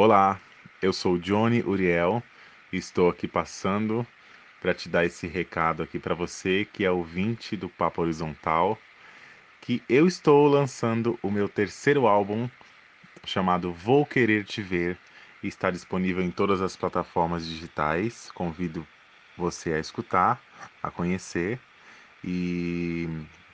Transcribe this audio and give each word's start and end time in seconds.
Olá, 0.00 0.40
eu 0.80 0.92
sou 0.92 1.18
Johnny 1.18 1.60
Uriel 1.60 2.22
e 2.72 2.76
estou 2.76 3.10
aqui 3.10 3.26
passando 3.26 4.06
para 4.60 4.72
te 4.72 4.88
dar 4.88 5.04
esse 5.04 5.26
recado 5.26 5.82
aqui 5.82 5.98
para 5.98 6.14
você 6.14 6.64
que 6.72 6.84
é 6.84 6.90
ouvinte 6.90 7.56
do 7.56 7.68
Papo 7.68 8.02
Horizontal, 8.02 8.78
que 9.60 9.82
eu 9.88 10.06
estou 10.06 10.46
lançando 10.46 11.18
o 11.20 11.32
meu 11.32 11.48
terceiro 11.48 12.06
álbum 12.06 12.48
chamado 13.24 13.72
Vou 13.72 14.06
Querer 14.06 14.44
Te 14.44 14.62
Ver 14.62 14.96
e 15.42 15.48
está 15.48 15.68
disponível 15.68 16.22
em 16.22 16.30
todas 16.30 16.62
as 16.62 16.76
plataformas 16.76 17.44
digitais. 17.44 18.30
Convido 18.30 18.86
você 19.36 19.72
a 19.72 19.80
escutar, 19.80 20.40
a 20.80 20.92
conhecer 20.92 21.58
e 22.22 23.08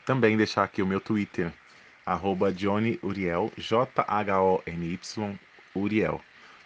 também 0.05 0.37
deixar 0.37 0.65
aqui 0.65 0.83
o 0.83 0.87
meu 0.87 1.01
Twitter, 1.01 1.51
arroba 2.05 2.53
Johnny 2.53 3.01
Uriel, 3.03 3.51
J-H-O-N-Y 3.57 5.39
Uriel. 5.75 6.21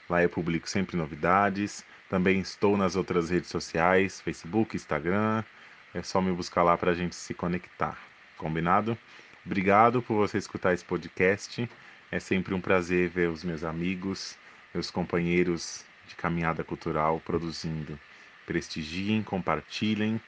Lá 0.09 0.23
eu 0.23 0.29
publico 0.29 0.69
sempre 0.69 0.97
novidades. 0.97 1.85
Também 2.09 2.41
estou 2.41 2.77
nas 2.77 2.97
outras 2.97 3.31
redes 3.31 3.51
sociais, 3.51 4.21
Facebook, 4.21 4.77
Instagram. 4.77 5.45
É 5.95 6.03
só 6.03 6.21
me 6.21 6.33
buscar 6.33 6.63
lá 6.63 6.77
para 6.77 6.93
a 6.93 6.95
gente 6.95 7.15
se 7.15 7.35
conectar. 7.35 7.99
Combinado? 8.37 8.97
Obrigado 9.45 10.01
por 10.03 10.15
você 10.15 10.39
escutar 10.39 10.73
esse 10.73 10.85
podcast. 10.85 11.69
É 12.11 12.19
sempre 12.19 12.55
um 12.55 12.61
prazer 12.61 13.09
ver 13.09 13.29
os 13.29 13.45
meus 13.45 13.65
amigos, 13.65 14.37
meus 14.73 14.91
companheiros 14.91 15.85
de 16.07 16.15
caminhada 16.15 16.65
cultural 16.65 17.21
produzindo. 17.21 17.99
Prestigiem, 18.47 19.23
compartilhem, 19.23 20.21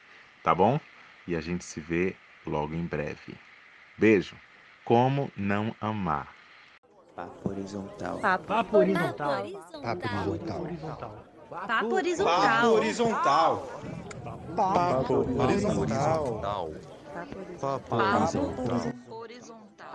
tá 0.42 0.54
bom? 0.54 0.78
E 1.26 1.34
a 1.34 1.40
gente 1.40 1.64
se 1.64 1.80
vê 1.80 2.14
logo 2.46 2.74
em 2.74 2.84
breve. 2.84 3.34
Beijo. 3.96 4.36
Como 4.84 5.30
não 5.36 5.74
amar? 5.80 6.39
Papo 7.20 7.48
horizontal. 7.50 8.18
Papo, 8.18 8.46
Papo 8.46 8.76
horizontal. 8.78 9.46
Papo 9.82 10.30
horizontal. 10.30 11.26
Papo 11.50 11.94
horizontal. 11.94 13.66
Papo 14.56 15.12
horizontal. 15.12 15.12
Papo 15.20 15.34
horizontal. 15.42 16.72
Papo 17.60 17.96
horizontal. 19.16 19.90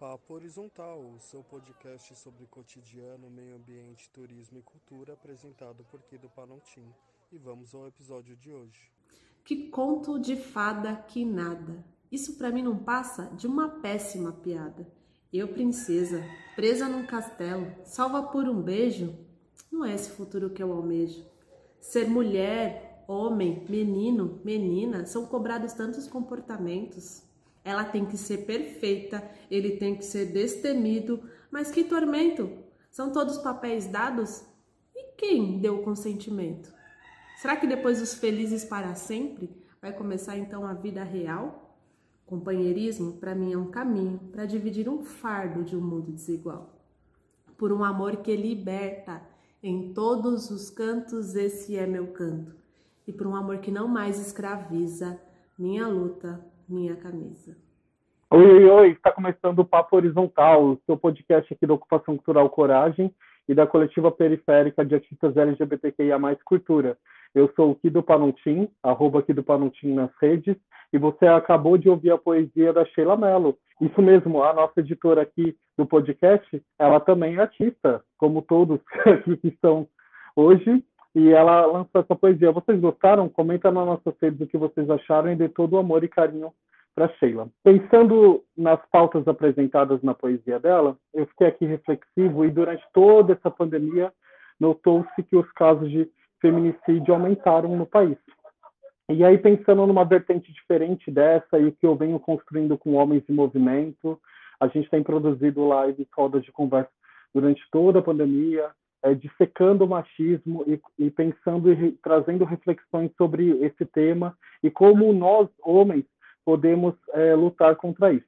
Papo 0.00 0.34
Horizontal, 0.34 0.98
o 0.98 1.20
seu 1.20 1.44
podcast 1.44 2.16
sobre 2.16 2.44
cotidiano, 2.46 3.30
meio 3.30 3.54
ambiente, 3.54 4.10
turismo 4.10 4.58
e 4.58 4.62
cultura, 4.62 5.12
apresentado 5.12 5.84
por 5.84 6.02
Kido 6.02 6.28
Panontim. 6.28 6.92
E 7.30 7.38
vamos 7.38 7.72
ao 7.72 7.86
episódio 7.86 8.34
de 8.36 8.50
hoje. 8.50 8.90
Que 9.44 9.68
conto 9.68 10.18
de 10.18 10.34
fada 10.34 10.96
que 10.96 11.24
nada. 11.24 11.84
Isso 12.10 12.36
pra 12.36 12.50
mim 12.50 12.62
não 12.62 12.76
passa 12.76 13.26
de 13.36 13.46
uma 13.46 13.68
péssima 13.68 14.32
piada. 14.32 14.84
Eu, 15.32 15.48
princesa, 15.48 16.22
presa 16.54 16.86
num 16.86 17.06
castelo, 17.06 17.72
salva 17.84 18.22
por 18.24 18.46
um 18.46 18.60
beijo, 18.60 19.16
não 19.70 19.82
é 19.82 19.94
esse 19.94 20.10
futuro 20.10 20.50
que 20.50 20.62
eu 20.62 20.70
almejo. 20.70 21.24
Ser 21.80 22.06
mulher, 22.06 23.02
homem, 23.08 23.64
menino, 23.66 24.40
menina, 24.44 25.06
são 25.06 25.24
cobrados 25.24 25.72
tantos 25.72 26.06
comportamentos. 26.06 27.22
Ela 27.64 27.82
tem 27.82 28.04
que 28.04 28.18
ser 28.18 28.44
perfeita, 28.44 29.26
ele 29.50 29.78
tem 29.78 29.96
que 29.96 30.04
ser 30.04 30.26
destemido, 30.26 31.22
mas 31.50 31.70
que 31.70 31.82
tormento! 31.82 32.50
São 32.90 33.10
todos 33.10 33.38
papéis 33.38 33.86
dados? 33.86 34.44
E 34.94 35.14
quem 35.16 35.58
deu 35.60 35.76
o 35.78 35.82
consentimento? 35.82 36.70
Será 37.38 37.56
que 37.56 37.66
depois 37.66 38.00
dos 38.00 38.12
felizes 38.12 38.66
para 38.66 38.94
sempre 38.94 39.50
vai 39.80 39.94
começar 39.94 40.36
então 40.36 40.66
a 40.66 40.74
vida 40.74 41.02
real? 41.02 41.61
Companheirismo, 42.26 43.14
para 43.14 43.34
mim, 43.34 43.52
é 43.52 43.58
um 43.58 43.70
caminho 43.70 44.18
para 44.30 44.46
dividir 44.46 44.88
um 44.88 45.02
fardo 45.02 45.62
de 45.62 45.76
um 45.76 45.80
mundo 45.80 46.10
desigual. 46.12 46.70
Por 47.58 47.72
um 47.72 47.84
amor 47.84 48.16
que 48.16 48.34
liberta, 48.34 49.22
em 49.62 49.92
todos 49.92 50.50
os 50.50 50.70
cantos 50.70 51.34
esse 51.34 51.76
é 51.76 51.86
meu 51.86 52.08
canto. 52.08 52.54
E 53.06 53.12
por 53.12 53.26
um 53.26 53.36
amor 53.36 53.58
que 53.58 53.70
não 53.70 53.86
mais 53.86 54.18
escraviza, 54.18 55.20
minha 55.58 55.86
luta, 55.86 56.44
minha 56.68 56.96
camisa. 56.96 57.56
Oi, 58.30 58.44
oi, 58.44 58.64
oi, 58.64 58.90
está 58.92 59.12
começando 59.12 59.58
o 59.58 59.64
Papo 59.64 59.94
Horizontal, 59.94 60.64
o 60.64 60.80
seu 60.86 60.96
podcast 60.96 61.52
aqui 61.52 61.66
da 61.66 61.74
Ocupação 61.74 62.16
Cultural 62.16 62.48
Coragem 62.48 63.14
e 63.48 63.54
da 63.54 63.66
coletiva 63.66 64.10
periférica 64.10 64.84
de 64.84 64.94
artistas 64.94 65.36
LGBTQIA+, 65.36 66.18
Cultura. 66.44 66.96
Eu 67.34 67.50
sou 67.56 67.70
o 67.70 67.74
Kido 67.74 68.02
Panontim, 68.02 68.68
arroba 68.82 69.22
Kido 69.22 69.42
Panontim 69.42 69.94
nas 69.94 70.10
redes, 70.20 70.56
e 70.92 70.98
você 70.98 71.26
acabou 71.26 71.78
de 71.78 71.88
ouvir 71.88 72.10
a 72.10 72.18
poesia 72.18 72.72
da 72.72 72.84
Sheila 72.84 73.16
Mello. 73.16 73.56
Isso 73.80 74.02
mesmo, 74.02 74.42
a 74.42 74.52
nossa 74.52 74.80
editora 74.80 75.22
aqui 75.22 75.56
do 75.76 75.86
podcast, 75.86 76.62
ela 76.78 77.00
também 77.00 77.36
é 77.36 77.40
artista, 77.40 78.02
como 78.18 78.42
todos 78.42 78.80
aqui 79.06 79.36
que 79.38 79.48
estão 79.48 79.88
hoje, 80.36 80.84
e 81.14 81.30
ela 81.30 81.66
lançou 81.66 82.00
essa 82.00 82.14
poesia. 82.14 82.52
Vocês 82.52 82.78
gostaram? 82.80 83.28
Comenta 83.28 83.70
nas 83.70 83.86
nossas 83.86 84.14
redes 84.20 84.40
o 84.40 84.46
que 84.46 84.58
vocês 84.58 84.88
acharam 84.88 85.32
e 85.32 85.36
dê 85.36 85.48
todo 85.48 85.74
o 85.74 85.78
amor 85.78 86.04
e 86.04 86.08
carinho 86.08 86.52
para 86.94 87.08
Sheila. 87.18 87.48
Pensando 87.64 88.44
nas 88.56 88.80
pautas 88.90 89.26
apresentadas 89.26 90.02
na 90.02 90.14
poesia 90.14 90.58
dela, 90.60 90.96
eu 91.14 91.26
fiquei 91.26 91.46
aqui 91.46 91.66
reflexivo 91.66 92.44
e 92.44 92.50
durante 92.50 92.84
toda 92.92 93.32
essa 93.32 93.50
pandemia 93.50 94.12
notou-se 94.60 95.22
que 95.22 95.36
os 95.36 95.50
casos 95.52 95.90
de 95.90 96.08
feminicídio 96.40 97.14
aumentaram 97.14 97.76
no 97.76 97.86
país. 97.86 98.18
E 99.08 99.24
aí, 99.24 99.36
pensando 99.36 99.86
numa 99.86 100.04
vertente 100.04 100.52
diferente 100.52 101.10
dessa 101.10 101.58
e 101.58 101.66
o 101.66 101.72
que 101.72 101.86
eu 101.86 101.96
venho 101.96 102.18
construindo 102.18 102.78
com 102.78 102.94
Homens 102.94 103.22
em 103.28 103.32
Movimento, 103.32 104.18
a 104.60 104.68
gente 104.68 104.88
tem 104.88 105.02
produzido 105.02 105.68
lives, 105.84 106.06
rodas 106.16 106.44
de 106.44 106.52
conversa 106.52 106.90
durante 107.34 107.60
toda 107.70 107.98
a 107.98 108.02
pandemia, 108.02 108.70
é, 109.02 109.14
dissecando 109.14 109.84
o 109.84 109.88
machismo 109.88 110.64
e, 110.66 110.80
e 110.98 111.10
pensando 111.10 111.72
e 111.72 111.92
trazendo 112.02 112.44
reflexões 112.44 113.10
sobre 113.16 113.50
esse 113.64 113.84
tema 113.84 114.36
e 114.62 114.70
como 114.70 115.12
nós, 115.12 115.48
homens, 115.62 116.04
podemos 116.44 116.94
é, 117.12 117.34
lutar 117.34 117.76
contra 117.76 118.12
isso. 118.12 118.26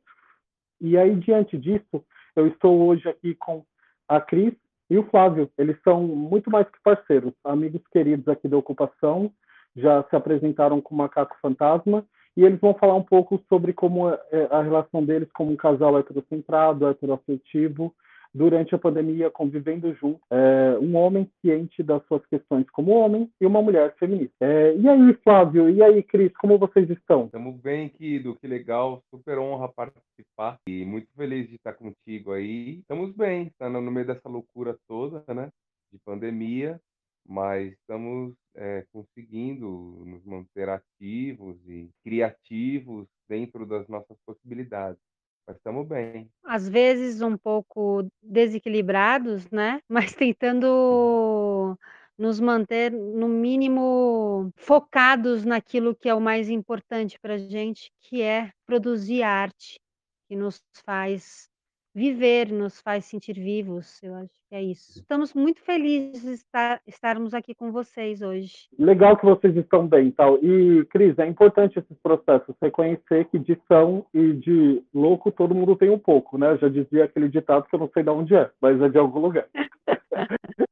E 0.81 0.99
aí, 0.99 1.15
diante 1.17 1.57
disso, 1.57 2.05
eu 2.37 2.47
estou 2.47 2.87
hoje 2.87 3.09
aqui 3.09 3.35
com 3.35 3.65
a 4.09 4.21
Cris 4.21 4.55
e 4.91 4.99
o 4.99 5.05
Flávio. 5.05 5.51
Eles 5.57 5.77
são 5.83 6.03
muito 6.03 6.51
mais 6.51 6.69
que 6.69 6.83
parceiros, 6.83 7.33
amigos 7.45 7.83
queridos 7.93 8.29
aqui 8.29 8.49
da 8.49 8.57
ocupação, 8.57 9.33
já 9.77 10.03
se 10.05 10.15
apresentaram 10.15 10.81
com 10.81 10.95
o 10.95 10.99
Macaco 10.99 11.37
Fantasma, 11.41 12.05
e 12.37 12.45
eles 12.45 12.61
vão 12.61 12.75
falar 12.75 12.95
um 12.95 13.03
pouco 13.03 13.41
sobre 13.49 13.73
como 13.73 14.11
é 14.11 14.49
a 14.51 14.61
relação 14.61 15.05
deles 15.05 15.29
como 15.33 15.53
um 15.53 15.57
casal 15.57 15.99
heterocentrado, 15.99 16.87
heteroafetivo, 16.89 17.95
durante 18.35 18.75
a 18.75 18.79
pandemia, 18.79 19.31
convivendo 19.31 19.95
junto, 19.95 20.21
é, 20.31 20.77
um 20.81 20.97
homem 20.97 21.31
ciente 21.41 21.83
das 21.83 22.05
suas 22.07 22.27
questões 22.27 22.69
como 22.71 22.91
homem 22.91 23.31
e 23.41 23.47
uma 23.47 23.63
mulher 23.63 23.95
feminista. 23.97 24.35
É, 24.41 24.77
e 24.77 24.89
aí, 24.89 25.15
Flávio, 25.23 25.71
e 25.71 25.83
aí, 25.83 26.03
Cris, 26.03 26.33
como 26.37 26.59
vocês 26.59 26.91
estão? 26.91 27.27
Estamos 27.27 27.61
bem, 27.61 27.89
Kido, 27.89 28.35
que 28.37 28.49
legal, 28.49 29.03
super 29.11 29.39
honra 29.39 29.69
participar 29.69 30.59
e 30.69 30.85
muito 30.85 31.07
feliz 31.17 31.49
de 31.49 31.55
estar 31.55 31.75
contigo 31.75 32.33
aí. 32.33 32.81
Estamos 32.81 33.15
bem, 33.15 33.47
estamos 33.47 33.83
no 33.83 33.91
meio 33.91 34.07
dessa 34.07 34.29
loucura 34.29 34.77
toda, 34.89 35.23
né, 35.33 35.49
de 35.93 35.99
pandemia, 36.05 36.81
mas 37.27 37.73
estamos 37.73 38.35
é, 38.57 38.85
conseguindo 38.93 39.69
nos 40.05 40.25
manter 40.25 40.69
ativos 40.69 41.57
e 41.67 41.89
criativos 42.03 43.07
dentro 43.29 43.65
das 43.65 43.87
nossas 43.89 44.17
possibilidades. 44.27 45.01
Mas 45.47 45.57
estamos 45.57 45.87
bem. 45.87 46.31
Às 46.45 46.69
vezes 46.69 47.21
um 47.21 47.37
pouco 47.37 48.09
desequilibrados, 48.23 49.49
né? 49.51 49.81
Mas 49.89 50.15
tentando 50.15 51.79
nos 52.17 52.39
manter, 52.39 52.93
no 52.93 53.29
mínimo, 53.29 54.51
focados 54.57 55.45
naquilo 55.45 55.95
que 55.97 56.09
é 56.09 56.15
o 56.15 56.21
mais 56.21 56.49
importante 56.49 57.19
para 57.21 57.35
a 57.35 57.39
gente, 57.39 57.91
que 58.01 58.23
é 58.23 58.53
produzir 58.65 59.23
arte, 59.23 59.81
que 60.29 60.37
nos 60.37 60.63
faz 60.87 61.49
viver, 61.95 62.51
nos 62.51 62.81
faz 62.81 63.05
sentir 63.05 63.35
vivos. 63.35 64.03
Eu 64.03 64.15
acho 64.17 64.35
que 64.49 64.55
é 64.55 64.63
isso. 64.63 64.99
Estamos 64.99 65.33
muito 65.33 65.61
felizes 65.63 66.23
de 66.23 66.33
estar, 66.33 66.81
estarmos 66.87 67.33
aqui 67.33 67.55
com 67.55 67.71
vocês 67.71 68.21
hoje. 68.21 68.69
Legal 68.79 69.17
que 69.17 69.25
vocês 69.25 69.57
estão 69.57 69.87
bem, 69.87 70.11
tal. 70.11 70.39
E 70.43 70.85
Cris, 70.87 71.17
é 71.19 71.27
importante 71.27 71.79
esses 71.79 71.97
processos 72.03 72.57
reconhecer 72.61 73.27
que 73.27 73.39
de 73.39 73.57
são 73.69 74.05
e 74.13 74.33
de 74.33 74.83
louco 74.93 75.31
todo 75.31 75.55
mundo 75.55 75.77
tem 75.77 75.91
um 75.91 75.99
pouco, 75.99 76.37
né? 76.37 76.53
Eu 76.53 76.59
já 76.59 76.69
dizia 76.69 77.05
aquele 77.05 77.29
ditado 77.29 77.67
que 77.69 77.75
eu 77.75 77.81
não 77.81 77.91
sei 77.95 78.03
de 78.03 78.11
onde 78.11 78.35
é, 78.35 78.51
mas 78.61 78.81
é 78.83 78.89
de 78.89 78.99
algum 78.99 79.21
lugar. 79.21 79.47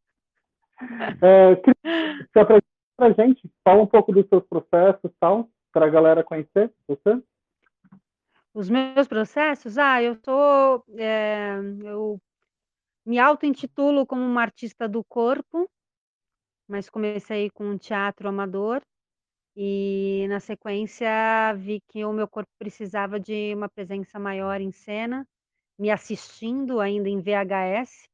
é, 1.22 1.56
Cris, 1.56 1.76
se 2.32 2.38
apresenta 2.38 2.66
pra 2.96 3.12
gente, 3.12 3.48
fala 3.64 3.82
um 3.82 3.86
pouco 3.86 4.12
dos 4.12 4.28
seus 4.28 4.44
processos, 4.44 5.12
tal, 5.20 5.48
para 5.72 5.86
a 5.86 5.90
galera 5.90 6.24
conhecer 6.24 6.70
você. 6.88 7.22
Os 8.54 8.68
meus 8.68 9.08
processos? 9.08 9.78
Ah, 9.78 10.02
eu 10.02 10.14
sou, 10.14 10.84
eh, 10.98 11.56
eu 11.84 12.18
me 13.06 13.18
auto-intitulo 13.18 14.06
como 14.06 14.22
uma 14.24 14.42
artista 14.42 14.88
do 14.88 15.04
corpo, 15.04 15.68
mas 16.68 16.88
comecei 16.90 17.50
com 17.50 17.64
um 17.66 17.78
teatro 17.78 18.28
amador 18.28 18.82
e 19.56 20.26
na 20.28 20.40
sequência 20.40 21.08
vi 21.56 21.80
que 21.88 22.04
o 22.04 22.12
meu 22.12 22.28
corpo 22.28 22.50
precisava 22.58 23.20
de 23.20 23.54
uma 23.54 23.68
presença 23.70 24.18
maior 24.18 24.60
em 24.60 24.72
cena, 24.72 25.26
me 25.78 25.90
assistindo 25.90 26.80
ainda 26.80 27.08
em 27.08 27.20
VHS, 27.20 28.04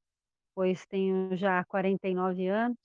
depois 0.50 0.86
tenho 0.86 1.36
já 1.36 1.64
49 1.66 2.48
anos, 2.48 2.78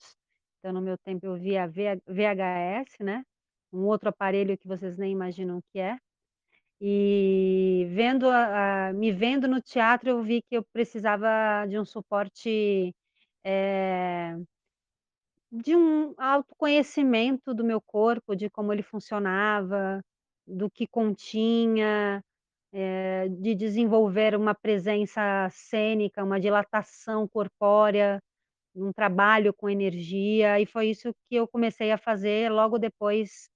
então 0.60 0.72
no 0.74 0.82
meu 0.82 0.98
tempo 0.98 1.26
eu 1.26 1.36
via 1.36 1.66
VHS, 1.68 3.02
né, 3.04 3.24
um 3.72 3.84
outro 3.86 4.10
aparelho 4.10 4.58
que 4.58 4.68
vocês 4.68 4.98
nem 4.98 5.12
imaginam 5.12 5.58
o 5.58 5.62
que 5.72 5.80
é. 5.80 5.98
E 6.80 7.86
vendo 7.90 8.28
a 8.28 8.88
a 8.88 8.92
me 8.92 9.12
vendo 9.12 9.46
no 9.48 9.60
teatro, 9.62 10.08
eu 10.10 10.22
vi 10.22 10.42
que 10.42 10.56
eu 10.56 10.64
precisava 10.72 11.66
de 11.68 11.78
um 11.78 11.84
suporte, 11.84 12.92
eh 13.44 14.36
de 15.52 15.74
um 15.76 16.14
autoconhecimento 16.18 17.54
do 17.54 17.64
meu 17.64 17.80
corpo, 17.80 18.34
de 18.34 18.50
como 18.50 18.72
ele 18.72 18.82
funcionava, 18.82 20.00
do 20.46 20.70
que 20.70 20.86
continha, 20.86 22.20
eh, 22.72 23.28
de 23.30 23.54
desenvolver 23.54 24.36
uma 24.36 24.54
presença 24.54 25.48
cênica, 25.50 26.24
uma 26.24 26.40
dilatação 26.40 27.28
corpórea, 27.28 28.20
um 28.76 28.92
trabalho 28.92 29.54
com 29.54 29.70
energia, 29.70 30.60
e 30.60 30.66
foi 30.66 30.90
isso 30.90 31.12
que 31.28 31.36
eu 31.36 31.48
comecei 31.48 31.92
a 31.92 31.98
fazer 31.98 32.50
logo 32.52 32.78
depois 32.78 33.48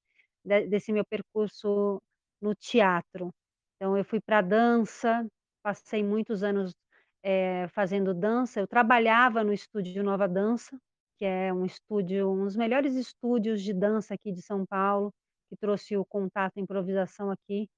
de 0.44 0.66
desse 0.68 0.92
meu 0.92 1.04
percurso 1.06 2.00
no 2.42 2.54
teatro. 2.54 3.30
Então 3.76 3.96
eu 3.96 4.04
fui 4.04 4.20
pra 4.20 4.40
dança, 4.42 5.26
passei 5.62 6.02
muitos 6.04 6.42
anos, 6.42 6.74
eh, 7.22 7.68
fazendo 7.70 8.14
dança, 8.14 8.60
eu 8.60 8.66
trabalhava 8.68 9.44
no 9.44 9.52
estúdio 9.52 10.02
Nova 10.04 10.28
Dança, 10.28 10.78
que 11.18 11.24
é 11.24 11.52
um 11.52 11.64
estúdio 11.66 12.30
um 12.32 12.44
dos 12.44 12.56
melhores 12.56 12.94
estúdios 12.96 13.62
de 13.62 13.72
dança 13.74 14.14
aqui 14.14 14.32
de 14.32 14.42
São 14.42 14.64
Paulo, 14.66 15.12
que 15.50 15.56
trouxe 15.56 15.96
o 15.96 16.04
contato 16.04 16.58
improvisação 16.60 17.30
aqui 17.30 17.68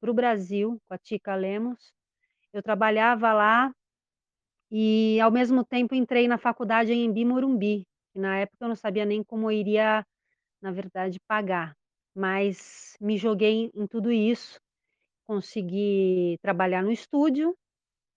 para 0.00 0.10
o 0.10 0.14
Brasil, 0.14 0.78
com 0.88 0.94
a 0.94 0.98
Tica 0.98 1.34
Lemos. 1.36 1.92
Eu 2.52 2.62
trabalhava 2.62 3.32
lá 3.32 3.72
e 4.70 5.20
ao 5.20 5.30
mesmo 5.30 5.64
tempo 5.64 5.94
entrei 5.94 6.26
na 6.28 6.38
faculdade 6.38 6.92
em 6.92 7.04
Embi 7.06 7.24
Morumbi, 7.24 7.84
e 8.14 8.20
na 8.20 8.38
época 8.38 8.64
eu 8.64 8.68
não 8.68 8.76
sabia 8.76 9.04
nem 9.04 9.22
como 9.24 9.46
eu 9.50 9.52
iria, 9.52 10.04
na 10.62 10.72
verdade, 10.72 11.18
pagar, 11.28 11.74
mas 12.14 12.96
me 13.00 13.16
joguei 13.16 13.70
em 13.74 13.86
tudo 13.86 14.12
isso, 14.12 14.60
consegui 15.26 16.38
trabalhar 16.42 16.82
no 16.82 16.92
estúdio, 16.92 17.56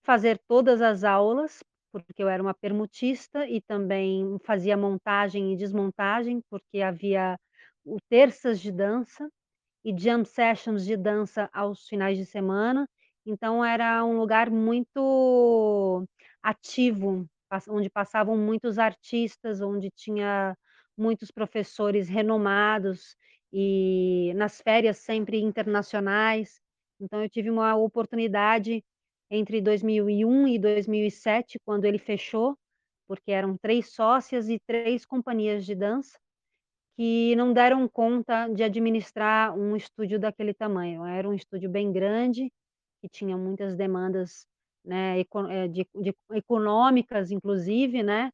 fazer 0.04 0.40
todas 0.48 0.82
as 0.82 1.04
aulas, 1.04 1.64
porque 1.92 2.24
eu 2.24 2.30
era 2.30 2.42
uma 2.44 2.54
permutista 2.54 3.48
e 3.48 3.62
também 3.62 4.38
fazia 4.46 4.78
montagem 4.78 5.54
e 5.54 5.58
desmontagem, 5.58 6.42
porque 6.50 6.82
havia 6.82 7.38
o 7.86 7.98
terças 8.10 8.60
de 8.60 8.72
dança 8.72 9.30
e 9.84 9.96
jam 9.98 10.26
sessions 10.26 10.86
de 10.86 10.98
dança 10.98 11.50
aos 11.54 11.88
finais 11.88 12.18
de 12.18 12.26
semana, 12.26 12.88
então 13.26 13.64
era 13.64 14.04
um 14.06 14.18
lugar 14.18 14.50
muito 14.52 16.06
ativo, 16.44 17.26
onde 17.70 17.90
passavam 17.90 18.38
muitos 18.38 18.78
artistas, 18.80 19.62
onde 19.62 19.90
tinha 19.92 20.56
muitos 20.98 21.32
professores 21.32 22.10
renomados, 22.10 23.16
e 23.56 24.34
nas 24.36 24.62
férias 24.62 25.00
sempre 25.00 25.42
internacionais. 25.42 26.60
Então 27.02 27.24
eu 27.24 27.30
tive 27.30 27.50
uma 27.52 27.76
oportunidade 27.78 28.84
entre 29.32 29.62
2001 29.62 30.48
e 30.50 30.60
2007, 30.60 31.60
quando 31.66 31.86
ele 31.86 32.00
fechou, 32.00 32.56
porque 33.10 33.32
eram 33.32 33.58
3 33.58 33.90
sócias 33.94 34.50
e 34.50 34.60
3 34.68 35.06
companhias 35.06 35.66
de 35.66 35.76
dança, 35.76 36.18
que 36.98 37.36
não 37.36 37.54
deram 37.54 37.88
conta 37.90 38.48
de 38.50 38.64
administrar 38.64 39.58
um 39.58 39.76
estúdio 39.76 40.20
daquele 40.20 40.54
tamanho. 40.54 41.06
Era 41.06 41.30
um 41.30 41.34
estúdio 41.34 41.70
bem 41.70 41.92
grande, 41.92 42.50
que 43.02 43.10
tinha 43.10 43.38
muitas 43.38 43.76
demandas, 43.76 44.46
né, 44.86 45.22
eh, 45.22 45.68
de 45.70 45.88
de 45.96 46.14
econômicas 46.34 47.32
inclusive, 47.32 48.04
né, 48.04 48.32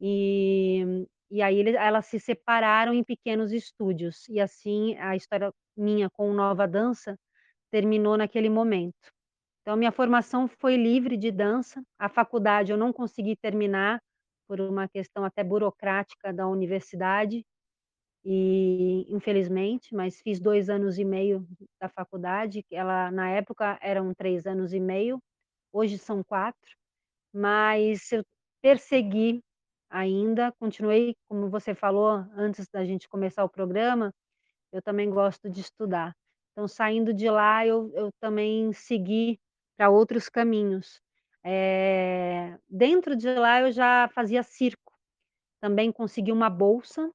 e 0.00 1.06
e 1.32 1.42
aí 1.42 1.58
ele 1.60 1.76
elas 1.76 2.06
se 2.06 2.20
separaram 2.20 2.94
em 2.94 3.04
pequenos 3.04 3.52
estúdios, 3.52 4.28
e 4.30 4.40
assim 4.40 4.96
a 4.98 5.16
história 5.16 5.52
minha 5.76 6.10
com 6.10 6.32
Nova 6.34 6.68
Dança 6.68 7.16
terminou 7.72 8.16
naquele 8.18 8.50
momento. 8.50 8.94
Então 9.62 9.76
minha 9.76 9.92
formação 9.92 10.48
foi 10.48 10.76
livre 10.76 11.16
de 11.18 11.30
dança, 11.32 11.82
a 11.98 12.08
faculdade 12.10 12.72
eu 12.72 12.78
não 12.78 12.92
consegui 12.92 13.36
terminar, 13.36 14.00
por 14.48 14.60
uma 14.60 14.88
questão 14.88 15.24
até 15.24 15.44
burocrática 15.44 16.32
da 16.32 16.48
universidade, 16.48 17.44
e 18.24 19.06
infelizmente, 19.14 19.94
mas 19.94 20.20
fiz 20.22 20.40
2 20.40 20.70
anos 20.70 20.98
e 20.98 21.04
meio 21.04 21.46
da 21.80 21.88
faculdade, 21.90 22.64
ela 22.72 23.10
na 23.12 23.30
época 23.30 23.78
eram 23.82 24.14
3 24.14 24.46
anos 24.46 24.72
e 24.74 24.80
meio, 24.80 25.20
hoje 25.72 25.98
são 25.98 26.22
4, 26.24 26.72
mas 27.34 28.12
eu 28.12 28.24
persegui 28.62 29.42
ainda, 29.92 30.52
continuei, 30.60 31.16
como 31.28 31.50
você 31.50 31.74
falou 31.74 32.24
antes 32.36 32.68
da 32.72 32.84
gente 32.84 33.08
começar 33.08 33.44
o 33.44 33.50
programa, 33.50 34.12
eu 34.72 34.82
também 34.82 35.10
gosto 35.10 35.50
de 35.50 35.60
estudar. 35.62 36.14
Então 36.52 36.68
saindo 36.68 37.14
de 37.14 37.30
lá 37.30 37.66
eu 37.66 37.90
eu 37.94 38.10
também 38.20 38.72
segui 38.74 39.38
pra 39.78 39.90
outros 39.90 40.28
caminhos. 40.30 41.00
Eh, 41.44 42.58
dentro 42.68 43.16
de 43.16 43.28
lá 43.34 43.62
eu 43.62 43.72
já 43.72 44.08
fazia 44.14 44.42
circo, 44.44 44.92
também 45.62 45.92
consegui 45.92 46.32
uma 46.32 46.50
bolsa, 46.50 47.10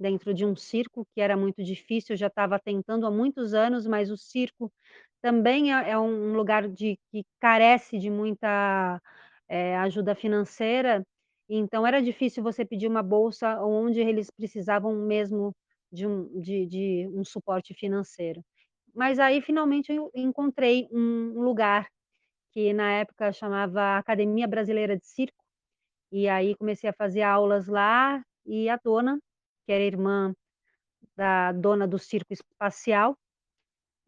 dentro 0.00 0.34
de 0.34 0.44
um 0.46 0.56
circo, 0.56 1.06
que 1.14 1.20
era 1.22 1.36
muito 1.36 1.62
difícil, 1.64 2.14
eu 2.14 2.18
já 2.18 2.28
estava 2.28 2.58
tentando 2.60 3.06
há 3.06 3.10
muitos 3.12 3.54
anos, 3.54 3.86
mas 3.86 4.10
o 4.10 4.16
circo 4.18 4.72
também 5.22 5.74
é 5.74 5.90
é 5.92 5.98
um 6.00 6.34
lugar 6.34 6.68
de 6.68 6.98
que 7.12 7.24
carece 7.40 7.98
de 7.98 8.10
muita, 8.10 9.00
eh, 9.48 9.76
ajuda 9.78 10.14
financeira, 10.16 11.02
então 11.48 11.86
era 11.86 12.02
difícil 12.02 12.42
você 12.42 12.64
pedir 12.64 12.88
uma 12.88 13.02
bolsa 13.02 13.60
onde 13.64 14.00
eles 14.00 14.30
precisavam 14.30 14.94
mesmo 14.96 15.52
de 15.92 16.06
um 16.06 16.40
de 16.40 16.66
de 16.66 17.08
um 17.14 17.24
suporte 17.24 17.74
financeiro. 17.74 18.42
Mas 18.94 19.18
aí 19.18 19.42
finalmente 19.42 19.92
eu 19.92 20.10
encontrei 20.14 20.88
um 20.92 21.40
lugar, 21.42 21.88
que 22.52 22.72
na 22.74 22.92
época 22.94 23.32
chamava 23.32 23.98
Academia 23.98 24.48
Brasileira 24.48 24.96
de 24.98 25.06
Circo, 25.06 25.44
e 26.12 26.28
aí 26.28 26.56
comecei 26.56 26.90
a 26.90 26.94
fazer 26.94 27.22
aulas 27.22 27.68
lá, 27.68 28.22
e 28.46 28.68
a 28.70 28.78
dona, 28.84 29.18
que 29.66 29.72
era 29.72 29.84
irmã 29.84 30.34
da 31.16 31.52
dona 31.52 31.86
do 31.88 31.98
Circo 31.98 32.32
Espacial, 32.34 33.16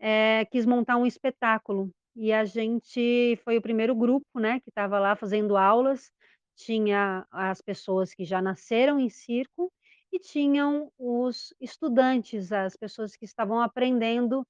eh, 0.01 0.45
quis 0.53 0.67
montar 0.67 0.97
um 0.99 1.07
espetáculo, 1.07 1.91
e 2.17 2.33
a 2.33 2.45
gente 2.45 3.37
foi 3.45 3.57
o 3.59 3.63
primeiro 3.63 3.95
grupo, 3.97 4.27
né, 4.41 4.61
que 4.61 4.71
estava 4.71 4.99
lá 5.01 5.17
fazendo 5.17 5.57
aulas, 5.57 6.11
tinha 6.57 7.27
as 7.31 7.61
pessoas 7.61 8.15
que 8.15 8.25
já 8.25 8.41
nasceram 8.43 8.99
em 9.01 9.09
circo, 9.11 9.73
e 10.13 10.19
tinham 10.21 10.93
os 10.97 11.53
estudantes, 11.61 12.53
as 12.53 12.77
pessoas 12.77 13.17
que 13.17 13.25
estavam 13.25 13.61
aprendendo 13.61 14.47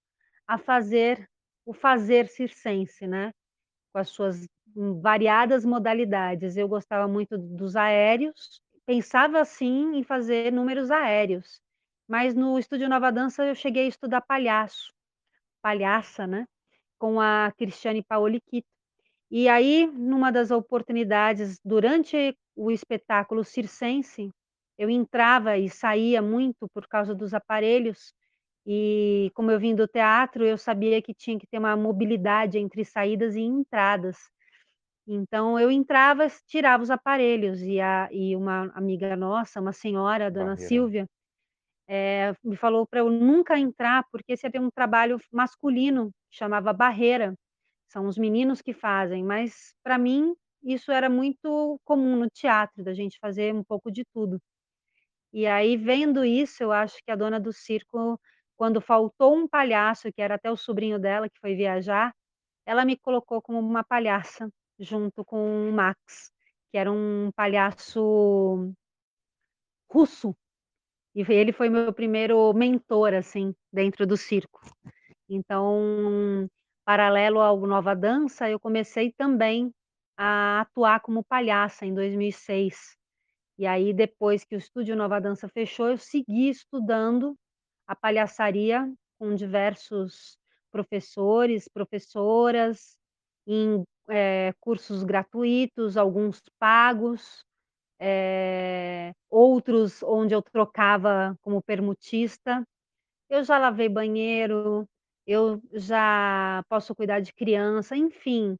a 0.46 0.58
fazer 0.58 1.26
o 1.64 1.72
fazer 1.72 2.28
circense, 2.28 3.06
né, 3.06 3.32
com 3.92 3.98
as 3.98 4.10
suas 4.10 4.46
variadas 5.00 5.64
modalidades. 5.64 6.58
Eu 6.58 6.68
gostava 6.68 7.08
muito 7.08 7.38
dos 7.38 7.76
aéreos, 7.76 8.60
pensava 8.84 9.42
sim 9.46 9.96
em 9.96 10.04
fazer 10.04 10.52
números 10.52 10.90
aéreos, 10.90 11.58
mas 12.06 12.34
no 12.34 12.58
estúdio 12.58 12.88
Nova 12.88 13.10
Dança 13.10 13.46
eu 13.46 13.54
cheguei 13.54 13.86
a 13.86 13.88
estudar 13.88 14.20
palhaço, 14.20 14.92
palhaça, 15.62 16.26
né, 16.26 16.46
com 16.98 17.18
a 17.20 17.50
Cristiane 17.56 18.02
Paolichito. 18.02 18.73
E 19.36 19.48
aí, 19.48 19.88
numa 19.88 20.30
das 20.30 20.52
oportunidades, 20.52 21.58
durante 21.64 22.36
o 22.54 22.70
espetáculo 22.70 23.42
circense, 23.42 24.30
eu 24.78 24.88
entrava 24.88 25.58
e 25.58 25.68
saía 25.68 26.22
muito 26.22 26.68
por 26.72 26.86
causa 26.86 27.12
dos 27.16 27.34
aparelhos, 27.34 28.14
e 28.66 29.30
como 29.34 29.50
eu 29.50 29.58
vim 29.58 29.74
do 29.74 29.88
teatro, 29.88 30.44
eu 30.44 30.56
sabia 30.58 31.02
que 31.02 31.12
tinha 31.14 31.36
que 31.38 31.48
ter 31.48 31.58
uma 31.58 31.76
mobilidade 31.76 32.58
entre 32.58 32.84
saídas 32.84 33.34
e 33.36 33.40
entradas. 33.42 34.18
Então 35.08 35.60
eu 35.60 35.70
entrava, 35.70 36.26
tirava 36.48 36.82
os 36.84 36.90
aparelhos, 36.90 37.62
e 37.62 37.80
a 37.80 38.08
e 38.12 38.36
uma 38.36 38.72
amiga 38.76 39.16
nossa, 39.16 39.60
uma 39.60 39.72
senhora, 39.72 40.26
a 40.28 40.30
dona 40.30 40.56
Barreira. 40.56 40.58
Silvia, 40.58 41.06
eh, 41.88 42.34
me 42.44 42.56
falou 42.56 42.86
pra 42.86 43.00
eu 43.00 43.10
nunca 43.10 43.58
entrar, 43.58 44.04
porque 44.12 44.36
você 44.36 44.50
ter 44.50 44.60
um 44.60 44.70
trabalho 44.70 45.18
masculino, 45.32 46.10
chamava 46.30 46.72
barreira, 46.72 47.34
são 47.94 48.08
os 48.08 48.18
meninos 48.18 48.60
que 48.60 48.72
fazem, 48.74 49.22
mas 49.22 49.72
pra 49.80 49.96
mim 49.96 50.34
isso 50.64 50.90
era 50.90 51.08
muito 51.08 51.80
comum 51.84 52.16
no 52.16 52.28
teatro, 52.28 52.82
da 52.82 52.92
gente 52.92 53.18
fazer 53.20 53.54
um 53.54 53.62
pouco 53.62 53.88
de 53.88 54.04
tudo. 54.12 54.42
E 55.32 55.46
aí 55.46 55.76
vendo 55.76 56.24
isso, 56.24 56.60
eu 56.64 56.72
acho 56.72 56.96
que 57.04 57.12
a 57.12 57.16
dona 57.16 57.38
do 57.38 57.52
circo, 57.52 58.20
quando 58.56 58.80
faltou 58.80 59.36
um 59.36 59.46
palhaço, 59.46 60.12
que 60.12 60.20
era 60.20 60.34
até 60.34 60.50
o 60.50 60.56
sobrinho 60.56 60.98
dela 60.98 61.30
que 61.30 61.38
foi 61.38 61.54
viajar, 61.54 62.12
ela 62.66 62.84
me 62.84 62.96
colocou 62.96 63.40
como 63.40 63.60
uma 63.60 63.84
palhaça, 63.84 64.50
junto 64.76 65.24
com 65.24 65.68
o 65.68 65.72
Max, 65.72 66.32
que 66.72 66.78
era 66.78 66.90
um 66.90 67.30
palhaço 67.36 68.72
russo, 69.88 70.34
e 71.14 71.20
ele 71.32 71.52
foi 71.52 71.68
meu 71.68 71.92
primeiro 71.92 72.52
mentor, 72.54 73.14
assim, 73.14 73.54
dentro 73.72 74.04
do 74.04 74.16
circo. 74.16 74.60
Então, 75.28 76.48
paralelo 76.84 77.40
ao 77.40 77.58
Nova 77.66 77.94
Dança, 77.94 78.48
eu 78.48 78.60
comecei 78.60 79.12
também 79.12 79.72
a 80.16 80.60
atuar 80.62 81.00
como 81.00 81.24
palhaça 81.24 81.86
em 81.86 81.94
2006. 81.94 82.96
E 83.58 83.66
aí 83.66 83.92
depois 83.92 84.44
que 84.44 84.56
o 84.56 84.58
Estúdio 84.58 84.96
Nova 84.96 85.20
Dança 85.20 85.48
fechou, 85.48 85.90
eu 85.90 85.98
segui 85.98 86.48
estudando 86.48 87.36
a 87.86 87.94
palhaçaria 87.96 88.92
com 89.18 89.34
diversos 89.34 90.36
professores, 90.70 91.68
professoras, 91.68 92.96
em 93.46 93.84
eh, 94.10 94.52
cursos 94.60 95.04
gratuitos, 95.04 95.96
alguns 95.96 96.42
pagos, 96.58 97.44
eh, 98.00 99.12
outros 99.30 100.02
onde 100.02 100.34
eu 100.34 100.42
trocava 100.42 101.36
como 101.42 101.62
permutista. 101.62 102.64
Eu 103.30 103.44
já 103.44 103.58
lavei 103.58 103.88
banheiro, 103.88 104.86
eu 105.26 105.62
já 105.72 106.62
posso 106.68 106.94
cuidar 106.94 107.20
de 107.20 107.32
criança, 107.34 107.96
enfim, 107.96 108.56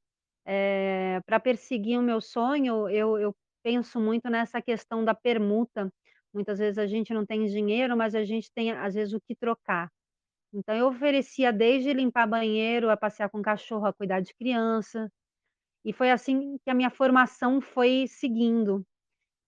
eh, 0.47 1.21
pra 1.27 1.41
perseguir 1.41 1.99
o 1.99 2.03
meu 2.03 2.21
sonho, 2.21 2.89
eu 2.89 3.19
eu 3.19 3.35
penso 3.65 4.01
muito 4.01 4.29
nessa 4.31 4.61
questão 4.63 5.05
da 5.05 5.15
permuta. 5.15 5.91
Muitas 6.35 6.59
vezes 6.59 6.79
a 6.79 6.87
gente 6.87 7.15
não 7.15 7.25
tem 7.27 7.47
dinheiro, 7.47 7.97
mas 7.97 8.15
a 8.15 8.25
gente 8.25 8.51
tem, 8.55 8.73
às 8.73 8.95
vezes, 8.95 9.15
o 9.15 9.21
que 9.21 9.35
trocar. 9.37 9.89
Então 10.55 10.75
eu 10.77 10.89
oferecia 10.89 11.53
desde 11.53 11.93
limpar 11.95 12.27
banheiro, 12.29 12.91
a 12.91 12.97
passear 12.97 13.31
com 13.31 13.43
cachorro, 13.43 13.87
a 13.87 13.93
cuidar 13.95 14.21
de 14.21 14.35
criança, 14.35 15.11
e 15.85 15.93
foi 15.93 16.11
assim 16.11 16.59
que 16.65 16.71
a 16.71 16.75
minha 16.75 16.91
formação 16.91 17.61
foi 17.61 18.07
seguindo. 18.09 18.85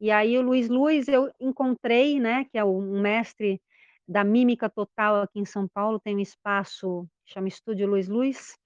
E 0.01 0.11
aí 0.11 0.39
o 0.39 0.43
Luiz 0.43 0.69
Luz 0.71 1.09
eu 1.09 1.31
encontrei, 1.41 2.21
né, 2.21 2.45
que 2.47 2.59
é 2.59 2.65
um 2.65 3.01
mestre 3.03 3.61
da 4.09 4.23
mímica 4.23 4.69
total 4.71 5.23
aqui 5.23 5.41
em 5.41 5.45
São 5.45 5.67
Paulo, 5.67 5.99
tem 5.99 6.17
um 6.17 6.21
espaço, 6.21 7.09
chama 7.25 7.49
Estúdio 7.49 7.89
Luiz 7.89 8.09
Luz. 8.09 8.57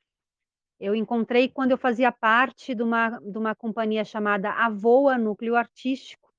Eu 0.78 0.94
encontrei 0.94 1.48
quando 1.48 1.72
eu 1.72 1.78
fazia 1.78 2.10
parte 2.12 2.74
de 2.74 2.82
uma 2.82 3.18
de 3.20 3.38
uma 3.38 3.54
companhia 3.54 4.04
chamada 4.04 4.50
Avoa 4.50 5.18
Núcleo 5.18 5.56
Artístico, 5.56 6.32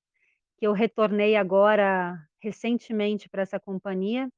que 0.58 0.68
eu 0.68 0.74
retornei 0.74 1.36
agora 1.36 2.18
recentemente 2.42 3.30
pra 3.30 3.44
essa 3.44 3.60
companhia, 3.60 4.30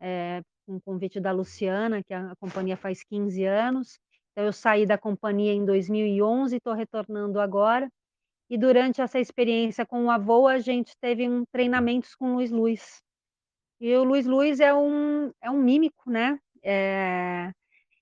eh, 0.00 0.42
com 0.66 0.80
convite 0.80 1.20
da 1.20 1.32
Luciana, 1.32 2.02
que 2.02 2.14
a 2.14 2.34
companhia 2.36 2.76
faz 2.76 3.02
15 3.04 3.44
anos. 3.44 3.98
Então 4.32 4.44
eu 4.44 4.52
saí 4.52 4.86
da 4.86 4.98
companhia 4.98 5.52
em 5.52 5.64
2011 5.64 6.56
e 6.56 6.60
tô 6.60 6.72
retornando 6.72 7.40
agora. 7.40 7.90
E 8.50 8.58
durante 8.58 9.00
essa 9.00 9.18
experiência 9.18 9.84
com 9.86 10.04
o 10.06 10.10
Avoa, 10.10 10.52
a 10.52 10.58
gente 10.58 10.96
teve 11.00 11.28
um 11.28 11.44
treinamentos 11.46 12.14
com 12.14 12.34
Luiz 12.34 12.50
Luz. 12.50 13.02
E 13.80 13.94
o 13.96 14.04
Luiz 14.04 14.26
Luz 14.26 14.58
é 14.60 14.72
um 14.74 15.30
é 15.40 15.50
um 15.50 15.58
mímico, 15.62 16.10
né, 16.10 16.38
eh, 16.64 17.52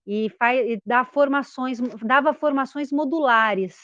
e 0.07 0.31
fa 0.39 0.55
e 0.55 0.81
dá 0.87 1.05
formações 1.05 1.81
dava 2.05 2.35
formações 2.35 2.93
modulares. 2.93 3.77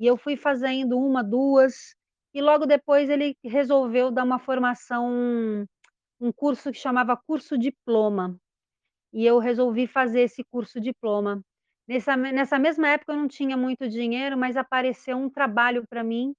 E 0.00 0.06
eu 0.06 0.16
fui 0.16 0.36
fazendo 0.36 0.98
1, 0.98 1.22
2, 1.24 1.94
e 2.34 2.42
logo 2.42 2.66
depois 2.66 3.10
ele 3.10 3.36
resolveu 3.44 4.10
dar 4.10 4.24
uma 4.24 4.38
formação, 4.40 5.08
um 6.20 6.32
curso 6.32 6.72
que 6.72 6.78
chamava 6.78 7.16
curso 7.16 7.58
diploma. 7.58 8.36
E 9.12 9.26
eu 9.26 9.38
resolvi 9.40 9.86
fazer 9.88 10.22
esse 10.22 10.44
curso 10.44 10.80
diploma. 10.80 11.42
Nessa 11.88 12.16
nessa 12.16 12.58
mesma 12.58 12.88
época 12.90 13.12
eu 13.14 13.18
não 13.18 13.28
tinha 13.28 13.56
muito 13.56 13.88
dinheiro, 13.88 14.38
mas 14.38 14.56
apareceu 14.56 15.16
um 15.18 15.30
trabalho 15.30 15.84
pra 15.88 16.04
mim, 16.04 16.34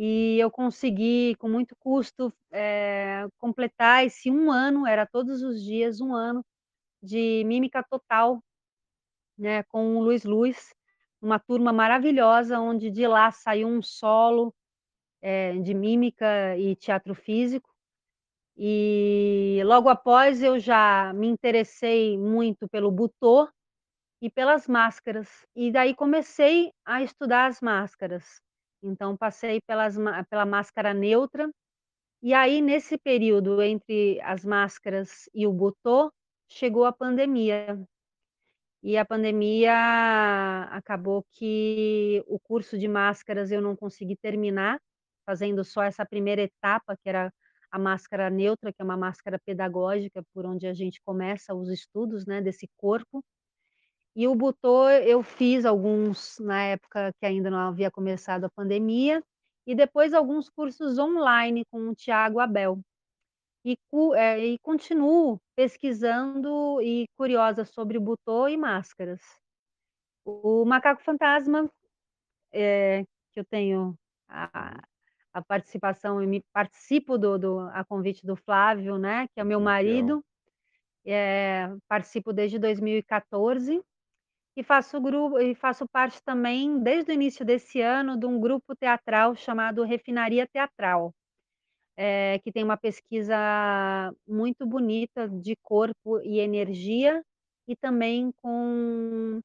e 0.00 0.38
eu 0.40 0.50
consegui 0.50 1.36
com 1.36 1.48
muito 1.50 1.76
custo, 1.78 2.32
eh, 2.52 3.28
completar 3.38 4.06
esse 4.06 4.30
1 4.32 4.50
ano, 4.52 4.86
era 4.88 5.06
todos 5.06 5.42
os 5.42 5.62
dias, 5.62 6.00
1 6.00 6.14
ano 6.14 6.44
de 7.02 7.44
mímica 7.46 7.82
total, 7.84 8.42
né, 9.38 9.62
com 9.64 9.96
o 9.96 10.02
Luiz 10.04 10.24
Luz, 10.24 10.74
uma 11.22 11.38
turma 11.40 11.72
maravilhosa, 11.72 12.60
onde 12.60 12.90
de 12.90 13.06
lá 13.08 13.30
saiu 13.32 13.68
um 13.68 13.82
solo, 13.82 14.54
eh, 15.22 15.54
de 15.60 15.74
mímica 15.74 16.56
e 16.58 16.76
teatro 16.76 17.14
físico. 17.14 17.70
E 18.58 19.62
logo 19.66 19.88
após 19.90 20.42
eu 20.42 20.58
já 20.60 21.12
me 21.14 21.28
interessei 21.28 22.18
muito 22.18 22.68
pelo 22.68 22.90
butô 22.92 23.48
e 24.22 24.30
pelas 24.30 24.68
máscaras, 24.68 25.28
e 25.56 25.72
daí 25.72 25.94
comecei 25.94 26.72
a 26.86 27.02
estudar 27.02 27.46
as 27.48 27.60
máscaras. 27.62 28.40
Então 28.82 29.16
passei 29.16 29.60
pelas 29.60 29.96
pela 30.30 30.46
máscara 30.46 30.94
neutra, 30.94 31.50
e 32.22 32.34
aí 32.34 32.62
nesse 32.62 32.98
período 32.98 33.62
entre 33.62 34.20
as 34.22 34.44
máscaras 34.44 35.28
e 35.34 35.46
o 35.46 35.52
butô, 35.52 36.12
chegou 36.50 36.84
a 36.86 36.92
pandemia. 36.92 37.78
E 38.82 38.96
a 38.98 39.04
pandemia 39.04 39.74
acabou 40.70 41.24
que 41.32 42.22
o 42.26 42.38
curso 42.40 42.78
de 42.78 42.88
máscaras 42.88 43.50
eu 43.52 43.60
não 43.62 43.76
consegui 43.76 44.16
terminar, 44.16 44.78
fazendo 45.26 45.64
só 45.64 45.82
essa 45.82 46.06
primeira 46.06 46.42
etapa, 46.42 46.96
que 47.02 47.08
era 47.08 47.32
a 47.70 47.78
máscara 47.78 48.30
neutra, 48.30 48.72
que 48.72 48.82
é 48.82 48.84
uma 48.84 48.96
máscara 48.96 49.38
pedagógica, 49.44 50.22
por 50.34 50.46
onde 50.46 50.66
a 50.66 50.74
gente 50.74 51.00
começa 51.04 51.54
os 51.54 51.70
estudos, 51.70 52.26
né, 52.26 52.40
desse 52.42 52.68
corpo. 52.78 53.22
E 54.16 54.26
o 54.26 54.34
butô 54.34 54.88
eu 54.90 55.22
fiz 55.22 55.64
alguns 55.64 56.38
na 56.40 56.62
época 56.64 57.12
que 57.20 57.26
ainda 57.26 57.48
não 57.50 57.58
havia 57.58 57.90
começado 57.90 58.44
a 58.44 58.50
pandemia, 58.50 59.22
e 59.66 59.74
depois 59.74 60.12
alguns 60.12 60.48
cursos 60.50 60.98
online 60.98 61.64
com 61.70 61.90
o 61.90 61.94
Thiago 61.94 62.40
Abel. 62.40 62.80
E 63.64 63.76
eh, 64.16 64.46
e 64.46 64.58
continuo 64.60 65.38
pesquisando 65.54 66.80
e 66.82 67.06
curiosa 67.16 67.64
sobre 67.64 67.98
o 67.98 68.00
butô 68.00 68.48
e 68.48 68.56
máscaras. 68.56 69.20
O 70.24 70.64
Macaco 70.64 71.02
Fantasma, 71.02 71.70
eh, 72.52 73.04
que 73.32 73.40
eu 73.40 73.44
tenho 73.44 73.96
a 74.28 74.82
a 75.32 75.42
participação 75.42 76.22
e 76.22 76.42
participo 76.52 77.16
do 77.18 77.38
do 77.38 77.60
a 77.72 77.84
convite 77.84 78.26
do 78.26 78.36
Flávio, 78.36 78.98
né, 78.98 79.28
que 79.28 79.40
é 79.40 79.44
meu 79.44 79.60
marido, 79.60 80.24
eh, 81.06 81.68
participo 81.88 82.32
desde 82.32 82.58
2014, 82.58 83.82
e 84.56 84.62
faço 84.64 85.00
gru 85.00 85.38
e 85.40 85.54
faço 85.54 85.86
parte 85.88 86.22
também, 86.24 86.80
desde 86.82 87.12
o 87.12 87.14
início 87.14 87.44
desse 87.44 87.80
ano, 87.80 88.18
de 88.18 88.26
um 88.26 88.40
grupo 88.40 88.74
teatral 88.76 89.34
chamado 89.36 89.82
Refinaria 89.84 90.46
Teatral, 90.46 91.12
eh, 91.96 92.38
que 92.40 92.52
tem 92.52 92.64
uma 92.64 92.76
pesquisa 92.78 93.36
muito 94.28 94.66
bonita 94.66 95.28
de 95.28 95.56
corpo 95.62 96.20
e 96.22 96.40
energia, 96.40 97.22
e 97.68 97.76
também 97.76 98.32
com 98.42 99.40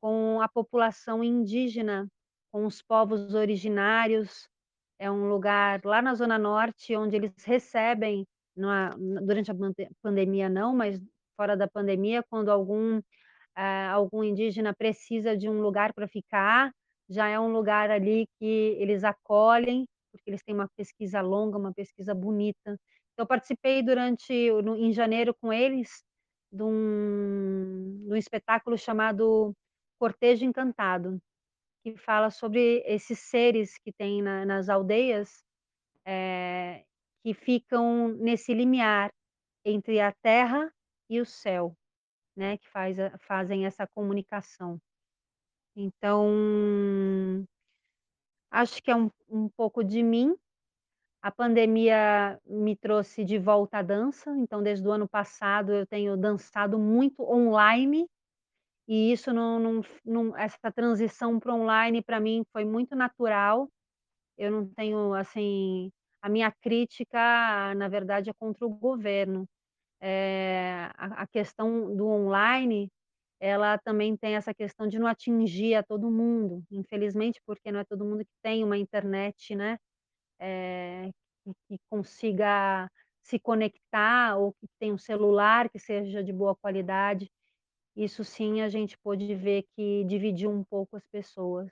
com 0.00 0.40
a 0.42 0.48
população 0.48 1.24
indígena, 1.24 2.08
com 2.52 2.66
os 2.66 2.82
povos 2.82 3.34
originários. 3.34 4.48
É 4.98 5.10
um 5.10 5.28
lugar 5.28 5.80
lá 5.84 6.02
na 6.02 6.14
zona 6.14 6.38
norte, 6.38 6.96
onde 6.96 7.16
eles 7.16 7.32
recebem 7.44 8.24
durante 9.26 9.50
a 9.52 9.54
pande 9.56 9.88
pandemia 10.02 10.48
não, 10.50 10.74
mas 10.76 11.00
fora 11.36 11.56
da 11.56 11.68
pandemia, 11.68 12.22
quando 12.30 12.50
algum, 12.50 13.00
ah, 13.58 13.92
algum 13.92 14.24
indígena 14.24 14.74
precisa 14.74 15.36
de 15.36 15.48
um 15.50 15.60
lugar 15.62 15.92
pra 15.94 16.08
ficar, 16.08 16.72
já 17.10 17.28
é 17.28 17.40
um 17.40 17.52
lugar 17.52 17.90
ali 17.90 18.26
que 18.38 18.46
eles 18.80 19.04
acolhem, 19.04 19.86
porque 20.12 20.30
eles 20.30 20.42
têm 20.44 20.54
uma 20.54 20.68
pesquisa 20.76 21.20
longa, 21.22 21.58
uma 21.58 21.74
pesquisa 21.74 22.14
bonita. 22.14 22.78
Eu 23.18 23.26
participei 23.26 23.82
durante 23.82 24.32
no 24.62 24.76
em 24.76 24.92
janeiro 24.92 25.34
com 25.42 25.52
eles, 25.52 26.04
de 26.52 26.62
um 26.64 28.04
de 28.06 28.12
um 28.14 28.16
espetáculo 28.16 28.78
chamado 28.78 29.54
Cortejo 30.00 30.44
Encantado, 30.46 31.18
que 31.84 31.96
fala 31.96 32.30
sobre 32.30 32.82
esses 32.86 33.18
seres 33.20 33.78
que 33.78 33.92
tem 33.92 34.22
na 34.22 34.44
nas 34.46 34.68
aldeias, 34.70 35.42
eh, 36.06 36.84
que 37.24 37.34
ficam 37.34 38.08
nesse 38.18 38.54
limiar 38.54 39.10
entre 39.64 40.00
a 40.00 40.12
terra 40.22 40.70
e 41.10 41.20
o 41.20 41.26
céu, 41.26 41.74
né, 42.38 42.58
que 42.58 42.68
faz 42.70 42.96
fazem 43.20 43.66
essa 43.66 43.86
comunicação. 43.88 44.80
Então 45.76 47.46
acho 48.50 48.82
que 48.82 48.90
é 48.90 48.96
um 48.96 49.10
um 49.30 49.46
pouco 49.48 49.84
de 49.84 50.02
mim. 50.02 50.34
A 51.22 51.30
pandemia 51.32 52.40
me 52.46 52.76
trouxe 52.76 53.24
de 53.24 53.38
volta 53.38 53.78
à 53.78 53.82
dança, 53.82 54.30
então 54.38 54.62
desde 54.62 54.86
o 54.88 54.92
ano 54.92 55.08
passado 55.08 55.72
eu 55.72 55.86
tenho 55.86 56.16
dançado 56.16 56.78
muito 56.78 57.22
online, 57.24 58.06
e 58.88 59.12
isso 59.12 59.32
não 59.32 59.58
não 59.60 59.82
não 60.04 60.36
essa 60.38 60.72
transição 60.72 61.40
para 61.40 61.54
online 61.54 62.02
pra 62.02 62.20
mim 62.20 62.44
foi 62.52 62.64
muito 62.64 62.96
natural. 62.96 63.68
Eu 64.38 64.50
não 64.52 64.68
tenho, 64.74 65.14
assim 65.14 65.90
a 66.22 66.28
minha 66.30 66.52
crítica, 66.52 67.74
na 67.76 67.88
verdade, 67.88 68.30
é 68.30 68.34
contra 68.34 68.66
o 68.66 68.70
governo. 68.70 69.46
Eh, 70.00 70.90
a 70.96 71.22
a 71.24 71.26
questão 71.26 71.94
do 71.96 72.06
online, 72.08 72.90
ela 73.40 73.78
também 73.78 74.16
tem 74.16 74.36
essa 74.36 74.54
questão 74.54 74.88
de 74.88 74.98
não 74.98 75.06
atingir 75.08 75.74
a 75.76 75.82
todo 75.82 76.10
mundo, 76.10 76.64
infelizmente, 76.70 77.40
porque 77.46 77.72
não 77.72 77.80
é 77.80 77.84
todo 77.84 78.04
mundo 78.04 78.24
que 78.24 78.32
tem 78.42 78.64
uma 78.64 78.78
internet, 78.78 79.54
né, 79.56 79.78
eh, 80.40 81.10
que 81.68 81.78
consiga 81.90 82.88
se 83.22 83.38
conectar 83.40 84.36
ou 84.38 84.52
que 84.54 84.66
tem 84.80 84.92
um 84.92 84.98
celular 84.98 85.68
que 85.70 85.78
seja 85.78 86.22
de 86.24 86.32
boa 86.32 86.56
qualidade. 86.56 87.30
Isso 87.96 88.24
sim 88.24 88.62
a 88.62 88.68
gente 88.70 88.98
pôde 88.98 89.34
ver 89.34 89.64
que 89.76 90.04
dividiu 90.06 90.50
um 90.50 90.64
pouco 90.64 90.96
as 90.96 91.06
pessoas. 91.08 91.70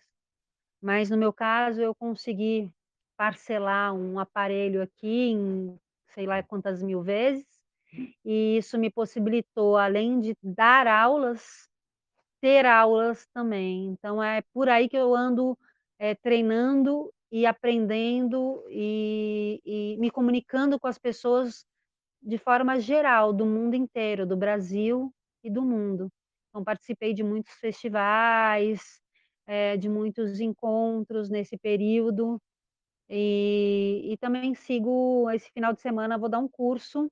mas 0.83 1.11
no 1.11 1.16
meu 1.16 1.33
caso 1.33 1.80
eu 1.80 1.95
consegui 1.95 2.71
parcelar 3.16 3.95
um 3.95 4.18
aparelho 4.18 4.83
aqui 4.83 5.30
em 5.30 5.78
sei 6.09 6.26
lá 6.26 6.42
quantas 6.42 6.83
mil 6.83 7.02
vezes, 7.02 7.47
e 8.25 8.59
isso 8.59 8.79
me 8.79 8.91
possibilitou, 8.91 9.76
além 9.76 10.21
de 10.21 10.37
dar 10.43 10.87
aulas, 10.87 11.69
ter 12.41 12.67
aulas 12.67 13.26
também. 13.35 13.87
Então 13.88 14.23
é 14.23 14.43
por 14.55 14.69
aí 14.69 14.88
que 14.88 14.97
eu 14.97 15.15
ando, 15.15 15.59
eh, 15.99 16.15
treinando 16.17 17.12
e 17.33 17.47
aprendendo 17.47 18.65
e 18.71 19.61
e 19.65 19.97
me 19.99 20.11
comunicando 20.11 20.79
com 20.81 20.88
as 20.88 20.99
pessoas 20.99 21.65
de 22.23 22.38
forma 22.38 22.81
geral, 22.81 23.33
do 23.33 23.47
mundo 23.47 23.75
inteiro, 23.76 24.26
do 24.26 24.37
Brasil 24.37 25.12
e 25.45 25.50
do 25.50 25.62
mundo. 25.65 26.11
Então 26.50 26.65
participei 26.65 27.15
de 27.15 27.23
muitos 27.25 27.55
festivais, 27.55 29.00
eh, 29.47 29.76
de 29.79 29.88
muitos 29.88 30.41
encontros 30.41 31.31
nesse 31.31 31.59
período, 31.59 32.41
e 33.11 34.11
e 34.12 34.17
também 34.19 34.55
sigo 34.55 35.31
esse 35.31 35.50
final 35.53 35.73
de 35.75 35.81
semana 35.81 36.19
vou 36.19 36.29
dar 36.29 36.38
um 36.41 36.49
curso 36.49 37.11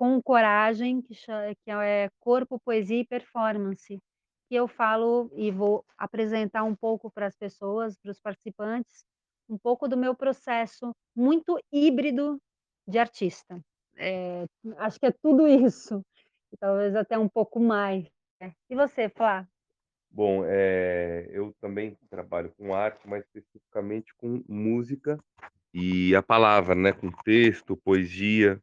com 0.00 0.22
coragem, 0.22 1.02
que 1.02 1.14
que 1.14 1.70
é 1.70 2.08
Corpo, 2.18 2.58
Poesia 2.58 3.00
e 3.00 3.06
Performance, 3.06 4.00
que 4.48 4.54
eu 4.54 4.66
falo 4.66 5.30
e 5.34 5.50
vou 5.50 5.84
apresentar 5.98 6.64
um 6.64 6.74
pouco 6.74 7.10
para 7.10 7.26
as 7.26 7.36
pessoas, 7.36 7.98
para 7.98 8.10
os 8.10 8.18
participantes, 8.18 9.04
um 9.46 9.58
pouco 9.58 9.86
do 9.86 9.98
meu 9.98 10.14
processo 10.14 10.96
muito 11.14 11.62
híbrido 11.70 12.40
de 12.88 12.98
artista. 12.98 13.60
Eh, 13.98 14.46
acho 14.78 14.98
que 14.98 15.04
é 15.04 15.12
tudo 15.12 15.46
isso, 15.46 16.02
e 16.50 16.56
talvez 16.56 16.96
até 16.96 17.18
um 17.18 17.28
pouco 17.28 17.60
mais, 17.60 18.08
né. 18.40 18.54
E 18.70 18.74
você, 18.74 19.10
Flá? 19.10 19.46
Bom, 20.10 20.44
eh, 20.46 21.28
eu 21.30 21.54
também 21.60 21.94
trabalho 22.08 22.50
com 22.56 22.74
arte, 22.74 23.06
mais 23.06 23.22
especificamente 23.26 24.14
com 24.14 24.42
música 24.48 25.22
e 25.74 26.16
a 26.16 26.22
palavra, 26.22 26.74
né, 26.74 26.90
com 26.90 27.10
texto, 27.22 27.76
poesia, 27.76 28.58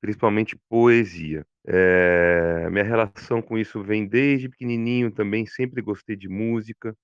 principalmente 0.00 0.56
poesia. 0.68 1.44
Eh, 1.66 2.68
minha 2.70 2.84
relação 2.84 3.42
com 3.42 3.58
isso 3.58 3.82
vem 3.82 4.06
desde 4.06 4.48
pequenininho 4.48 5.10
também, 5.12 5.46
sempre 5.46 5.82
gostei 5.82 6.16
de 6.16 6.28
música. 6.28 6.94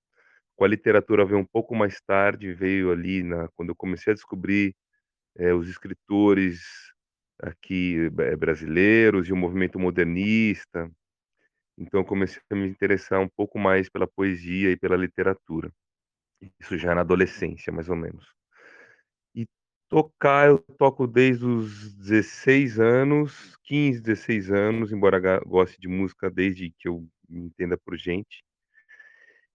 Com 0.57 0.65
a 0.65 0.67
literatura 0.69 1.25
veio 1.25 1.39
um 1.39 1.45
pouco 1.45 1.75
mais 1.75 2.01
tarde, 2.01 2.53
veio 2.53 2.91
ali 2.91 3.23
na 3.23 3.47
quando 3.55 3.69
eu 3.69 3.75
comecei 3.75 4.13
a 4.13 4.15
descobrir, 4.15 4.75
eh, 5.37 5.53
os 5.53 5.69
escritores 5.69 6.61
aqui, 7.41 8.09
eh, 8.19 8.35
brasileiros 8.37 9.27
e 9.29 9.33
o 9.33 9.37
movimento 9.37 9.79
modernista. 9.79 10.89
Então 11.77 12.03
comecei 12.03 12.41
a 12.51 12.55
me 12.55 12.67
interessar 12.69 13.19
um 13.21 13.29
pouco 13.29 13.59
mais 13.59 13.89
pela 13.89 14.07
poesia 14.07 14.71
e 14.71 14.77
pela 14.77 14.97
literatura. 14.97 15.71
Isso 16.61 16.77
já 16.77 16.95
na 16.95 17.01
adolescência, 17.01 17.73
mais 17.73 17.89
ou 17.89 17.95
menos. 17.95 18.25
Tocar, 19.89 20.49
eu 20.49 20.57
toco 20.77 21.07
desde 21.07 21.45
os 21.45 21.93
16 21.95 22.77
anos, 22.77 23.55
15, 23.63 24.01
16 24.01 24.51
anos, 24.51 24.91
embora 24.91 25.39
goste 25.45 25.79
de 25.79 25.87
música 25.87 26.29
desde 26.29 26.71
que 26.77 26.89
eu 26.89 27.07
me 27.29 27.45
entenda 27.45 27.77
por 27.77 27.95
gente. 27.97 28.43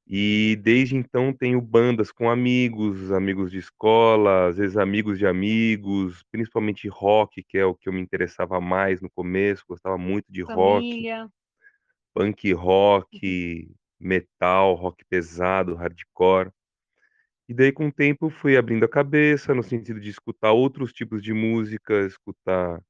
E 0.06 0.56
desde 0.62 0.96
então 0.96 1.32
tenho 1.32 1.60
bandas 1.60 2.10
com 2.10 2.28
amigos, 2.28 3.12
amigos 3.12 3.50
de 3.50 3.58
escola, 3.58 4.48
às 4.48 4.56
vezes 4.56 4.76
amigos 4.76 5.18
de 5.18 5.26
amigos, 5.26 6.24
principalmente 6.30 6.88
rock, 6.88 7.42
que 7.44 7.56
é 7.58 7.64
o 7.64 7.74
que 7.74 7.88
eu 7.88 7.92
me 7.92 8.00
interessava 8.00 8.60
mais 8.60 9.00
no 9.00 9.10
começo, 9.10 9.64
gostava 9.68 9.96
muito 9.96 10.26
de 10.30 10.42
rock. 10.42 10.88
Família. 10.88 11.30
Punk 12.14 12.52
Uhum. 12.52 12.58
rock, 12.60 13.70
metal, 14.00 14.74
rock 14.74 15.04
pesado, 15.08 15.74
hardcore. 15.74 16.50
E 17.52 17.54
daí 17.54 17.70
com 17.70 17.88
o 17.88 17.92
tempo 17.92 18.30
fui 18.30 18.56
abrindo 18.56 18.86
a 18.86 18.88
cabeça, 18.88 19.54
no 19.54 19.62
sentido 19.62 20.00
de 20.00 20.08
escutar 20.08 20.52
outros 20.52 20.90
tipos 20.90 21.22
de 21.22 21.34
música, 21.34 22.06
escutar 22.06 22.82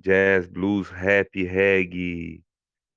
jazz, 0.00 0.46
blues, 0.48 0.90
rap, 0.90 1.42
reggae, 1.44 2.42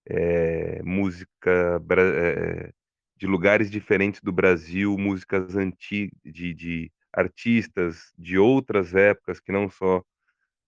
eh, 0.07 0.81
música 0.83 1.81
eh, 1.97 2.71
de 3.17 3.27
lugares 3.27 3.71
diferentes 3.71 4.21
do 4.21 4.31
Brasil, 4.31 4.97
músicas 4.97 5.55
anti 5.57 6.11
de 6.25 6.53
de 6.53 6.91
artistas 7.13 8.13
de 8.17 8.37
outras 8.37 8.95
épocas 8.95 9.39
que 9.39 9.51
não 9.51 9.69
só, 9.69 10.03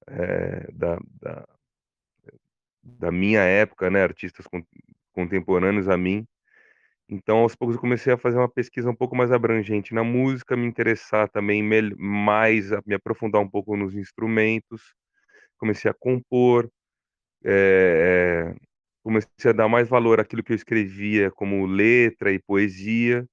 eh, 0.10 0.67
da 0.74 1.00
da 1.21 1.47
da 2.84 3.12
minha 3.12 3.41
época, 3.41 3.89
né, 3.89 4.04
artistas 4.04 4.45
con 4.47 4.62
contemporâneos 5.13 5.88
a 5.89 5.97
mim. 5.97 6.28
Então 7.10 7.39
aos 7.39 7.56
poucos 7.56 7.76
eu 7.76 7.82
comecei 7.82 8.13
a 8.13 8.18
fazer 8.18 8.38
uma 8.38 8.50
pesquisa 8.50 8.89
um 8.89 8.96
pouco 8.96 9.16
mais 9.16 9.32
abrangente 9.32 9.94
na 9.94 10.04
música, 10.04 10.56
me 10.56 10.66
interessar 10.68 11.30
também 11.30 11.62
mais 11.98 12.72
a 12.72 12.82
me 12.86 12.96
aprofundar 12.96 13.42
um 13.42 13.50
pouco 13.50 13.76
nos 13.78 13.96
instrumentos, 13.96 14.82
comecei 15.58 15.92
a 15.92 15.94
compor, 15.96 16.70
eh, 17.46 18.56
comecei 19.04 19.52
a 19.52 19.54
dar 19.54 19.70
mais 19.70 19.89
valor 19.89 20.20
àquilo 20.22 20.44
que 20.44 20.54
eu 20.54 20.56
escrevia 20.58 21.32
como 21.32 21.66
letra 21.68 22.32
e 22.34 22.39
poesia, 22.42 23.26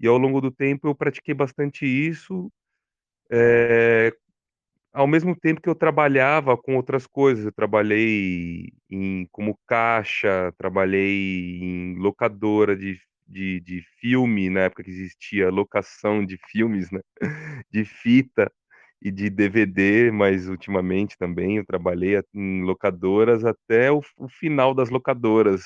e 0.00 0.06
ao 0.08 0.18
longo 0.18 0.40
do 0.40 0.50
tempo 0.52 0.88
eu 0.88 0.94
pratiquei 0.96 1.34
bastante 1.34 1.86
isso, 1.86 2.50
eh, 3.30 4.12
ao 4.94 5.06
mesmo 5.08 5.36
tempo 5.38 5.60
que 5.60 5.68
eu 5.68 5.74
trabalhava 5.74 6.56
com 6.56 6.76
outras 6.76 7.06
coisas, 7.06 7.44
eu 7.46 7.52
trabalhei 7.52 8.72
em 8.90 9.26
como 9.32 9.58
caixa, 9.66 10.52
trabalhei 10.58 11.58
em 11.62 11.96
locadora 11.98 12.76
de 12.76 12.98
de 13.26 13.60
de 13.60 13.82
filme, 14.00 14.50
na 14.50 14.60
época 14.62 14.84
que 14.84 14.90
existia 14.90 15.50
locação 15.50 16.24
de 16.26 16.38
filmes, 16.50 16.90
né, 16.92 17.00
de 17.72 17.84
fita 17.86 18.52
e 19.02 19.10
de 19.10 19.30
DVD, 19.30 20.10
mas 20.12 20.48
ultimamente 20.48 21.16
também 21.18 21.58
eu 21.58 21.66
trabalhei 21.66 22.20
em 22.34 22.62
locadoras 22.64 23.44
até 23.44 23.90
o 23.92 24.00
o 24.18 24.28
final 24.28 24.74
das 24.74 24.90
locadoras, 24.90 25.64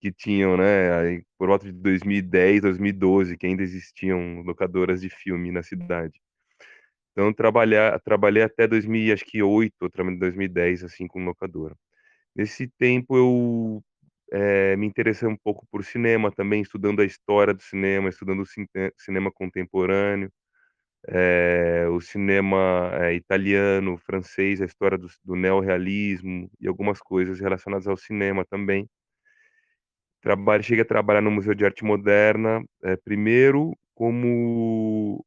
que 0.00 0.12
tinham, 0.12 0.56
né, 0.56 1.20
por 1.38 1.48
volta 1.48 1.66
de 1.66 1.72
2010, 1.72 2.62
2012, 2.62 3.36
que 3.36 3.46
ainda 3.46 3.62
existiam 3.62 4.42
locadoras 4.42 5.00
de 5.00 5.10
filme 5.10 5.50
na 5.52 5.62
cidade. 5.62 6.20
Então 7.18 7.32
trabalhar 7.32 7.98
trabalhei 8.00 8.44
até 8.44 8.68
2000 8.68 9.08
e 9.08 9.12
acho 9.12 9.24
que 9.24 9.42
8, 9.42 9.74
ou 9.82 9.90
trabalhei 9.90 10.14
em 10.16 10.20
2010, 10.20 10.84
assim, 10.84 11.08
com 11.08 11.24
locadora. 11.24 11.74
Nesse 12.36 12.68
tempo 12.78 13.16
eu, 13.16 13.82
eh, 14.32 14.76
me 14.76 14.86
interessei 14.86 15.28
um 15.28 15.36
pouco 15.36 15.66
por 15.70 15.84
cinema 15.84 16.30
também, 16.32 16.62
estudando 16.62 17.00
a 17.02 17.04
história 17.04 17.52
do 17.54 17.62
cinema, 17.62 18.08
estudando 18.08 18.42
o 18.42 18.46
cine 18.46 18.68
cinema 18.98 19.32
contemporâneo, 19.32 20.30
eh, 21.08 21.88
o 21.90 22.00
cinema, 22.00 22.90
eh, 23.02 23.14
italiano, 23.14 23.98
francês, 23.98 24.62
a 24.62 24.66
história 24.66 24.98
do 24.98 25.08
do 25.24 25.36
neorrealismo 25.36 26.50
e 26.60 26.68
algumas 26.68 27.00
coisas 27.00 27.40
relacionadas 27.40 27.88
ao 27.88 27.96
cinema 27.96 28.44
também. 28.46 28.88
Traba 30.22 30.62
cheguei 30.62 30.82
a 30.82 30.86
trabalhar 30.86 31.22
no 31.22 31.30
Museu 31.32 31.54
de 31.54 31.64
Arte 31.64 31.84
Moderna, 31.84 32.62
primeiro 33.04 33.76
como, 33.94 35.24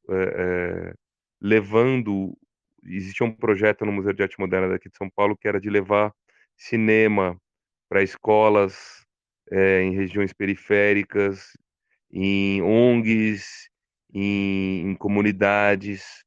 levando 1.42 2.38
existia 2.86 3.26
um 3.26 3.34
projeto 3.36 3.86
no 3.86 3.92
Museu 3.94 4.14
de 4.14 4.24
Arte 4.24 4.40
Moderna 4.40 4.70
daqui 4.70 4.90
de 4.90 4.98
São 4.98 5.10
Paulo, 5.10 5.38
que 5.38 5.48
era 5.48 5.60
de 5.62 5.70
levar 5.70 6.14
cinema 6.58 7.38
pra 7.90 8.04
escolas, 8.04 9.06
eh, 9.52 9.84
em 9.84 9.94
regiões 9.96 10.34
periféricas, 10.34 11.54
em 12.12 12.62
ONGs, 12.64 13.70
em 14.14 14.82
em 14.92 14.96
comunidades. 14.96 16.24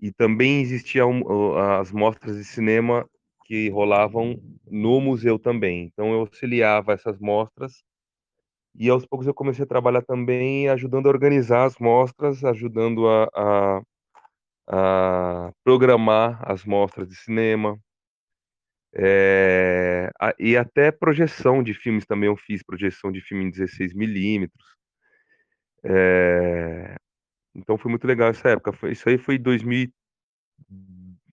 E 0.00 0.12
também 0.12 0.60
existia 0.60 1.06
o 1.06 1.56
as 1.56 1.90
mostras 1.90 2.36
de 2.36 2.44
cinema 2.44 3.08
que 3.46 3.68
rolavam 3.70 4.36
no 4.66 5.00
museu 5.00 5.38
também, 5.38 5.84
então 5.84 6.12
eu 6.12 6.20
auxiliava 6.20 6.92
essas 6.92 7.18
mostras, 7.18 7.84
e 8.78 8.88
aos 8.90 9.06
poucos 9.06 9.26
eu 9.26 9.34
comecei 9.34 9.64
a 9.64 9.68
trabalhar 9.68 10.02
também 10.02 10.68
ajudando 10.68 11.06
a 11.06 11.10
organizar 11.10 11.64
as 11.66 11.78
mostras, 11.78 12.44
ajudando 12.44 13.08
a 13.08 13.28
a 13.34 13.82
a 14.68 15.52
programar 15.64 16.40
as 16.50 16.64
mostras 16.64 17.08
de 17.08 17.16
cinema. 17.16 17.78
Eh, 18.94 20.08
a 20.20 20.32
e 20.38 20.56
até 20.56 20.90
projeção 20.90 21.62
de 21.62 21.74
filmes 21.74 22.06
também 22.06 22.28
eu 22.28 22.36
fiz, 22.36 22.62
projeção 22.62 23.10
de 23.12 23.20
filme 23.20 23.44
em 23.44 23.50
16 23.50 23.92
milímetros. 23.94 24.76
Eh, 25.84 26.96
então 27.54 27.78
foi 27.78 27.90
muito 27.90 28.06
legal 28.06 28.30
essa 28.30 28.50
época, 28.50 28.72
foi 28.72 28.92
isso 28.92 29.08
aí 29.08 29.18
foi 29.18 29.38
2000 29.38 29.84
e 29.84 29.92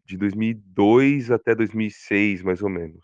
de 0.05 0.17
2002 0.17 1.31
até 1.31 1.55
2006, 1.55 2.41
mais 2.43 2.61
ou 2.63 2.69
menos. 2.69 3.01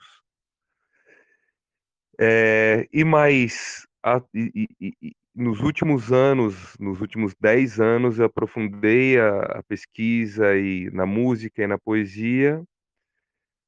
Eh, 2.17 2.87
e 2.91 3.03
mais 3.05 3.87
a 4.03 4.21
e 4.33 4.67
e 4.79 4.93
e 5.01 5.15
nos 5.35 5.61
últimos 5.61 6.11
anos, 6.11 6.75
nos 6.79 6.99
últimos 7.01 7.33
10 7.39 7.79
anos, 7.79 8.19
eu 8.19 8.25
aprofundei 8.25 9.19
a 9.19 9.59
a 9.59 9.63
pesquisa 9.63 10.55
e 10.57 10.89
na 10.91 11.05
música 11.05 11.63
e 11.63 11.67
na 11.67 11.77
poesia. 11.77 12.63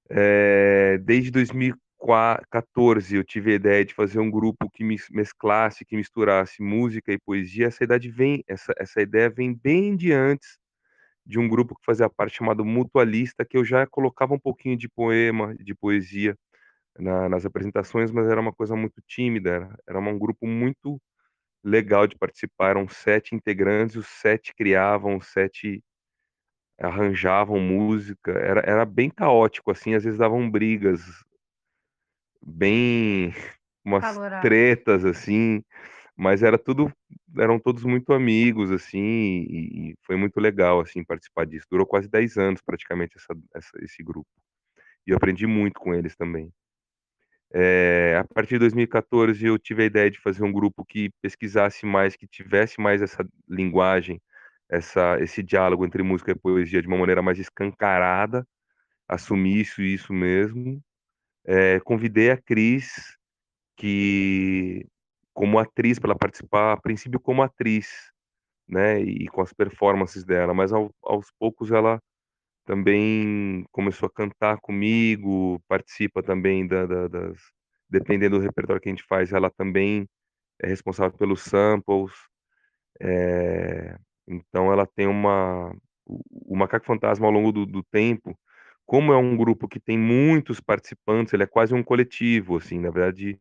Eh, 0.09 0.97
desde 1.03 1.31
2014 1.31 3.15
eu 3.15 3.23
tive 3.23 3.51
a 3.53 3.55
ideia 3.55 3.85
de 3.85 3.93
fazer 3.93 4.19
um 4.19 4.29
grupo 4.29 4.69
que 4.69 4.83
mesclasse, 5.11 5.85
que 5.85 5.95
misturasse 5.95 6.61
música 6.61 7.11
e 7.13 7.19
poesia. 7.19 7.67
Essa, 7.67 7.83
idade 7.83 8.09
vem, 8.09 8.43
essa, 8.47 8.73
essa 8.77 9.01
ideia 9.01 9.29
vem 9.29 9.53
bem 9.53 9.95
de 9.95 10.11
antes 10.11 10.57
de 11.25 11.39
um 11.39 11.47
grupo 11.47 11.75
que 11.75 11.85
fazia 11.85 12.09
parte 12.09 12.37
chamado 12.37 12.65
Mutualista, 12.65 13.45
que 13.45 13.57
eu 13.57 13.65
já 13.65 13.87
colocava 13.87 14.33
um 14.33 14.39
pouquinho 14.39 14.77
de 14.77 14.89
poema, 14.89 15.55
de 15.55 15.75
poesia 15.75 16.35
na, 16.99 17.29
nas 17.29 17.45
apresentações, 17.45 18.11
mas 18.11 18.27
era 18.27 18.39
uma 18.41 18.53
coisa 18.53 18.75
muito 18.75 19.01
tímida, 19.07 19.49
era, 19.51 19.75
era 19.87 19.99
um 19.99 20.19
grupo 20.19 20.47
muito 20.47 21.01
legal 21.63 22.07
de 22.07 22.17
participar, 22.17 22.71
eram 22.71 22.87
sete 22.87 23.35
integrantes, 23.35 23.95
os 23.95 24.07
sete 24.07 24.53
criavam, 24.55 25.17
os 25.17 25.27
sete 25.27 25.83
arranjavam 26.79 27.59
música, 27.59 28.31
era, 28.31 28.61
era 28.61 28.85
bem 28.85 29.09
caótico, 29.09 29.71
assim, 29.71 29.93
às 29.93 30.03
vezes 30.03 30.17
davam 30.19 30.49
brigas, 30.49 31.01
bem, 32.41 33.31
umas 33.85 34.03
Calorado. 34.03 34.41
tretas, 34.41 35.05
assim, 35.05 35.63
mas 36.15 36.43
era 36.43 36.57
tudo, 36.57 36.91
eram 37.37 37.59
todos 37.59 37.83
muito 37.83 38.13
amigos, 38.13 38.71
assim, 38.71 38.99
e, 39.49 39.91
e 39.91 39.95
foi 40.03 40.15
muito 40.15 40.39
legal, 40.39 40.79
assim, 40.81 41.03
participar 41.03 41.45
disso. 41.45 41.67
Durou 41.69 41.85
quase 41.85 42.09
10 42.09 42.37
anos, 42.37 42.61
praticamente, 42.61 43.17
essa, 43.17 43.35
essa, 43.55 43.71
esse 43.83 44.03
grupo. 44.03 44.29
E 45.07 45.11
eu 45.11 45.17
aprendi 45.17 45.47
muito 45.47 45.79
com 45.79 45.93
eles 45.95 46.15
também. 46.15 46.51
É, 47.53 48.17
a 48.17 48.33
partir 48.33 48.55
de 48.55 48.59
2014 48.59 49.45
eu 49.45 49.59
tive 49.59 49.83
a 49.83 49.85
ideia 49.85 50.09
de 50.09 50.19
fazer 50.19 50.43
um 50.43 50.51
grupo 50.51 50.85
que 50.85 51.09
pesquisasse 51.21 51.85
mais, 51.85 52.15
que 52.15 52.25
tivesse 52.27 52.79
mais 52.79 53.01
essa 53.01 53.27
linguagem, 53.47 54.21
essa, 54.69 55.17
esse 55.19 55.43
diálogo 55.43 55.85
entre 55.85 56.01
música 56.03 56.31
e 56.31 56.35
poesia 56.35 56.81
de 56.81 56.87
uma 56.87 56.97
maneira 56.97 57.21
mais 57.21 57.37
escancarada, 57.39 58.47
assumir 59.07 59.61
isso 59.61 59.81
isso 59.81 60.13
mesmo. 60.13 60.81
É, 61.45 61.79
convidei 61.81 62.31
a 62.31 62.37
Cris, 62.37 63.17
que 63.77 64.85
como 65.33 65.59
atriz, 65.59 65.99
para 65.99 66.11
ela 66.11 66.19
participar, 66.19 66.73
a 66.73 66.77
princípio 66.77 67.19
como 67.19 67.41
atriz, 67.43 68.11
né, 68.67 69.01
e 69.01 69.27
com 69.27 69.41
as 69.41 69.53
performances 69.53 70.23
dela, 70.23 70.53
mas 70.53 70.71
ao, 70.73 70.93
aos 71.03 71.31
poucos 71.39 71.71
ela 71.71 72.01
também 72.65 73.65
começou 73.71 74.07
a 74.07 74.11
cantar 74.11 74.57
comigo, 74.59 75.61
participa 75.67 76.21
também 76.23 76.67
da, 76.67 76.85
da, 76.85 77.07
das. 77.07 77.37
Dependendo 77.89 78.37
do 78.39 78.43
repertório 78.43 78.81
que 78.81 78.87
a 78.89 78.91
gente 78.91 79.03
faz, 79.03 79.33
ela 79.33 79.49
também 79.49 80.07
é 80.61 80.67
responsável 80.67 81.17
pelos 81.17 81.41
samples. 81.41 82.11
É, 83.01 83.97
então, 84.27 84.71
ela 84.71 84.85
tem 84.85 85.07
uma. 85.07 85.75
O, 86.05 86.55
Macaco 86.55 86.85
Fantasma, 86.85 87.25
ao 87.27 87.31
longo 87.31 87.51
do, 87.51 87.65
do, 87.65 87.83
tempo, 87.83 88.37
como 88.85 89.13
é 89.13 89.17
um 89.17 89.35
grupo 89.37 89.67
que 89.67 89.79
tem 89.79 89.97
muitos 89.97 90.59
participantes, 90.59 91.33
ele 91.33 91.43
é 91.43 91.47
quase 91.47 91.73
um 91.73 91.83
coletivo, 91.83 92.57
assim, 92.57 92.79
na 92.79 92.91
verdade. 92.91 93.39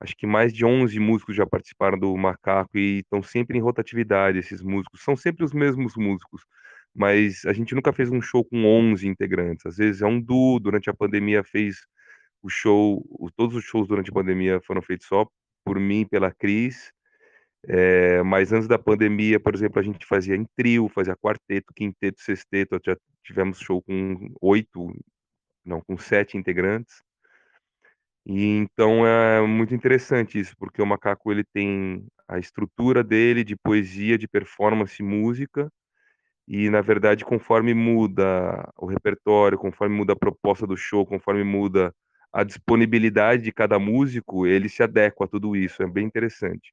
Acho 0.00 0.16
que 0.16 0.26
mais 0.26 0.52
de 0.52 0.64
11 0.64 0.98
músicos 0.98 1.36
já 1.36 1.46
participaram 1.46 1.96
do 1.96 2.16
Macaco 2.16 2.76
e 2.76 3.00
estão 3.00 3.22
sempre 3.22 3.56
em 3.56 3.60
rotatividade, 3.60 4.38
esses 4.38 4.60
músicos. 4.60 5.02
São 5.02 5.16
sempre 5.16 5.44
os 5.44 5.52
mesmos 5.52 5.94
músicos 5.96 6.44
mas 6.94 7.44
a 7.46 7.52
gente 7.52 7.74
nunca 7.74 7.92
fez 7.92 8.10
um 8.10 8.20
show 8.20 8.44
com 8.44 8.64
11 8.64 9.06
integrantes. 9.08 9.66
Às 9.66 9.76
vezes 9.76 10.02
é 10.02 10.06
um 10.06 10.20
duo, 10.20 10.60
durante 10.60 10.90
a 10.90 10.94
pandemia 10.94 11.42
fez 11.44 11.86
o 12.42 12.48
show, 12.48 13.04
todos 13.36 13.56
os 13.56 13.64
shows 13.64 13.88
durante 13.88 14.10
a 14.10 14.14
pandemia 14.14 14.60
foram 14.66 14.82
feitos 14.82 15.06
só 15.06 15.26
por 15.64 15.78
mim, 15.78 16.06
pela 16.06 16.32
Cris. 16.32 16.92
É, 17.68 18.22
mas 18.24 18.52
antes 18.52 18.66
da 18.68 18.78
pandemia, 18.78 19.38
por 19.38 19.54
exemplo, 19.54 19.78
a 19.80 19.82
gente 19.82 20.04
fazia 20.06 20.34
em 20.36 20.46
trio, 20.56 20.88
fazia 20.88 21.16
quarteto, 21.16 21.72
quinteto, 21.74 22.20
sexteto, 22.20 22.80
já 22.84 22.96
tivemos 23.24 23.58
show 23.60 23.80
com 23.82 24.34
oito, 24.40 24.92
não, 25.64 25.80
com 25.80 25.96
sete 25.96 26.36
integrantes. 26.36 27.02
E 28.26 28.44
então 28.44 29.06
é 29.06 29.40
muito 29.46 29.74
interessante 29.74 30.38
isso, 30.38 30.54
porque 30.58 30.82
o 30.82 30.86
Macaco 30.86 31.32
ele 31.32 31.44
tem 31.44 32.06
a 32.28 32.38
estrutura 32.38 33.02
dele 33.04 33.44
de 33.44 33.56
poesia, 33.56 34.18
de 34.18 34.28
performance, 34.28 35.02
música, 35.02 35.70
e 36.46 36.68
na 36.68 36.80
verdade, 36.80 37.24
conforme 37.24 37.72
muda 37.74 38.68
o 38.76 38.86
repertório, 38.86 39.58
conforme 39.58 39.94
muda 39.94 40.12
a 40.12 40.16
proposta 40.16 40.66
do 40.66 40.76
show, 40.76 41.06
conforme 41.06 41.44
muda 41.44 41.94
a 42.32 42.42
disponibilidade 42.42 43.42
de 43.42 43.52
cada 43.52 43.78
músico, 43.78 44.46
ele 44.46 44.68
se 44.68 44.82
adequa 44.82 45.24
a 45.24 45.28
tudo 45.28 45.54
isso, 45.54 45.82
é 45.82 45.86
bem 45.86 46.06
interessante. 46.06 46.72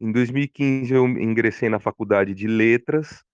Em 0.00 0.12
2015 0.12 0.92
eu 0.94 1.06
ingressei 1.06 1.68
na 1.68 1.80
faculdade 1.80 2.34
de 2.34 2.46
letras, 2.46 3.24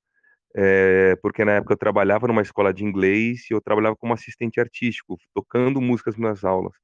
é, 0.57 1.17
porque 1.23 1.45
na 1.45 1.53
época 1.53 1.75
eu 1.75 1.79
trabalhava 1.79 2.27
numa 2.29 2.43
escola 2.43 2.73
de 2.73 2.85
inglês 2.85 3.51
e 3.51 3.55
eu 3.55 3.61
trabalhava 3.61 3.97
como 3.97 4.13
assistente 4.15 4.61
artístico, 4.61 5.19
tocando 5.35 5.81
músicas 5.81 6.17
nas 6.17 6.45
aulas. 6.45 6.75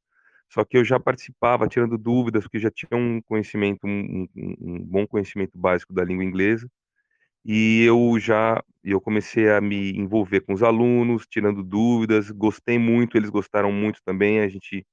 Só 0.51 0.65
que 0.65 0.79
eu 0.79 0.85
já 0.85 0.99
participava, 0.99 1.69
tirando 1.69 1.99
dúvidas, 1.99 2.45
porque 2.45 2.59
já 2.59 2.71
tinha 2.71 2.99
um 2.99 3.21
conhecimento, 3.23 3.87
um, 3.87 4.27
um, 4.37 4.55
um 4.61 4.79
bom 4.85 5.07
conhecimento 5.07 5.59
básico 5.59 5.93
da 5.93 6.05
língua 6.05 6.25
inglesa 6.25 6.69
e 7.49 7.85
eu 7.85 8.19
já 8.21 8.63
eu 8.85 9.01
comecei 9.01 9.51
a 9.51 9.61
me 9.61 9.93
envolver 9.99 10.43
com 10.43 10.55
os 10.55 10.63
alunos, 10.63 11.27
tirando 11.29 11.63
dúvidas, 11.63 12.31
gostei 12.31 12.79
muito, 12.79 13.17
eles 13.17 13.31
gostaram 13.31 13.73
muito 13.73 14.01
também, 14.05 14.41
a 14.41 14.49
gente 14.49 14.87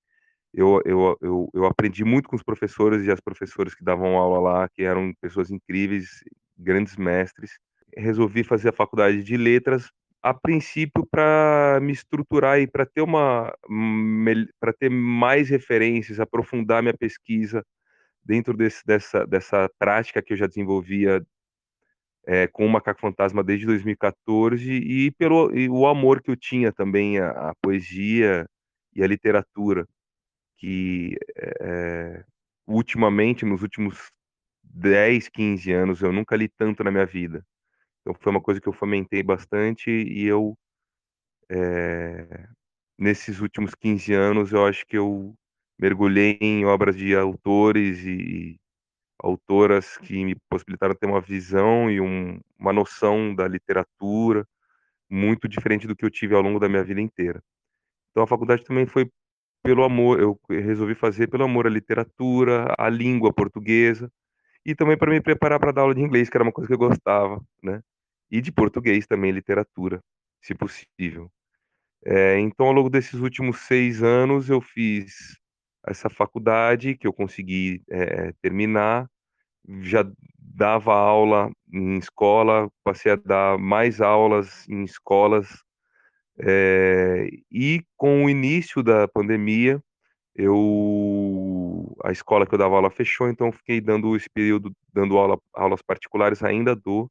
eu, 0.54 0.82
eu, 0.86 1.18
eu, 1.22 1.50
eu 1.54 1.65
aprendi 1.65 2.06
muito 2.06 2.30
com 2.30 2.36
os 2.38 2.44
professores 2.44 3.06
e 3.06 3.12
as 3.12 3.20
professoras 3.22 3.76
que 3.76 3.84
davam 3.84 4.18
aula 4.18 4.39
lá, 4.39 4.70
que 4.70 4.84
eram 4.84 5.13
pessoas 5.22 5.52
incríveis, 5.52 6.24
grandes 6.58 6.96
mestres. 6.98 7.52
Resolvi 7.98 8.44
fazer 8.44 8.70
a 8.70 8.74
faculdade 8.74 9.24
de 9.24 9.38
letras, 9.38 9.91
a 10.24 10.34
princípio 10.34 11.06
para 11.12 11.80
me 11.82 11.94
estruturar 11.94 12.60
e 12.60 12.68
para 12.68 12.86
ter 12.86 13.02
uma 13.02 13.54
para 14.60 14.74
ter 14.74 14.89
mais 14.89 15.50
referências, 15.50 16.20
aprofundar 16.20 16.82
minha 16.82 16.98
pesquisa 16.98 17.63
dentro 18.24 18.58
desse, 18.58 18.84
dessa, 18.86 19.26
dessa 19.28 19.70
prática 19.80 20.22
que 20.22 20.34
eu 20.34 20.38
já 20.38 20.48
desenvolvia 20.48 21.22
é, 22.26 22.48
com 22.48 22.66
o 22.66 22.70
Macaco 22.70 23.02
Fantasma 23.02 23.44
desde 23.44 23.66
2014 23.66 24.72
e 24.72 25.12
pelo 25.12 25.56
e 25.56 25.70
o 25.70 25.86
amor 25.88 26.22
que 26.22 26.32
eu 26.32 26.36
tinha 26.36 26.72
também 26.72 27.20
à, 27.20 27.54
poesia 27.62 28.48
e 28.94 29.04
à 29.04 29.08
literatura, 29.08 29.88
que 30.58 31.18
é, 31.38 32.24
ultimamente, 32.68 33.46
nos 33.46 33.62
últimos 33.62 34.12
10, 34.64 35.30
15 35.30 35.72
anos, 35.72 36.02
eu 36.02 36.12
nunca 36.12 36.36
li 36.36 36.50
tanto 36.50 36.84
na 36.84 36.92
minha 36.92 37.06
vida. 37.06 37.46
Então 38.02 38.16
foi 38.22 38.32
uma 38.32 38.42
coisa 38.42 38.62
que 38.62 38.68
eu 38.68 38.74
fomentei 38.74 39.24
bastante 39.24 39.90
e 39.92 40.26
eu, 40.26 40.58
é, 41.50 42.48
nesses 42.98 43.40
últimos 43.42 43.76
15 43.76 44.14
anos, 44.14 44.52
eu 44.52 44.66
acho 44.66 44.86
que 44.88 44.98
eu 44.98 45.36
mergulhei 45.80 46.38
em 46.42 46.66
obras 46.66 46.96
de 46.96 47.16
autores 47.16 48.00
e, 48.06 48.60
autoras 49.26 49.98
que 49.98 50.24
me 50.24 50.36
possibilitaram 50.48 50.96
ter 50.96 51.08
uma 51.08 51.20
visão 51.20 51.90
e 51.90 52.00
um, 52.00 52.40
uma 52.60 52.72
noção 52.72 53.34
da 53.34 53.48
literatura 53.48 54.48
muito 55.10 55.48
diferente 55.48 55.88
do 55.88 55.96
que 55.96 56.06
eu 56.06 56.12
tive 56.12 56.36
ao 56.36 56.42
longo 56.42 56.60
da 56.60 56.70
minha 56.70 56.84
vida 56.84 57.02
inteira. 57.02 57.44
Então 58.12 58.24
a 58.24 58.28
faculdade 58.28 58.64
também 58.64 58.86
foi 58.86 59.10
pelo 59.64 59.84
amor, 59.84 60.20
eu 60.20 60.40
resolvi 60.48 60.94
fazer 60.94 61.28
pelo 61.28 61.44
amor 61.44 61.66
à 61.66 61.70
literatura, 61.70 62.74
à 62.78 62.88
língua 62.88 63.34
portuguesa 63.34 64.12
e 64.64 64.76
também 64.76 64.98
para 64.98 65.12
me 65.12 65.20
preparar 65.22 65.60
para 65.60 65.72
dar 65.72 65.82
aula 65.82 65.96
de 65.96 66.02
inglês, 66.02 66.30
que 66.30 66.38
era 66.38 66.44
uma 66.44 66.52
coisa 66.52 66.68
que 66.68 66.74
eu 66.74 66.78
gostava, 66.78 67.42
né? 67.64 67.82
E 68.30 68.42
de 68.42 68.52
português 68.52 69.08
também, 69.08 69.32
literatura, 69.32 70.04
se 70.42 70.54
possível. 70.54 71.32
É, 72.06 72.40
então, 72.40 72.68
ao 72.68 72.74
longo 72.74 72.90
desses 72.90 73.20
últimos 73.20 73.62
seis 73.62 74.04
anos, 74.04 74.50
eu 74.50 74.62
fiz 74.62 75.40
essa 75.88 76.10
faculdade 76.10 76.96
que 76.96 77.08
eu 77.08 77.14
consegui 77.14 77.84
é, 77.90 78.32
terminar 78.42 79.10
já 79.82 80.06
dava 80.38 80.93
aula 80.93 81.51
em 81.71 81.97
escola, 81.97 82.69
passei 82.84 83.12
a 83.12 83.15
dar 83.15 83.58
mais 83.58 83.99
aulas 83.99 84.67
em 84.69 84.84
escolas, 84.84 85.47
é, 86.39 87.28
e 87.51 87.82
com 87.97 88.25
o 88.25 88.30
início 88.30 88.84
da 88.84 89.08
pandemia, 89.08 89.82
eu 90.36 91.95
a 92.04 92.12
escola 92.12 92.45
que 92.45 92.54
eu 92.54 92.60
dava 92.60 92.75
aula 92.75 92.89
fechou, 92.89 93.30
então 93.30 93.51
fiquei 93.51 93.80
dando 93.80 94.15
esse 94.15 94.30
período 94.30 94.71
dando 94.93 95.17
aula, 95.17 95.39
aulas 95.54 95.82
particulares, 95.82 96.43
ainda 96.43 96.75
dou. 96.75 97.10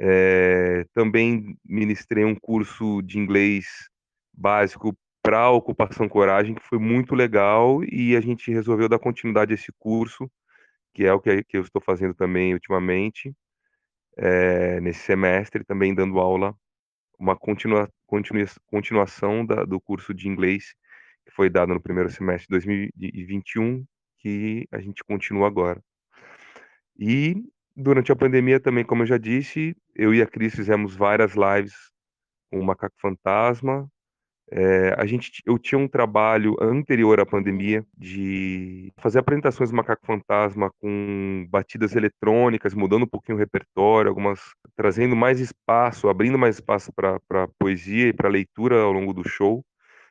É, 0.00 0.84
também 0.94 1.56
ministrei 1.64 2.24
um 2.24 2.34
curso 2.34 3.02
de 3.02 3.18
inglês 3.18 3.66
básico 4.32 4.96
para 5.22 5.38
a 5.38 5.50
ocupação 5.50 6.08
coragem, 6.08 6.54
que 6.54 6.62
foi 6.62 6.78
muito 6.78 7.14
legal, 7.14 7.82
e 7.84 8.16
a 8.16 8.20
gente 8.20 8.50
resolveu 8.52 8.88
dar 8.88 8.98
continuidade 8.98 9.52
a 9.52 9.54
esse 9.54 9.72
curso 9.78 10.30
que 10.92 11.04
é 11.04 11.12
o 11.12 11.20
que, 11.20 11.42
que 11.44 11.56
eu 11.56 11.62
estou 11.62 11.80
fazendo 11.82 12.14
também 12.14 12.54
ultimamente, 12.54 13.34
é, 14.16 14.80
nesse 14.80 15.00
semestre, 15.00 15.64
também 15.64 15.94
dando 15.94 16.18
aula, 16.18 16.54
uma 17.18 17.36
continua, 17.36 17.88
continua, 18.06 18.46
continuação 18.66 19.44
da, 19.46 19.64
do 19.64 19.80
curso 19.80 20.12
de 20.12 20.28
inglês 20.28 20.74
que 21.24 21.32
foi 21.32 21.48
dado 21.48 21.72
no 21.72 21.80
primeiro 21.80 22.10
semestre 22.10 22.46
de 22.46 22.66
2021, 22.66 23.84
que 24.18 24.66
a 24.72 24.80
gente 24.80 25.04
continua 25.04 25.46
agora. 25.46 25.82
E 26.98 27.36
durante 27.76 28.12
a 28.12 28.16
pandemia 28.16 28.60
também, 28.60 28.84
como 28.84 29.02
eu 29.02 29.06
já 29.06 29.18
disse, 29.18 29.76
eu 29.94 30.14
e 30.14 30.20
a 30.20 30.26
Cris 30.26 30.54
fizemos 30.54 30.94
várias 30.94 31.34
lives 31.34 31.74
com 32.50 32.60
o 32.60 32.64
Macaco 32.64 32.96
Fantasma, 33.00 33.88
É, 34.54 34.94
a 34.98 35.06
gente, 35.06 35.42
eu 35.46 35.58
tinha 35.58 35.78
um 35.78 35.88
trabalho 35.88 36.54
anterior 36.60 37.18
à 37.18 37.24
pandemia 37.24 37.86
de 37.96 38.92
fazer 38.98 39.18
apresentações 39.18 39.70
do 39.70 39.76
Macaco 39.76 40.04
Fantasma 40.04 40.70
com 40.78 41.46
batidas 41.48 41.96
eletrônicas, 41.96 42.74
mudando 42.74 43.04
um 43.04 43.08
pouquinho 43.08 43.36
o 43.36 43.40
repertório, 43.40 44.10
algumas 44.10 44.40
trazendo 44.76 45.16
mais 45.16 45.40
espaço, 45.40 46.06
abrindo 46.06 46.38
mais 46.38 46.56
espaço 46.56 46.92
para 46.92 47.48
poesia 47.58 48.08
e 48.08 48.12
para 48.12 48.28
leitura 48.28 48.82
ao 48.82 48.92
longo 48.92 49.14
do 49.14 49.26
show. 49.26 49.64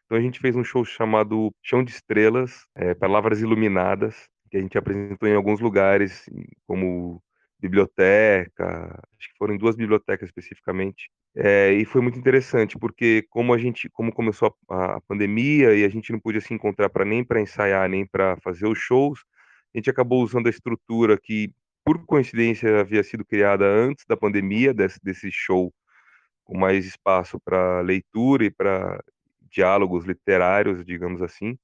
Então 0.05 0.17
a 0.17 0.21
gente 0.21 0.39
fez 0.39 0.55
um 0.55 0.63
show 0.63 0.83
chamado 0.83 1.53
Chão 1.61 1.83
de 1.83 1.91
Estrelas, 1.91 2.65
é, 2.73 2.95
Palavras 2.95 3.41
Iluminadas, 3.41 4.27
que 4.49 4.57
a 4.57 4.59
gente 4.59 4.75
apresentou 4.75 5.29
em 5.29 5.35
alguns 5.35 5.59
lugares, 5.59 6.27
como 6.65 7.21
biblioteca, 7.61 8.99
acho 9.19 9.29
que 9.29 9.37
foram 9.37 9.53
em 9.53 9.57
duas 9.57 9.75
bibliotecas 9.75 10.29
especificamente. 10.29 11.09
É, 11.35 11.71
e 11.73 11.85
foi 11.85 12.01
muito 12.01 12.19
interessante, 12.19 12.77
porque 12.77 13.25
como 13.29 13.53
a 13.53 13.57
gente, 13.57 13.89
como 13.89 14.11
começou 14.11 14.53
a, 14.69 14.97
a 14.97 15.01
pandemia 15.01 15.73
e 15.75 15.85
a 15.85 15.89
gente 15.89 16.11
não 16.11 16.19
podia 16.19 16.41
se 16.41 16.53
encontrar 16.53 16.89
para 16.89 17.05
nem 17.05 17.23
para 17.23 17.39
ensaiar, 17.39 17.87
nem 17.87 18.05
para 18.05 18.35
fazer 18.43 18.67
os 18.67 18.79
shows, 18.79 19.19
a 19.73 19.77
gente 19.77 19.89
acabou 19.89 20.23
usando 20.23 20.47
a 20.47 20.49
estrutura 20.49 21.17
que, 21.17 21.53
por 21.85 22.05
coincidência, 22.05 22.81
havia 22.81 23.03
sido 23.03 23.23
criada 23.23 23.65
antes 23.65 24.05
da 24.07 24.17
pandemia, 24.17 24.73
desse, 24.73 24.99
desse 25.01 25.31
show 25.31 25.73
com 26.43 26.57
mais 26.57 26.85
espaço 26.85 27.39
para 27.39 27.81
leitura 27.81 28.45
e 28.45 28.51
para 28.51 29.01
diálogos 29.49 30.05
literários, 30.05 30.83
digamos 30.85 31.21
assim, 31.21 31.57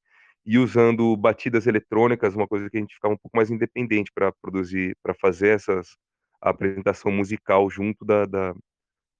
e 0.47 0.57
usando 0.57 1.15
batidas 1.17 1.67
eletrônicas, 1.67 2.33
uma 2.33 2.47
coisa 2.47 2.69
que 2.69 2.77
a 2.77 2.79
gente 2.79 2.95
ficava 2.95 3.13
um 3.13 3.17
pouco 3.17 3.35
mais 3.35 3.51
independente 3.51 4.09
para 4.15 4.31
produzir, 4.41 4.95
para 5.03 5.13
fazer 5.13 5.49
essas 5.49 5.97
a 6.41 6.51
apresentação 6.51 7.11
musical 7.11 7.69
junto 7.69 8.05
da, 8.05 8.25
da, 8.25 8.55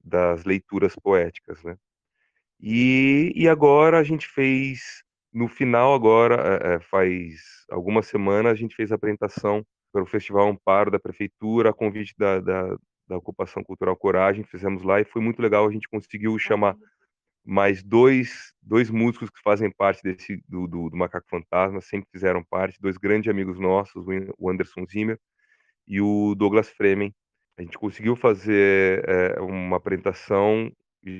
das 0.01 0.45
leituras 0.45 0.95
poéticas, 0.95 1.61
né? 1.63 1.75
E, 2.59 3.33
e 3.35 3.47
agora 3.47 3.99
a 3.99 4.03
gente 4.03 4.27
fez, 4.27 5.03
no 5.33 5.47
final 5.47 5.93
agora, 5.93 6.59
é, 6.63 6.79
faz 6.79 7.65
algumas 7.69 8.07
semanas, 8.07 8.53
a 8.53 8.55
gente 8.55 8.75
fez 8.75 8.91
a 8.91 8.95
apresentação 8.95 9.65
para 9.91 10.03
o 10.03 10.07
Festival 10.07 10.47
Amparo 10.47 10.91
da 10.91 10.99
Prefeitura, 10.99 11.71
a 11.71 11.73
convite 11.73 12.13
da, 12.17 12.39
da, 12.39 12.77
da 13.07 13.17
Ocupação 13.17 13.63
Cultural 13.63 13.97
Coragem, 13.97 14.45
fizemos 14.45 14.83
lá 14.83 15.01
e 15.01 15.05
foi 15.05 15.21
muito 15.21 15.41
legal, 15.41 15.67
a 15.67 15.71
gente 15.71 15.89
conseguiu 15.89 16.37
chamar 16.39 16.77
mais 17.47 17.81
dois, 17.81 18.53
dois 18.61 18.89
músicos 18.89 19.29
que 19.29 19.41
fazem 19.41 19.71
parte 19.71 20.03
desse 20.03 20.43
do, 20.49 20.67
do, 20.67 20.89
do, 20.89 20.97
Macaco 20.97 21.29
Fantasma, 21.29 21.79
sempre 21.79 22.09
fizeram 22.11 22.43
parte, 22.43 22.77
dois 22.81 22.97
grandes 22.97 23.31
amigos 23.31 23.57
nossos, 23.57 24.05
o 24.37 24.49
Anderson 24.49 24.85
Zimmer 24.85 25.17
e 25.87 26.01
o 26.01 26.35
Douglas 26.35 26.69
Fremen. 26.69 27.15
A 27.57 27.61
gente 27.61 27.77
conseguiu 27.77 28.17
fazer 28.17 29.01
é, 29.07 29.39
uma 29.39 29.77
apresentação 29.77 30.69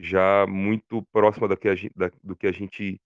já 0.02 0.46
muito 0.48 1.02
próxima 1.14 1.48
do 1.48 1.56
que 1.56 1.70
a 1.70 1.76
gente, 1.76 1.94
da, 1.96 2.12
do 2.22 2.36
que 2.36 2.46
a 2.46 2.52
gente 2.52 3.00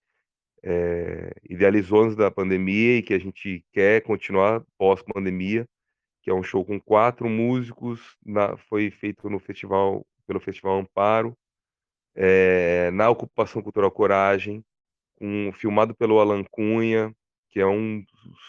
é, 0.63 1.31
idealizou 1.47 2.03
antes 2.03 2.15
da 2.15 2.31
pandemia 2.31 2.97
e 2.97 3.03
que 3.03 3.13
a 3.13 3.19
gente 3.19 3.63
quer 3.71 4.01
continuar 4.01 4.63
pós-pandemia, 4.79 5.67
que 6.23 6.31
é 6.31 6.33
um 6.33 6.41
show 6.41 6.65
com 6.65 6.81
quatro 6.81 7.29
músicos, 7.29 8.17
na, 8.25 8.57
foi 8.57 8.89
feito 8.89 9.29
no 9.29 9.39
festival 9.39 10.03
pelo 10.25 10.39
Festival 10.39 10.79
Amparo, 10.79 11.37
é, 12.15 12.91
na 12.91 13.09
Ocupação 13.09 13.61
Cultural 13.61 13.91
Coragem, 13.91 14.63
um, 15.19 15.51
filmado 15.53 15.95
pelo 15.95 16.19
Alan 16.19 16.43
Cunha, 16.49 17.13
que 17.49 17.59
é 17.59 17.67
um 17.67 18.03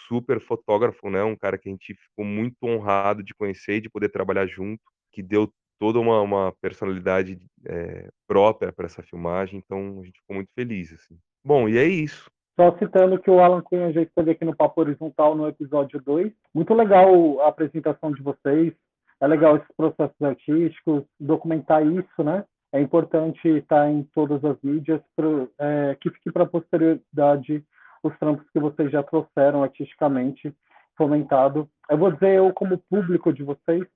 super 0.09 0.40
fotógrafo, 0.40 1.11
né? 1.11 1.22
Um 1.22 1.37
cara 1.37 1.59
que 1.59 1.68
a 1.68 1.72
gente 1.72 1.94
ficou 1.94 2.25
muito 2.25 2.57
honrado 2.62 3.22
de 3.22 3.35
conhecer 3.35 3.77
e 3.77 3.81
de 3.81 3.90
poder 3.90 4.09
trabalhar 4.09 4.46
junto, 4.46 4.83
que 5.12 5.22
deu 5.22 5.53
toda 5.79 5.98
uma, 5.98 6.20
uma 6.20 6.55
personalidade 6.61 7.38
é, 7.66 8.09
própria 8.27 8.72
para 8.72 8.87
essa 8.87 9.03
filmagem, 9.03 9.59
então 9.59 10.01
a 10.01 10.05
gente 10.05 10.20
ficou 10.20 10.37
muito 10.37 10.51
feliz, 10.55 10.92
assim. 10.92 11.18
Bom, 11.44 11.68
e 11.68 11.77
é 11.77 11.85
isso. 11.85 12.31
Só 12.55 12.77
citando 12.79 13.18
que 13.18 13.31
o 13.31 13.40
Alan 13.40 13.62
Cunha 13.62 13.92
já 13.92 14.03
esteve 14.03 14.31
aqui 14.31 14.44
no 14.44 14.55
Papo 14.55 14.81
Horizontal 14.81 15.35
no 15.35 15.48
episódio 15.48 16.01
2. 16.01 16.33
Muito 16.55 16.72
legal 16.75 17.40
a 17.40 17.48
apresentação 17.48 18.12
de 18.12 18.22
vocês. 18.22 18.72
É 19.20 19.27
legal 19.27 19.57
esses 19.57 19.68
processos 19.77 20.20
artísticos, 20.20 21.05
documentar 21.18 21.85
isso, 21.85 22.22
né? 22.22 22.44
É 22.73 22.81
importante 22.81 23.47
estar 23.49 23.89
em 23.91 24.03
todas 24.15 24.45
as 24.45 24.57
mídias 24.63 25.01
pro, 25.15 25.51
é, 25.59 25.97
que 26.01 26.11
fique 26.11 26.33
para 26.33 26.45
a 26.45 26.49
posterioridade 26.49 27.65
os 28.03 28.19
trampos 28.19 28.49
que 28.51 28.59
vocês 28.59 28.91
já 28.91 29.03
trouxeram 29.03 29.63
artisticamente 29.63 30.55
fomentado. 30.97 31.69
Eu 31.89 31.99
vou 31.99 32.11
dizer 32.11 32.37
eu 32.37 32.53
como 32.53 32.79
público 32.79 33.33
de 33.33 33.43
vocês, 33.43 33.87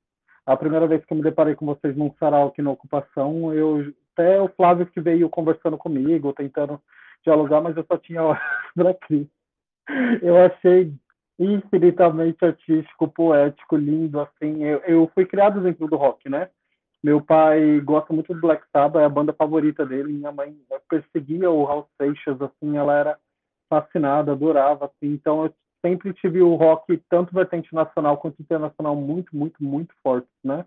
a 0.45 0.57
primeira 0.57 0.87
vez 0.87 1.05
que 1.05 1.13
eu 1.13 1.17
me 1.17 1.23
deparei 1.23 1.55
com 1.55 1.67
vocês 1.67 1.97
num 1.97 2.13
sarau 2.21 2.49
aqui 2.49 2.63
na 2.63 2.71
ocupação, 2.71 3.53
eu 3.53 3.93
até 4.13 4.41
o 4.41 4.49
Flávio 4.49 4.87
que 4.87 5.01
veio 5.01 5.29
conversando 5.29 5.77
comigo, 5.77 6.33
tentando 6.33 6.81
dialogar, 7.23 7.61
mas 7.61 7.77
eu 7.77 7.85
só 7.85 7.99
tinha 7.99 8.23
horas 8.23 8.43
para 8.75 8.95
Cris. 8.95 9.27
Eu 10.23 10.37
achei 10.39 10.93
infinitamente 11.39 12.45
artístico, 12.45 13.09
poético, 13.09 13.77
lindo, 13.77 14.21
assim. 14.21 14.65
Eu, 14.65 14.79
eu 14.81 15.11
fui 15.15 15.27
criado 15.27 15.61
dentro 15.61 15.87
do 15.87 15.97
rock, 15.97 16.29
né? 16.29 16.49
Meu 17.07 17.21
pai 17.21 17.79
gosta 17.83 18.13
muito 18.13 18.35
do 18.35 18.41
Black 18.41 18.65
Sabbath, 18.73 19.01
é 19.01 19.05
a 19.05 19.09
banda 19.09 19.33
favorita 19.33 19.87
dele. 19.87 20.13
Minha 20.13 20.33
mãe 20.33 20.57
perseguia 20.89 21.49
o 21.49 21.63
Raul 21.63 21.87
Seixas, 21.97 22.43
assim, 22.43 22.77
ela 22.77 22.93
era 22.93 23.17
fascinada, 23.71 24.33
adorava, 24.33 24.87
assim. 24.87 25.13
Então 25.13 25.45
eu 25.45 25.55
sempre 25.81 26.13
tive 26.15 26.43
o 26.43 26.57
rock, 26.57 27.01
tanto 27.09 27.33
vertente 27.33 27.73
nacional 27.73 28.17
quanto 28.17 28.43
internacional, 28.43 28.97
muito, 28.97 29.37
muito, 29.37 29.63
muito 29.63 29.95
forte, 30.03 30.27
né? 30.43 30.65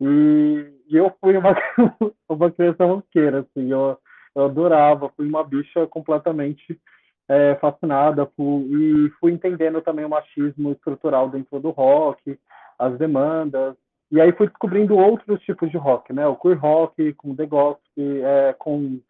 E, 0.00 0.66
e 0.88 0.96
eu 0.96 1.14
fui 1.20 1.36
uma, 1.36 1.54
uma 2.26 2.50
criança 2.50 2.86
roqueira, 2.86 3.40
assim, 3.40 3.70
eu, 3.70 3.98
eu 4.34 4.44
adorava, 4.46 5.10
fui 5.14 5.28
uma 5.28 5.44
bicha 5.44 5.86
completamente 5.88 6.80
é, 7.28 7.54
fascinada 7.56 8.24
fui, 8.34 8.64
e 8.64 9.10
fui 9.20 9.30
entendendo 9.30 9.82
também 9.82 10.06
o 10.06 10.08
machismo 10.08 10.72
estrutural 10.72 11.28
dentro 11.28 11.60
do 11.60 11.68
rock, 11.68 12.38
as 12.78 12.96
demandas, 12.96 13.76
e 14.10 14.20
aí 14.20 14.32
fui 14.32 14.46
descobrindo 14.46 14.96
outros 14.96 15.40
tipos 15.42 15.70
de 15.70 15.76
rock, 15.76 16.12
né? 16.12 16.26
O 16.26 16.36
queer 16.36 16.58
rock, 16.58 17.12
com 17.14 17.34
The 17.34 17.46
Gospel, 17.46 18.26
é, 18.26 18.52
com 18.52 19.00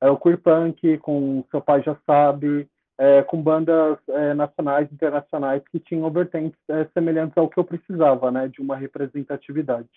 é, 0.00 0.10
o 0.10 0.16
queer 0.16 0.38
punk, 0.38 0.98
com 0.98 1.44
Seu 1.50 1.60
Pai 1.60 1.82
Já 1.82 1.96
Sabe, 2.04 2.68
é, 2.98 3.22
com 3.22 3.40
bandas 3.40 3.98
é, 4.08 4.34
nacionais 4.34 4.90
e 4.90 4.94
internacionais 4.94 5.62
que 5.70 5.78
tinham 5.78 6.10
vertentes 6.10 6.58
é, 6.68 6.84
semelhantes 6.92 7.38
ao 7.38 7.48
que 7.48 7.58
eu 7.58 7.64
precisava, 7.64 8.30
né? 8.30 8.48
De 8.48 8.60
uma 8.60 8.76
representatividade. 8.76 9.88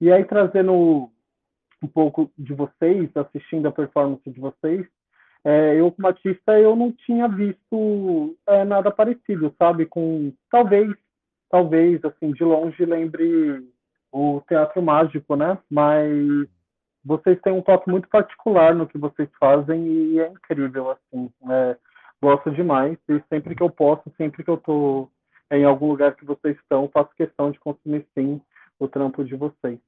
E 0.00 0.12
aí 0.12 0.24
trazendo 0.24 1.10
um 1.82 1.88
pouco 1.88 2.30
de 2.36 2.52
vocês, 2.52 3.10
assistindo 3.16 3.66
a 3.66 3.72
performance 3.72 4.30
de 4.30 4.40
vocês, 4.40 4.86
é, 5.44 5.78
eu 5.78 5.90
como 5.92 6.08
artista 6.08 6.58
eu 6.58 6.74
não 6.74 6.90
tinha 6.92 7.28
visto 7.28 8.36
é, 8.46 8.64
nada 8.64 8.90
parecido, 8.90 9.54
sabe? 9.58 9.86
Com 9.86 10.32
talvez 10.50 10.90
talvez, 11.54 12.04
assim, 12.04 12.32
de 12.32 12.42
longe 12.42 12.84
lembre 12.84 13.64
o 14.10 14.42
teatro 14.48 14.82
mágico, 14.82 15.36
né? 15.36 15.56
Mas 15.70 16.10
vocês 17.04 17.40
têm 17.42 17.52
um 17.52 17.62
toque 17.62 17.88
muito 17.88 18.08
particular 18.08 18.74
no 18.74 18.88
que 18.88 18.98
vocês 18.98 19.28
fazem 19.38 19.86
e 19.86 20.18
é 20.18 20.26
incrível, 20.26 20.90
assim. 20.90 21.30
É, 21.48 21.76
gosto 22.20 22.50
demais 22.50 22.98
e 23.08 23.22
sempre 23.28 23.54
que 23.54 23.62
eu 23.62 23.70
posso, 23.70 24.02
sempre 24.16 24.42
que 24.42 24.50
eu 24.50 24.56
tô 24.56 25.08
em 25.48 25.64
algum 25.64 25.90
lugar 25.90 26.16
que 26.16 26.24
vocês 26.24 26.56
estão, 26.56 26.90
faço 26.92 27.14
questão 27.16 27.52
de 27.52 27.60
consumir 27.60 28.04
sim 28.18 28.40
o 28.80 28.88
trampo 28.88 29.24
de 29.24 29.36
vocês. 29.36 29.78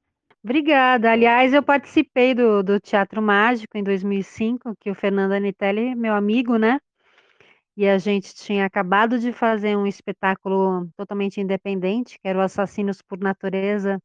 Obrigada. 0.45 1.11
Aliás, 1.11 1.53
eu 1.53 1.65
participei 1.65 2.33
do, 2.33 2.63
do 2.63 2.79
Teatro 2.79 3.21
Mágico 3.21 3.77
em 3.77 3.83
2005, 3.83 4.77
que 4.79 4.89
o 4.89 4.95
Fernando 4.95 5.33
Anitelli, 5.33 5.97
meu 5.97 6.15
amigo, 6.15 6.59
né? 6.59 6.79
E 7.77 7.87
a 7.89 7.99
gente 7.99 8.35
tinha 8.35 8.65
acabado 8.65 9.19
de 9.19 9.33
fazer 9.33 9.77
um 9.77 9.87
espetáculo 9.87 10.89
totalmente 10.97 11.41
independente, 11.41 12.19
que 12.19 12.27
era 12.27 12.39
o 12.39 12.43
Assassinos 12.43 13.03
por 13.03 13.19
Natureza, 13.19 14.01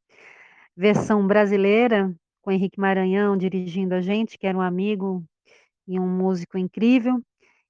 versão 0.76 1.26
brasileira, 1.26 2.14
com 2.42 2.52
Henrique 2.52 2.80
Maranhão 2.80 3.38
dirigindo 3.38 3.96
a 3.96 4.02
gente, 4.02 4.38
que 4.38 4.46
era 4.48 4.58
um 4.58 4.62
amigo 4.62 5.24
e 5.88 6.00
um 6.00 6.08
músico 6.08 6.58
incrível. 6.58 7.22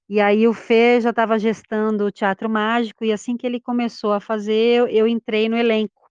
E 0.08 0.20
aí 0.20 0.46
o 0.48 0.52
Fê 0.52 1.00
já 1.00 1.10
estava 1.10 1.38
gestando 1.38 2.06
o 2.06 2.12
Teatro 2.12 2.50
Mágico, 2.50 3.04
e 3.04 3.12
assim 3.12 3.36
que 3.36 3.46
ele 3.46 3.60
começou 3.60 4.12
a 4.12 4.20
fazer, 4.20 4.88
eu, 4.90 5.06
entrei 5.06 5.48
no 5.48 5.56
elenco. 5.56 6.10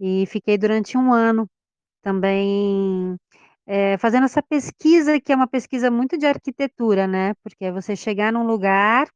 E 0.00 0.24
fiquei 0.26 0.56
durante 0.56 0.96
um 0.96 1.12
ano 1.12 1.48
também 2.02 3.16
é, 3.72 3.96
fazendo 3.98 4.24
essa 4.24 4.42
pesquisa, 4.42 5.20
que 5.20 5.32
é 5.32 5.36
uma 5.36 5.46
pesquisa 5.46 5.92
muito 5.92 6.18
de 6.18 6.26
arquitetura, 6.26 7.06
né? 7.06 7.34
Porque 7.42 7.66
é 7.66 7.70
você 7.72 7.94
chegar 7.94 8.32
num 8.32 8.44
lugar 8.44 9.08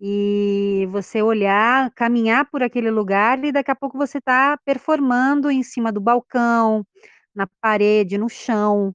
e 0.00 0.86
você 0.90 1.22
olhar, 1.22 1.90
caminhar 1.94 2.50
por 2.50 2.62
aquele 2.62 2.90
lugar 2.90 3.42
e 3.44 3.52
daqui 3.52 3.70
a 3.70 3.76
pouco 3.76 3.96
você 3.98 4.18
está 4.18 4.58
performando 4.66 5.50
em 5.50 5.62
cima 5.62 5.90
do 5.92 6.00
balcão, 6.00 6.86
na 7.34 7.48
parede, 7.60 8.18
no 8.18 8.28
chão. 8.28 8.94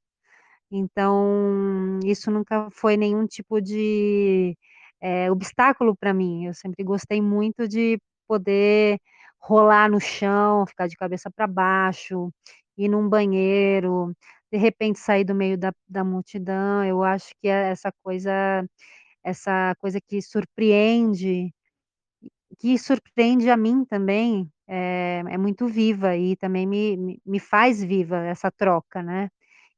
Então, 0.72 2.00
isso 2.06 2.32
nunca 2.32 2.70
foi 2.72 2.98
nenhum 2.98 3.26
tipo 3.28 3.62
de 3.62 4.58
é, 5.02 5.32
obstáculo 5.32 5.96
para 5.96 6.14
mim. 6.14 6.46
Eu 6.46 6.54
sempre 6.54 6.84
gostei 6.84 7.22
muito 7.22 7.68
de 7.68 8.00
poder 8.28 9.00
rolar 9.40 9.90
no 9.90 10.00
chão, 10.00 10.66
ficar 10.68 10.88
de 10.88 10.96
cabeça 10.98 11.32
para 11.32 11.48
baixo, 11.48 12.32
ir 12.78 12.90
num 12.90 13.10
banheiro, 13.10 14.14
de 14.56 14.62
repente 14.62 15.00
sair 15.00 15.26
do 15.26 15.36
meio 15.36 15.58
da 15.58 15.74
da 15.90 16.04
multidão, 16.04 16.86
eu 16.86 17.04
acho 17.04 17.30
que 17.42 17.48
é 17.50 17.72
essa 17.72 17.92
coisa 18.04 18.32
essa 19.24 19.76
coisa 19.82 20.00
que 20.02 20.22
surpreende 20.22 21.54
que 22.60 22.78
surpreende 22.78 23.50
a 23.50 23.58
mim 23.58 23.86
também, 23.86 24.50
é 24.68 25.24
é 25.30 25.38
muito 25.38 25.68
viva 25.68 26.16
e 26.16 26.36
também 26.38 26.66
me 26.68 27.20
me 27.26 27.40
faz 27.40 27.84
viva 27.84 28.18
essa 28.26 28.50
troca, 28.52 29.04
né. 29.04 29.30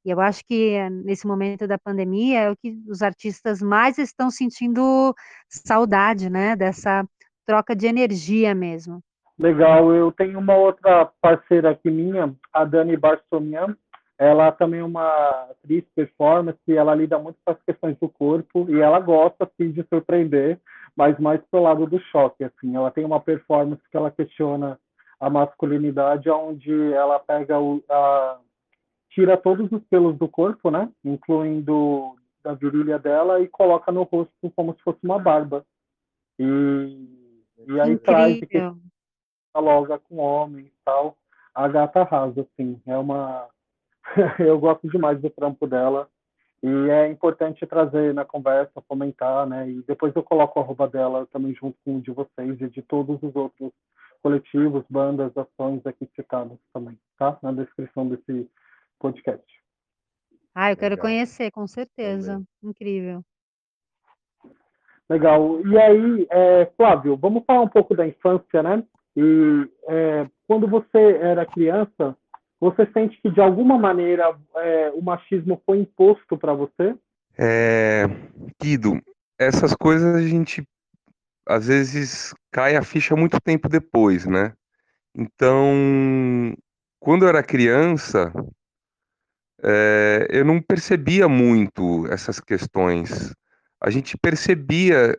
E 0.05 0.09
eu 0.11 0.19
acho 0.21 0.43
que 0.47 0.89
nesse 1.05 1.27
momento 1.27 1.67
da 1.67 1.77
pandemia 1.79 2.39
é 2.41 2.51
o 2.51 2.55
que 2.57 2.77
os 2.87 3.01
artistas 3.01 3.61
mais 3.61 3.97
estão 3.97 4.29
sentindo 4.31 5.13
saudade, 5.49 6.29
né, 6.29 6.55
dessa 6.55 7.03
troca 7.45 7.75
de 7.75 7.87
energia 7.87 8.55
mesmo. 8.55 9.01
Legal, 9.39 9.93
eu 9.93 10.11
tenho 10.11 10.39
uma 10.39 10.55
outra 10.55 11.11
parceira 11.21 11.71
aqui 11.71 11.89
minha, 11.91 12.33
a 12.53 12.65
Dani 12.65 12.97
Barsomian, 12.97 13.75
ela 14.17 14.51
também 14.51 14.79
é 14.79 14.83
uma 14.83 15.47
atriz 15.51 15.83
performance, 15.95 16.59
ela 16.67 16.95
lida 16.95 17.19
muito 17.19 17.37
com 17.45 17.51
as 17.51 17.61
questões 17.61 17.97
do 17.97 18.09
corpo 18.09 18.65
e 18.69 18.79
ela 18.79 18.99
gosta 18.99 19.43
assim 19.43 19.71
de 19.71 19.83
surpreender, 19.83 20.59
mas 20.95 21.19
mais 21.19 21.39
pro 21.51 21.61
lado 21.61 21.85
do 21.85 21.99
choque, 21.99 22.43
assim. 22.43 22.75
Ela 22.75 22.89
tem 22.89 23.05
uma 23.05 23.19
performance 23.19 23.81
que 23.91 23.97
ela 23.97 24.09
questiona 24.09 24.79
a 25.19 25.29
masculinidade, 25.29 26.29
onde 26.29 26.93
ela 26.93 27.19
pega 27.19 27.59
o 27.59 27.83
a, 27.89 28.39
tira 29.11 29.37
todos 29.37 29.71
os 29.71 29.83
pelos 29.85 30.17
do 30.17 30.27
corpo, 30.27 30.71
né, 30.71 30.91
incluindo 31.03 32.15
da 32.43 32.53
virilha 32.53 32.97
dela 32.97 33.39
e 33.41 33.47
coloca 33.47 33.91
no 33.91 34.03
rosto 34.03 34.31
como 34.55 34.73
se 34.73 34.81
fosse 34.83 34.99
uma 35.03 35.19
barba. 35.19 35.65
E 36.39 37.17
e 37.67 37.79
aí 37.79 37.97
traz 37.97 38.39
que 38.39 38.59
dialoga 39.53 39.99
com 39.99 40.17
homens 40.17 40.67
e 40.67 40.73
tal. 40.85 41.17
A 41.53 41.67
gata 41.67 42.01
arrasa, 42.01 42.41
assim, 42.41 42.79
é 42.85 42.95
uma 42.97 43.47
eu 44.39 44.59
gosto 44.59 44.87
demais 44.89 45.19
do 45.21 45.29
trampo 45.29 45.67
dela 45.67 46.09
e 46.63 46.89
é 46.89 47.07
importante 47.07 47.65
trazer 47.67 48.13
na 48.13 48.25
conversa, 48.25 48.81
comentar, 48.87 49.45
né? 49.45 49.69
E 49.69 49.83
depois 49.83 50.15
eu 50.15 50.23
coloco 50.23 50.59
o 50.59 50.63
arroba 50.63 50.87
dela 50.87 51.27
também 51.31 51.53
junto 51.53 51.77
com 51.85 51.97
o 51.97 52.01
de 52.01 52.11
vocês 52.11 52.59
e 52.59 52.69
de 52.69 52.81
todos 52.81 53.21
os 53.21 53.35
outros 53.35 53.71
coletivos, 54.23 54.83
bandas, 54.89 55.31
ações 55.37 55.85
aqui 55.85 56.09
citadas 56.15 56.57
também, 56.73 56.97
tá? 57.17 57.37
Na 57.43 57.51
descrição 57.51 58.07
desse 58.07 58.49
podcast. 58.99 59.45
Ah, 60.55 60.71
eu 60.71 60.77
quero 60.77 60.95
Legal. 60.95 61.05
conhecer, 61.05 61.51
com 61.51 61.67
certeza. 61.67 62.33
Também. 62.33 62.47
Incrível. 62.63 63.21
Legal. 65.07 65.61
E 65.65 65.77
aí, 65.77 66.27
é, 66.31 66.65
Flávio, 66.75 67.15
vamos 67.15 67.45
falar 67.45 67.61
um 67.61 67.69
pouco 67.69 67.95
da 67.95 68.07
infância, 68.07 68.63
né? 68.63 68.83
E 69.15 69.69
é, 69.87 70.27
quando 70.47 70.67
você 70.67 71.17
era 71.21 71.45
criança, 71.45 72.17
você 72.59 72.85
sente 72.91 73.19
que 73.21 73.29
de 73.29 73.39
alguma 73.39 73.77
maneira 73.77 74.35
é, 74.55 74.91
o 74.91 75.01
machismo 75.01 75.61
foi 75.65 75.79
imposto 75.79 76.37
para 76.37 76.53
você? 76.53 76.95
É, 77.37 78.05
Guido, 78.61 78.99
essas 79.37 79.75
coisas 79.75 80.15
a 80.15 80.21
gente 80.21 80.67
às 81.47 81.67
vezes 81.67 82.33
cai 82.51 82.75
a 82.75 82.83
ficha 82.83 83.15
muito 83.15 83.39
tempo 83.39 83.69
depois, 83.69 84.25
né? 84.25 84.53
Então, 85.15 86.55
quando 86.99 87.23
eu 87.23 87.29
era 87.29 87.41
criança, 87.41 88.33
é, 89.63 90.27
eu 90.29 90.43
não 90.43 90.61
percebia 90.61 91.27
muito 91.27 92.05
essas 92.11 92.39
questões. 92.39 93.33
A 93.81 93.89
gente 93.89 94.17
percebia 94.17 95.17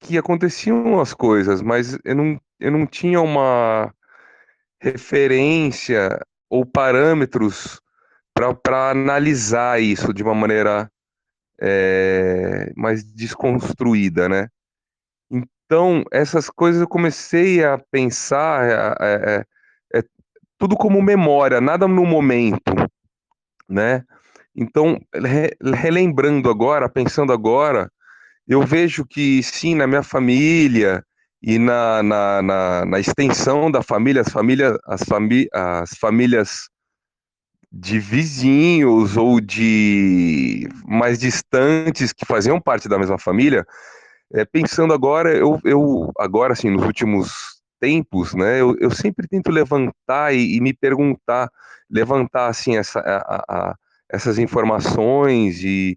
que 0.00 0.18
aconteciam 0.18 1.00
as 1.00 1.14
coisas, 1.14 1.62
mas 1.62 1.98
eu 2.04 2.14
não, 2.14 2.40
eu 2.58 2.70
não 2.70 2.86
tinha 2.86 3.20
uma 3.20 3.92
referência 4.80 6.18
ou 6.50 6.66
parâmetros 6.66 7.80
para 8.34 8.90
analisar 8.90 9.80
isso 9.80 10.12
de 10.12 10.22
uma 10.22 10.34
maneira 10.34 10.90
é, 11.60 12.72
mais 12.76 13.04
desconstruída, 13.04 14.28
né? 14.28 14.48
Então, 15.30 16.02
essas 16.10 16.50
coisas 16.50 16.80
eu 16.80 16.88
comecei 16.88 17.64
a 17.64 17.78
pensar, 17.78 18.96
é, 19.00 19.06
é, 19.06 19.44
é, 19.94 20.02
tudo 20.58 20.76
como 20.76 21.00
memória, 21.00 21.60
nada 21.60 21.86
no 21.86 22.04
momento, 22.04 22.74
né? 23.68 24.02
Então, 24.56 25.00
re, 25.14 25.56
relembrando 25.76 26.50
agora, 26.50 26.88
pensando 26.88 27.32
agora, 27.32 27.90
eu 28.48 28.62
vejo 28.62 29.06
que 29.06 29.42
sim, 29.44 29.76
na 29.76 29.86
minha 29.86 30.02
família 30.02 31.04
e 31.42 31.58
na, 31.58 32.02
na, 32.02 32.42
na, 32.42 32.84
na 32.84 33.00
extensão 33.00 33.70
da 33.70 33.82
família, 33.82 34.22
as, 34.22 34.28
família, 34.28 34.78
as, 34.86 35.02
fami, 35.02 35.48
as 35.52 35.90
famílias 35.98 36.68
de 37.72 37.98
vizinhos 37.98 39.16
ou 39.16 39.40
de 39.40 40.68
mais 40.84 41.18
distantes 41.18 42.12
que 42.12 42.26
faziam 42.26 42.60
parte 42.60 42.88
da 42.88 42.98
mesma 42.98 43.18
família, 43.18 43.64
é, 44.32 44.44
pensando 44.44 44.92
agora, 44.92 45.34
eu, 45.34 45.58
eu 45.64 46.12
agora 46.18 46.52
assim, 46.52 46.68
nos 46.68 46.84
últimos 46.84 47.32
tempos, 47.80 48.34
né, 48.34 48.60
eu, 48.60 48.76
eu 48.78 48.90
sempre 48.90 49.26
tento 49.26 49.50
levantar 49.50 50.34
e, 50.34 50.56
e 50.56 50.60
me 50.60 50.74
perguntar, 50.74 51.50
levantar 51.88 52.48
assim 52.48 52.76
essa, 52.76 53.00
a, 53.00 53.44
a, 53.48 53.74
essas 54.10 54.38
informações 54.38 55.62
e, 55.64 55.96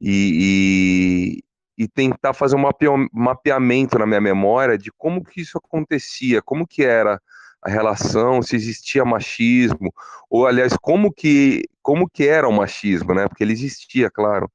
e, 0.00 1.44
e, 1.76 1.88
tentar 1.88 2.32
fazer 2.34 2.56
um 2.56 3.08
mapeamento 3.12 3.98
na 3.98 4.06
minha 4.06 4.20
memória 4.20 4.76
de 4.78 4.90
como 4.92 5.24
que 5.24 5.40
isso 5.40 5.58
acontecia, 5.58 6.42
como 6.42 6.66
que 6.66 6.84
era 6.84 7.20
a 7.62 7.70
relação, 7.70 8.42
se 8.42 8.56
existia 8.56 9.04
machismo, 9.04 9.92
ou 10.28 10.46
aliás, 10.46 10.76
como 10.80 11.12
que, 11.12 11.62
como 11.80 12.08
que 12.08 12.26
era 12.26 12.48
o 12.48 12.52
machismo, 12.52 13.14
né? 13.14 13.28
Porque 13.28 13.44
ele 13.44 13.52
existia, 13.52 14.10
claro. 14.10 14.50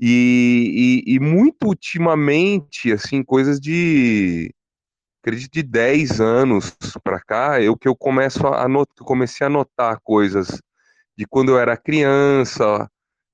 E, 0.00 1.02
e, 1.06 1.14
e 1.14 1.20
muito 1.20 1.68
ultimamente, 1.68 2.92
assim, 2.92 3.22
coisas 3.22 3.60
de 3.60 4.52
acredito 5.22 5.52
de 5.52 5.62
10 5.62 6.20
anos 6.20 6.76
para 7.04 7.20
cá, 7.20 7.62
eu 7.62 7.76
que 7.76 7.86
eu 7.86 7.94
começo 7.94 8.44
a 8.46 8.66
notar, 8.66 9.06
comecei 9.06 9.46
a 9.46 9.50
notar 9.50 10.00
coisas 10.02 10.60
de 11.16 11.24
quando 11.26 11.52
eu 11.52 11.58
era 11.58 11.76
criança, 11.76 12.90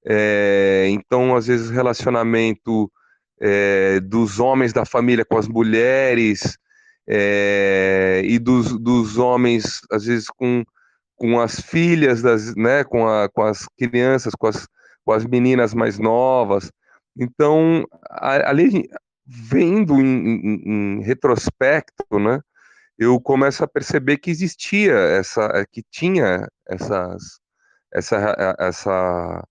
é, 0.06 0.86
então 0.90 1.34
às 1.34 1.46
vezes 1.46 1.70
relacionamento 1.70 2.90
é, 3.40 4.00
dos 4.00 4.38
homens 4.40 4.72
da 4.72 4.84
família 4.84 5.24
com 5.24 5.38
as 5.38 5.48
mulheres, 5.48 6.58
é, 7.08 8.20
e 8.24 8.38
dos, 8.38 8.78
dos 8.78 9.16
homens, 9.16 9.80
às 9.90 10.04
vezes, 10.04 10.28
com, 10.28 10.62
com 11.16 11.40
as 11.40 11.60
filhas, 11.60 12.20
das, 12.22 12.54
né, 12.54 12.84
com, 12.84 13.08
a, 13.08 13.28
com 13.28 13.42
as 13.42 13.66
crianças, 13.78 14.34
com 14.34 14.46
as, 14.46 14.68
com 15.04 15.12
as 15.12 15.24
meninas 15.24 15.72
mais 15.72 15.98
novas. 15.98 16.70
Então, 17.16 17.84
ali, 18.10 18.88
vendo 19.26 19.98
em, 20.00 20.04
em, 20.04 20.98
em 20.98 21.02
retrospecto, 21.02 22.18
né, 22.18 22.40
eu 22.98 23.18
começo 23.20 23.64
a 23.64 23.68
perceber 23.68 24.18
que 24.18 24.30
existia 24.30 24.92
essa, 24.92 25.64
que 25.70 25.82
tinha 25.90 26.46
essas, 26.66 27.38
essa, 27.92 28.56
essa, 28.58 29.44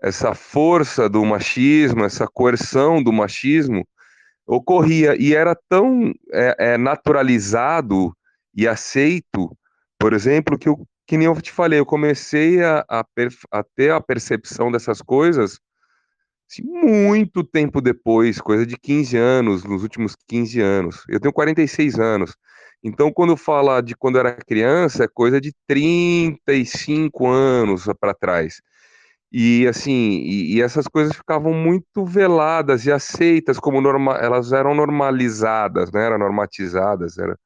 essa 0.00 0.34
força 0.34 1.08
do 1.08 1.24
machismo, 1.24 2.04
essa 2.04 2.26
coerção 2.26 3.02
do 3.02 3.12
machismo, 3.12 3.86
ocorria 4.46 5.16
e 5.20 5.34
era 5.34 5.56
tão 5.68 6.12
é, 6.32 6.56
é, 6.58 6.78
naturalizado 6.78 8.16
e 8.54 8.66
aceito, 8.66 9.56
por 9.98 10.12
exemplo, 10.12 10.58
que, 10.58 10.68
eu, 10.68 10.86
que 11.06 11.16
nem 11.18 11.26
eu 11.26 11.40
te 11.40 11.52
falei, 11.52 11.78
eu 11.78 11.86
comecei 11.86 12.62
a, 12.62 12.84
a, 12.88 13.04
a 13.50 13.62
ter 13.62 13.92
a 13.92 14.00
percepção 14.00 14.70
dessas 14.72 15.02
coisas 15.02 15.58
assim, 16.50 16.62
muito 16.62 17.44
tempo 17.44 17.80
depois, 17.80 18.40
coisa 18.40 18.64
de 18.66 18.76
15 18.76 19.16
anos, 19.16 19.64
nos 19.64 19.82
últimos 19.82 20.16
15 20.26 20.60
anos. 20.60 21.04
Eu 21.08 21.20
tenho 21.20 21.32
46 21.32 21.98
anos. 21.98 22.34
Então, 22.82 23.12
quando 23.12 23.36
fala 23.36 23.80
de 23.82 23.94
quando 23.94 24.18
era 24.18 24.32
criança, 24.34 25.04
é 25.04 25.08
coisa 25.08 25.40
de 25.40 25.52
35 25.66 27.26
anos 27.28 27.84
para 28.00 28.14
trás. 28.14 28.60
E 29.32 29.66
assim, 29.68 29.92
e, 29.92 30.56
e, 30.56 30.62
essas 30.62 30.86
coisas 30.88 31.14
ficavam 31.14 31.52
muito 31.52 32.04
veladas 32.04 32.86
e 32.86 32.92
aceitas 32.92 33.58
como 33.60 33.80
norma, 33.80 34.14
elas 34.16 34.52
eram 34.52 34.74
normalizadas, 34.74 35.92
né? 35.92 36.06
Eram 36.06 36.18
normatizadas, 36.18 37.18
era, 37.18 37.38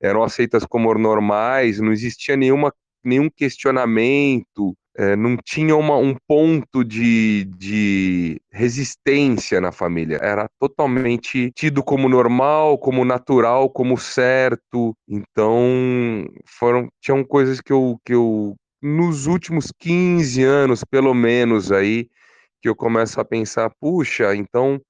eram 0.00 0.22
aceitas 0.24 0.64
como 0.66 0.92
normais, 0.94 1.80
não 1.80 1.92
existia 1.92 2.36
nenhuma, 2.36 2.72
nenhum 3.04 3.30
questionamento, 3.30 4.76
é, 4.96 5.16
não 5.16 5.36
tinha 5.36 5.76
uma, 5.76 5.96
um 5.96 6.16
ponto 6.26 6.84
de, 6.84 7.44
de 7.56 8.40
resistência 8.52 9.60
na 9.60 9.72
família. 9.72 10.18
Era 10.20 10.48
totalmente 10.58 11.52
tido 11.52 11.82
como 11.82 12.08
normal, 12.08 12.76
como 12.78 13.04
natural, 13.04 13.70
como 13.70 13.96
certo. 13.96 14.96
Então, 15.08 16.26
foram, 16.46 16.88
tinham 17.00 17.24
coisas 17.24 17.60
que 17.60 17.72
eu, 17.72 17.98
que 18.04 18.14
eu 18.14 18.56
nos 18.82 19.26
últimos 19.26 19.72
15 19.78 20.42
anos, 20.42 20.84
pelo 20.84 21.14
menos, 21.14 21.70
aí, 21.70 22.08
que 22.60 22.68
eu 22.68 22.74
começo 22.74 23.20
a 23.20 23.24
pensar, 23.24 23.70
puxa, 23.80 24.34
então, 24.34 24.80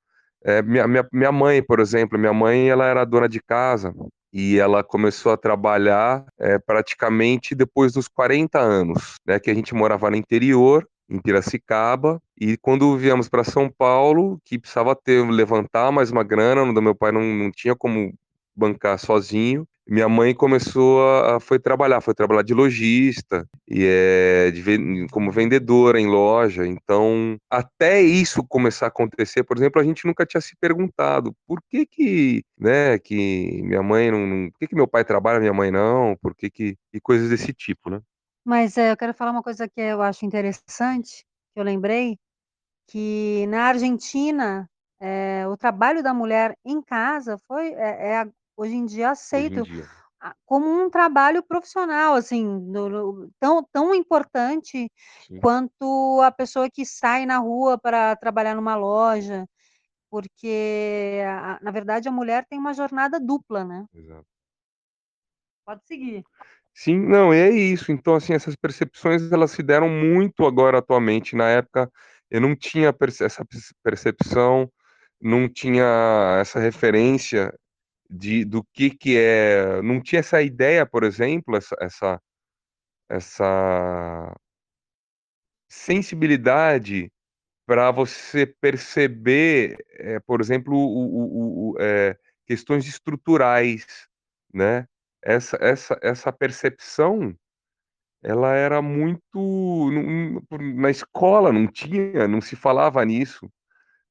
é, 0.45 0.63
minha, 0.63 0.87
minha, 0.87 1.07
minha 1.13 1.33
mãe, 1.33 1.63
por 1.63 1.81
exemplo, 1.81 2.19
minha 2.19 2.33
mãe, 2.33 2.69
ela 2.69 2.87
era 2.87 3.05
dona 3.05 3.29
de 3.29 3.41
casa, 3.41 3.95
e 4.33 4.59
ela 4.59 4.85
começou 4.85 5.33
a 5.33 5.37
trabalhar 5.37 6.25
é, 6.39 6.59
praticamente 6.59 7.55
depois 7.55 7.93
dos 7.93 8.09
40 8.09 8.59
anos, 8.59 9.15
né, 9.27 9.39
que 9.41 9.51
a 9.51 9.55
gente 9.55 9.75
morava 9.75 10.11
no 10.11 10.17
interior, 10.17 10.87
em 11.09 11.21
Piracicaba, 11.21 12.23
e 12.41 12.57
quando 12.57 12.97
viemos 12.97 13.29
para 13.29 13.43
São 13.43 13.69
Paulo, 13.69 14.39
que 14.45 14.59
precisava 14.59 14.95
ter 14.95 15.29
levantar 15.29 15.91
mais 15.91 16.13
uma 16.13 16.23
grana, 16.23 16.63
o 16.63 16.83
meu 16.83 16.95
pai 16.95 17.11
não, 17.11 17.23
não 17.23 17.51
tinha 17.51 17.75
como 17.75 18.15
bancar 18.55 18.97
sozinho, 18.99 19.67
minha 19.91 20.09
mãe 20.09 20.33
começou 20.33 21.05
a 21.05 21.41
foi 21.41 21.59
trabalhar, 21.59 22.01
foi 22.01 22.15
trabalhar 22.15 22.43
de 22.43 22.55
lojista 22.55 23.45
e 23.69 23.85
é 23.85 24.53
de, 24.53 25.09
como 25.11 25.33
vendedora 25.33 26.01
em 26.01 26.07
loja. 26.07 26.65
Então, 26.65 27.37
até 27.51 28.01
isso 28.01 28.47
começar 28.47 28.87
a 28.87 28.89
acontecer, 28.89 29.43
por 29.43 29.57
exemplo, 29.57 29.81
a 29.81 29.85
gente 29.85 30.07
nunca 30.07 30.25
tinha 30.25 30.41
se 30.41 30.55
perguntado 30.61 31.35
por 31.45 31.61
que 31.69 31.85
que, 31.85 32.45
né, 32.57 33.01
que 33.01 33.61
minha 33.65 33.83
mãe 33.83 34.13
não, 34.13 34.49
por 34.53 34.61
que 34.61 34.69
que 34.69 34.77
meu 34.77 34.87
pai 34.87 35.05
trabalha, 35.05 35.41
minha 35.41 35.53
mãe 35.53 35.73
não, 35.73 36.17
por 36.23 36.37
que 36.37 36.49
que 36.49 36.77
e 36.95 37.01
coisas 37.01 37.29
desse 37.29 37.53
tipo, 37.53 37.91
né? 37.91 38.01
Mas 38.45 38.79
é, 38.79 38.93
eu 38.93 38.97
quero 38.97 39.13
falar 39.13 39.33
uma 39.33 39.43
coisa 39.43 39.69
que 39.69 39.81
eu 39.81 40.01
acho 40.03 40.25
interessante, 40.25 41.25
que 41.53 41.61
eu 41.61 41.65
lembrei, 41.65 42.17
que 42.87 43.45
na 43.49 43.65
Argentina 43.65 44.71
é, 45.01 45.49
o 45.49 45.57
trabalho 45.57 46.01
da 46.01 46.15
mulher 46.15 46.57
em 46.65 46.81
casa 46.81 47.37
foi 47.49 47.73
é, 47.73 48.13
é 48.13 48.29
hoje 48.61 48.75
em 48.75 48.85
dia 48.85 49.11
aceito 49.11 49.65
dia. 49.65 49.87
como 50.45 50.69
um 50.69 50.91
trabalho 50.91 51.43
profissional, 51.43 52.15
assim, 52.15 52.45
no, 52.45 52.89
no, 52.91 53.31
tão, 53.41 53.67
tão 53.73 53.95
importante 53.95 54.91
Sim. 55.27 55.41
quanto 55.41 56.21
a 56.23 56.31
pessoa 56.31 56.69
que 56.69 56.85
sai 56.85 57.25
na 57.25 57.39
rua 57.39 57.79
para 57.79 58.15
trabalhar 58.17 58.55
numa 58.55 58.77
loja, 58.77 59.47
porque, 60.11 61.23
a, 61.27 61.59
na 61.63 61.71
verdade, 61.71 62.07
a 62.09 62.13
mulher 62.13 62.45
tem 62.51 62.59
uma 62.59 62.75
jornada 62.75 63.19
dupla, 63.19 63.65
né? 63.65 63.87
Exato. 63.95 64.27
Pode 65.65 65.87
seguir. 65.87 66.23
Sim, 66.75 66.99
não, 66.99 67.33
é 67.33 67.49
isso. 67.49 67.91
Então, 67.91 68.15
assim, 68.15 68.35
essas 68.35 68.57
percepções 68.57 69.33
elas 69.33 69.53
se 69.53 69.63
deram 69.63 69.89
muito 69.89 70.45
agora 70.45 70.79
atualmente. 70.79 71.35
Na 71.35 71.49
época, 71.49 71.91
eu 72.31 72.41
não 72.41 72.55
tinha 72.55 72.93
perce 72.93 73.25
essa 73.25 73.45
percepção, 73.83 74.71
não 75.21 75.49
tinha 75.49 76.39
essa 76.41 76.61
referência 76.61 77.53
de 78.11 78.45
do 78.45 78.65
que 78.75 78.91
que 78.91 79.17
é, 79.19 79.83
não 79.83 80.01
tinha 80.03 80.21
essa 80.21 80.43
ideia, 80.43 80.87
por 80.87 81.05
exemplo, 81.05 81.57
essa 81.57 81.77
essa 81.81 82.21
essa 83.11 84.35
sensibilidade 85.73 87.09
para 87.67 87.91
você 87.93 88.47
perceber, 88.47 89.77
eh, 89.95 90.21
por 90.27 90.41
exemplo, 90.41 90.77
o 90.77 91.71
o 91.71 91.73
o 91.73 91.77
eh, 91.81 92.17
questões 92.47 92.87
estruturais, 92.87 93.87
né. 94.55 94.87
Essa 95.23 95.59
essa 95.61 95.99
essa 96.03 96.33
percepção, 96.33 97.35
ela 98.23 98.55
era 98.55 98.83
muito 98.83 99.91
na 100.79 100.91
escola 100.91 101.53
não 101.53 101.67
tinha, 101.69 102.29
não 102.29 102.41
se 102.41 102.57
falava 102.57 103.05
nisso, 103.05 103.51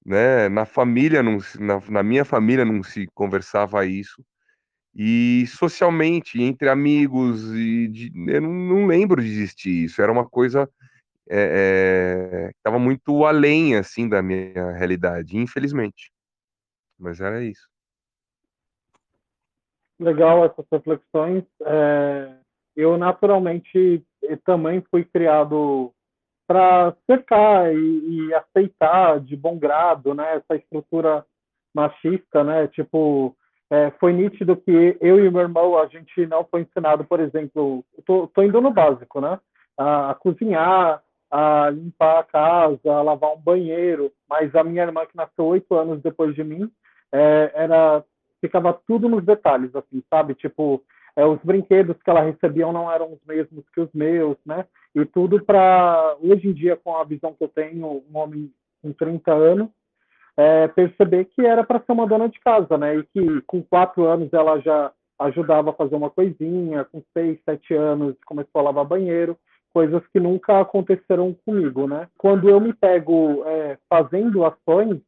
né, 0.09 0.49
na 0.49 0.65
família 0.65 1.21
não 1.23 1.37
na 1.59 1.79
na 1.89 2.03
minha 2.03 2.25
família 2.25 2.65
não 2.65 2.83
se 2.83 3.07
conversava 3.13 3.85
isso. 3.85 4.23
E 4.95 5.45
socialmente, 5.47 6.41
entre 6.41 6.69
amigos 6.69 7.53
e 7.55 7.87
de 7.89 8.11
eu 8.27 8.41
não 8.41 8.51
não 8.53 8.87
lembro 8.87 9.21
de 9.23 9.29
existir 9.29 9.85
isso, 9.85 10.01
era 10.01 10.11
uma 10.11 10.27
coisa, 10.29 10.69
eh 11.29 12.47
eh, 12.49 12.51
estava 12.57 12.79
muito 12.79 13.25
além, 13.25 13.75
assim, 13.77 14.09
da 14.09 14.21
minha 14.23 14.71
realidade, 14.73 15.37
infelizmente. 15.37 16.11
Mas 16.99 17.21
era 17.21 17.43
isso. 17.43 17.67
Legal 19.99 20.45
essas 20.45 20.65
reflexões. 20.71 21.43
Eh, 21.65 22.33
eu 22.75 22.97
naturalmente 22.97 24.03
também 24.45 24.81
fui 24.89 25.03
criado 25.05 25.93
para 26.49 26.95
cercar 27.05 27.71
e, 27.71 27.77
e, 27.77 28.33
aceitar 28.33 29.19
de 29.19 29.37
bom 29.37 29.59
grado, 29.59 30.15
né, 30.15 30.37
essa 30.37 30.55
estrutura 30.55 31.23
machista, 31.75 32.43
né, 32.43 32.67
tipo, 32.69 33.35
é, 33.69 33.91
foi 33.99 34.13
nítido 34.13 34.57
que 34.57 34.97
eu 34.99 35.23
e 35.23 35.29
meu 35.29 35.41
irmão, 35.41 35.77
a 35.77 35.85
gente 35.85 36.25
não 36.25 36.43
foi 36.43 36.61
ensinado, 36.61 37.03
por 37.05 37.19
exemplo, 37.19 37.85
tô 38.03 38.41
indo 38.41 38.59
no 38.59 38.71
básico, 38.71 39.21
né, 39.21 39.39
a, 39.77 40.09
a, 40.09 40.15
cozinhar, 40.15 41.03
a 41.29 41.69
limpar 41.69 42.17
a 42.17 42.23
casa, 42.23 42.91
a 42.91 43.03
lavar 43.03 43.31
um 43.31 43.39
banheiro, 43.39 44.11
mas 44.27 44.55
a 44.55 44.63
minha 44.63 44.81
irmã, 44.81 45.05
que 45.05 45.15
nasceu 45.15 45.45
oito 45.45 45.75
anos 45.75 46.01
depois 46.01 46.33
de 46.33 46.43
mim, 46.43 46.67
é, 47.13 47.51
era 47.53 48.03
ficava 48.41 48.73
tudo 48.87 49.07
nos 49.07 49.23
detalhes, 49.23 49.75
assim, 49.75 50.01
sabe, 50.09 50.33
tipo, 50.33 50.81
é, 51.15 51.23
os 51.23 51.39
brinquedos 51.43 52.01
que 52.01 52.09
ela 52.09 52.23
recebia 52.23 52.71
não 52.71 52.91
eram 52.91 53.13
os 53.13 53.19
mesmos 53.27 53.69
que 53.69 53.81
os 53.81 53.93
meus, 53.93 54.37
né? 54.43 54.65
E 54.95 55.05
tudo 55.05 55.43
para, 55.43 56.17
hoje 56.21 56.47
em 56.47 56.53
dia, 56.53 56.75
com 56.75 56.95
a 56.95 57.03
visão 57.03 57.33
que 57.33 57.43
eu 57.43 57.47
tenho, 57.47 58.03
um 58.09 58.17
homem 58.17 58.51
com 58.81 58.91
30 58.91 59.31
anos, 59.33 59.69
é, 60.35 60.67
perceber 60.69 61.25
que 61.25 61.45
era 61.45 61.63
para 61.63 61.79
ser 61.79 61.91
uma 61.91 62.07
dona 62.07 62.29
de 62.29 62.39
casa, 62.39 62.77
né? 62.77 62.95
E 62.97 63.03
que 63.03 63.41
com 63.41 63.61
quatro 63.61 64.05
anos 64.05 64.31
ela 64.33 64.59
já 64.59 64.91
ajudava 65.19 65.71
a 65.71 65.73
fazer 65.73 65.95
uma 65.95 66.09
coisinha, 66.09 66.85
com 66.85 67.03
seis, 67.13 67.37
sete 67.43 67.73
anos 67.73 68.15
começou 68.25 68.61
a 68.61 68.63
lavar 68.63 68.85
banheiro, 68.85 69.37
coisas 69.73 70.01
que 70.07 70.19
nunca 70.19 70.61
aconteceram 70.61 71.35
comigo, 71.45 71.87
né? 71.87 72.07
Quando 72.17 72.49
eu 72.49 72.59
me 72.59 72.73
pego 72.73 73.43
é, 73.45 73.77
fazendo 73.89 74.45
ações 74.45 75.01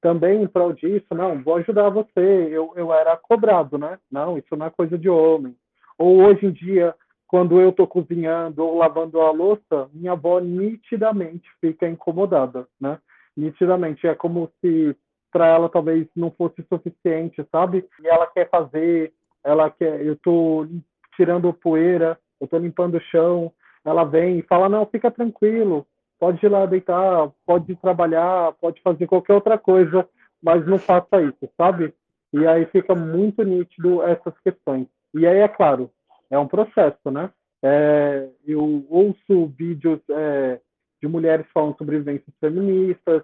também 0.00 0.42
em 0.42 0.48
prol 0.48 0.72
disso, 0.72 1.06
não, 1.14 1.40
vou 1.42 1.56
ajudar 1.56 1.88
você, 1.88 2.48
eu, 2.50 2.72
eu 2.74 2.92
era 2.92 3.16
cobrado, 3.16 3.78
né? 3.78 3.98
Não, 4.10 4.36
isso 4.36 4.56
não 4.56 4.66
é 4.66 4.70
coisa 4.70 4.98
de 4.98 5.08
homem. 5.08 5.56
Ou 5.96 6.24
hoje 6.24 6.46
em 6.46 6.50
dia, 6.50 6.92
quando 7.32 7.58
eu 7.58 7.70
estou 7.70 7.86
cozinhando 7.86 8.62
ou 8.62 8.76
lavando 8.76 9.18
a 9.22 9.30
louça, 9.30 9.88
minha 9.94 10.12
avó 10.12 10.38
nitidamente 10.38 11.48
fica 11.62 11.88
incomodada, 11.88 12.68
né? 12.78 12.98
Nitidamente, 13.34 14.06
é 14.06 14.14
como 14.14 14.52
se 14.60 14.94
para 15.32 15.46
ela 15.46 15.70
talvez 15.70 16.06
não 16.14 16.30
fosse 16.30 16.62
suficiente, 16.68 17.42
sabe? 17.50 17.88
E 18.02 18.06
ela 18.06 18.26
quer 18.26 18.50
fazer, 18.50 19.14
ela 19.42 19.70
quer, 19.70 20.04
eu 20.04 20.12
estou 20.12 20.68
tirando 21.16 21.54
poeira, 21.54 22.18
eu 22.38 22.44
estou 22.44 22.58
limpando 22.58 22.98
o 22.98 23.00
chão, 23.00 23.50
ela 23.82 24.04
vem 24.04 24.40
e 24.40 24.42
fala, 24.42 24.68
não, 24.68 24.84
fica 24.84 25.10
tranquilo, 25.10 25.86
pode 26.20 26.44
ir 26.44 26.50
lá 26.50 26.66
deitar, 26.66 27.30
pode 27.46 27.74
trabalhar, 27.76 28.52
pode 28.60 28.78
fazer 28.82 29.06
qualquer 29.06 29.32
outra 29.32 29.56
coisa, 29.56 30.06
mas 30.42 30.66
não 30.66 30.78
faça 30.78 31.22
isso, 31.22 31.48
sabe? 31.56 31.94
E 32.30 32.46
aí 32.46 32.66
fica 32.66 32.94
muito 32.94 33.42
nítido 33.42 34.02
essas 34.02 34.38
questões. 34.44 34.86
E 35.14 35.26
aí, 35.26 35.38
é 35.38 35.48
claro, 35.48 35.90
é 36.32 36.38
um 36.38 36.48
processo, 36.48 37.10
né? 37.10 37.30
É, 37.62 38.28
eu 38.44 38.84
ouço 38.90 39.46
vídeos 39.56 40.00
é, 40.10 40.60
de 41.00 41.06
mulheres 41.06 41.46
falando 41.54 41.76
sobre 41.78 41.98
vivências 41.98 42.34
feministas, 42.40 43.22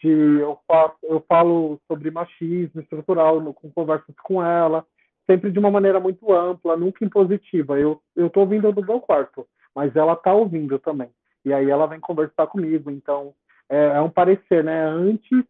de, 0.00 0.08
eu, 0.08 0.56
faço, 0.68 0.96
eu 1.02 1.20
falo 1.28 1.80
sobre 1.88 2.10
machismo 2.10 2.80
estrutural 2.80 3.40
no, 3.40 3.52
com 3.52 3.68
conversas 3.70 4.14
com 4.22 4.44
ela, 4.44 4.86
sempre 5.28 5.50
de 5.50 5.58
uma 5.58 5.70
maneira 5.70 5.98
muito 5.98 6.32
ampla, 6.32 6.76
nunca 6.76 7.04
impositiva. 7.04 7.78
Eu 7.78 8.00
estou 8.16 8.44
ouvindo 8.44 8.70
do 8.72 8.84
meu 8.84 9.00
quarto, 9.00 9.44
mas 9.74 9.94
ela 9.96 10.12
está 10.12 10.32
ouvindo 10.32 10.78
também 10.78 11.10
e 11.44 11.52
aí 11.52 11.70
ela 11.70 11.86
vem 11.86 12.00
conversar 12.00 12.46
comigo. 12.46 12.90
Então, 12.90 13.34
é, 13.68 13.96
é 13.96 14.00
um 14.00 14.10
parecer, 14.10 14.62
né? 14.64 14.84
Antes, 14.84 15.44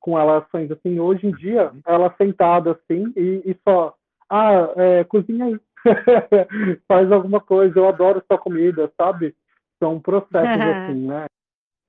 com 0.00 0.14
relações 0.16 0.70
assim, 0.70 0.98
hoje 1.00 1.26
em 1.26 1.32
dia, 1.32 1.72
ela 1.86 2.14
sentada 2.16 2.72
assim 2.72 3.12
e, 3.16 3.42
e 3.44 3.56
só, 3.66 3.94
ah, 4.30 4.72
é, 4.76 5.04
cozinha 5.04 5.46
aí, 5.46 5.58
faz 6.88 7.10
alguma 7.12 7.40
coisa, 7.40 7.78
eu 7.78 7.88
adoro 7.88 8.22
sua 8.26 8.38
comida, 8.38 8.90
sabe? 8.96 9.34
São 9.78 10.00
processos 10.00 10.60
assim, 10.60 11.06
né? 11.06 11.26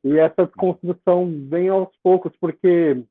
E 0.03 0.19
essa 0.19 0.45
construção 0.47 1.31
vem 1.49 1.69
aos 1.69 1.89
poucos, 2.03 2.31
porque 2.39 3.03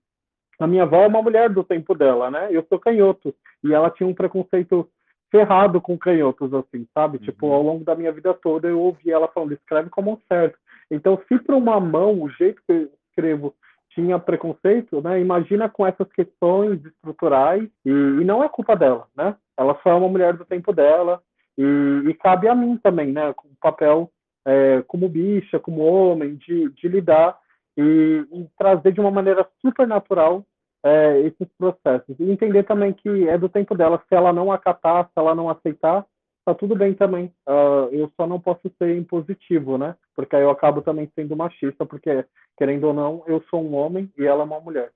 a 0.60 0.66
minha 0.66 0.84
avó 0.84 1.02
é 1.02 1.06
uma 1.08 1.22
mulher 1.22 1.50
do 1.50 1.64
tempo 1.64 1.94
dela, 1.94 2.30
né? 2.30 2.48
Eu 2.50 2.64
sou 2.68 2.78
canhoto, 2.78 3.34
e 3.62 3.72
ela 3.72 3.90
tinha 3.90 4.08
um 4.08 4.14
preconceito 4.14 4.88
ferrado 5.30 5.80
com 5.80 5.98
canhotos, 5.98 6.54
assim, 6.54 6.86
sabe? 6.94 7.18
Tipo, 7.18 7.24
uhum. 7.28 7.32
Tipo, 7.32 7.52
ao 7.52 7.62
longo 7.62 7.84
da 7.84 7.96
minha 7.96 8.12
vida 8.12 8.32
toda 8.34 8.68
eu 8.68 8.78
ouvi 8.78 9.10
ela 9.10 9.26
falando, 9.26 9.52
escreve 9.52 9.90
como 9.90 10.20
certo. 10.28 10.56
Então, 10.90 11.20
se 11.26 11.38
para 11.40 11.56
uma 11.56 11.80
mão, 11.80 12.22
o 12.22 12.28
jeito 12.30 12.62
que 12.66 12.72
eu 12.72 12.90
escrevo 13.08 13.54
tinha 13.94 14.18
preconceito, 14.18 15.00
né? 15.00 15.20
Imagina 15.20 15.68
com 15.68 15.86
essas 15.86 16.10
questões 16.12 16.84
estruturais 16.84 17.68
e, 17.84 17.90
e, 17.90 18.24
não 18.24 18.42
é 18.42 18.48
culpa 18.48 18.74
dela, 18.74 19.06
né? 19.16 19.36
Ela 19.56 19.78
só 19.82 19.90
é 19.90 19.94
uma 19.94 20.08
mulher 20.08 20.36
do 20.36 20.44
tempo 20.44 20.72
dela 20.72 21.20
e, 21.56 21.62
e 22.08 22.14
cabe 22.14 22.48
a 22.48 22.54
mim 22.54 22.76
também, 22.76 23.12
né? 23.12 23.30
O 23.30 23.56
papel 23.60 24.10
é, 24.46 24.82
como 24.86 25.08
bicha, 25.08 25.58
como 25.58 25.82
homem, 25.82 26.36
de, 26.36 26.70
de 26.70 26.88
lidar 26.88 27.38
e, 27.76 28.26
e, 28.32 28.46
trazer 28.58 28.92
de 28.92 29.00
uma 29.00 29.10
maneira 29.10 29.46
super 29.60 29.86
natural 29.86 30.44
é, 30.84 31.20
esses 31.20 31.48
processos. 31.56 32.14
E 32.18 32.30
entender 32.30 32.64
também 32.64 32.92
que 32.92 33.28
é 33.28 33.38
do 33.38 33.48
tempo 33.48 33.74
dela, 33.74 34.02
se 34.08 34.14
ela 34.14 34.32
não 34.32 34.52
acatar, 34.52 35.06
se 35.06 35.12
ela 35.16 35.34
não 35.34 35.48
aceitar, 35.48 36.04
tá 36.44 36.54
tudo 36.54 36.76
bem 36.76 36.94
também. 36.94 37.32
Uh, 37.48 37.88
eu 37.90 38.12
só 38.16 38.26
não 38.26 38.38
posso 38.38 38.70
ser 38.78 38.96
impositivo, 38.96 39.78
né? 39.78 39.96
Porque 40.14 40.36
aí 40.36 40.42
eu 40.42 40.50
acabo 40.50 40.82
também 40.82 41.10
sendo 41.14 41.36
machista, 41.36 41.84
porque, 41.84 42.24
querendo 42.56 42.84
ou 42.84 42.94
não, 42.94 43.24
eu 43.26 43.42
sou 43.50 43.64
um 43.64 43.74
homem 43.74 44.12
e 44.16 44.24
ela 44.24 44.42
é 44.42 44.46
uma 44.46 44.60
mulher. 44.60 44.92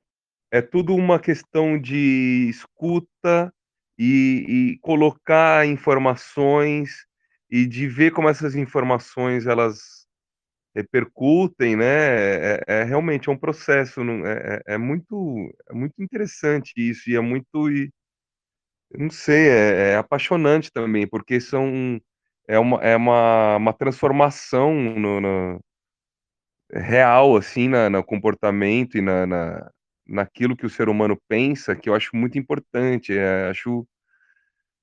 É 0.50 0.62
tudo 0.62 0.94
uma 0.94 1.18
questão 1.18 1.78
de 1.78 2.48
escuta 2.48 3.52
e, 3.98 4.74
e 4.74 4.78
colocar 4.78 5.66
informações 5.66 7.06
e 7.50 7.66
de 7.66 7.86
ver 7.88 8.12
como 8.12 8.28
essas 8.28 8.54
informações 8.54 9.46
elas 9.46 10.06
repercutem, 10.74 11.76
né? 11.76 11.84
É, 11.84 12.64
é, 12.68 12.80
é 12.80 12.84
realmente 12.84 13.28
é 13.28 13.32
um 13.32 13.36
processo, 13.36 14.04
não, 14.04 14.24
é, 14.26 14.60
é, 14.66 14.74
é 14.74 14.78
muito 14.78 15.52
é 15.68 15.74
muito 15.74 16.00
interessante 16.02 16.72
isso 16.76 17.10
e 17.10 17.16
é 17.16 17.20
muito 17.20 17.70
e, 17.70 17.90
não 18.92 19.10
sei, 19.10 19.48
é, 19.48 19.92
é 19.92 19.96
apaixonante 19.96 20.70
também, 20.72 21.06
porque 21.06 21.40
são 21.40 22.00
é 22.48 22.58
uma, 22.58 22.78
é 22.82 22.96
uma, 22.96 23.56
uma 23.56 23.72
transformação 23.74 24.74
no, 24.74 25.20
no 25.20 25.60
real 26.72 27.36
assim 27.36 27.68
na, 27.68 27.88
no 27.90 28.02
comportamento 28.04 28.96
e 28.98 29.00
na, 29.00 29.26
na, 29.26 29.70
naquilo 30.06 30.56
que 30.56 30.66
o 30.66 30.70
ser 30.70 30.88
humano 30.88 31.18
pensa 31.28 31.76
que 31.76 31.88
eu 31.88 31.94
acho 31.94 32.14
muito 32.16 32.38
importante. 32.38 33.16
É, 33.16 33.48
acho 33.50 33.86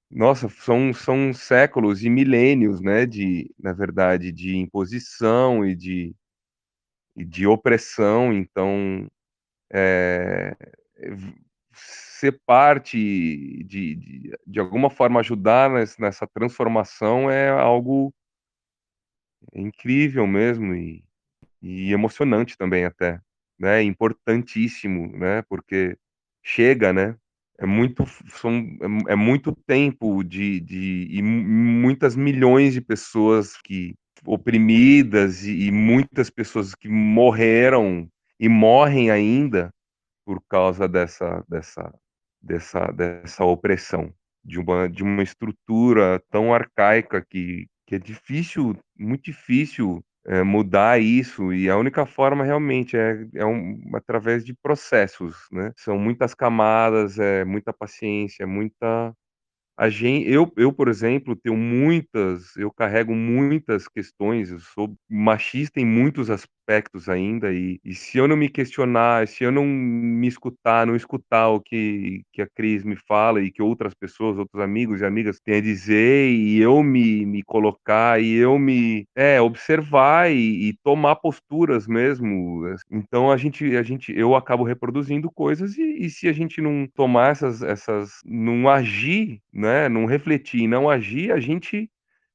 nossa, 0.09 0.47
são 0.49 0.93
são 0.93 1.33
séculos 1.33 2.03
e 2.03 2.09
milênios, 2.09 2.81
né, 2.81 3.05
de 3.05 3.51
na 3.59 3.73
verdade, 3.73 4.31
de 4.31 4.55
imposição 4.57 5.65
e 5.65 5.75
de 5.75 6.15
e 7.15 7.23
de 7.25 7.47
opressão, 7.47 8.33
então, 8.33 9.07
eh, 9.71 10.55
ser 12.25 12.39
parte 12.45 12.97
de 13.65 13.95
de 13.95 14.31
de 14.47 14.59
alguma 14.59 14.89
forma 14.89 15.19
ajudar 15.21 15.69
nes 15.71 15.97
nessa 15.99 16.27
transformação 16.27 17.29
é 17.31 17.49
algo 17.49 18.13
incrível 19.53 20.25
mesmo 20.27 20.73
e 20.75 21.03
e 21.61 21.93
emocionante 21.93 22.57
também 22.57 22.85
até, 22.85 23.19
né, 23.59 23.83
importantíssimo, 23.83 25.07
né, 25.17 25.41
porque 25.49 25.97
chega, 26.43 26.93
né. 26.93 27.17
É 27.59 27.65
muito 27.65 28.05
são 28.29 28.53
é 29.09 29.13
é 29.13 29.15
muito 29.15 29.53
tempo 29.67 30.23
de 30.23 30.59
de 30.61 31.07
e 31.11 31.21
mu 31.23 31.43
muitas 31.83 32.15
milhões 32.15 32.73
de 32.73 32.81
pessoas 32.81 33.57
que 33.63 33.95
oprimidas 34.25 35.45
e 35.45 35.67
e 35.67 35.71
muitas 35.71 36.29
pessoas 36.29 36.75
que 36.75 36.89
morreram 36.89 38.09
e 38.39 38.49
morrem 38.49 39.11
ainda 39.11 39.71
por 40.25 40.41
causa 40.49 40.87
dessa 40.87 41.43
dessa 41.49 41.93
dessa 42.45 42.87
dessa 42.93 43.43
opressão, 43.45 44.13
de 44.45 44.59
uma 44.59 44.89
de 44.89 45.03
uma 45.03 45.23
estrutura 45.23 46.21
tão 46.31 46.53
arcaica 46.53 47.25
que 47.29 47.67
que 47.87 47.95
é 47.95 47.99
difícil, 47.99 48.75
muito 48.99 49.25
difícil, 49.25 50.03
eh, 50.27 50.43
mudar 50.43 50.99
isso 51.01 51.53
e 51.53 51.69
a 51.69 51.77
única 51.77 52.05
forma 52.05 52.43
realmente 52.45 52.97
é 52.97 53.27
é 53.35 53.45
um 53.45 53.81
através 53.95 54.45
de 54.45 54.53
processos, 54.55 55.35
né. 55.51 55.71
São 55.77 55.97
muitas 55.99 56.33
camadas, 56.35 57.19
é 57.19 57.45
muita 57.45 57.73
paciência, 57.73 58.47
muita 58.47 59.13
a 59.77 59.89
gen 59.89 60.23
eu 60.25 60.51
eu, 60.57 60.73
por 60.73 60.87
exemplo, 60.89 61.35
tenho 61.35 61.57
muitas 61.57 62.55
eu 62.57 62.71
carrego 62.71 63.15
muitas 63.15 63.87
questões, 63.89 64.51
eu 64.51 64.59
sou 64.59 64.95
machista 65.09 65.79
em 65.81 65.85
muitos 65.85 66.29
aspectos 66.65 67.07
ainda 67.09 67.53
e 67.53 67.79
e 67.83 67.93
se 67.93 68.17
eu 68.17 68.27
não 68.27 68.35
me 68.37 68.49
questionar, 68.49 69.27
se 69.27 69.43
eu 69.43 69.51
não 69.51 69.65
me 69.65 70.27
escutar, 70.27 70.85
não 70.87 70.95
escutar 70.95 71.49
o 71.49 71.59
que 71.61 72.23
que 72.33 72.41
a 72.41 72.47
Cris 72.47 72.83
me 72.83 72.95
fala 72.95 73.41
e 73.41 73.51
que 73.51 73.61
outras 73.61 73.93
pessoas, 73.93 74.37
outros 74.37 74.61
amigos 74.61 75.01
e 75.01 75.05
amigas 75.05 75.39
têm 75.39 75.57
a 75.57 75.61
dizer 75.61 76.29
e 76.31 76.59
eu 76.59 76.81
me 76.83 77.25
me 77.25 77.43
colocar 77.43 78.19
e 78.21 78.33
eu 78.35 78.57
me 78.57 79.05
é, 79.15 79.39
observar 79.41 80.31
e 80.31 80.69
e 80.69 80.73
tomar 80.83 81.15
posturas 81.17 81.87
mesmo, 81.87 82.63
então 82.91 83.31
a 83.31 83.37
gente 83.37 83.75
a 83.77 83.83
gente 83.83 84.11
eu 84.17 84.35
acabo 84.35 84.63
reproduzindo 84.63 85.29
coisas 85.31 85.77
e 85.77 86.05
e 86.05 86.09
se 86.09 86.27
a 86.27 86.33
gente 86.33 86.61
não 86.61 86.87
tomar 86.95 87.31
essas 87.31 87.61
essas 87.61 88.09
não 88.25 88.67
agir, 88.69 89.39
né, 89.53 89.87
não 89.89 90.05
refletir 90.05 90.67
não 90.67 90.89
agir, 90.89 91.31
a 91.31 91.39
gente, 91.39 91.89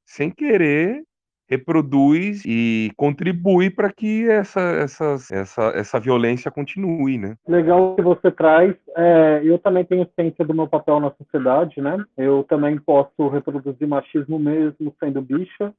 sem 0.07 0.31
querer, 0.31 1.03
reproduz 1.51 2.43
e 2.47 2.93
contribui 2.97 3.69
para 3.71 3.91
que 3.93 4.29
essa 4.31 4.61
essas 4.61 5.31
essa 5.33 5.63
essa 5.75 5.99
violência 5.99 6.51
continue, 6.51 7.19
né. 7.19 7.35
Legal 7.49 7.97
que 7.97 8.03
você 8.03 8.31
traz, 8.31 8.75
eh, 8.97 9.41
eu 9.45 9.59
também 9.59 9.85
tenho 9.85 10.09
ciência 10.15 10.45
do 10.45 10.55
meu 10.55 10.69
papel 10.69 11.01
na 11.01 11.11
sociedade, 11.11 11.81
né, 11.81 12.03
eu 12.17 12.45
também 12.49 12.79
posso 12.79 13.29
reproduzir 13.29 13.89
machismo 13.89 14.39
mesmo 14.39 14.95
sendo 15.01 15.21
bicha, 15.21 15.73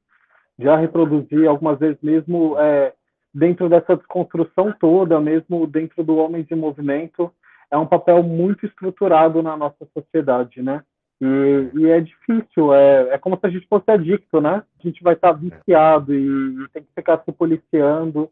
já 0.58 0.76
reproduzi 0.76 1.46
algumas 1.46 1.78
vezes 1.78 1.98
mesmo, 2.02 2.56
eh, 2.58 2.92
dentro 3.34 3.68
dessa 3.68 3.96
desconstrução 3.96 4.74
toda, 4.78 5.18
mesmo 5.20 5.66
dentro 5.66 6.04
do 6.04 6.16
Homens 6.16 6.46
em 6.50 6.54
Movimento, 6.54 7.30
é 7.70 7.78
um 7.78 7.86
papel 7.86 8.22
muito 8.22 8.66
estruturado 8.66 9.42
na 9.42 9.56
nossa 9.56 9.86
sociedade, 9.94 10.60
né. 10.62 10.82
E, 11.24 11.70
e 11.78 11.88
é 11.88 12.00
difícil, 12.00 12.74
é, 12.74 13.10
é 13.10 13.18
como 13.18 13.36
se 13.36 13.46
a 13.46 13.48
gente 13.48 13.68
fosse 13.68 13.88
adicto, 13.88 14.40
né? 14.40 14.64
A 14.80 14.82
gente 14.82 15.00
vai 15.04 15.14
estar 15.14 15.30
viciado 15.30 16.12
e, 16.12 16.18
e 16.18 16.68
tem 16.72 16.82
que 16.82 16.88
ficar 16.92 17.22
se 17.24 17.30
policiando 17.30 18.28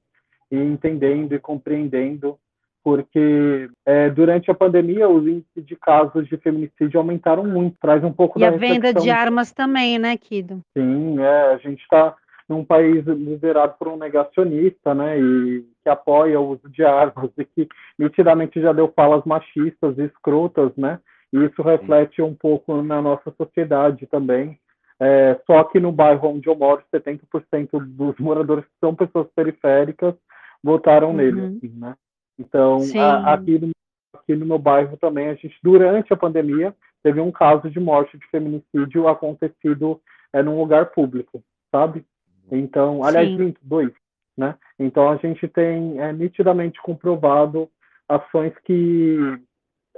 e 0.51 0.57
entendendo 0.57 1.32
e 1.32 1.38
compreendendo, 1.38 2.36
porque 2.82 3.70
é, 3.86 4.11
durante 4.11 4.51
a 4.51 4.55
pandemia 4.55 5.09
os 5.09 5.24
índices 5.24 5.64
de 5.64 5.76
casos 5.76 6.26
de 6.26 6.36
feminicídio 6.38 6.99
aumentaram 6.99 7.45
muito, 7.45 7.76
traz 7.80 8.03
um 8.03 8.12
pouco 8.12 8.41
E 8.41 8.43
da 8.43 8.49
a 8.49 8.51
venda 8.51 8.88
reflexão. 8.88 9.03
de 9.03 9.11
armas 9.11 9.53
também, 9.53 9.97
né, 9.97 10.16
Kido? 10.16 10.61
Sim, 10.76 11.20
é, 11.20 11.53
a 11.53 11.59
gente 11.59 11.82
está 11.82 12.16
num 12.49 12.64
país 12.64 13.07
liderado 13.07 13.74
por 13.78 13.86
um 13.86 13.97
negacionista, 13.97 14.93
né, 14.93 15.16
e 15.20 15.64
que 15.84 15.88
apoia 15.88 16.41
o 16.41 16.49
uso 16.49 16.68
de 16.68 16.84
armas 16.84 17.30
e 17.38 17.45
que 17.45 17.68
nitidamente 17.97 18.61
já 18.61 18.72
deu 18.72 18.93
falas 18.97 19.24
machistas 19.24 19.97
e 19.97 20.07
escrotas, 20.07 20.74
né, 20.76 20.99
e 21.33 21.45
isso 21.45 21.62
reflete 21.62 22.20
um 22.22 22.35
pouco 22.35 22.83
na 22.83 23.01
nossa 23.01 23.33
sociedade 23.37 24.07
também. 24.07 24.59
É, 25.01 25.41
só 25.47 25.64
que 25.64 25.81
no 25.81 25.91
bairro 25.91 26.28
onde 26.28 26.49
eu 26.49 26.55
moro, 26.55 26.83
70% 26.95 27.78
dos 27.81 28.16
moradores 28.18 28.64
que 28.64 28.72
são 28.81 28.95
pessoas 28.95 29.26
periféricas 29.35 30.14
votaram 30.62 31.12
nele, 31.12 31.41
Uhum. 31.41 31.57
assim, 31.57 31.68
né? 31.78 31.95
Então, 32.39 32.78
a- 32.99 33.35
aqui, 33.35 33.59
no, 33.59 33.70
aqui 34.14 34.35
no 34.35 34.45
meu 34.45 34.59
bairro 34.59 34.97
também, 34.99 35.28
a 35.28 35.35
gente, 35.35 35.57
durante 35.62 36.12
a 36.12 36.16
pandemia, 36.16 36.74
teve 37.03 37.20
um 37.20 37.33
caso 37.33 37.70
de 37.70 37.81
morte 37.81 38.18
de 38.18 38.26
feminicídio 38.26 39.09
acontecido 39.09 40.01
é, 40.33 40.43
num 40.43 40.59
lugar 40.59 40.87
público, 40.91 41.43
sabe? 41.70 42.05
Então, 42.51 43.03
aliás, 43.05 43.31
Sim. 43.31 43.39
minto, 43.39 43.61
dois, 43.62 43.93
né? 44.37 44.55
Então, 44.78 45.09
a 45.09 45.16
gente 45.16 45.47
tem 45.49 46.01
é, 46.01 46.12
nitidamente 46.12 46.81
comprovado 46.83 47.68
ações 48.09 48.53
que 48.64 49.39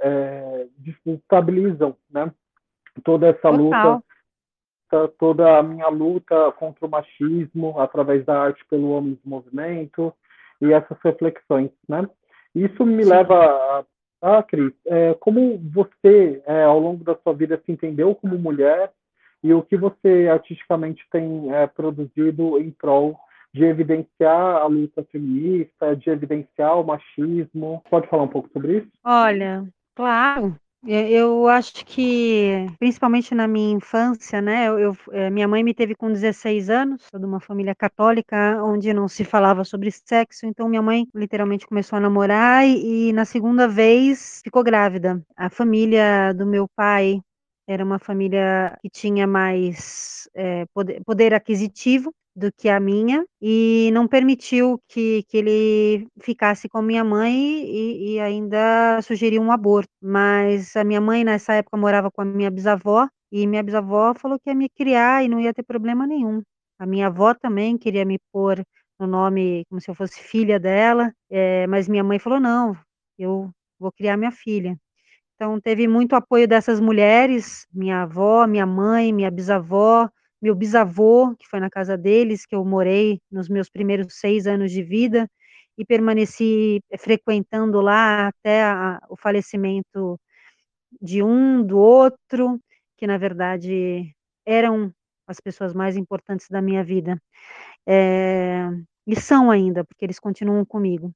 é, 0.03 0.67
desestabilizam, 0.77 1.95
né? 2.11 2.31
Toda 3.03 3.27
essa 3.27 3.49
Total. 3.49 3.57
luta, 3.57 4.03
ta- 4.89 5.07
toda 5.17 5.57
a 5.57 5.63
minha 5.63 5.87
luta 5.87 6.51
contra 6.53 6.85
o 6.85 6.89
machismo 6.89 7.79
através 7.79 8.23
da 8.25 8.39
arte 8.39 8.63
pelo 8.69 8.91
homem 8.91 9.13
de 9.13 9.27
movimento 9.27 10.13
e 10.61 10.71
essas 10.71 10.97
reflexões, 11.03 11.71
né? 11.87 12.07
Isso 12.53 12.85
me 12.85 13.03
Sim. 13.03 13.09
leva 13.09 13.35
a, 13.35 13.85
ah, 14.21 14.43
Cris, 14.43 14.73
é, 14.85 15.13
como 15.15 15.57
você, 15.73 16.41
é, 16.45 16.63
ao 16.63 16.79
longo 16.79 17.03
da 17.03 17.15
sua 17.15 17.33
vida, 17.33 17.61
se 17.65 17.71
entendeu 17.71 18.13
como 18.13 18.37
mulher 18.37 18.91
e 19.43 19.53
o 19.53 19.61
que 19.61 19.75
você 19.75 20.29
artisticamente 20.31 21.05
tem 21.11 21.53
é, 21.53 21.67
produzido 21.67 22.57
em 22.59 22.71
prol 22.71 23.19
de 23.53 23.65
evidenciar 23.65 24.57
a 24.57 24.65
luta 24.65 25.03
feminista, 25.11 25.95
de 25.95 26.09
evidenciar 26.09 26.79
o 26.79 26.83
machismo. 26.83 27.83
Pode 27.89 28.07
falar 28.07 28.23
um 28.23 28.27
pouco 28.27 28.49
sobre 28.51 28.77
isso? 28.77 28.87
Olha, 29.03 29.67
claro. 29.95 30.57
E- 30.85 31.13
Eu 31.13 31.47
acho 31.47 31.85
que, 31.85 32.67
principalmente 32.79 33.33
na 33.33 33.47
minha 33.47 33.73
infância, 33.75 34.41
né? 34.41 34.67
Eu, 34.67 34.95
eh, 35.13 35.29
minha 35.29 35.47
mãe 35.47 35.63
me 35.63 35.73
teve 35.73 35.95
com 35.95 36.11
16 36.11 36.69
anos, 36.69 37.01
de 37.17 37.25
uma 37.25 37.39
família 37.39 37.73
católica, 37.75 38.61
onde 38.63 38.93
não 38.93 39.07
se 39.07 39.23
falava 39.23 39.63
sobre 39.63 39.89
sexo, 39.91 40.45
então 40.45 40.67
minha 40.67 40.81
mãe 40.81 41.07
literalmente 41.15 41.65
começou 41.67 41.97
a 41.97 41.99
namorar 42.01 42.65
e, 42.67 43.09
e 43.09 43.13
na 43.13 43.23
segunda 43.25 43.67
vez 43.67 44.41
ficou 44.43 44.61
grávida. 44.63 45.21
A 45.37 45.49
família 45.49 46.33
do 46.33 46.45
meu 46.45 46.67
pai 46.75 47.21
era 47.67 47.83
uma 47.83 47.99
família 47.99 48.77
que 48.81 48.89
tinha 48.89 49.27
mais 49.27 50.27
eh, 50.35 50.65
poder, 50.73 51.01
poder 51.05 51.33
aquisitivo 51.33 52.13
do 52.35 52.51
que 52.51 52.67
a 52.69 52.79
minha 52.79 53.25
e 53.41 53.91
não 53.93 54.07
permitiu 54.07 54.81
que, 54.87 55.23
que 55.29 55.37
ele 55.37 56.07
ficasse 56.21 56.67
com 56.67 56.81
minha 56.81 57.03
mãe 57.03 57.33
e, 57.65 58.15
e 58.15 58.19
ainda 58.19 59.01
sugeriu 59.01 59.41
um 59.41 59.51
aborto. 59.51 59.89
Mas 60.01 60.75
a 60.75 60.83
minha 60.83 60.99
mãe 61.01 61.23
nessa 61.23 61.53
época 61.53 61.77
morava 61.77 62.11
com 62.11 62.21
a 62.21 62.25
minha 62.25 62.49
bisavó 62.51 63.07
e 63.31 63.45
minha 63.47 63.63
bisavó 63.63 64.13
falou 64.15 64.39
que 64.39 64.49
ia 64.49 64.55
me 64.55 64.69
criar 64.69 65.23
e 65.23 65.29
não 65.29 65.39
ia 65.39 65.53
ter 65.53 65.63
problema 65.63 66.07
nenhum. 66.07 66.41
A 66.79 66.85
minha 66.85 67.07
avó 67.07 67.33
também 67.33 67.77
queria 67.77 68.05
me 68.05 68.19
pôr 68.31 68.63
no 68.99 69.07
nome 69.07 69.65
como 69.69 69.81
se 69.81 69.89
eu 69.89 69.95
fosse 69.95 70.19
filha 70.21 70.59
dela, 70.59 71.11
eh, 71.29 71.67
mas 71.67 71.87
minha 71.87 72.03
mãe 72.03 72.19
falou 72.19 72.39
não, 72.39 72.75
eu 73.17 73.51
vou 73.79 73.91
criar 73.91 74.17
minha 74.17 74.31
filha. 74.31 74.77
Então 75.39 75.59
teve 75.59 75.87
muito 75.87 76.15
apoio 76.15 76.47
dessas 76.47 76.79
mulheres, 76.79 77.65
minha 77.73 78.03
avó, 78.03 78.45
minha 78.47 78.65
mãe, 78.65 79.11
minha 79.11 79.31
bisavó, 79.31 80.07
meu 80.41 80.53
bisavô, 80.55 81.35
que 81.37 81.47
foi 81.47 81.59
na 81.59 81.69
casa 81.69 81.97
deles 81.97 82.45
que 82.45 82.55
eu 82.55 82.63
morei 82.63 83.19
nos 83.31 83.49
meus 83.49 83.69
primeiros 83.69 84.13
6 84.19 84.45
anos 84.47 84.71
de 84.71 84.83
vida, 84.83 85.27
e 85.77 85.83
permaneci 85.85 86.81
frequentando 86.99 87.81
lá 87.81 88.27
até 88.27 88.63
a 88.63 88.99
o 89.09 89.17
falecimento 89.17 90.19
de 91.01 91.23
um, 91.23 91.63
do 91.65 91.77
outro, 91.79 92.59
que 92.97 93.07
na 93.07 93.17
verdade 93.17 94.13
eram 94.45 94.93
as 95.27 95.39
pessoas 95.41 95.73
mais 95.73 95.97
importantes 95.97 96.47
da 96.49 96.61
minha 96.61 96.83
vida. 96.83 97.17
Eh, 97.87 98.69
e 99.07 99.15
são 99.21 99.51
ainda, 99.51 99.83
porque 99.85 100.05
eles 100.05 100.19
continuam 100.19 100.65
comigo. 100.65 101.13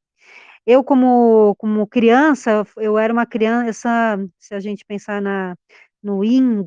Eu 0.70 0.84
como 0.84 1.56
como 1.58 1.88
criança, 1.88 2.66
eu 2.76 2.98
era 2.98 3.14
uma 3.14 3.26
criança, 3.26 4.18
se 4.38 4.54
a 4.54 4.60
gente 4.60 4.84
pensar 4.86 5.22
na 5.22 5.56
no 6.04 6.22
Yin 6.26 6.66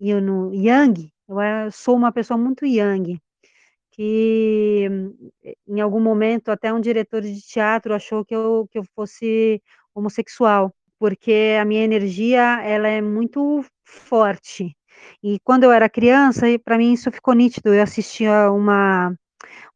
e 0.00 0.14
no 0.14 0.54
Yang, 0.54 1.10
eu 1.28 1.72
sou 1.72 1.96
uma 1.96 2.12
pessoa 2.12 2.38
muito 2.38 2.64
Yang, 2.64 3.18
que 3.92 4.88
em 5.68 5.80
algum 5.80 6.00
momento 6.00 6.50
até 6.50 6.72
um 6.72 6.80
diretor 6.80 7.22
de 7.22 7.40
teatro 7.42 7.94
achou 7.94 8.24
que 8.24 8.34
eu 8.34 8.68
que 8.70 8.78
eu 8.78 8.84
fosse 8.94 9.60
homossexual, 9.94 10.72
porque 10.98 11.58
a 11.60 11.64
minha 11.64 11.82
energia 11.84 12.60
ela 12.64 12.88
é 12.88 13.02
muito 13.02 13.64
forte. 13.84 14.76
E 15.22 15.38
quando 15.44 15.64
eu 15.64 15.72
era 15.72 15.88
criança, 15.90 16.46
para 16.64 16.78
mim 16.78 16.92
isso 16.94 17.10
ficou 17.12 17.34
nítido, 17.34 17.74
eu 17.74 17.82
assistia 17.82 18.52
uma 18.52 19.14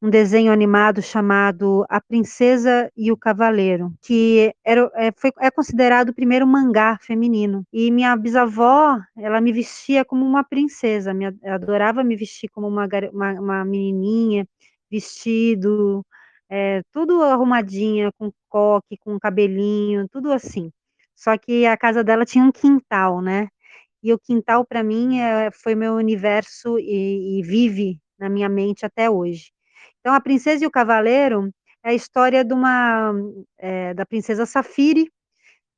um 0.03 0.11
desenho 0.11 0.53
animado 0.53 1.01
chamado 1.03 1.85
A 1.89 2.01
Princesa 2.01 2.91
e 2.97 3.11
o 3.11 3.17
Cavaleiro, 3.17 3.93
que 4.03 4.53
era, 4.65 4.91
é, 4.95 5.11
foi, 5.17 5.33
é 5.41 5.51
considerado 5.51 6.11
o 6.11 6.15
primeiro 6.15 6.47
mangá 6.47 6.99
feminino. 7.01 7.65
E 7.73 7.91
minha 7.91 8.15
bisavó, 8.17 8.99
ela 9.17 9.41
me 9.41 9.53
vestia 9.53 10.05
como 10.05 10.25
uma 10.25 10.45
princesa, 10.45 11.15
minha, 11.15 11.35
adorava 11.45 12.05
me 12.05 12.15
vestir 12.17 12.49
como 12.51 12.69
uma, 12.69 12.87
uma, 13.13 13.33
uma 13.41 13.65
menininha, 13.65 14.47
vestido, 14.91 16.05
é, 16.49 16.83
tudo 16.93 17.23
arrumadinha, 17.23 18.11
com 18.19 18.31
coque, 18.49 18.97
com 18.99 19.19
cabelinho, 19.19 20.09
tudo 20.11 20.33
assim. 20.33 20.71
Só 21.15 21.37
que 21.39 21.67
a 21.67 21.77
casa 21.77 22.05
dela 22.05 22.25
tinha 22.27 22.45
um 22.45 22.53
quintal, 22.53 23.21
né? 23.23 23.49
E 24.03 24.13
o 24.13 24.19
quintal, 24.19 24.65
para 24.67 24.83
mim, 24.85 25.19
é, 25.21 25.51
foi 25.53 25.75
meu 25.75 25.95
universo 25.95 26.79
e, 26.79 27.41
e 27.41 27.43
vive 27.43 27.99
na 28.19 28.29
minha 28.29 28.49
mente 28.49 28.87
até 28.87 29.11
hoje. 29.11 29.56
Então, 30.07 30.15
A 30.15 30.21
Princesa 30.21 30.63
e 30.63 30.67
o 30.69 30.71
Cavaleiro 30.71 31.53
é 31.83 31.91
a 31.91 31.93
história 31.93 32.45
de 32.45 32.55
uma, 32.55 33.13
é, 33.59 33.93
da 33.93 34.07
princesa 34.07 34.47
Safire, 34.47 35.11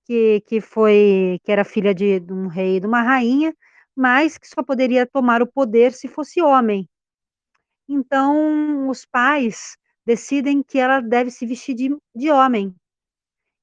que, 0.04 0.42
que 0.46 0.60
foi, 0.60 1.40
que 1.42 1.50
era 1.50 1.64
filha 1.64 1.94
de, 1.94 2.20
de 2.20 2.30
um 2.30 2.46
rei 2.46 2.76
e 2.76 2.80
de 2.80 2.86
uma 2.86 3.00
rainha, 3.00 3.54
mas 3.96 4.36
que 4.36 4.46
só 4.46 4.62
poderia 4.62 5.06
tomar 5.06 5.40
o 5.40 5.50
poder 5.50 5.94
se 5.94 6.08
fosse 6.08 6.42
homem. 6.42 6.86
Então, 7.88 8.90
os 8.90 9.06
pais 9.06 9.78
decidem 10.04 10.62
que 10.62 10.78
ela 10.78 11.00
deve 11.00 11.30
se 11.30 11.46
vestir 11.46 11.72
de, 11.72 11.96
de 12.14 12.30
homem. 12.30 12.74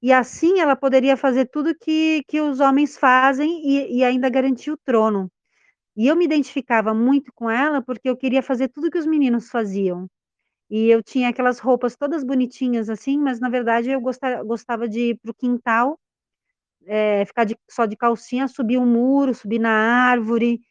E 0.02 0.12
assim 0.12 0.62
ela 0.62 0.76
poderia 0.76 1.16
fazer 1.16 1.46
tudo 1.46 1.78
que, 1.78 2.24
que 2.28 2.42
os 2.42 2.60
homens 2.60 2.98
fazem 2.98 3.62
e, 3.64 4.00
e 4.00 4.04
ainda 4.04 4.32
garantir 4.32 4.72
o 4.72 4.78
trono. 4.78 5.32
E 5.96 6.08
eu 6.08 6.16
me 6.16 6.26
identificava 6.26 6.92
muito 6.92 7.32
com 7.36 7.52
ela 7.52 7.84
porque 7.84 8.10
eu 8.10 8.18
queria 8.18 8.42
fazer 8.42 8.70
tudo 8.70 8.90
que 8.90 8.98
os 8.98 9.06
meninos 9.06 9.48
faziam. 9.48 10.10
E 10.70 10.90
eu 10.90 11.04
tinha 11.04 11.30
aquelas 11.30 11.60
roupas 11.60 11.96
todas 11.96 12.24
bonitinhas, 12.24 12.90
assim, 12.90 13.20
mas 13.20 13.40
na 13.40 13.50
verdade 13.50 13.92
eu 13.92 14.02
gosta 14.02 14.42
gostava 14.44 14.88
de 14.90 15.12
ir 15.12 15.20
para 15.22 15.30
o 15.32 15.34
quintal, 15.34 16.00
eh, 16.88 17.26
ficar 17.26 17.46
de 17.46 17.58
só 17.70 17.86
de 17.86 17.98
calcinha, 17.98 18.48
subir 18.48 18.78
um 18.80 18.86
muro, 18.88 19.34
subir 19.36 19.60
na 19.60 19.72
árvore, 19.72 20.62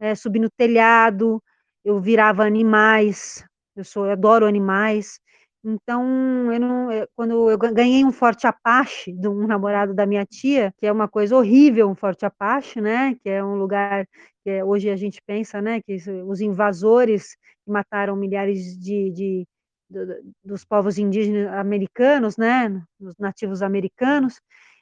eh, 0.00 0.14
subir 0.16 0.40
no 0.40 0.50
telhado, 0.50 1.42
eu 1.84 2.00
virava 2.00 2.44
animais, 2.46 3.44
eu 3.76 3.84
sou 3.84 4.06
eu 4.06 4.12
adoro 4.12 4.46
animais, 4.46 5.20
então 5.64 6.52
eu 6.52 6.60
não 6.60 6.92
eu 6.92 7.08
quando 7.16 7.50
eu 7.50 7.58
ganhei 7.58 8.04
um 8.04 8.12
Forte 8.12 8.46
Apache 8.46 9.12
de 9.12 9.28
um 9.28 9.46
namorado 9.46 9.94
da 9.94 10.06
minha 10.06 10.24
tia, 10.26 10.72
que 10.78 10.86
é 10.86 10.92
uma 10.92 11.08
coisa 11.08 11.36
horrível 11.36 11.88
um 11.88 11.94
Forte 11.94 12.26
Apache, 12.26 12.80
né, 12.80 13.14
que 13.22 13.28
é 13.30 13.42
um 13.44 13.56
lugar 13.56 14.06
que 14.44 14.50
é 14.50 14.64
hoje 14.64 14.90
a 14.90 14.96
gente 14.96 15.20
pensa, 15.26 15.62
né, 15.62 15.80
que 15.82 15.96
os 16.26 16.40
invasores 16.40 17.36
mataram 17.66 18.14
milhares 18.16 18.78
de, 18.78 19.10
de 19.12 19.46
dos 20.44 20.64
povos 20.64 20.98
indígenas 20.98 21.52
americanos, 21.54 22.36
né, 22.36 22.68
os 23.00 23.14
nativos 23.18 23.62
americanos, 23.62 24.40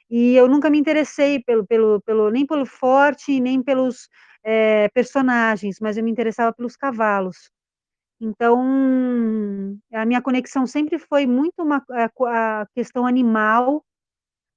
e 0.09 0.35
eu 0.35 0.47
nunca 0.47 0.69
me 0.69 0.77
interessei 0.79 1.41
pelo, 1.43 1.65
pelo, 1.65 2.01
pelo 2.01 2.29
nem 2.31 2.45
pelo 2.45 2.65
forte, 2.65 3.39
nem 3.39 3.61
pelos 3.63 4.07
é, 4.43 4.89
personagens, 4.89 5.77
mas 5.81 5.97
eu 5.97 6.03
me 6.03 6.11
interessava 6.11 6.53
pelos 6.53 6.75
cavalos. 6.75 7.49
Então, 8.25 9.77
a 9.91 10.05
minha 10.05 10.21
conexão 10.21 10.65
sempre 10.65 10.97
foi 10.97 11.27
muito 11.27 11.61
uma, 11.61 11.83
a, 11.89 12.65
questão 12.73 13.05
animal, 13.05 13.83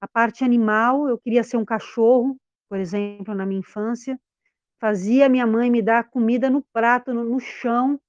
a 0.00 0.06
parte 0.06 0.44
animal, 0.44 1.08
eu 1.08 1.18
queria 1.18 1.42
ser 1.42 1.56
um 1.56 1.64
cachorro, 1.64 2.36
por 2.68 2.78
exemplo, 2.78 3.34
na 3.34 3.44
minha 3.44 3.58
infância, 3.58 4.16
fazia 4.80 5.28
minha 5.28 5.48
mãe 5.48 5.68
me 5.68 5.82
dar 5.82 6.04
comida 6.08 6.48
no 6.48 6.62
prato, 6.72 7.12
no, 7.12 7.24
no 7.24 7.40
chão, 7.40 8.00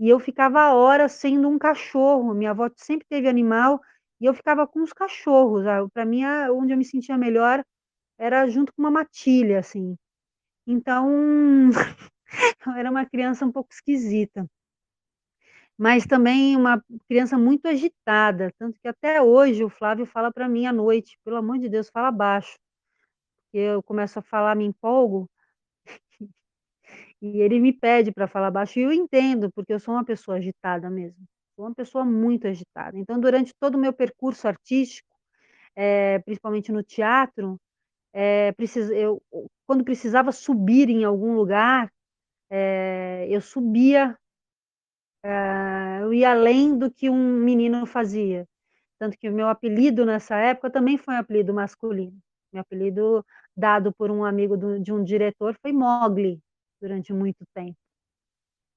e 0.00 0.08
eu 0.08 0.18
ficava 0.18 0.72
horas 0.72 1.12
sendo 1.12 1.48
um 1.50 1.58
cachorro. 1.58 2.32
Minha 2.32 2.52
avó 2.52 2.70
sempre 2.76 3.06
teve 3.06 3.28
animal 3.28 3.80
e 4.18 4.24
eu 4.24 4.32
ficava 4.32 4.66
com 4.66 4.82
os 4.82 4.92
cachorros. 4.94 5.64
Para 5.92 6.06
mim, 6.06 6.24
onde 6.50 6.72
eu 6.72 6.78
me 6.78 6.84
sentia 6.84 7.18
melhor 7.18 7.62
era 8.18 8.48
junto 8.48 8.72
com 8.72 8.80
uma 8.80 8.90
matilha, 8.90 9.58
assim. 9.58 9.96
Então, 10.66 11.10
eu 12.66 12.72
era 12.72 12.90
uma 12.90 13.04
criança 13.04 13.44
um 13.44 13.52
pouco 13.52 13.72
esquisita. 13.72 14.48
Mas 15.78 16.06
também 16.06 16.56
uma 16.56 16.82
criança 17.08 17.36
muito 17.36 17.66
agitada, 17.66 18.52
tanto 18.58 18.78
que 18.80 18.86
até 18.88 19.20
hoje 19.20 19.64
o 19.64 19.68
Flávio 19.68 20.06
fala 20.06 20.32
para 20.32 20.48
mim 20.48 20.66
à 20.66 20.72
noite, 20.72 21.18
pelo 21.24 21.36
amor 21.36 21.58
de 21.58 21.68
Deus, 21.68 21.88
fala 21.90 22.10
baixo. 22.12 22.56
Porque 23.52 23.58
eu 23.58 23.82
começo 23.82 24.18
a 24.18 24.22
falar, 24.22 24.56
me 24.56 24.64
empolgo, 24.66 25.28
e 27.22 27.40
ele 27.42 27.60
me 27.60 27.72
pede 27.72 28.12
para 28.12 28.28
falar 28.28 28.50
baixo, 28.50 28.78
e 28.78 28.82
eu 28.82 28.92
entendo, 28.92 29.50
porque 29.52 29.72
eu 29.74 29.80
sou 29.80 29.94
uma 29.94 30.04
pessoa 30.04 30.38
agitada 30.38 30.90
mesmo, 30.90 31.24
sou 31.56 31.66
uma 31.66 31.74
pessoa 31.74 32.04
muito 32.04 32.46
agitada. 32.48 32.98
Então, 32.98 33.20
durante 33.20 33.52
todo 33.60 33.76
o 33.76 33.78
meu 33.80 33.92
percurso 33.92 34.48
artístico, 34.48 35.08
eh, 35.76 36.20
principalmente 36.20 36.72
no 36.72 36.82
teatro, 36.82 37.58
eh, 38.14 38.52
precis 38.54 38.90
eu 38.90 39.22
quando 39.66 39.84
precisava 39.84 40.32
subir 40.32 40.90
em 40.90 41.04
algum 41.04 41.34
lugar, 41.34 41.90
eh, 42.50 43.26
eu 43.30 43.40
subia, 43.42 44.16
eu 46.00 46.12
ia 46.12 46.32
além 46.32 46.78
do 46.78 46.90
que 46.90 47.08
um 47.10 47.38
menino 47.38 47.86
fazia. 47.86 48.46
Tanto 48.98 49.18
que 49.18 49.28
o 49.28 49.32
meu 49.32 49.48
apelido 49.48 50.06
nessa 50.06 50.36
época 50.36 50.70
também 50.70 50.98
foi 50.98 51.14
um 51.14 51.18
apelido 51.18 51.54
masculino. 51.54 52.18
Meu 52.52 52.62
apelido 52.62 53.24
dado 53.56 53.92
por 53.92 54.10
um 54.10 54.24
amigo 54.24 54.56
de 54.80 54.92
um 54.92 55.02
diretor 55.02 55.56
foi 55.60 55.72
Mogli 55.72 56.40
durante 56.80 57.12
muito 57.12 57.44
tempo. 57.54 57.76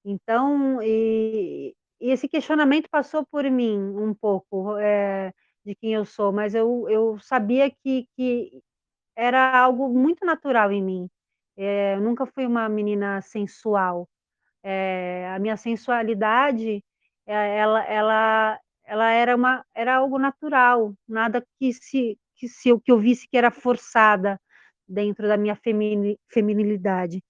Então, 0.06 0.82
e, 0.82 1.76
e 2.00 2.12
esse 2.12 2.28
questionamento 2.30 2.90
passou 2.90 3.26
por 3.26 3.44
mim 3.50 3.78
um 3.78 4.14
pouco, 4.14 4.78
é, 4.78 5.34
de 5.66 5.76
quem 5.76 5.94
eu 5.94 6.06
sou, 6.06 6.32
mas 6.32 6.56
eu, 6.56 6.88
eu 6.90 7.20
sabia 7.20 7.70
que, 7.70 8.08
que 8.16 8.62
era 9.16 9.60
algo 9.60 9.90
muito 9.90 10.26
natural 10.26 10.72
em 10.72 10.82
mim. 10.84 11.10
É, 11.58 11.96
eu 11.96 12.02
nunca 12.02 12.26
fui 12.26 12.46
uma 12.46 12.70
menina 12.70 13.22
sensual. 13.22 14.08
É, 14.64 15.30
a 15.30 15.40
minha 15.40 15.58
sensualidade, 15.58 16.84
ela, 17.26 17.84
ela, 17.86 18.60
ela 18.86 19.12
era, 19.12 19.36
uma, 19.36 19.66
era 19.76 19.96
algo 19.98 20.18
natural, 20.20 20.94
nada 21.08 21.44
que 21.60 21.74
se 21.74 22.18
que 22.38 22.48
se 22.48 22.70
eu, 22.70 22.80
que 22.80 22.92
eu 22.92 23.00
visse 23.00 23.28
que 23.28 23.36
era 23.38 23.50
forçada 23.52 24.40
dentro 24.88 25.28
da 25.28 25.38
minha 25.38 25.58
feminilidade. 26.32 27.22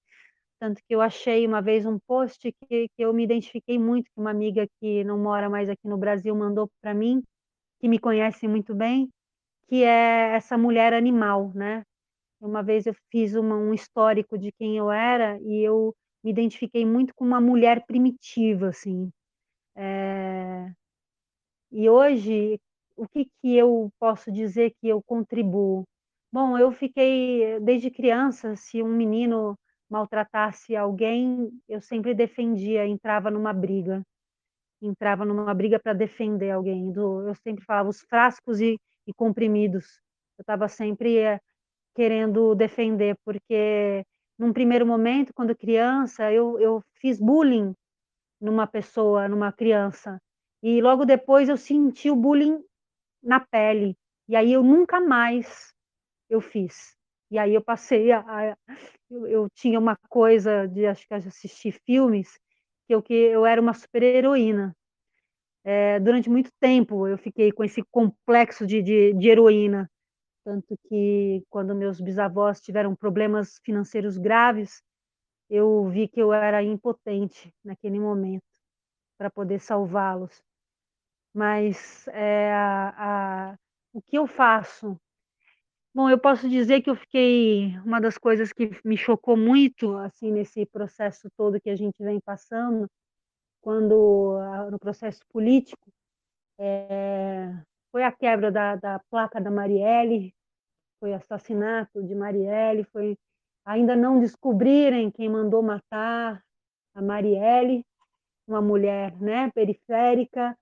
Tanto 0.60 0.82
que 0.88 0.96
eu 0.96 1.02
achei 1.02 1.46
uma 1.48 1.62
vez 1.62 1.86
um 1.86 2.00
post 2.08 2.52
que, 2.68 2.90
que 2.90 3.02
eu 3.04 3.14
me 3.14 3.24
identifiquei 3.24 3.78
muito, 3.80 4.06
que 4.06 4.20
uma 4.20 4.32
amiga 4.32 4.68
que 4.80 5.04
não 5.04 5.18
mora 5.18 5.50
mais 5.50 5.70
aqui 5.70 5.88
no 5.88 5.98
Brasil 5.98 6.36
mandou 6.36 6.70
para 6.82 6.94
mim, 6.94 7.24
que 7.80 7.88
me 7.88 8.00
conhece 8.00 8.48
muito 8.48 8.76
bem, 8.76 9.10
que 9.70 9.84
é 9.84 10.36
essa 10.36 10.58
mulher 10.58 10.94
animal, 10.94 11.52
né? 11.56 11.84
Uma 12.42 12.64
vez 12.64 12.88
eu 12.88 12.96
fiz 13.12 13.36
uma, 13.36 13.56
um 13.58 13.74
histórico 13.74 14.38
de 14.38 14.52
quem 14.54 14.78
eu 14.78 14.92
era 14.92 15.40
e 15.42 15.64
eu 15.64 15.96
me 16.24 16.32
identifiquei 16.32 16.86
muito 16.86 17.14
com 17.16 17.26
uma 17.26 17.42
mulher 17.42 17.86
primitiva, 17.86 18.70
assim. 18.70 19.12
É... 19.76 20.72
E 21.72 21.90
hoje, 21.90 22.60
o 22.96 23.08
que, 23.08 23.26
que 23.42 23.56
eu 23.56 23.92
posso 24.00 24.32
dizer 24.32 24.74
que 24.82 24.88
eu 24.88 25.02
contribuo? 25.04 25.84
Bom, 26.32 26.58
eu 26.58 26.72
fiquei, 26.72 27.60
desde 27.62 27.92
criança, 27.92 28.56
se 28.56 28.82
um 28.82 28.90
menino 28.90 29.58
maltratasse 29.90 30.76
alguém, 30.76 31.50
eu 31.68 31.82
sempre 31.82 32.14
defendia, 32.14 32.86
entrava 32.86 33.32
numa 33.32 33.54
briga. 33.54 34.02
Entrava 34.82 35.26
numa 35.26 35.54
briga 35.54 35.80
para 35.80 35.94
defender 35.94 36.52
alguém. 36.52 36.94
Eu 36.96 37.34
sempre 37.36 37.64
falava 37.66 37.90
os 37.90 38.02
frascos 38.02 38.60
e, 38.62 38.78
e 39.08 39.14
comprimidos. 39.14 40.00
Eu 40.38 40.44
estava 40.44 40.68
sempre 40.68 41.18
é, 41.18 41.40
querendo 41.96 42.54
defender, 42.56 43.18
porque 43.26 44.04
num 44.38 44.54
primeiro 44.54 44.86
momento, 44.86 45.34
quando 45.34 45.56
criança, 45.56 46.32
eu, 46.32 46.60
eu 46.60 46.84
fiz 47.02 47.20
bullying 47.20 47.74
numa 48.40 48.68
pessoa, 48.68 49.28
numa 49.28 49.52
criança. 49.52 50.22
E 50.62 50.82
logo 50.82 51.06
depois 51.06 51.50
eu 51.50 51.58
senti 51.58 52.10
o 52.10 52.16
bullying 52.16 52.64
na 53.22 53.40
pele. 53.40 53.98
E 54.28 54.36
aí 54.36 54.54
eu 54.54 54.64
nunca 54.64 55.00
mais 55.00 55.74
eu 56.30 56.42
fiz. 56.42 56.96
E 57.32 57.38
aí 57.38 57.54
eu 57.54 57.62
passei 57.62 58.12
a, 58.12 58.20
a 58.20 58.58
eu, 59.10 59.28
eu, 59.28 59.50
tinha 59.54 59.80
uma 59.80 59.98
coisa 60.10 60.68
de 60.68 60.86
acho 60.86 61.08
que 61.08 61.14
assistir 61.14 61.74
filmes 61.86 62.40
que 62.88 62.96
eu 62.96 63.02
que 63.02 63.14
eu 63.14 63.46
era 63.46 63.60
uma 63.60 63.74
super 63.74 64.04
heroína. 64.04 64.76
É, 65.64 66.00
durante 66.00 66.30
muito 66.30 66.50
tempo 66.60 67.08
eu 67.08 67.18
fiquei 67.18 67.52
com 67.52 67.64
esse 67.64 67.84
complexo 67.92 68.66
de, 68.66 68.82
de, 68.82 69.14
de 69.14 69.30
heroína, 69.30 69.90
tanto 70.48 70.78
que 70.88 71.44
quando 71.50 71.76
meus 71.76 72.00
bisavós 72.00 72.62
tiveram 72.62 72.96
problemas 72.96 73.60
financeiros 73.66 74.18
graves, 74.18 74.82
eu 75.50 75.86
vi 75.90 76.08
que 76.08 76.22
eu 76.22 76.32
era 76.32 76.64
impotente 76.64 77.54
naquele 77.62 78.00
momento 78.00 78.46
para 79.18 79.30
poder 79.30 79.60
salvá-los. 79.60 80.42
Mas 81.34 82.08
é, 82.14 82.54
a, 82.54 83.52
a, 83.52 83.58
o 83.92 84.02
que 84.02 84.18
eu 84.18 84.26
faço? 84.26 84.98
Bom, 85.94 86.10
eu 86.10 86.18
posso 86.18 86.48
dizer 86.48 86.82
que 86.82 86.90
eu 86.90 86.96
fiquei 86.96 87.78
uma 87.80 88.00
das 88.00 88.18
coisas 88.18 88.54
que 88.54 88.70
me 88.86 88.96
chocou 88.96 89.36
muito 89.36 89.98
assim 89.98 90.32
nesse 90.32 90.66
processo 90.68 91.28
todo 91.36 91.60
que 91.60 91.70
a 91.70 91.76
gente 91.76 92.02
vem 92.02 92.22
passando, 92.22 92.88
quando 93.60 94.40
no 94.72 94.80
processo 94.80 95.20
político 95.28 95.92
é, 96.58 97.52
foi 97.92 98.04
a 98.04 98.14
quebra 98.14 98.50
da, 98.50 98.78
da 98.78 99.00
placa 99.10 99.42
da 99.42 99.52
Marielle, 99.52 100.34
foi 101.00 101.14
assassinato 101.14 102.04
de 102.04 102.16
Marielle, 102.16 102.84
foi 102.86 103.18
ainda 103.66 103.96
não 103.96 104.20
descobrirem 104.20 105.12
quem 105.12 105.30
mandou 105.30 105.62
matar 105.62 106.42
a 106.96 107.02
Marielle, 107.02 107.86
uma 108.48 108.62
mulher, 108.62 109.20
né, 109.20 109.52
periférica 109.52 110.58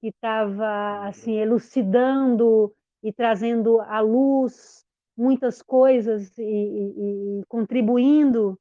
que 0.00 0.08
estava 0.08 1.06
assim 1.06 1.34
elucidando 1.34 2.72
e 3.02 3.12
trazendo 3.12 3.80
à 3.80 4.00
luz 4.00 4.84
muitas 5.16 5.62
coisas 5.62 6.36
e, 6.38 6.42
e, 6.42 7.40
e 7.40 7.44
contribuindo 7.46 8.58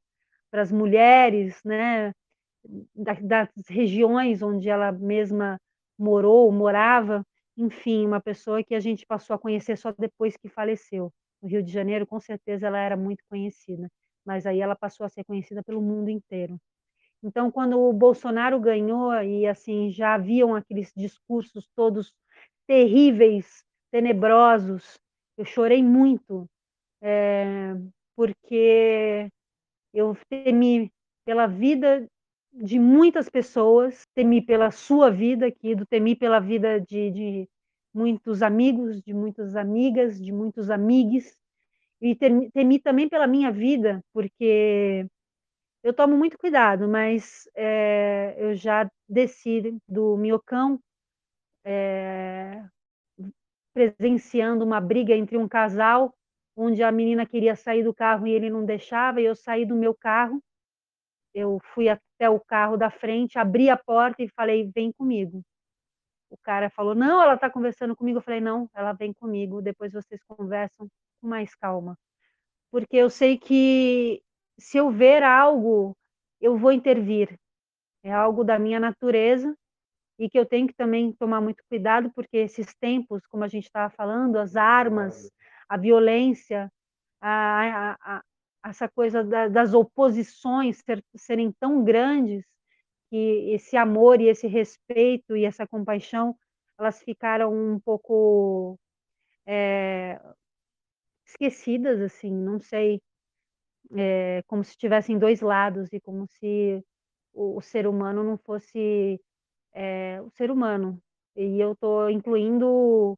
para 0.50 0.62
as 0.62 0.72
mulheres, 0.72 1.62
né, 1.64 2.14
das 2.96 3.50
regiões 3.68 4.42
onde 4.42 4.70
ela 4.70 4.92
mesma 4.92 5.60
morou, 5.98 6.52
morava, 6.52 7.26
enfim, 7.60 8.05
uma 8.05 8.22
pessoa 8.22 8.64
que 8.64 8.74
a 8.74 8.80
gente 8.80 9.05
passou 9.05 9.36
a 9.36 9.39
conhecer 9.39 9.78
só 9.78 9.91
depois 9.91 10.38
que 10.38 10.47
faleceu. 10.49 11.12
No 11.41 11.49
Rio 11.49 11.64
de 11.64 11.72
Janeiro, 11.72 12.07
com 12.07 12.20
certeza, 12.20 12.68
ela 12.68 12.80
era 12.80 12.97
muito 12.97 13.24
conhecida, 13.30 13.89
mas 14.26 14.45
aí 14.45 14.60
ela 14.62 14.76
passou 14.76 15.05
a 15.05 15.10
ser 15.10 15.24
conhecida 15.24 15.64
pelo 15.64 15.82
mundo 15.82 16.10
inteiro. 16.10 16.60
Então, 17.24 17.51
quando 17.51 17.80
o 17.80 17.93
Bolsonaro 17.93 18.60
ganhou 18.60 19.14
e 19.24 19.45
assim 19.45 19.91
já 19.91 20.16
haviam 20.16 20.55
aqueles 20.55 20.91
discursos 20.95 21.68
todos 21.76 22.14
terríveis, 22.66 23.64
tenebrosos, 23.91 24.99
eu 25.38 25.45
chorei 25.45 25.84
muito, 25.84 26.49
é, 27.01 27.76
porque 28.16 29.30
eu 29.93 30.18
temi 30.30 30.91
pela 31.26 31.47
vida 31.47 32.07
de 32.52 32.80
muitas 32.80 33.30
pessoas, 33.30 34.06
temi 34.14 34.41
pela 34.41 34.72
sua 34.72 35.10
vida 35.10 35.47
aqui, 35.47 35.76
do 35.76 35.86
temi 35.86 36.16
pela 36.16 36.39
vida 36.39 36.80
de, 36.80 37.12
de 37.12 37.50
muitos 37.93 38.41
amigos, 38.41 39.02
de 39.02 39.14
muitas 39.14 39.56
amigas, 39.56 40.20
de 40.20 40.32
muitos 40.32 40.70
amigos, 40.70 41.36
e 42.02 42.16
temi, 42.16 42.50
temi 42.52 42.80
também 42.80 43.08
pela 43.08 43.28
minha 43.28 43.52
vida, 43.52 44.04
porque 44.14 45.06
eu 45.84 45.93
tomo 45.93 46.18
muito 46.18 46.38
cuidado, 46.38 46.88
mas 46.88 47.47
é, 47.56 48.36
eu 48.38 48.56
já 48.56 48.89
desci 49.08 49.78
do 49.88 50.18
Miocão, 50.18 50.80
é, 51.64 52.64
presenciando 53.74 54.66
uma 54.66 54.82
briga 54.82 55.14
entre 55.14 55.38
um 55.38 55.47
casal, 55.47 56.14
onde 56.56 56.84
a 56.84 56.91
menina 56.91 57.26
queria 57.26 57.56
sair 57.56 57.84
do 57.84 57.93
carro 57.93 58.28
e 58.28 58.32
ele 58.32 58.50
não 58.50 58.66
deixava, 58.66 59.22
e 59.22 59.26
eu 59.26 59.36
saí 59.36 59.66
do 59.66 59.76
meu 59.76 59.93
carro 59.93 60.41
eu 61.34 61.60
fui 61.74 61.90
até 61.90 62.30
o 62.30 62.40
carro 62.40 62.78
da 62.78 62.90
frente, 62.90 63.38
abri 63.40 63.70
a 63.70 63.78
porta 63.78 64.24
e 64.24 64.30
falei: 64.30 64.70
vem 64.74 64.92
comigo. 64.92 65.44
O 66.30 66.38
cara 66.38 66.70
falou: 66.70 66.96
não, 66.96 67.22
ela 67.22 67.36
está 67.36 67.50
conversando 67.50 67.96
comigo. 67.96 68.20
Eu 68.20 68.24
falei: 68.24 68.42
não, 68.42 68.70
ela 68.74 68.94
vem 68.94 69.14
comigo. 69.14 69.62
Depois 69.62 69.94
vocês 69.94 70.22
conversam 70.28 70.88
com 71.22 71.28
mais 71.28 71.56
calma. 71.56 71.98
Porque 72.72 72.98
eu 72.98 73.10
sei 73.10 73.38
que 73.38 74.22
se 74.60 74.78
eu 74.78 74.92
ver 74.92 75.24
algo, 75.24 75.96
eu 76.42 76.58
vou 76.58 76.72
intervir. 76.72 77.38
É 78.04 78.12
algo 78.14 78.44
da 78.44 78.60
minha 78.60 78.80
natureza 78.80 79.56
e 80.20 80.30
que 80.30 80.38
eu 80.38 80.46
tenho 80.46 80.68
que 80.68 80.74
também 80.74 81.14
tomar 81.14 81.42
muito 81.42 81.64
cuidado, 81.70 82.12
porque 82.14 82.38
esses 82.38 82.74
tempos, 82.76 83.26
como 83.28 83.44
a 83.44 83.48
gente 83.48 83.66
estava 83.66 83.90
falando, 83.90 84.38
as 84.38 84.56
armas, 84.56 85.32
a 85.68 85.78
violência, 85.78 86.70
a, 87.22 87.98
a, 88.02 88.24
essa 88.64 88.88
coisa 88.89 89.24
da, 89.24 89.47
das 89.47 89.74
oposições 89.74 90.80
ser, 90.80 91.03
serem 91.16 91.51
tão 91.60 91.84
grandes 91.84 92.45
que 93.10 93.51
esse 93.51 93.78
amor 93.78 94.22
e 94.22 94.28
esse 94.28 94.47
respeito 94.47 95.36
e 95.36 95.45
essa 95.45 95.68
compaixão 95.68 96.36
elas 96.78 97.01
ficaram 97.01 97.53
um 97.53 97.80
pouco 97.80 98.80
é, 99.45 100.20
esquecidas 101.26 102.01
assim 102.01 102.32
não 102.32 102.60
sei 102.60 103.01
é, 103.95 104.43
como 104.47 104.64
se 104.64 104.78
tivessem 104.78 105.18
dois 105.18 105.41
lados 105.41 105.91
e 105.91 105.99
como 105.99 106.28
se 106.28 106.84
o, 107.34 107.57
o 107.57 107.62
ser 107.62 107.88
humano 107.88 108.24
não 108.24 108.38
fosse 108.38 109.20
é, 109.74 110.22
o 110.22 110.30
ser 110.32 110.51
humano. 110.51 111.01
E 111.36 111.60
eu 111.60 111.74
estou 111.74 112.10
incluindo 112.10 113.18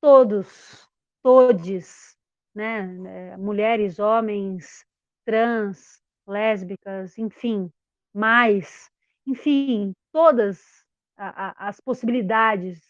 todos 0.00 0.88
todes 1.22 2.16
né, 2.54 3.36
mulheres, 3.36 3.98
homens, 3.98 4.84
trans, 5.24 6.00
lésbicas, 6.26 7.18
enfim, 7.18 7.70
mais, 8.12 8.90
enfim, 9.26 9.92
todas 10.12 10.84
as 11.16 11.80
possibilidades 11.80 12.80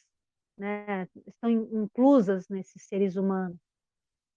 né, 0.57 1.09
estão 1.27 1.51
inclusas 1.51 2.49
nesses 2.49 2.83
seres 2.83 3.17
humanos. 3.17 3.59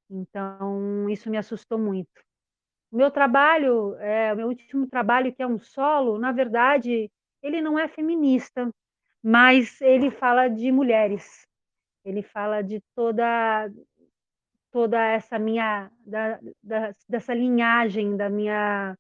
Então, 0.10 1.10
isso 1.10 1.30
me 1.30 1.38
assustou 1.38 1.78
muito. 1.78 2.10
O 2.92 2.98
meu 2.98 3.12
trabalho, 3.12 3.96
é, 3.96 4.34
o 4.34 4.38
meu 4.38 4.48
último 4.48 4.88
trabalho, 4.88 5.34
que 5.34 5.44
é 5.44 5.48
um 5.48 5.60
solo, 5.60 6.18
na 6.18 6.32
verdade, 6.32 7.12
ele 7.42 7.62
não 7.62 7.78
é 7.78 7.88
feminista, 7.88 8.72
mas 9.22 9.82
ele 9.82 10.10
fala 10.10 10.48
de 10.48 10.72
mulheres. 10.72 11.46
Ele 12.06 12.24
fala 12.24 12.62
de 12.62 12.82
toda 12.96 13.70
toda 14.72 15.02
essa 15.02 15.40
minha 15.40 15.92
da, 16.06 16.40
da, 16.64 16.96
dessa 17.08 17.34
linhagem 17.34 18.16
da 18.18 18.30
minha 18.30 18.96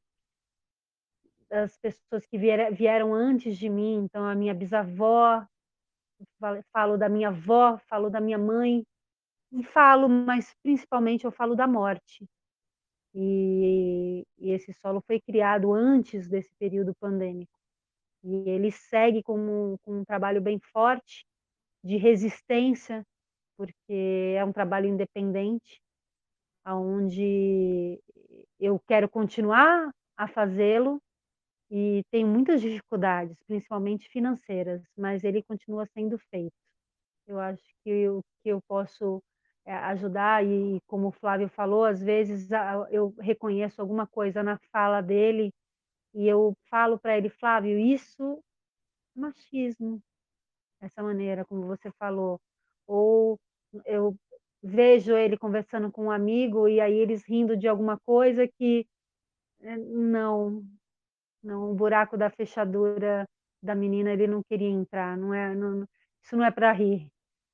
das 1.49 1.77
pessoas 1.77 2.25
que 2.25 2.37
vieram, 2.37 2.75
vieram 2.75 3.13
antes 3.13 3.57
de 3.57 3.69
mim, 3.69 4.03
então 4.03 4.25
a 4.25 4.35
minha 4.35 4.53
bisavó, 4.53 5.45
falo 6.73 6.97
da 6.97 7.07
minha 7.07 7.29
avó, 7.29 7.77
falo 7.87 8.09
da 8.09 8.19
minha 8.19 8.37
mãe, 8.37 8.83
e 9.51 9.63
falo, 9.63 10.09
mas 10.09 10.53
principalmente 10.61 11.25
eu 11.25 11.31
falo 11.31 11.55
da 11.55 11.65
morte. 11.65 12.27
E, 13.13 14.25
e 14.37 14.51
esse 14.51 14.73
solo 14.73 15.01
foi 15.07 15.21
criado 15.21 15.73
antes 15.73 16.27
desse 16.27 16.53
período 16.59 16.93
pandêmico. 16.99 17.57
E 18.23 18.49
ele 18.49 18.71
segue 18.71 19.23
com 19.23 19.77
um 19.87 20.03
trabalho 20.05 20.41
bem 20.41 20.59
forte 20.59 21.25
de 21.83 21.95
resistência 21.95 23.05
porque 23.57 24.35
é 24.37 24.45
um 24.45 24.53
trabalho 24.53 24.87
independente, 24.87 25.81
onde 26.65 27.99
eu 28.59 28.79
quero 28.87 29.09
continuar 29.09 29.91
a 30.17 30.27
fazê-lo 30.27 31.01
e 31.69 32.03
tenho 32.11 32.27
muitas 32.27 32.61
dificuldades, 32.61 33.37
principalmente 33.47 34.09
financeiras, 34.09 34.81
mas 34.97 35.23
ele 35.23 35.43
continua 35.43 35.85
sendo 35.87 36.17
feito. 36.29 36.53
Eu 37.27 37.39
acho 37.39 37.63
que 37.83 38.09
o 38.09 38.21
que 38.43 38.49
eu 38.49 38.61
posso 38.67 39.21
é, 39.65 39.73
ajudar 39.75 40.45
e 40.45 40.79
como 40.87 41.09
o 41.09 41.11
Flávio 41.11 41.49
falou, 41.49 41.83
às 41.85 42.01
vezes 42.01 42.49
eu 42.89 43.13
reconheço 43.19 43.81
alguma 43.81 44.07
coisa 44.07 44.41
na 44.43 44.57
fala 44.71 45.01
dele 45.01 45.51
e 46.13 46.27
eu 46.27 46.53
falo 46.69 46.97
para 46.99 47.17
ele, 47.17 47.29
Flávio, 47.29 47.77
isso 47.77 48.41
é 49.15 49.19
machismo, 49.19 50.01
essa 50.81 51.03
maneira 51.03 51.45
como 51.45 51.67
você 51.67 51.91
falou, 51.99 52.39
ou 52.87 53.37
eu 53.85 54.15
vejo 54.63 55.15
ele 55.15 55.37
conversando 55.37 55.91
com 55.91 56.05
um 56.05 56.11
amigo 56.11 56.67
e 56.67 56.79
aí 56.81 56.93
eles 56.93 57.23
rindo 57.27 57.55
de 57.57 57.67
alguma 57.67 57.99
coisa 58.05 58.47
que 58.47 58.87
eh, 59.61 59.77
não, 59.77 60.63
não, 61.43 61.71
o 61.71 61.75
buraco 61.75 62.17
da 62.17 62.29
fechadura 62.29 63.27
da 63.61 63.75
menina 63.75 64.11
ele 64.13 64.27
não 64.27 64.43
queria 64.43 64.69
entrar, 64.69 65.17
não 65.17 65.33
é, 65.33 65.55
não, 65.55 65.87
isso 66.23 66.35
não 66.37 66.45
é 66.45 66.51
para 66.51 66.71
rir, 66.71 67.09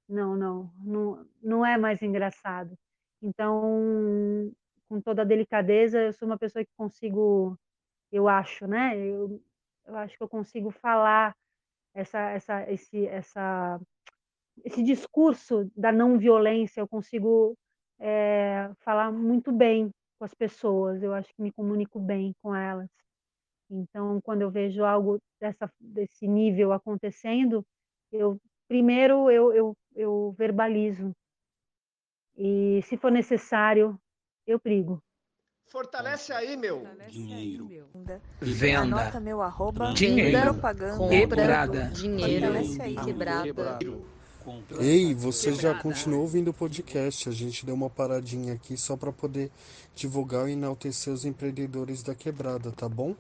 não, 0.10 0.36
não, 0.36 0.72
não, 0.80 1.28
não 1.42 1.66
é 1.66 1.78
mais 1.78 2.02
engraçado. 2.02 2.76
Então, 3.22 4.52
com 4.90 5.02
toda 5.02 5.22
a 5.24 5.26
delicadeza, 5.26 6.00
eu 6.02 6.14
sou 6.14 6.28
uma 6.28 6.38
pessoa 6.38 6.64
que 6.66 6.72
consigo, 6.78 7.58
eu 8.12 8.28
acho, 8.28 8.68
né? 8.68 8.98
Eu, 8.98 9.42
eu 9.86 9.98
acho 9.98 10.18
que 10.18 10.24
eu 10.24 10.30
consigo 10.30 10.72
falar 10.72 11.36
essa, 11.94 12.20
essa, 12.32 12.72
esse, 12.72 13.08
essa 13.08 13.80
esse 14.64 14.84
discurso 14.84 15.70
da 15.76 15.92
não 15.92 16.18
violência, 16.18 16.82
eu 16.82 16.88
consigo 16.88 17.58
é, 18.00 18.70
falar 18.80 19.12
muito 19.12 19.52
bem 19.52 19.90
com 20.18 20.26
as 20.26 20.34
pessoas, 20.34 21.02
eu 21.02 21.14
acho 21.14 21.34
que 21.34 21.42
me 21.42 21.52
comunico 21.52 22.00
bem 22.00 22.34
com 22.42 22.56
elas. 22.56 22.90
Então, 23.70 24.22
quando 24.22 24.42
eu 24.42 24.52
vejo 24.52 24.84
algo 24.84 25.20
dessa, 25.40 25.70
desse 25.80 26.28
nível 26.28 26.72
acontecendo, 26.72 27.66
eu 28.12 28.40
primeiro 28.68 29.30
eu, 29.32 29.54
eu, 29.54 29.78
eu 29.96 30.36
verbalizo. 30.38 31.12
E 32.38 32.82
se 32.84 32.98
for 32.98 33.12
necessário, 33.12 34.00
eu 34.46 34.60
brigo. 34.60 35.02
Fortalece 35.68 36.32
aí, 36.34 36.56
meu. 36.56 36.84
Dinheiro. 37.10 37.68
Venda. 37.94 38.22
Anota 38.80 39.20
meu 39.20 39.42
arroba. 39.42 39.92
Dinheiro. 39.94 40.54
Propaganda. 40.54 41.10
Quebrada. 41.10 41.86
Dinheiro. 41.88 42.46
Fortalece 42.46 42.82
aí, 42.82 42.96
quebrada. 43.44 44.13
Ei, 44.80 45.14
você 45.14 45.54
já 45.54 45.74
continuou 45.74 46.22
ouvindo 46.22 46.50
o 46.50 46.54
podcast? 46.54 47.30
A 47.30 47.32
gente 47.32 47.66
deu 47.66 47.74
uma 47.74 47.90
paradinha 47.90 48.54
aqui 48.54 48.76
só 48.76 48.98
para 48.98 49.12
poder 49.12 49.50
divulgar 49.96 50.50
e 50.50 50.54
enaltecer 50.54 51.14
os 51.14 51.24
empreendedores 51.24 52.04
da 52.04 52.14
quebrada, 52.14 52.72
tá 52.72 52.90
bom? 52.90 53.16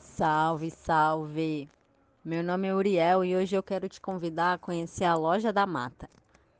Salve, 0.00 0.70
salve! 0.70 1.68
Meu 2.24 2.42
nome 2.42 2.66
é 2.66 2.74
Uriel 2.74 3.24
e 3.24 3.36
hoje 3.36 3.56
eu 3.56 3.62
quero 3.62 3.88
te 3.88 4.00
convidar 4.00 4.54
a 4.54 4.58
conhecer 4.58 5.04
a 5.04 5.14
Loja 5.14 5.52
da 5.52 5.66
Mata, 5.66 6.08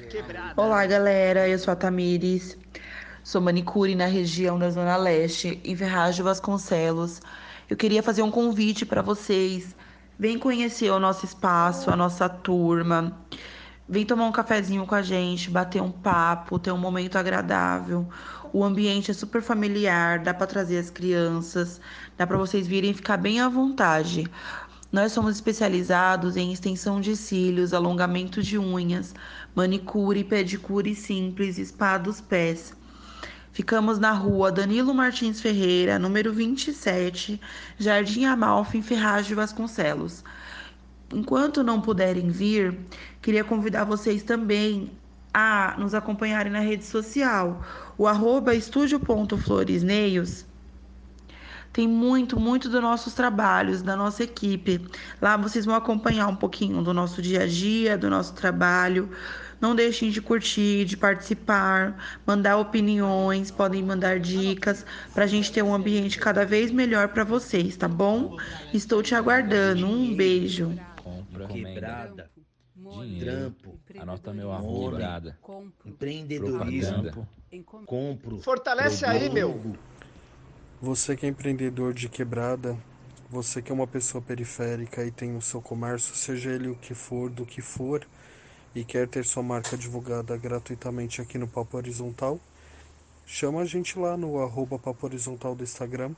Quebrada. 0.07 0.61
Olá, 0.61 0.85
galera. 0.85 1.49
Eu 1.49 1.57
sou 1.57 1.71
a 1.71 1.75
Tamires. 1.75 2.55
Sou 3.23 3.39
manicure 3.39 3.95
na 3.95 4.05
região 4.05 4.59
da 4.59 4.69
Zona 4.69 4.97
Leste, 4.97 5.57
em 5.63 5.73
Ferraz 5.77 6.13
de 6.13 6.21
Vasconcelos. 6.21 7.21
Eu 7.69 7.77
queria 7.77 8.03
fazer 8.03 8.21
um 8.21 8.29
convite 8.29 8.85
para 8.85 9.01
vocês. 9.01 9.73
Vem 10.19 10.37
conhecer 10.37 10.89
o 10.89 10.99
nosso 10.99 11.23
espaço, 11.25 11.89
a 11.89 11.95
nossa 11.95 12.27
turma. 12.27 13.17
Vem 13.87 14.05
tomar 14.05 14.25
um 14.25 14.31
cafezinho 14.33 14.85
com 14.85 14.93
a 14.93 15.01
gente, 15.01 15.49
bater 15.49 15.81
um 15.81 15.89
papo, 15.89 16.59
ter 16.59 16.73
um 16.73 16.77
momento 16.77 17.17
agradável. 17.17 18.05
O 18.51 18.61
ambiente 18.61 19.09
é 19.09 19.13
super 19.13 19.41
familiar, 19.41 20.19
dá 20.19 20.33
para 20.33 20.45
trazer 20.45 20.77
as 20.77 20.89
crianças, 20.89 21.79
dá 22.17 22.27
para 22.27 22.37
vocês 22.37 22.67
virem 22.67 22.93
ficar 22.93 23.15
bem 23.15 23.39
à 23.39 23.47
vontade. 23.47 24.29
Nós 24.91 25.13
somos 25.13 25.35
especializados 25.35 26.35
em 26.35 26.51
extensão 26.51 26.99
de 26.99 27.15
cílios, 27.15 27.73
alongamento 27.73 28.43
de 28.43 28.59
unhas, 28.59 29.15
manicure, 29.55 30.25
pedicure 30.25 30.93
simples, 30.93 31.55
spa 31.55 31.97
dos 31.97 32.19
pés. 32.19 32.73
Ficamos 33.53 33.99
na 33.99 34.11
rua 34.11 34.51
Danilo 34.51 34.95
Martins 34.95 35.39
Ferreira, 35.39 35.99
número 35.99 36.33
27, 36.33 37.39
Jardim 37.77 38.25
Amalfi, 38.25 38.79
em 38.79 38.81
Ferraz 38.81 39.27
de 39.27 39.35
Vasconcelos. 39.35 40.23
Enquanto 41.13 41.63
não 41.63 41.79
puderem 41.79 42.31
vir, 42.31 42.75
queria 43.21 43.43
convidar 43.43 43.83
vocês 43.83 44.23
também 44.23 44.91
a 45.31 45.75
nos 45.77 45.93
acompanharem 45.93 46.51
na 46.51 46.61
rede 46.61 46.83
social, 46.83 47.63
o 47.95 48.07
arroba 48.07 48.55
estúdio.floresneios 48.55 50.45
tem 51.73 51.87
muito, 51.87 52.39
muito 52.39 52.69
dos 52.69 52.81
nossos 52.81 53.15
trabalhos, 53.15 53.81
da 53.81 53.95
nossa 53.95 54.23
equipe. 54.23 54.79
Lá 55.19 55.35
vocês 55.35 55.65
vão 55.65 55.73
acompanhar 55.73 56.27
um 56.27 56.35
pouquinho 56.35 56.83
do 56.83 56.93
nosso 56.93 57.19
dia 57.19 57.41
a 57.41 57.47
dia, 57.47 57.97
do 57.97 58.11
nosso 58.11 58.35
trabalho. 58.35 59.09
Não 59.63 59.73
deixem 59.73 60.09
de 60.09 60.21
curtir, 60.21 60.83
de 60.83 60.97
participar, 60.97 62.19
mandar 62.27 62.57
opiniões, 62.57 63.49
podem 63.49 63.81
mandar 63.81 64.19
dicas 64.19 64.85
para 65.13 65.23
a 65.23 65.27
gente 65.27 65.53
ter 65.53 65.61
um 65.63 65.73
ambiente 65.73 66.19
cada 66.19 66.45
vez 66.45 66.69
melhor 66.69 67.07
para 67.07 67.23
vocês, 67.23 67.77
tá 67.77 67.87
bom? 67.87 68.37
Estou 68.73 69.01
te 69.01 69.15
aguardando. 69.15 69.87
Um 69.87 70.13
beijo. 70.13 70.77
Compra, 71.01 71.47
quebrada, 71.47 72.29
trampo, 73.17 73.79
anota 73.97 74.33
meu 74.33 74.51
arroba, 74.51 74.97
quebrada, 74.97 75.39
empreendedorismo, 75.85 77.25
compro, 77.85 78.39
Fortalece 78.39 79.05
aí, 79.05 79.29
meu. 79.29 79.77
Você 80.81 81.15
que 81.15 81.25
é 81.25 81.29
empreendedor 81.29 81.93
de 81.93 82.09
quebrada, 82.09 82.77
você 83.29 83.61
que 83.61 83.71
é 83.71 83.73
uma 83.73 83.87
pessoa 83.87 84.21
periférica 84.21 85.05
e 85.05 85.09
tem 85.09 85.37
o 85.37 85.41
seu 85.41 85.61
comércio, 85.61 86.13
seja 86.13 86.51
ele 86.51 86.67
o 86.67 86.75
que 86.75 86.93
for, 86.93 87.29
do 87.29 87.45
que 87.45 87.61
for, 87.61 88.05
e 88.75 88.83
quer 88.83 89.07
ter 89.07 89.23
sua 89.23 89.43
marca 89.43 89.77
divulgada 89.77 90.35
gratuitamente 90.37 91.21
aqui 91.21 91.37
no 91.37 91.47
Papo 91.47 91.77
Horizontal, 91.77 92.39
chama 93.25 93.61
a 93.61 93.65
gente 93.65 93.97
lá 93.99 94.17
no 94.17 94.39
arroba 94.39 94.79
Papo 94.79 95.05
Horizontal 95.05 95.55
do 95.55 95.63
Instagram. 95.63 96.11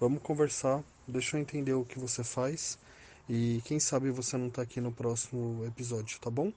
Vamos 0.00 0.22
conversar, 0.22 0.82
deixa 1.06 1.36
eu 1.36 1.40
entender 1.40 1.74
o 1.74 1.84
que 1.84 1.98
você 1.98 2.24
faz 2.24 2.78
e 3.28 3.60
quem 3.66 3.78
sabe 3.78 4.10
você 4.10 4.36
não 4.36 4.48
tá 4.48 4.62
aqui 4.62 4.80
no 4.80 4.90
próximo 4.90 5.64
episódio, 5.66 6.18
tá 6.20 6.30
bom? 6.30 6.52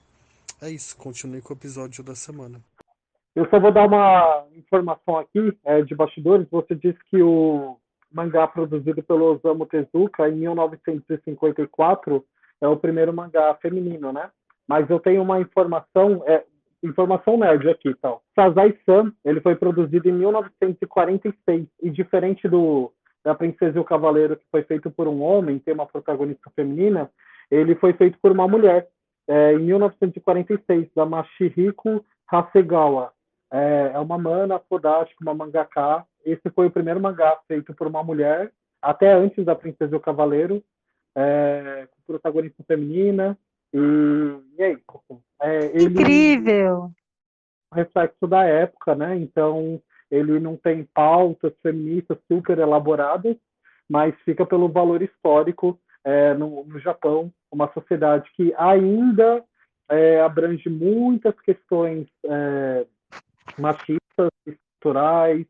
É 0.62 0.70
isso, 0.70 0.96
continue 0.96 1.42
com 1.42 1.52
o 1.52 1.56
episódio 1.56 2.02
da 2.02 2.14
semana. 2.14 2.60
Eu 3.36 3.48
só 3.50 3.58
vou 3.58 3.72
dar 3.72 3.86
uma 3.86 4.46
informação 4.56 5.18
aqui 5.18 5.56
é, 5.64 5.82
de 5.82 5.94
bastidores. 5.94 6.48
Você 6.50 6.74
disse 6.74 6.98
que 7.10 7.20
o 7.20 7.76
mangá 8.10 8.46
produzido 8.46 9.02
pelo 9.02 9.34
Osamu 9.34 9.66
Tezuka 9.66 10.28
em 10.28 10.36
1954 10.36 12.24
é 12.60 12.68
o 12.68 12.76
primeiro 12.76 13.12
mangá 13.12 13.54
feminino, 13.60 14.12
né? 14.12 14.30
Mas 14.68 14.88
eu 14.88 14.98
tenho 14.98 15.22
uma 15.22 15.40
informação, 15.40 16.22
é, 16.26 16.44
informação 16.82 17.36
nerd 17.36 17.68
aqui, 17.68 17.88
então. 17.88 18.20
Sazai-san, 18.34 19.12
ele 19.24 19.40
foi 19.40 19.54
produzido 19.56 20.08
em 20.08 20.12
1946 20.12 21.66
e 21.82 21.90
diferente 21.90 22.48
do 22.48 22.92
da 23.24 23.34
Princesa 23.34 23.78
e 23.78 23.80
o 23.80 23.84
Cavaleiro, 23.84 24.36
que 24.36 24.44
foi 24.50 24.62
feito 24.64 24.90
por 24.90 25.08
um 25.08 25.22
homem, 25.22 25.58
tem 25.58 25.72
uma 25.72 25.86
protagonista 25.86 26.50
feminina, 26.54 27.10
ele 27.50 27.74
foi 27.74 27.94
feito 27.94 28.18
por 28.20 28.30
uma 28.30 28.46
mulher, 28.46 28.86
é, 29.26 29.54
em 29.54 29.60
1946, 29.60 30.90
da 30.94 31.06
Mashihiko 31.06 32.04
Hasegawa. 32.30 33.12
É, 33.50 33.92
é 33.94 33.98
uma 33.98 34.18
mana 34.18 34.58
fodástica, 34.58 35.22
uma 35.22 35.34
mangaká. 35.34 36.04
Esse 36.24 36.50
foi 36.50 36.66
o 36.66 36.70
primeiro 36.70 37.00
mangá 37.00 37.38
feito 37.48 37.72
por 37.74 37.86
uma 37.86 38.02
mulher, 38.02 38.52
até 38.82 39.12
antes 39.14 39.42
da 39.44 39.54
Princesa 39.54 39.94
e 39.94 39.96
o 39.96 40.00
Cavaleiro, 40.00 40.62
é, 41.16 41.88
com 41.90 42.12
protagonista 42.12 42.62
feminina. 42.64 43.38
E, 43.74 44.58
e 44.58 44.62
aí, 44.62 44.78
é, 45.42 45.66
ele, 45.66 46.00
Incrível! 46.00 46.92
reflexo 47.72 48.26
da 48.26 48.44
época, 48.44 48.94
né? 48.94 49.16
Então, 49.16 49.82
ele 50.10 50.38
não 50.38 50.56
tem 50.56 50.84
pautas 50.94 51.52
feministas 51.60 52.16
super 52.30 52.58
elaboradas, 52.58 53.36
mas 53.88 54.14
fica 54.24 54.46
pelo 54.46 54.68
valor 54.68 55.02
histórico 55.02 55.78
é, 56.04 56.34
no, 56.34 56.64
no, 56.64 56.78
Japão, 56.78 57.32
uma 57.50 57.72
sociedade 57.72 58.30
que 58.36 58.54
ainda 58.56 59.44
é, 59.88 60.20
abrange 60.20 60.68
muitas 60.68 61.38
questões 61.40 62.06
é, 62.24 62.86
machistas, 63.58 64.30
estruturais. 64.46 65.46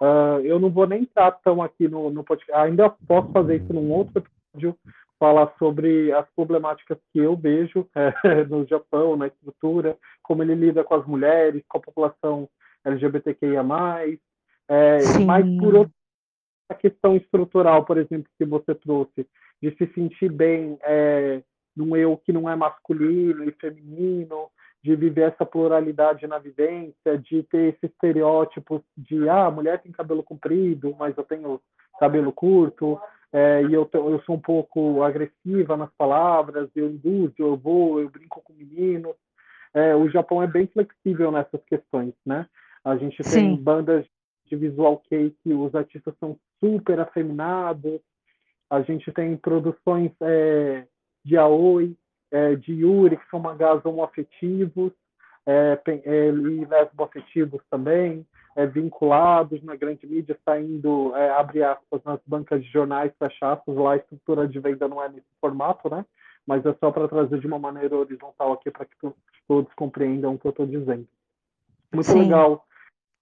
Uh, 0.00 0.40
eu 0.42 0.58
não 0.58 0.70
vou 0.70 0.86
nem 0.86 1.02
entrar 1.02 1.30
tão 1.32 1.60
aqui 1.60 1.86
no, 1.86 2.10
no 2.10 2.24
podcast, 2.24 2.58
ainda 2.58 2.88
posso 2.88 3.30
fazer 3.32 3.56
isso 3.56 3.72
num 3.72 3.90
outro 3.92 4.24
episódio, 4.54 4.74
falar 5.20 5.52
sobre 5.58 6.10
as 6.12 6.26
problemáticas 6.34 6.98
que 7.12 7.18
eu 7.18 7.36
vejo 7.36 7.86
é, 7.94 8.10
no 8.48 8.66
Japão, 8.66 9.16
na 9.16 9.26
estrutura, 9.26 9.96
como 10.22 10.42
ele 10.42 10.54
lida 10.54 10.82
com 10.82 10.94
as 10.94 11.06
mulheres, 11.06 11.62
com 11.68 11.76
a 11.76 11.82
população 11.82 12.48
LGBTQIA+, 12.82 13.62
é, 14.66 15.18
mas 15.26 15.44
por 15.58 15.74
outra 15.74 15.92
questão 16.78 17.14
estrutural, 17.16 17.84
por 17.84 17.98
exemplo, 17.98 18.30
que 18.38 18.44
você 18.46 18.74
trouxe, 18.74 19.26
de 19.62 19.76
se 19.76 19.86
sentir 19.92 20.32
bem 20.32 20.78
é, 20.82 21.42
num 21.76 21.94
eu 21.94 22.16
que 22.16 22.32
não 22.32 22.48
é 22.48 22.56
masculino 22.56 23.44
e 23.44 23.52
feminino, 23.52 24.48
de 24.82 24.96
viver 24.96 25.32
essa 25.32 25.44
pluralidade 25.44 26.26
na 26.26 26.38
vivência, 26.38 27.18
de 27.18 27.42
ter 27.42 27.74
esse 27.74 27.84
estereótipo 27.86 28.82
de 28.96 29.28
ah, 29.28 29.46
a 29.46 29.50
mulher 29.50 29.82
tem 29.82 29.92
cabelo 29.92 30.22
comprido, 30.22 30.96
mas 30.98 31.14
eu 31.18 31.24
tenho 31.24 31.60
cabelo 31.98 32.32
curto, 32.32 32.98
é, 33.32 33.62
e 33.62 33.72
eu, 33.72 33.88
eu 33.92 34.20
sou 34.22 34.34
um 34.34 34.40
pouco 34.40 35.02
agressiva 35.02 35.76
nas 35.76 35.90
palavras, 35.94 36.68
eu 36.74 36.90
induzo, 36.90 37.34
eu 37.38 37.56
vou, 37.56 38.00
eu 38.00 38.10
brinco 38.10 38.42
com 38.42 38.52
meninos. 38.52 39.14
É, 39.72 39.94
o 39.94 40.08
Japão 40.08 40.42
é 40.42 40.48
bem 40.48 40.66
flexível 40.66 41.30
nessas 41.30 41.62
questões, 41.64 42.12
né? 42.26 42.46
A 42.84 42.96
gente 42.96 43.22
Sim. 43.22 43.30
tem 43.30 43.56
bandas 43.56 44.04
de 44.46 44.56
visual 44.56 44.98
kei 45.08 45.34
que 45.42 45.52
os 45.52 45.72
artistas 45.74 46.12
são 46.18 46.36
super 46.58 46.98
afeminados, 46.98 48.00
a 48.68 48.82
gente 48.82 49.12
tem 49.12 49.36
produções 49.36 50.10
é, 50.20 50.86
de 51.24 51.36
aoi, 51.36 51.96
é, 52.32 52.56
de 52.56 52.72
Yuri, 52.72 53.16
que 53.16 53.30
são 53.30 53.38
mangás 53.38 53.84
homoafetivos 53.84 54.92
é, 55.46 55.80
é, 55.86 56.28
e 56.28 56.64
lesboafetivos 56.64 57.62
também, 57.70 58.26
é, 58.56 58.66
vinculados 58.66 59.62
na 59.62 59.76
grande 59.76 60.06
mídia, 60.06 60.38
saindo, 60.44 61.14
é, 61.16 61.30
abre 61.30 61.62
aspas, 61.62 62.02
nas 62.04 62.20
bancas 62.26 62.62
de 62.62 62.70
jornais, 62.70 63.12
fecha 63.18 63.52
aspas, 63.52 63.76
lá 63.76 63.92
a 63.92 63.96
estrutura 63.96 64.46
de 64.46 64.58
venda 64.58 64.88
não 64.88 65.02
é 65.02 65.08
nesse 65.08 65.26
formato, 65.40 65.88
né? 65.88 66.04
Mas 66.46 66.64
é 66.66 66.74
só 66.80 66.90
para 66.90 67.08
trazer 67.08 67.38
de 67.38 67.46
uma 67.46 67.58
maneira 67.58 67.96
horizontal 67.96 68.52
aqui 68.52 68.70
para 68.70 68.84
que 68.84 68.94
todos 69.46 69.72
compreendam 69.74 70.34
o 70.34 70.38
que 70.38 70.46
eu 70.46 70.50
estou 70.50 70.66
dizendo. 70.66 71.06
Muito 71.92 72.06
Sim. 72.06 72.22
legal. 72.22 72.64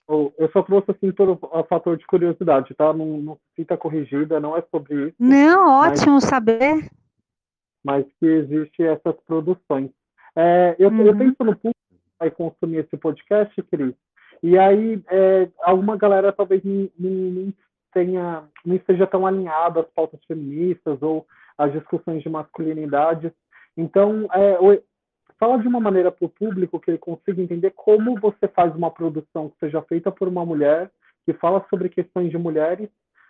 Eu 0.09 0.51
só 0.53 0.63
trouxe 0.63 0.91
assim 0.91 1.13
por 1.13 1.39
fator 1.69 1.99
de 1.99 2.07
curiosidade, 2.07 2.75
tá? 2.75 2.95
Não, 2.95 3.19
não 3.19 3.39
fica 3.55 3.77
corrigida, 3.77 4.41
não 4.41 4.57
é 4.57 4.63
sobre 4.71 5.09
isso. 5.09 5.17
Não, 5.19 5.83
ótimo 5.83 6.15
mas, 6.15 6.25
saber. 6.25 6.91
Mas 7.85 8.07
que 8.19 8.25
existe 8.25 8.83
essas 8.83 9.15
produções. 9.27 9.91
É, 10.35 10.77
eu, 10.79 10.89
uhum. 10.89 11.03
eu 11.03 11.17
penso 11.17 11.37
no 11.41 11.55
público 11.55 11.75
que 11.91 11.97
vai 12.19 12.31
consumir 12.31 12.79
esse 12.79 12.97
podcast, 12.97 13.63
Cris, 13.65 13.95
e 14.43 14.59
aí 14.59 15.03
é, 15.11 15.49
alguma 15.63 15.97
galera 15.97 16.33
talvez 16.33 16.63
não, 16.65 17.53
tenha, 17.93 18.45
não 18.65 18.77
esteja 18.77 19.07
tão 19.07 19.27
alinhada 19.27 19.81
às 19.81 19.89
pautas 19.89 20.21
feministas 20.27 21.01
ou 21.03 21.27
às 21.57 21.73
discussões 21.73 22.23
de 22.23 22.29
masculinidade. 22.29 23.33
Então, 23.77 24.29
é, 24.33 24.59
fala 25.39 25.59
de 25.59 25.69
uma 25.69 25.81
maneira 25.81 26.11
para 26.11 26.27
o 26.27 26.29
público 26.29 26.81
que 26.81 26.91
ele 26.91 26.99
consiga 26.99 27.43
entender 27.43 27.73
como 27.75 28.19
você 28.21 28.49
faz 28.49 28.75
uma 28.75 28.91
produção 28.91 29.49
que 29.49 29.59
seja 29.59 29.83
feita 29.83 30.11
por 30.11 30.29
uma 30.29 30.45
mulher, 30.45 30.91
que 31.25 31.33
fala 31.33 31.65
sobre 31.69 31.89
questões 31.89 32.31
de 32.31 32.39
mulheres, 32.39 32.89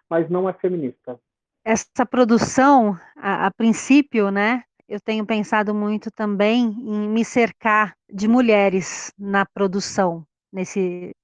mas 0.09 0.29
não 0.31 0.49
é 0.49 0.53
feminista. 0.53 1.19
Essa 1.65 2.07
produção, 2.07 2.97
a, 3.17 3.47
a 3.47 3.51
princípio, 3.51 4.31
né, 4.31 4.63
eu 4.89 4.99
tenho 4.99 5.27
pensado 5.27 5.75
muito 5.75 6.11
também 6.11 6.65
em 6.65 7.09
me 7.09 7.25
cercar 7.25 7.95
de 8.11 8.27
mulheres 8.27 9.13
na 9.19 9.45
produção, 9.45 10.25
nesse, 10.53 11.15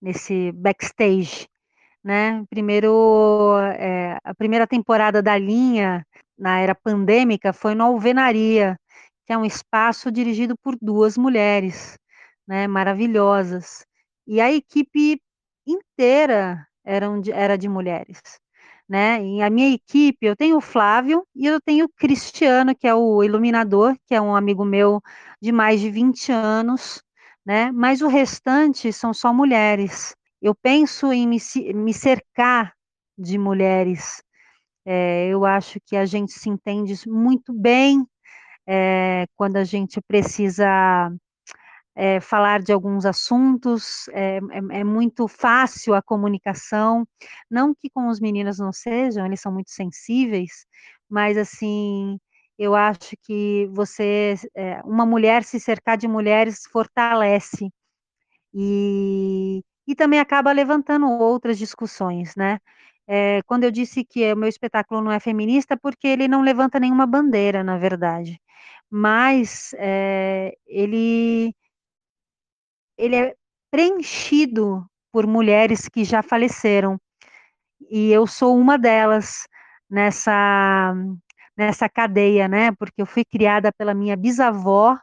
nesse 0.00 0.52
backstage, 0.52 1.48
né? 2.04 2.44
Primeiro, 2.50 3.56
é, 3.78 4.18
a 4.24 4.34
primeira 4.34 4.66
temporada 4.66 5.22
da 5.22 5.36
linha 5.38 6.06
na 6.38 6.60
era 6.60 6.74
pandêmica 6.74 7.52
foi 7.52 7.74
no 7.74 7.84
Alvenaria, 7.84 8.78
que 9.26 9.32
é 9.32 9.38
um 9.38 9.44
espaço 9.44 10.10
dirigido 10.10 10.56
por 10.58 10.76
duas 10.80 11.16
mulheres, 11.18 11.98
né? 12.46 12.66
Maravilhosas. 12.68 13.84
E 14.26 14.40
a 14.40 14.52
equipe 14.52 15.20
inteira 15.66 16.66
eram 16.84 17.20
era 17.34 17.56
de 17.58 17.68
mulheres. 17.68 18.20
Né? 18.88 19.20
E 19.24 19.42
a 19.42 19.50
minha 19.50 19.74
equipe, 19.74 20.24
eu 20.26 20.36
tenho 20.36 20.58
o 20.58 20.60
Flávio 20.60 21.26
e 21.34 21.44
eu 21.46 21.60
tenho 21.60 21.86
o 21.86 21.88
Cristiano, 21.88 22.74
que 22.74 22.86
é 22.86 22.94
o 22.94 23.22
iluminador, 23.24 23.96
que 24.06 24.14
é 24.14 24.20
um 24.20 24.36
amigo 24.36 24.64
meu 24.64 25.02
de 25.42 25.50
mais 25.50 25.80
de 25.80 25.90
20 25.90 26.30
anos, 26.30 27.02
né? 27.46 27.72
Mas 27.72 28.02
o 28.02 28.08
restante 28.08 28.92
são 28.92 29.14
só 29.14 29.32
mulheres. 29.32 30.16
Eu 30.42 30.54
penso 30.54 31.12
em 31.12 31.28
me, 31.28 31.38
me 31.74 31.94
cercar 31.94 32.74
de 33.16 33.38
mulheres. 33.38 34.22
É, 34.86 35.28
eu 35.28 35.44
acho 35.46 35.80
que 35.86 35.96
a 35.96 36.06
gente 36.06 36.32
se 36.32 36.48
entende 36.50 36.94
muito 37.08 37.52
bem 37.52 38.06
é, 38.66 39.26
quando 39.36 39.56
a 39.56 39.64
gente 39.64 40.00
precisa 40.02 41.12
é, 41.94 42.20
falar 42.20 42.62
de 42.62 42.72
alguns 42.72 43.06
assuntos, 43.06 44.08
é, 44.10 44.38
é, 44.38 44.80
é, 44.80 44.84
muito 44.84 45.26
fácil 45.28 45.94
a 45.94 46.02
comunicação, 46.02 47.06
não 47.50 47.74
que 47.74 47.88
com 47.90 48.08
os 48.08 48.20
meninos 48.20 48.58
não 48.58 48.72
sejam, 48.72 49.24
eles 49.26 49.40
são 49.40 49.52
muito 49.52 49.70
sensíveis, 49.70 50.66
mas 51.08 51.38
assim, 51.38 52.18
eu 52.58 52.74
acho 52.74 53.16
que 53.22 53.66
você, 53.72 54.34
é, 54.54 54.80
uma 54.84 55.06
mulher 55.06 55.44
se 55.44 55.60
cercar 55.60 55.96
de 55.96 56.08
mulheres 56.08 56.62
fortalece 56.70 57.70
e, 58.54 59.62
e 59.86 59.94
também 59.94 60.20
acaba 60.20 60.52
levantando 60.52 61.06
outras 61.08 61.58
discussões, 61.58 62.34
né? 62.36 62.58
É, 63.08 63.42
quando 63.44 63.64
eu 63.64 63.70
disse 63.70 64.04
que 64.04 64.32
o 64.32 64.36
meu 64.36 64.48
espetáculo 64.48 65.00
não 65.02 65.12
é 65.12 65.20
feminista, 65.20 65.76
porque 65.76 66.08
ele 66.08 66.28
não 66.28 66.42
levanta 66.42 66.80
nenhuma 66.80 67.06
bandeira, 67.06 67.62
na 67.64 67.78
verdade, 67.78 68.40
mas 68.90 69.72
é, 69.78 70.56
ele 70.66 71.54
ele 72.98 73.16
é 73.16 73.34
preenchido 73.70 74.84
por 75.12 75.26
mulheres 75.26 75.88
que 75.88 76.04
já 76.04 76.22
faleceram 76.22 76.98
e 77.90 78.10
eu 78.12 78.26
sou 78.26 78.56
uma 78.58 78.78
delas 78.78 79.46
nessa 79.90 80.94
nessa 81.56 81.88
cadeia, 81.88 82.48
né? 82.48 82.72
Porque 82.72 83.02
eu 83.02 83.06
fui 83.06 83.24
criada 83.24 83.72
pela 83.72 83.94
minha 83.94 84.16
bisavó, 84.16 84.96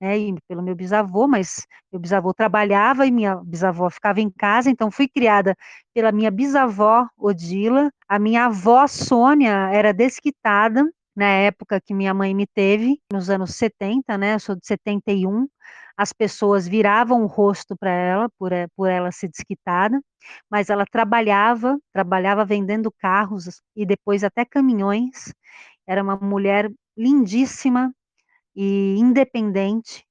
né? 0.00 0.18
E 0.18 0.34
pelo 0.48 0.62
meu 0.62 0.74
bisavô, 0.74 1.26
mas 1.26 1.66
meu 1.92 2.00
bisavô 2.00 2.32
trabalhava 2.34 3.06
e 3.06 3.10
minha 3.10 3.36
bisavó 3.36 3.90
ficava 3.90 4.20
em 4.20 4.30
casa, 4.30 4.70
então 4.70 4.90
fui 4.90 5.08
criada 5.08 5.56
pela 5.94 6.12
minha 6.12 6.30
bisavó 6.30 7.06
Odila. 7.16 7.90
A 8.08 8.18
minha 8.18 8.46
avó 8.46 8.86
Sônia 8.86 9.70
era 9.72 9.92
desquitada 9.92 10.84
na 11.14 11.26
época 11.26 11.80
que 11.80 11.94
minha 11.94 12.12
mãe 12.12 12.34
me 12.34 12.46
teve, 12.46 13.00
nos 13.12 13.30
anos 13.30 13.54
70, 13.54 14.18
né? 14.18 14.34
Eu 14.34 14.40
sou 14.40 14.54
de 14.56 14.66
71 14.66 15.46
as 15.96 16.12
pessoas 16.12 16.68
viravam 16.68 17.22
o 17.22 17.26
rosto 17.26 17.76
para 17.76 17.90
ela, 17.90 18.28
por, 18.38 18.50
por 18.76 18.88
ela 18.88 19.10
ser 19.10 19.28
desquitada, 19.28 19.98
mas 20.50 20.68
ela 20.68 20.84
trabalhava, 20.84 21.78
trabalhava 21.92 22.44
vendendo 22.44 22.92
carros 22.92 23.62
e 23.74 23.86
depois 23.86 24.22
até 24.22 24.44
caminhões, 24.44 25.32
era 25.86 26.02
uma 26.02 26.16
mulher 26.16 26.70
lindíssima 26.96 27.92
e 28.54 28.96
independente, 28.98 30.04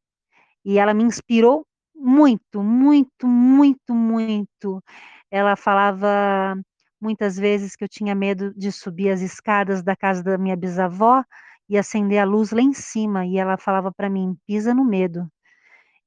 e 0.64 0.80
ela 0.80 0.94
me 0.94 1.04
inspirou 1.04 1.66
muito, 1.96 2.62
muito, 2.64 3.28
muito, 3.28 3.94
muito. 3.96 4.84
Ela 5.32 5.56
falava 5.56 6.56
muitas 7.02 7.38
vezes 7.38 7.76
que 7.76 7.84
eu 7.84 7.90
tinha 7.90 8.16
medo 8.16 8.54
de 8.56 8.72
subir 8.72 9.10
as 9.12 9.22
escadas 9.22 9.84
da 9.84 9.96
casa 9.96 10.24
da 10.24 10.38
minha 10.38 10.56
bisavó 10.56 11.24
e 11.70 11.78
acender 11.78 12.20
a 12.20 12.26
luz 12.26 12.52
lá 12.52 12.62
em 12.62 12.74
cima, 12.74 13.26
e 13.26 13.38
ela 13.38 13.58
falava 13.58 13.92
para 13.92 14.10
mim: 14.10 14.36
pisa 14.48 14.74
no 14.74 14.86
medo. 14.86 15.28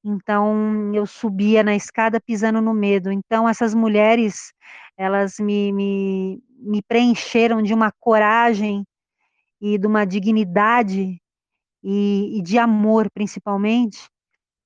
Então 0.04 0.94
eu 0.94 1.06
subia 1.06 1.62
na 1.62 1.74
escada 1.76 2.20
pisando 2.20 2.60
no 2.60 2.74
medo. 2.74 3.10
Então 3.12 3.48
essas 3.48 3.74
mulheres, 3.74 4.52
elas 4.96 5.38
me, 5.40 5.72
me, 5.72 6.42
me 6.58 6.82
preencheram 6.82 7.62
de 7.62 7.74
uma 7.74 7.92
coragem 8.00 8.84
e 9.61 9.78
de 9.78 9.86
uma 9.86 10.04
dignidade 10.04 11.20
e, 11.82 12.38
e 12.38 12.42
de 12.42 12.59
amor, 12.59 13.11
principalmente. 13.11 14.09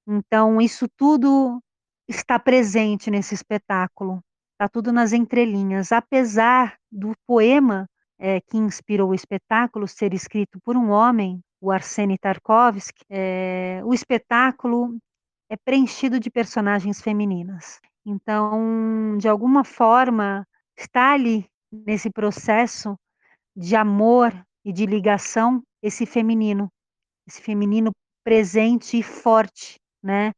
Então, 0.06 0.60
isso 0.60 0.86
tudo 0.96 1.62
está 2.08 2.38
presente 2.38 3.10
nesse 3.10 3.34
espetáculo, 3.34 4.22
está 4.52 4.68
tudo 4.68 4.92
nas 4.92 5.12
entrelinhas. 5.12 5.92
Apesar 5.92 6.76
do 6.90 7.12
poema 7.26 7.88
é, 8.18 8.40
que 8.40 8.56
inspirou 8.56 9.10
o 9.10 9.14
espetáculo 9.14 9.86
ser 9.88 10.12
escrito 10.12 10.60
por 10.64 10.76
um 10.76 10.90
homem, 10.90 11.40
o 11.60 11.70
Arseny 11.70 12.18
Tarkovsky, 12.18 13.04
é, 13.08 13.80
o 13.84 13.94
espetáculo 13.94 14.98
é 15.48 15.56
preenchido 15.56 16.18
de 16.18 16.30
personagens 16.30 17.00
femininas. 17.00 17.80
Então, 18.04 19.16
de 19.18 19.28
alguma 19.28 19.62
forma, 19.62 20.46
está 20.76 21.12
ali 21.12 21.46
nesse 21.70 22.10
processo 22.10 22.98
de 23.56 23.76
amor 23.76 24.32
e 24.64 24.72
de 24.72 24.86
ligação 24.86 25.62
esse 25.82 26.06
feminino, 26.06 26.70
esse 27.26 27.42
feminino 27.42 27.92
presente 28.24 28.98
e 28.98 29.02
forte, 29.02 29.76
né? 30.02 30.32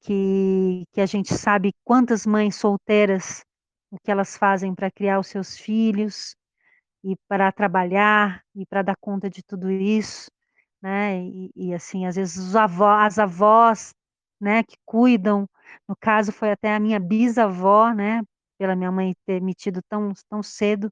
Que, 0.00 0.84
que 0.92 1.00
a 1.00 1.06
gente 1.06 1.34
sabe 1.34 1.72
quantas 1.84 2.24
mães 2.24 2.56
solteiras, 2.56 3.42
o 3.90 3.98
que 4.02 4.10
elas 4.10 4.36
fazem 4.36 4.74
para 4.74 4.90
criar 4.90 5.18
os 5.18 5.26
seus 5.26 5.56
filhos 5.56 6.34
e 7.04 7.16
para 7.28 7.52
trabalhar 7.52 8.42
e 8.54 8.66
para 8.66 8.82
dar 8.82 8.96
conta 9.00 9.28
de 9.28 9.42
tudo 9.42 9.70
isso, 9.70 10.30
né? 10.82 11.20
E, 11.20 11.50
e 11.54 11.74
assim, 11.74 12.06
às 12.06 12.16
vezes 12.16 12.54
avós, 12.56 13.06
as 13.06 13.18
avós, 13.18 13.94
né, 14.40 14.62
que 14.62 14.76
cuidam, 14.84 15.48
no 15.88 15.96
caso 15.96 16.32
foi 16.32 16.52
até 16.52 16.74
a 16.74 16.80
minha 16.80 17.00
bisavó, 17.00 17.92
né, 17.92 18.22
pela 18.58 18.76
minha 18.76 18.92
mãe 18.92 19.14
ter 19.26 19.40
me 19.40 19.54
tido 19.54 19.80
tão, 19.88 20.12
tão 20.28 20.42
cedo, 20.42 20.90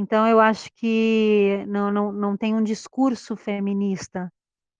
então, 0.00 0.28
eu 0.28 0.38
acho 0.38 0.70
que 0.76 1.64
não, 1.66 1.90
não, 1.90 2.12
não 2.12 2.36
tem 2.36 2.54
um 2.54 2.62
discurso 2.62 3.34
feminista, 3.34 4.30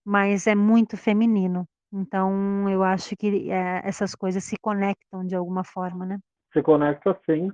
mas 0.05 0.47
é 0.47 0.55
muito 0.55 0.95
feminino. 0.95 1.67
Então, 1.91 2.69
eu 2.69 2.81
acho 2.83 3.17
que 3.17 3.51
é, 3.51 3.81
essas 3.83 4.15
coisas 4.15 4.41
se 4.45 4.55
conectam 4.61 5.27
de 5.27 5.35
alguma 5.35 5.65
forma, 5.65 6.05
né? 6.05 6.19
Se 6.53 6.63
conecta 6.63 7.19
sim. 7.25 7.51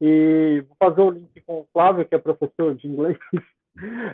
E 0.00 0.64
vou 0.66 0.76
fazer 0.78 1.02
o 1.02 1.10
link 1.10 1.38
com 1.42 1.60
o 1.60 1.66
Flávio, 1.70 2.06
que 2.06 2.14
é 2.14 2.18
professor 2.18 2.74
de 2.74 2.88
inglês. 2.88 3.18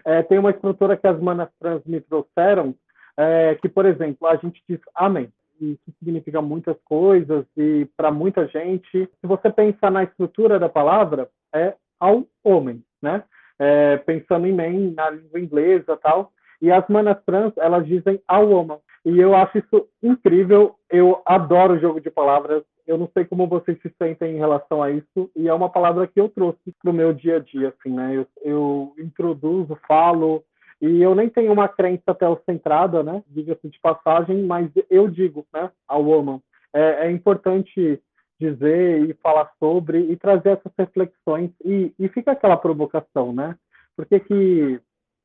É, 0.05 0.23
tem 0.23 0.39
uma 0.39 0.53
estrutura 0.53 0.97
que 0.97 1.09
as 1.09 1.21
manas 1.21 1.49
trans 1.59 1.83
me 1.85 2.01
trouxeram, 2.01 2.77
é, 3.17 3.57
que, 3.57 3.69
por 3.69 3.85
exemplo, 3.87 4.29
a 4.29 4.37
gente 4.37 4.63
diz 4.69 4.79
amém. 4.95 5.33
Isso 5.61 5.93
significa 5.99 6.41
muitas 6.41 6.77
coisas 6.85 7.45
e 7.57 7.85
para 7.97 8.13
muita 8.13 8.47
gente, 8.47 8.89
se 8.93 9.27
você 9.27 9.51
pensar 9.51 9.91
na 9.91 10.05
estrutura 10.05 10.61
da 10.61 10.69
palavra, 10.69 11.29
é 11.53 11.75
ao 11.99 12.25
homem, 12.45 12.83
né? 13.03 13.23
É, 13.59 13.97
pensando 13.99 14.47
em 14.47 14.53
man, 14.53 14.93
na 14.95 15.11
língua 15.11 15.41
inglesa 15.41 15.97
tal. 15.97 16.33
E 16.61 16.71
as 16.71 16.87
manas 16.89 17.17
trans, 17.25 17.53
elas 17.57 17.87
dizem 17.87 18.21
a 18.27 18.39
woman. 18.39 18.79
E 19.05 19.19
eu 19.19 19.35
acho 19.35 19.59
isso 19.59 19.89
incrível. 20.03 20.75
Eu 20.91 21.23
adoro 21.25 21.75
o 21.75 21.79
jogo 21.79 22.01
de 22.01 22.11
palavras. 22.11 22.63
Eu 22.87 22.99
não 22.99 23.09
sei 23.13 23.25
como 23.25 23.47
vocês 23.47 23.79
se 23.81 23.93
sentem 23.97 24.35
em 24.35 24.39
relação 24.39 24.83
a 24.83 24.91
isso. 24.91 25.31
E 25.37 25.49
é 25.49 25.55
uma 25.55 25.71
palavra 25.71 26.07
que 26.07 26.21
eu 26.21 26.29
trouxe 26.29 26.75
para 26.83 26.91
o 26.91 26.95
meu 26.95 27.13
dia 27.13 27.37
a 27.37 27.41
dia, 27.41 27.69
assim, 27.69 27.95
né? 27.95 28.17
Eu, 28.17 28.27
eu 28.43 28.95
introduzo, 28.99 29.79
falo, 29.87 30.43
e 30.81 31.03
eu 31.03 31.15
nem 31.15 31.29
tenho 31.29 31.53
uma 31.53 31.69
crença 31.69 32.15
teocentrada, 32.15 33.03
né? 33.03 33.23
Diga-se 33.29 33.69
de 33.69 33.79
passagem, 33.81 34.45
mas 34.45 34.71
eu 34.89 35.09
digo, 35.09 35.45
né? 35.53 35.71
A 35.89 35.97
woman. 35.97 36.41
É, 36.73 37.07
é, 37.07 37.11
importante 37.11 38.01
dizer 38.39 39.09
e 39.09 39.15
falar 39.15 39.51
sobre 39.59 39.99
e 39.99 40.17
trazer 40.17 40.51
essas 40.51 40.73
reflexões. 40.79 41.51
E, 41.65 41.93
e 41.99 42.09
fica 42.09 42.33
aquela 42.33 42.57
provocação, 42.57 43.33
né? 43.33 43.57
Porque 43.97 44.21
que 44.21 44.81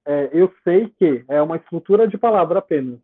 é, 0.05 0.29
eu 0.33 0.51
sei 0.63 0.89
que 0.97 1.23
é 1.27 1.41
uma 1.41 1.57
estrutura 1.57 2.07
de 2.07 2.17
palavra 2.17 2.59
apenas, 2.59 2.99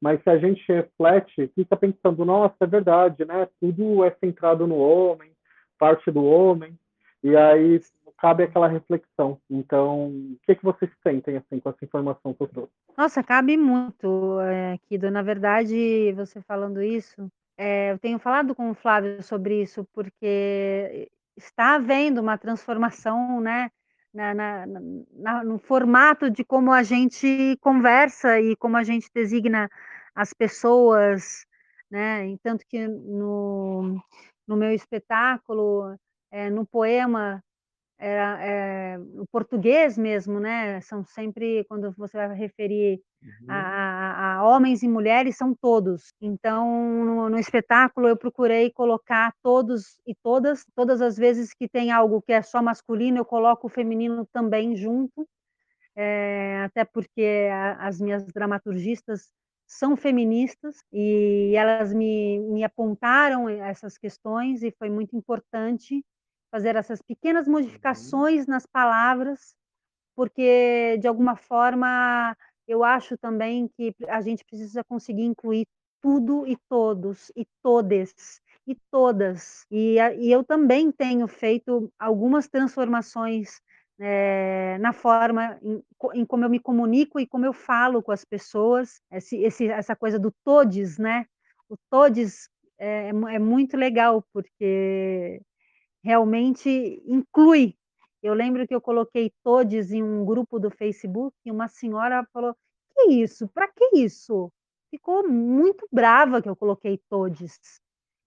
mas 0.00 0.22
se 0.22 0.28
a 0.28 0.36
gente 0.36 0.60
reflete, 0.66 1.50
fica 1.54 1.76
pensando, 1.76 2.24
nossa, 2.24 2.56
é 2.60 2.66
verdade, 2.66 3.24
né? 3.24 3.48
Tudo 3.60 4.04
é 4.04 4.10
centrado 4.20 4.66
no 4.66 4.76
homem, 4.76 5.30
parte 5.78 6.10
do 6.10 6.24
homem, 6.24 6.76
e 7.22 7.36
aí 7.36 7.80
cabe 8.18 8.44
aquela 8.44 8.68
reflexão. 8.68 9.38
Então, 9.50 10.08
o 10.08 10.36
que, 10.44 10.54
que 10.54 10.64
vocês 10.64 10.90
sentem 11.02 11.36
assim 11.36 11.58
com 11.58 11.70
essa 11.70 11.84
informação 11.84 12.34
que 12.34 12.42
eu 12.42 12.48
trouxe? 12.48 12.72
Nossa, 12.96 13.22
cabe 13.22 13.56
muito, 13.56 14.40
é, 14.40 14.78
Kido. 14.88 15.10
Na 15.10 15.22
verdade, 15.22 16.12
você 16.12 16.40
falando 16.42 16.82
isso, 16.82 17.30
é, 17.62 17.92
eu 17.92 17.98
tenho 17.98 18.18
falado 18.18 18.54
com 18.54 18.70
o 18.70 18.74
Flávio 18.74 19.22
sobre 19.22 19.62
isso, 19.62 19.86
porque 19.92 21.10
está 21.36 21.76
havendo 21.76 22.20
uma 22.20 22.36
transformação, 22.36 23.40
né? 23.40 23.70
na, 24.12 24.34
na, 24.34 24.66
na, 25.12 25.44
no 25.44 25.58
formato 25.58 26.30
de 26.30 26.44
como 26.44 26.72
a 26.72 26.82
gente 26.82 27.56
conversa 27.60 28.40
e 28.40 28.54
como 28.56 28.76
a 28.76 28.82
gente 28.82 29.08
designa 29.14 29.70
as 30.14 30.32
pessoas, 30.34 31.46
né? 31.90 32.28
E 32.28 32.38
tanto 32.38 32.66
que 32.66 32.86
no, 32.86 34.02
no 34.46 34.56
meu 34.56 34.72
espetáculo, 34.72 35.96
é, 36.30 36.50
no 36.50 36.66
poema, 36.66 37.42
era, 38.02 38.44
é, 38.44 38.98
o 38.98 39.24
português 39.30 39.96
mesmo, 39.96 40.40
né? 40.40 40.80
São 40.80 41.04
sempre, 41.04 41.64
quando 41.68 41.92
você 41.92 42.16
vai 42.16 42.34
referir 42.34 43.00
uhum. 43.22 43.46
a, 43.48 43.54
a, 43.54 44.34
a, 44.34 44.44
homens 44.44 44.82
e 44.82 44.88
mulheres, 44.88 45.36
são 45.36 45.54
todos. 45.54 46.12
Então, 46.20 46.66
no, 47.04 47.30
no, 47.30 47.38
espetáculo, 47.38 48.08
eu 48.08 48.16
procurei 48.16 48.72
colocar 48.72 49.32
todos 49.40 50.00
e 50.04 50.16
todas, 50.16 50.64
todas 50.74 51.00
as 51.00 51.16
vezes 51.16 51.54
que 51.54 51.68
tem 51.68 51.92
algo 51.92 52.20
que 52.20 52.32
é 52.32 52.42
só 52.42 52.60
masculino, 52.60 53.18
eu 53.18 53.24
coloco 53.24 53.68
o 53.68 53.70
feminino 53.70 54.26
também 54.32 54.74
junto, 54.74 55.24
é, 55.94 56.62
até 56.64 56.84
porque 56.84 57.48
a, 57.52 57.86
as 57.86 58.00
minhas 58.00 58.24
dramaturgistas 58.26 59.30
são 59.64 59.96
feministas 59.96 60.76
e 60.92 61.52
elas 61.54 61.94
me, 61.94 62.40
me 62.40 62.64
apontaram 62.64 63.48
essas 63.48 63.96
questões 63.96 64.64
e 64.64 64.74
foi 64.76 64.90
muito 64.90 65.16
importante 65.16 66.04
fazer 66.52 66.76
essas 66.76 67.00
pequenas 67.00 67.46
uhum. 67.46 67.54
modificações 67.54 68.46
nas 68.46 68.66
palavras, 68.66 69.56
porque 70.14 70.98
de 71.00 71.08
alguma 71.08 71.34
forma 71.34 72.36
eu 72.68 72.84
acho 72.84 73.16
também 73.16 73.68
que 73.68 73.94
a 74.06 74.20
gente 74.20 74.44
precisa 74.44 74.84
conseguir 74.84 75.24
incluir 75.24 75.66
tudo 76.02 76.46
e 76.46 76.56
todos 76.68 77.32
e 77.34 77.46
todes 77.62 78.40
e 78.66 78.76
todas. 78.90 79.64
E, 79.70 79.96
e 80.18 80.30
eu 80.30 80.44
também 80.44 80.92
tenho 80.92 81.26
feito 81.26 81.90
algumas 81.98 82.48
transformações 82.48 83.60
é, 83.98 84.76
na 84.78 84.92
forma 84.92 85.58
em, 85.62 85.82
em, 86.14 86.24
como 86.24 86.44
eu 86.44 86.50
me 86.50 86.60
comunico 86.60 87.18
e 87.18 87.26
como 87.26 87.46
eu 87.46 87.52
falo 87.52 88.02
com 88.02 88.12
as 88.12 88.24
pessoas. 88.24 89.00
Esse, 89.10 89.36
esse, 89.38 89.68
essa 89.68 89.96
coisa 89.96 90.18
do 90.18 90.32
todes, 90.44 90.98
né? 90.98 91.24
O 91.68 91.76
todes 91.90 92.48
é, 92.78 93.08
é 93.08 93.38
muito 93.38 93.76
legal 93.76 94.24
porque 94.32 95.40
realmente 96.02 97.02
inclui. 97.06 97.74
Eu 98.22 98.34
lembro 98.34 98.66
que 98.66 98.74
eu 98.74 98.80
coloquei 98.80 99.32
todes 99.42 99.92
em 99.92 100.02
um 100.02 100.24
grupo 100.24 100.58
do 100.58 100.70
Facebook 100.70 101.36
e 101.44 101.50
uma 101.50 101.68
senhora 101.68 102.26
falou: 102.32 102.56
"Que 102.94 103.12
isso? 103.12 103.48
Para 103.48 103.68
que 103.68 103.96
isso?" 103.96 104.52
Ficou 104.90 105.26
muito 105.26 105.88
brava 105.90 106.42
que 106.42 106.48
eu 106.48 106.56
coloquei 106.56 107.00
todes. 107.08 107.58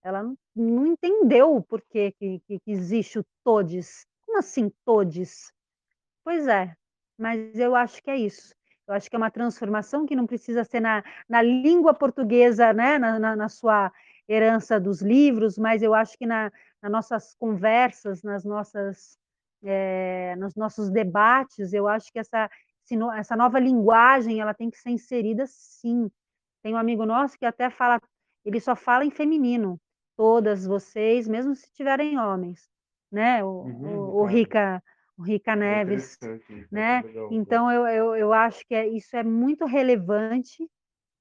Ela 0.03 0.23
não, 0.55 0.87
entendeu 0.87 1.61
por 1.61 1.81
que, 1.81 2.11
que, 2.13 2.41
que 2.47 2.61
existe 2.65 3.19
o 3.19 3.25
todes. 3.43 4.05
Como 4.25 4.39
assim 4.39 4.71
todes? 4.83 5.51
Pois 6.23 6.47
é, 6.47 6.75
mas 7.17 7.57
eu 7.57 7.75
acho 7.75 8.01
que 8.01 8.09
é 8.09 8.17
isso. 8.17 8.53
Eu 8.87 8.93
acho 8.93 9.09
que 9.09 9.15
é 9.15 9.19
uma 9.19 9.31
transformação 9.31 10.05
que 10.05 10.15
não 10.15 10.27
precisa 10.27 10.63
ser 10.63 10.79
na, 10.79 11.03
na 11.27 11.41
língua 11.41 11.93
portuguesa, 11.93 12.71
né, 12.73 12.97
na, 12.99 13.19
na, 13.19 13.35
na 13.35 13.49
sua 13.49 13.91
herança 14.27 14.79
dos 14.79 15.01
livros, 15.01 15.57
mas 15.57 15.81
eu 15.81 15.93
acho 15.93 16.17
que 16.17 16.25
na, 16.25 16.51
nas 16.81 16.91
nossas 16.91 17.35
conversas, 17.35 18.23
nas 18.23 18.43
nossas, 18.43 19.17
é, 19.63 20.35
nos 20.37 20.55
nossos 20.55 20.89
debates, 20.89 21.73
eu 21.73 21.87
acho 21.87 22.11
que 22.11 22.19
essa, 22.19 22.49
essa 23.15 23.35
nova 23.35 23.59
linguagem 23.59 24.39
ela 24.39 24.53
tem 24.53 24.69
que 24.69 24.77
ser 24.77 24.89
inserida 24.89 25.45
sim. 25.47 26.09
Tem 26.63 26.73
um 26.73 26.77
amigo 26.77 27.05
nosso 27.05 27.37
que 27.37 27.45
até 27.45 27.69
fala, 27.69 28.01
ele 28.43 28.59
só 28.59 28.75
fala 28.75 29.05
em 29.05 29.11
feminino, 29.11 29.79
todas 30.17 30.65
vocês, 30.65 31.27
mesmo 31.27 31.55
se 31.55 31.71
tiverem 31.73 32.17
homens, 32.17 32.67
né? 33.11 33.43
O, 33.43 33.61
uhum, 33.61 33.99
o, 33.99 34.21
o 34.21 34.25
Rica 34.25 34.81
o 35.17 35.23
Rica 35.23 35.55
Neves, 35.55 36.17
né? 36.71 37.03
Então 37.31 37.71
eu, 37.71 37.87
eu, 37.87 38.15
eu 38.15 38.33
acho 38.33 38.65
que 38.67 38.75
é, 38.75 38.87
isso 38.87 39.15
é 39.15 39.23
muito 39.23 39.65
relevante. 39.65 40.69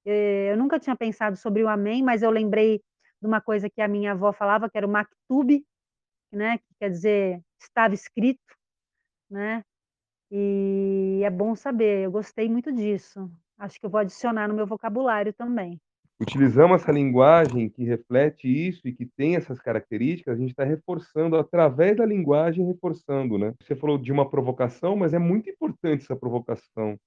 Eh, 0.04 0.50
eu 0.50 0.56
nunca 0.56 0.78
tinha 0.78 0.96
pensado 0.96 1.36
sobre 1.36 1.62
o 1.62 1.68
amém, 1.68 2.02
mas 2.02 2.22
eu 2.22 2.30
lembrei 2.30 2.82
de 3.24 3.26
uma 3.26 3.40
coisa 3.40 3.70
que 3.70 3.80
a 3.80 3.88
minha 3.88 4.12
avó 4.12 4.34
falava, 4.34 4.68
que 4.68 4.76
era 4.76 4.86
o 4.86 4.90
maktub, 4.90 5.64
né, 6.30 6.58
que 6.58 6.74
quer 6.78 6.90
dizer 6.90 7.42
estava 7.58 7.94
escrito, 7.94 8.54
né? 9.30 9.64
E 10.30 11.22
é 11.24 11.30
bom 11.30 11.56
saber, 11.56 12.04
eu 12.04 12.10
gostei 12.10 12.50
muito 12.50 12.70
disso. 12.70 13.30
Acho 13.56 13.80
que 13.80 13.86
eu 13.86 13.90
vou 13.90 14.00
adicionar 14.00 14.46
no 14.46 14.54
meu 14.54 14.66
vocabulário 14.66 15.32
também. 15.32 15.80
Utilizamos 16.20 16.82
essa 16.82 16.92
linguagem 16.92 17.70
que 17.70 17.82
reflete 17.84 18.46
isso 18.46 18.86
e 18.86 18.92
que 18.92 19.06
tem 19.06 19.36
essas 19.36 19.58
características, 19.58 20.34
a 20.34 20.38
gente 20.38 20.50
está 20.50 20.64
reforçando 20.64 21.36
através 21.36 21.96
da 21.96 22.04
linguagem, 22.04 22.66
reforçando, 22.66 23.38
né? 23.38 23.54
Você 23.60 23.74
falou 23.74 23.96
de 23.96 24.12
uma 24.12 24.28
provocação, 24.28 24.96
mas 24.96 25.14
é 25.14 25.18
muito 25.18 25.48
importante 25.48 26.02
essa 26.02 26.16
provocação. 26.16 26.98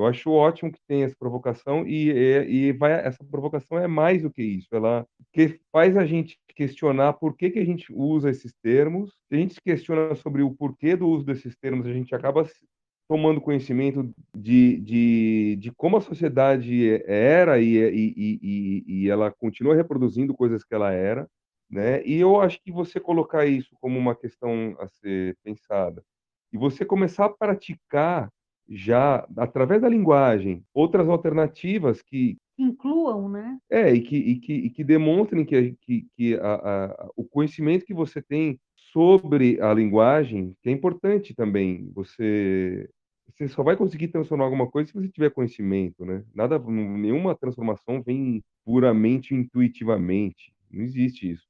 Eu 0.00 0.06
acho 0.06 0.30
ótimo 0.30 0.72
que 0.72 0.80
tem 0.88 1.02
essa 1.02 1.14
provocação 1.18 1.86
e, 1.86 2.10
e 2.10 2.72
vai, 2.72 2.92
essa 2.92 3.22
provocação 3.22 3.78
é 3.78 3.86
mais 3.86 4.22
do 4.22 4.30
que 4.30 4.42
isso. 4.42 4.68
Ela 4.72 5.06
que 5.30 5.60
faz 5.70 5.94
a 5.94 6.06
gente 6.06 6.38
questionar 6.56 7.12
por 7.14 7.36
que, 7.36 7.50
que 7.50 7.58
a 7.58 7.64
gente 7.64 7.92
usa 7.92 8.30
esses 8.30 8.54
termos. 8.62 9.10
Se 9.28 9.34
a 9.34 9.36
gente 9.36 9.54
se 9.54 9.60
questiona 9.60 10.14
sobre 10.14 10.42
o 10.42 10.54
porquê 10.54 10.96
do 10.96 11.06
uso 11.06 11.26
desses 11.26 11.54
termos, 11.56 11.86
a 11.86 11.92
gente 11.92 12.14
acaba 12.14 12.48
tomando 13.06 13.42
conhecimento 13.42 14.10
de, 14.34 14.78
de, 14.78 15.56
de 15.56 15.72
como 15.72 15.98
a 15.98 16.00
sociedade 16.00 17.02
era 17.04 17.60
e, 17.60 17.76
e, 17.76 18.14
e, 18.42 18.84
e 18.86 19.10
ela 19.10 19.30
continua 19.30 19.74
reproduzindo 19.74 20.34
coisas 20.34 20.64
que 20.64 20.74
ela 20.74 20.92
era. 20.92 21.28
Né? 21.68 22.02
E 22.06 22.18
eu 22.18 22.40
acho 22.40 22.58
que 22.62 22.72
você 22.72 22.98
colocar 22.98 23.44
isso 23.44 23.76
como 23.78 23.98
uma 23.98 24.14
questão 24.16 24.74
a 24.80 24.88
ser 24.88 25.36
pensada 25.44 26.02
e 26.52 26.56
você 26.56 26.86
começar 26.86 27.26
a 27.26 27.30
praticar 27.30 28.30
já 28.70 29.26
através 29.36 29.82
da 29.82 29.88
linguagem 29.88 30.62
outras 30.72 31.08
alternativas 31.08 32.00
que 32.02 32.36
incluam, 32.56 33.28
né? 33.28 33.58
É, 33.70 33.92
e 33.92 34.00
que, 34.00 34.16
e 34.16 34.36
que, 34.38 34.52
e 34.52 34.70
que 34.70 34.84
demonstrem 34.84 35.44
que, 35.44 35.76
que, 35.80 36.06
que 36.16 36.34
a, 36.36 36.54
a, 36.54 37.10
o 37.16 37.24
conhecimento 37.24 37.84
que 37.84 37.94
você 37.94 38.22
tem 38.22 38.60
sobre 38.92 39.60
a 39.60 39.72
linguagem, 39.72 40.54
que 40.62 40.68
é 40.68 40.72
importante 40.72 41.34
também, 41.34 41.90
você 41.94 42.88
você 43.26 43.48
só 43.48 43.62
vai 43.62 43.76
conseguir 43.76 44.08
transformar 44.08 44.44
alguma 44.44 44.68
coisa 44.68 44.88
se 44.88 44.94
você 44.94 45.08
tiver 45.08 45.30
conhecimento, 45.30 46.04
né? 46.04 46.24
Nada, 46.34 46.58
nenhuma 46.58 47.34
transformação 47.34 48.02
vem 48.02 48.42
puramente 48.64 49.34
intuitivamente, 49.34 50.52
não 50.70 50.82
existe 50.82 51.30
isso. 51.30 51.46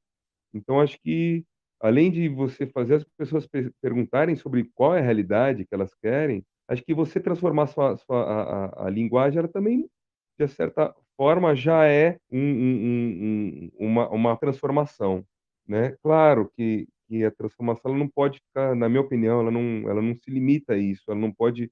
Então 0.54 0.80
acho 0.80 1.00
que 1.00 1.44
além 1.80 2.10
de 2.10 2.28
você 2.28 2.66
fazer 2.66 2.96
as 2.96 3.04
pessoas 3.16 3.48
perguntarem 3.80 4.36
sobre 4.36 4.70
qual 4.74 4.94
é 4.94 5.00
a 5.00 5.02
realidade 5.02 5.64
que 5.64 5.74
elas 5.74 5.94
querem, 5.94 6.44
acho 6.70 6.84
que 6.84 6.94
você 6.94 7.18
transformar 7.20 7.66
sua, 7.66 7.96
sua 7.96 8.22
a, 8.22 8.64
a, 8.66 8.86
a, 8.86 8.90
linguagem, 8.90 9.40
ela 9.40 9.48
também, 9.48 9.90
de 10.38 10.48
certa 10.48 10.94
forma, 11.16 11.54
já 11.54 11.84
é 11.86 12.16
um, 12.30 12.38
um, 12.38 13.70
um, 13.80 13.86
uma, 13.88 14.08
uma 14.08 14.36
transformação. 14.36 15.24
Né? 15.66 15.96
Claro 16.02 16.50
que, 16.56 16.88
que 17.08 17.24
a 17.24 17.30
transformação 17.30 17.96
não 17.96 18.08
pode 18.08 18.38
ficar, 18.38 18.74
na 18.76 18.88
minha 18.88 19.00
opinião, 19.00 19.40
ela 19.40 19.50
não, 19.50 19.90
ela 19.90 20.00
não 20.00 20.14
se 20.14 20.30
limita 20.30 20.74
a 20.74 20.78
isso, 20.78 21.02
ela 21.08 21.18
não 21.18 21.32
pode. 21.32 21.70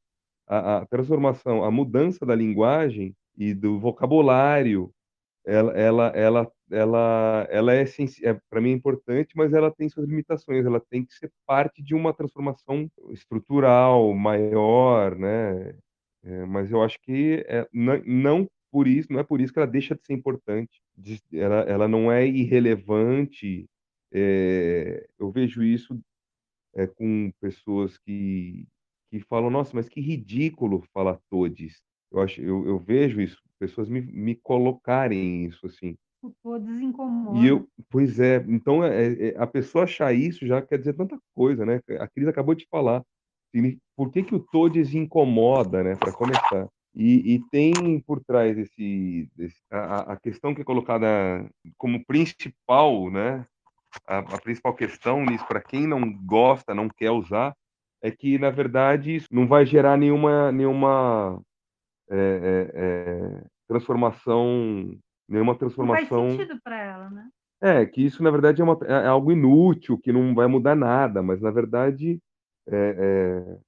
A, 0.50 0.78
a 0.78 0.86
transformação, 0.86 1.62
a 1.62 1.70
mudança 1.70 2.24
da 2.24 2.34
linguagem 2.34 3.14
e 3.36 3.52
do 3.52 3.78
vocabulário 3.78 4.90
ela, 5.48 5.72
ela, 5.72 6.06
ela, 6.08 6.52
ela, 6.70 7.48
ela 7.50 7.74
é, 7.74 7.84
é 8.22 8.34
para 8.50 8.60
mim 8.60 8.70
é 8.70 8.74
importante, 8.74 9.34
mas 9.34 9.54
ela 9.54 9.70
tem 9.70 9.88
suas 9.88 10.06
limitações. 10.06 10.66
Ela 10.66 10.78
tem 10.78 11.04
que 11.04 11.14
ser 11.14 11.32
parte 11.46 11.82
de 11.82 11.94
uma 11.94 12.12
transformação 12.12 12.90
estrutural 13.10 14.12
maior, 14.14 15.16
né? 15.16 15.74
É, 16.22 16.44
mas 16.44 16.70
eu 16.70 16.82
acho 16.82 17.00
que 17.00 17.44
é, 17.48 17.66
não, 17.72 18.02
não 18.04 18.50
por 18.70 18.86
isso, 18.86 19.10
não 19.10 19.20
é 19.20 19.24
por 19.24 19.40
isso 19.40 19.52
que 19.52 19.58
ela 19.58 19.66
deixa 19.66 19.94
de 19.94 20.04
ser 20.04 20.12
importante. 20.12 20.82
Ela, 21.32 21.60
ela 21.62 21.88
não 21.88 22.12
é 22.12 22.26
irrelevante. 22.26 23.66
É, 24.12 25.08
eu 25.18 25.30
vejo 25.30 25.62
isso 25.62 25.98
é, 26.74 26.86
com 26.86 27.32
pessoas 27.40 27.96
que, 27.98 28.66
que 29.10 29.20
falam, 29.20 29.48
nossa, 29.48 29.72
mas 29.74 29.88
que 29.88 30.00
ridículo 30.00 30.82
falar 30.92 31.18
todes. 31.30 31.80
Eu, 32.10 32.20
acho, 32.20 32.40
eu, 32.40 32.66
eu 32.66 32.78
vejo 32.78 33.20
isso, 33.20 33.38
pessoas 33.58 33.88
me, 33.88 34.00
me 34.00 34.34
colocarem 34.34 35.44
isso 35.46 35.66
assim. 35.66 35.96
O 36.22 36.32
todes 36.42 36.80
incomoda. 36.80 37.38
E 37.38 37.46
eu, 37.46 37.68
pois 37.88 38.18
é, 38.18 38.44
então 38.48 38.82
é, 38.82 39.28
é, 39.28 39.34
a 39.38 39.46
pessoa 39.46 39.84
achar 39.84 40.12
isso 40.12 40.46
já 40.46 40.60
quer 40.60 40.78
dizer 40.78 40.94
tanta 40.94 41.18
coisa, 41.34 41.64
né? 41.64 41.80
A 42.00 42.08
Cris 42.08 42.26
acabou 42.26 42.54
de 42.54 42.66
falar. 42.68 43.04
Por 43.96 44.10
que, 44.10 44.22
que 44.22 44.34
o 44.34 44.40
todes 44.40 44.94
incomoda, 44.94 45.82
né? 45.82 45.94
Para 45.94 46.12
começar. 46.12 46.68
E, 46.94 47.34
e, 47.34 47.40
tem 47.50 48.00
por 48.00 48.20
trás 48.24 48.58
esse, 48.58 49.30
esse 49.38 49.56
a, 49.70 50.12
a, 50.14 50.16
questão 50.16 50.52
que 50.54 50.62
é 50.62 50.64
colocada 50.64 51.48
como 51.76 52.04
principal, 52.04 53.08
né? 53.10 53.46
A, 54.06 54.18
a 54.18 54.40
principal 54.40 54.74
questão 54.74 55.24
nisso, 55.24 55.46
para 55.46 55.62
quem 55.62 55.86
não 55.86 56.12
gosta, 56.24 56.74
não 56.74 56.88
quer 56.88 57.10
usar, 57.12 57.54
é 58.02 58.10
que 58.10 58.38
na 58.38 58.50
verdade 58.50 59.16
isso 59.16 59.28
não 59.30 59.46
vai 59.46 59.64
gerar 59.64 59.96
nenhuma 59.96 60.50
nenhuma 60.50 61.40
é, 62.10 62.16
é, 62.16 62.70
é, 62.74 63.44
transformação, 63.66 64.98
nenhuma 65.28 65.54
transformação. 65.56 66.24
Não 66.24 66.28
faz 66.28 66.38
sentido 66.38 66.60
para 66.62 66.78
ela, 66.78 67.10
né? 67.10 67.28
É, 67.60 67.84
que 67.84 68.04
isso 68.04 68.22
na 68.22 68.30
verdade 68.30 68.60
é, 68.60 68.64
uma, 68.64 68.78
é, 68.84 69.06
algo 69.06 69.32
inútil, 69.32 69.98
que 69.98 70.12
não 70.12 70.34
vai 70.34 70.46
mudar 70.46 70.76
nada, 70.76 71.22
mas 71.22 71.40
na 71.40 71.50
verdade, 71.50 72.20
é, 72.68 72.94
é, 72.98 73.58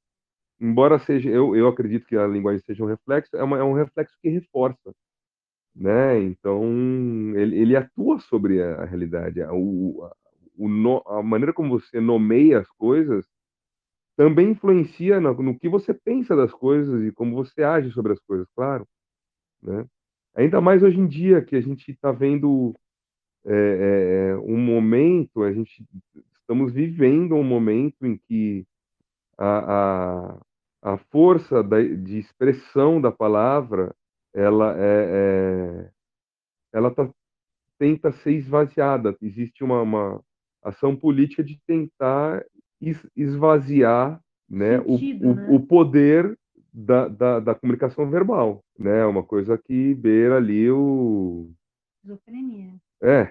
embora 0.60 0.98
seja, 1.00 1.28
eu, 1.28 1.56
eu 1.56 1.66
acredito 1.66 2.06
que 2.06 2.16
a 2.16 2.26
linguagem 2.26 2.62
seja 2.64 2.84
um 2.84 2.86
reflexo, 2.86 3.36
é, 3.36 3.42
uma, 3.42 3.58
é 3.58 3.64
um 3.64 3.72
reflexo 3.72 4.16
que 4.22 4.28
reforça, 4.28 4.94
né? 5.74 6.20
Então 6.20 6.62
ele, 7.34 7.58
ele 7.58 7.76
atua 7.76 8.20
sobre 8.20 8.62
a, 8.62 8.82
a 8.82 8.84
realidade, 8.84 9.42
a, 9.42 9.52
o, 9.52 10.04
a, 10.04 10.16
o 10.56 10.68
no, 10.68 11.02
a 11.06 11.22
maneira 11.22 11.52
como 11.52 11.80
você 11.80 12.00
nomeia 12.00 12.60
as 12.60 12.70
coisas 12.72 13.26
também 14.20 14.50
influencia 14.50 15.18
no, 15.18 15.32
no, 15.32 15.58
que 15.58 15.66
você 15.66 15.94
pensa 15.94 16.36
das 16.36 16.52
coisas 16.52 17.02
e 17.02 17.10
como 17.10 17.34
você 17.34 17.62
age 17.62 17.90
sobre 17.90 18.12
as 18.12 18.20
coisas, 18.20 18.46
claro. 18.54 18.86
Né? 19.62 19.86
Ainda 20.34 20.60
mais 20.60 20.82
hoje 20.82 21.00
em 21.00 21.06
dia 21.06 21.40
que 21.40 21.56
a 21.56 21.60
gente 21.62 21.90
está 21.90 22.12
vendo 22.12 22.74
é, 23.46 24.32
é, 24.32 24.36
um 24.36 24.58
momento, 24.58 25.42
a 25.42 25.50
gente 25.50 25.82
estamos 26.38 26.70
vivendo 26.70 27.34
um 27.34 27.42
momento 27.42 28.04
em 28.04 28.18
que 28.18 28.66
a, 29.38 30.34
a, 30.82 30.92
a 30.92 30.98
força 31.10 31.62
da, 31.62 31.80
de 31.80 32.18
expressão 32.18 33.00
da 33.00 33.10
palavra 33.10 33.96
ela 34.34 34.76
é, 34.76 35.86
é 35.86 35.90
ela 36.74 36.94
tá, 36.94 37.10
tenta 37.78 38.12
ser 38.12 38.32
esvaziada. 38.32 39.16
Existe 39.22 39.64
uma, 39.64 39.80
uma 39.80 40.22
ação 40.62 40.94
política 40.94 41.42
de 41.42 41.58
tentar 41.66 42.44
esvaziar 43.16 44.20
né, 44.48 44.80
Sentido, 44.82 45.28
o, 45.28 45.34
né? 45.34 45.46
o, 45.50 45.60
poder 45.60 46.36
da, 46.72 47.06
da, 47.08 47.40
da, 47.40 47.54
comunicação 47.54 48.10
verbal, 48.10 48.64
né? 48.78 49.06
Uma 49.06 49.22
coisa 49.22 49.56
que 49.56 49.94
beira 49.94 50.36
ali 50.36 50.68
o... 50.70 51.50
Esquizofrenia. 52.02 52.74
É, 53.02 53.28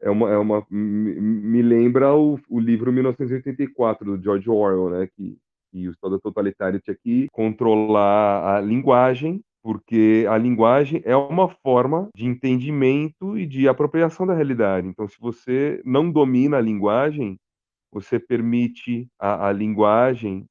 é 0.00 0.10
uma, 0.10 0.30
é 0.30 0.36
uma 0.36 0.66
me, 0.70 1.14
me 1.20 1.62
lembra 1.62 2.14
o, 2.14 2.38
o 2.48 2.60
livro 2.60 2.92
1984 2.92 4.16
do 4.16 4.22
George 4.22 4.50
Orwell, 4.50 4.90
né? 4.90 5.08
Que, 5.16 5.38
que 5.72 5.88
o 5.88 5.90
Estado 5.90 6.20
totalitário 6.20 6.80
tinha 6.80 6.96
que 6.96 7.28
controlar 7.32 8.56
a 8.56 8.60
linguagem, 8.60 9.40
porque 9.62 10.26
a 10.28 10.36
linguagem 10.36 11.02
é 11.04 11.16
uma 11.16 11.48
forma 11.48 12.08
de 12.14 12.24
entendimento 12.24 13.38
e 13.38 13.46
de 13.46 13.66
apropriação 13.68 14.26
da 14.26 14.34
realidade. 14.34 14.86
Então, 14.86 15.08
se 15.08 15.16
você 15.18 15.80
não 15.84 16.10
domina 16.10 16.58
a 16.58 16.60
linguagem, 16.60 17.38
você 17.96 18.20
permite 18.20 19.08
a, 19.18 19.48
a 19.48 19.52
linguagem 19.52 20.46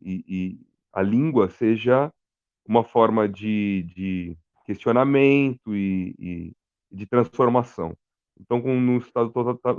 e, 0.00 0.24
e, 0.26 0.60
a 0.90 1.02
língua 1.02 1.50
seja 1.50 2.10
uma 2.66 2.82
forma 2.82 3.28
de, 3.28 3.82
de 3.94 4.38
questionamento 4.64 5.76
e, 5.76 6.14
e, 6.18 6.52
de 6.90 7.04
transformação. 7.04 7.94
Então, 8.40 8.62
com, 8.62 8.80
num 8.80 8.96
Estado 8.96 9.30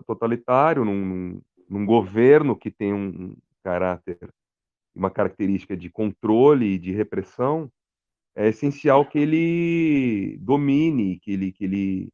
totalitário, 0.06 0.86
num, 0.86 1.42
num 1.68 1.84
governo 1.84 2.56
que 2.56 2.70
tem 2.70 2.94
um 2.94 3.36
caráter, 3.64 4.20
uma 4.94 5.10
característica 5.10 5.76
de 5.76 5.90
controle 5.90 6.76
e 6.76 6.78
de 6.78 6.92
repressão, 6.92 7.72
é 8.36 8.50
essencial 8.50 9.04
que 9.04 9.18
ele 9.18 10.38
domine, 10.42 11.20
que 11.20 11.32
ele, 11.32 11.52
que 11.52 11.64
ele 11.64 12.10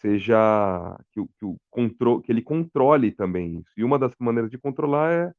seja 0.00 0.98
que 1.12 1.20
que 1.38 1.44
o 1.44 1.56
controle, 1.70 2.22
que 2.22 2.32
ele 2.32 2.42
controle 2.42 3.12
também 3.12 3.58
isso. 3.58 3.72
E 3.76 3.84
uma 3.84 3.98
das 3.98 4.12
maneiras 4.18 4.50
de 4.50 4.58
controlar 4.58 5.12
é 5.12 5.32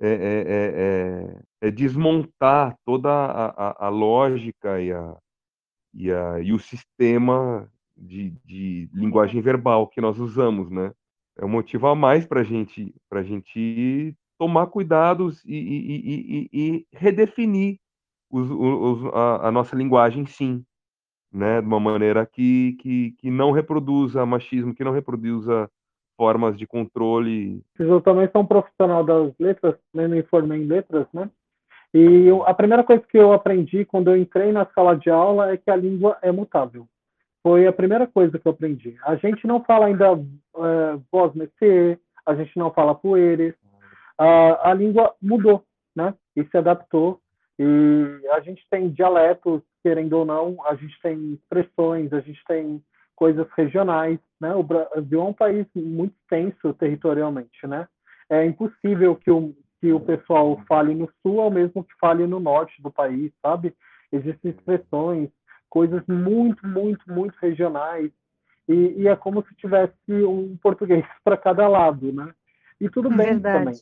é, 0.00 0.10
é, 0.10 1.64
é, 1.64 1.68
é 1.68 1.70
desmontar 1.70 2.76
toda 2.84 3.10
a, 3.10 3.46
a, 3.48 3.86
a, 3.86 3.88
lógica 3.88 4.80
e, 4.80 4.92
a, 4.92 5.16
e, 5.92 6.12
a, 6.12 6.40
e 6.40 6.52
o 6.52 6.58
sistema 6.58 7.68
de, 7.96 8.30
de 8.44 8.88
linguagem 8.92 9.40
verbal 9.40 9.88
que 9.88 10.00
nós 10.00 10.18
usamos, 10.18 10.70
né? 10.70 10.92
É 11.36 11.44
um 11.44 11.48
motivo 11.48 11.86
a 11.88 11.94
mais 11.94 12.26
para 12.26 12.44
gente, 12.44 12.94
a 13.10 13.22
gente 13.22 14.14
tomar 14.38 14.68
cuidados 14.68 15.44
e, 15.44 15.54
e, 15.54 15.96
e, 16.12 16.48
e 16.52 16.86
redefinir 16.92 17.78
os, 18.30 18.48
os, 18.50 19.04
a, 19.14 19.48
a, 19.48 19.52
nossa 19.52 19.74
linguagem, 19.74 20.26
sim, 20.26 20.64
né, 21.32 21.60
de 21.60 21.66
uma 21.66 21.80
maneira 21.80 22.24
que, 22.26 22.76
que, 22.80 23.12
que 23.18 23.30
não 23.30 23.50
reproduza 23.50 24.24
machismo, 24.24 24.74
que 24.74 24.84
não 24.84 24.92
reproduza 24.92 25.70
formas 26.16 26.58
de 26.58 26.66
controle. 26.66 27.62
Eu 27.78 28.00
também 28.00 28.28
sou 28.32 28.42
um 28.42 28.46
profissional 28.46 29.04
das 29.04 29.32
letras, 29.38 29.76
né, 29.94 30.08
me 30.08 30.22
formei 30.24 30.62
em 30.62 30.66
letras, 30.66 31.06
né? 31.12 31.30
E 31.94 32.26
eu, 32.26 32.46
a 32.46 32.52
primeira 32.52 32.84
coisa 32.84 33.02
que 33.08 33.16
eu 33.16 33.32
aprendi 33.32 33.84
quando 33.84 34.10
eu 34.10 34.16
entrei 34.16 34.52
na 34.52 34.66
sala 34.74 34.94
de 34.94 35.08
aula 35.08 35.52
é 35.52 35.56
que 35.56 35.70
a 35.70 35.76
língua 35.76 36.18
é 36.20 36.30
mutável. 36.30 36.86
Foi 37.42 37.66
a 37.66 37.72
primeira 37.72 38.06
coisa 38.06 38.38
que 38.38 38.46
eu 38.46 38.52
aprendi. 38.52 38.96
A 39.04 39.16
gente 39.16 39.46
não 39.46 39.64
fala 39.64 39.86
ainda 39.86 40.06
é, 40.12 40.98
voz 41.10 41.34
métier, 41.34 41.98
a 42.26 42.34
gente 42.34 42.58
não 42.58 42.70
fala 42.70 42.94
poeres. 42.94 43.54
A, 44.18 44.70
a 44.70 44.74
língua 44.74 45.14
mudou, 45.22 45.64
né? 45.96 46.12
E 46.36 46.44
se 46.44 46.58
adaptou. 46.58 47.20
E 47.58 48.20
a 48.32 48.40
gente 48.40 48.62
tem 48.70 48.90
dialetos 48.90 49.62
querendo 49.82 50.14
ou 50.14 50.24
não, 50.24 50.56
a 50.66 50.74
gente 50.74 50.98
tem 51.00 51.32
expressões, 51.32 52.12
a 52.12 52.20
gente 52.20 52.42
tem 52.46 52.82
coisas 53.14 53.46
regionais, 53.56 54.18
né? 54.40 54.54
O 54.54 54.62
Brasil 54.62 55.20
é 55.20 55.24
um 55.24 55.32
país 55.32 55.66
muito 55.74 56.14
extenso 56.22 56.72
territorialmente, 56.74 57.66
né? 57.66 57.88
É 58.30 58.44
impossível 58.44 59.16
que 59.16 59.30
o, 59.30 59.54
que 59.80 59.92
o 59.92 60.00
pessoal 60.00 60.60
fale 60.68 60.94
no 60.94 61.10
sul 61.22 61.40
ao 61.40 61.50
mesmo 61.50 61.82
que 61.82 61.94
fale 62.00 62.26
no 62.26 62.38
norte 62.38 62.80
do 62.80 62.90
país, 62.90 63.32
sabe? 63.42 63.74
Existem 64.12 64.52
expressões, 64.52 65.30
coisas 65.68 66.02
muito, 66.06 66.66
muito, 66.66 67.10
muito 67.10 67.36
regionais, 67.40 68.10
e, 68.68 69.02
e 69.02 69.08
é 69.08 69.16
como 69.16 69.42
se 69.44 69.54
tivesse 69.56 69.94
um 70.08 70.56
português 70.58 71.04
para 71.24 71.36
cada 71.36 71.66
lado, 71.66 72.12
né? 72.12 72.32
E 72.80 72.88
tudo 72.88 73.08
bem 73.08 73.26
Verdade. 73.26 73.58
também, 73.58 73.80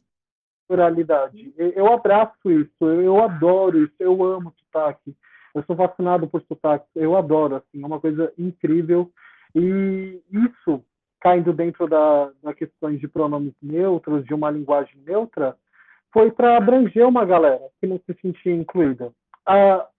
pluralidade. 0.66 1.54
Eu 1.56 1.92
abraço 1.92 2.50
isso, 2.50 2.84
eu 2.84 3.22
adoro 3.22 3.84
isso, 3.84 3.94
eu 3.98 4.24
amo 4.24 4.54
sotaque, 4.58 5.14
eu 5.56 5.64
sou 5.64 5.74
fascinado 5.74 6.28
por 6.28 6.42
sotaques, 6.42 6.86
eu 6.94 7.16
adoro, 7.16 7.56
assim, 7.56 7.82
é 7.82 7.86
uma 7.86 7.98
coisa 7.98 8.30
incrível. 8.38 9.10
E 9.54 10.20
isso, 10.30 10.84
caindo 11.18 11.50
dentro 11.54 11.88
da, 11.88 12.30
da 12.42 12.52
questões 12.52 13.00
de 13.00 13.08
pronomes 13.08 13.54
neutros, 13.62 14.22
de 14.26 14.34
uma 14.34 14.50
linguagem 14.50 15.00
neutra, 15.06 15.56
foi 16.12 16.30
para 16.30 16.58
abranger 16.58 17.06
uma 17.06 17.24
galera 17.24 17.62
que 17.80 17.86
não 17.86 17.98
se 17.98 18.14
sentia 18.20 18.54
incluída. 18.54 19.10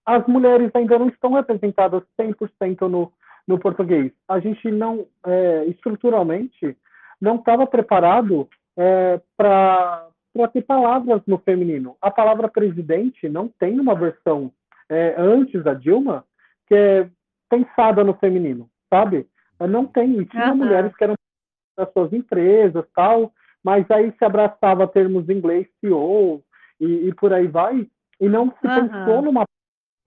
As 0.06 0.28
mulheres 0.28 0.70
ainda 0.76 1.00
não 1.00 1.08
estão 1.08 1.34
representadas 1.34 2.04
100% 2.22 2.88
no, 2.88 3.12
no 3.48 3.58
português. 3.58 4.12
A 4.28 4.40
gente 4.40 4.70
não, 4.70 5.08
é, 5.26 5.66
estruturalmente, 5.66 6.78
não 7.20 7.38
estava 7.38 7.66
preparado 7.66 8.48
é, 8.78 9.20
para 9.36 10.08
ter 10.54 10.62
palavras 10.62 11.24
no 11.26 11.40
feminino. 11.40 11.98
A 12.00 12.12
palavra 12.12 12.48
presidente 12.48 13.28
não 13.28 13.48
tem 13.48 13.80
uma 13.80 13.96
versão 13.96 14.52
é, 14.90 15.16
antes 15.18 15.64
da 15.64 15.74
Dilma, 15.74 16.24
que 16.68 16.76
é 16.76 17.10
pensada 17.50 18.04
no 18.04 18.14
feminino, 18.16 18.70
sabe? 18.90 19.28
Não 19.60 19.86
tem, 19.86 20.24
tinha 20.26 20.50
uhum. 20.50 20.58
mulheres 20.58 20.96
que 20.96 21.04
eram 21.04 21.16
das 21.78 21.92
suas 21.94 22.12
empresas, 22.14 22.86
tal, 22.94 23.32
mas 23.64 23.90
aí 23.92 24.14
se 24.18 24.26
abraçava 24.26 24.88
termos 24.88 25.30
em 25.30 25.34
inglês, 25.34 25.68
CEO, 25.80 26.44
e, 26.80 27.08
e 27.08 27.14
por 27.14 27.34
aí 27.34 27.48
vai, 27.48 27.88
e 28.20 28.30
não 28.30 28.52
se 28.52 28.68
uhum. 28.68 28.88
pensou 28.88 29.22
numa, 29.22 29.46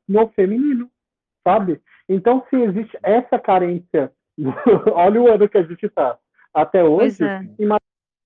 no 0.09 0.29
feminino, 0.29 0.91
sabe? 1.45 1.81
Então, 2.09 2.45
se 2.51 2.57
existe 2.57 2.99
essa 3.03 3.39
carência, 3.39 4.13
olha 4.95 5.21
o 5.21 5.31
ano 5.31 5.49
que 5.49 5.59
a 5.59 5.63
gente 5.63 5.87
está, 5.87 6.19
até 6.53 6.83
hoje, 6.83 7.23
é. 7.25 7.41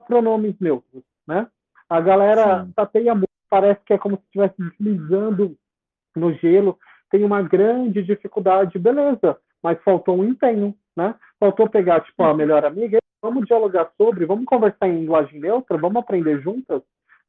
pronomes 0.06 0.58
neutros, 0.58 1.02
né? 1.26 1.46
A 1.88 2.00
galera 2.00 2.66
tapeia 2.74 3.14
muito, 3.14 3.28
parece 3.50 3.80
que 3.84 3.92
é 3.92 3.98
como 3.98 4.16
se 4.16 4.22
estivesse 4.24 4.54
deslizando 4.58 5.56
no 6.14 6.32
gelo, 6.34 6.78
tem 7.10 7.24
uma 7.24 7.42
grande 7.42 8.02
dificuldade, 8.02 8.78
beleza, 8.78 9.36
mas 9.62 9.80
faltou 9.82 10.18
um 10.18 10.24
empenho, 10.24 10.74
né? 10.96 11.14
Faltou 11.38 11.68
pegar, 11.68 12.00
tipo, 12.00 12.22
a 12.22 12.34
melhor 12.34 12.64
amiga, 12.64 12.98
vamos 13.22 13.46
dialogar 13.46 13.90
sobre, 13.96 14.26
vamos 14.26 14.44
conversar 14.44 14.88
em 14.88 15.00
linguagem 15.00 15.40
neutra, 15.40 15.78
vamos 15.78 15.96
aprender 16.02 16.40
juntas, 16.40 16.82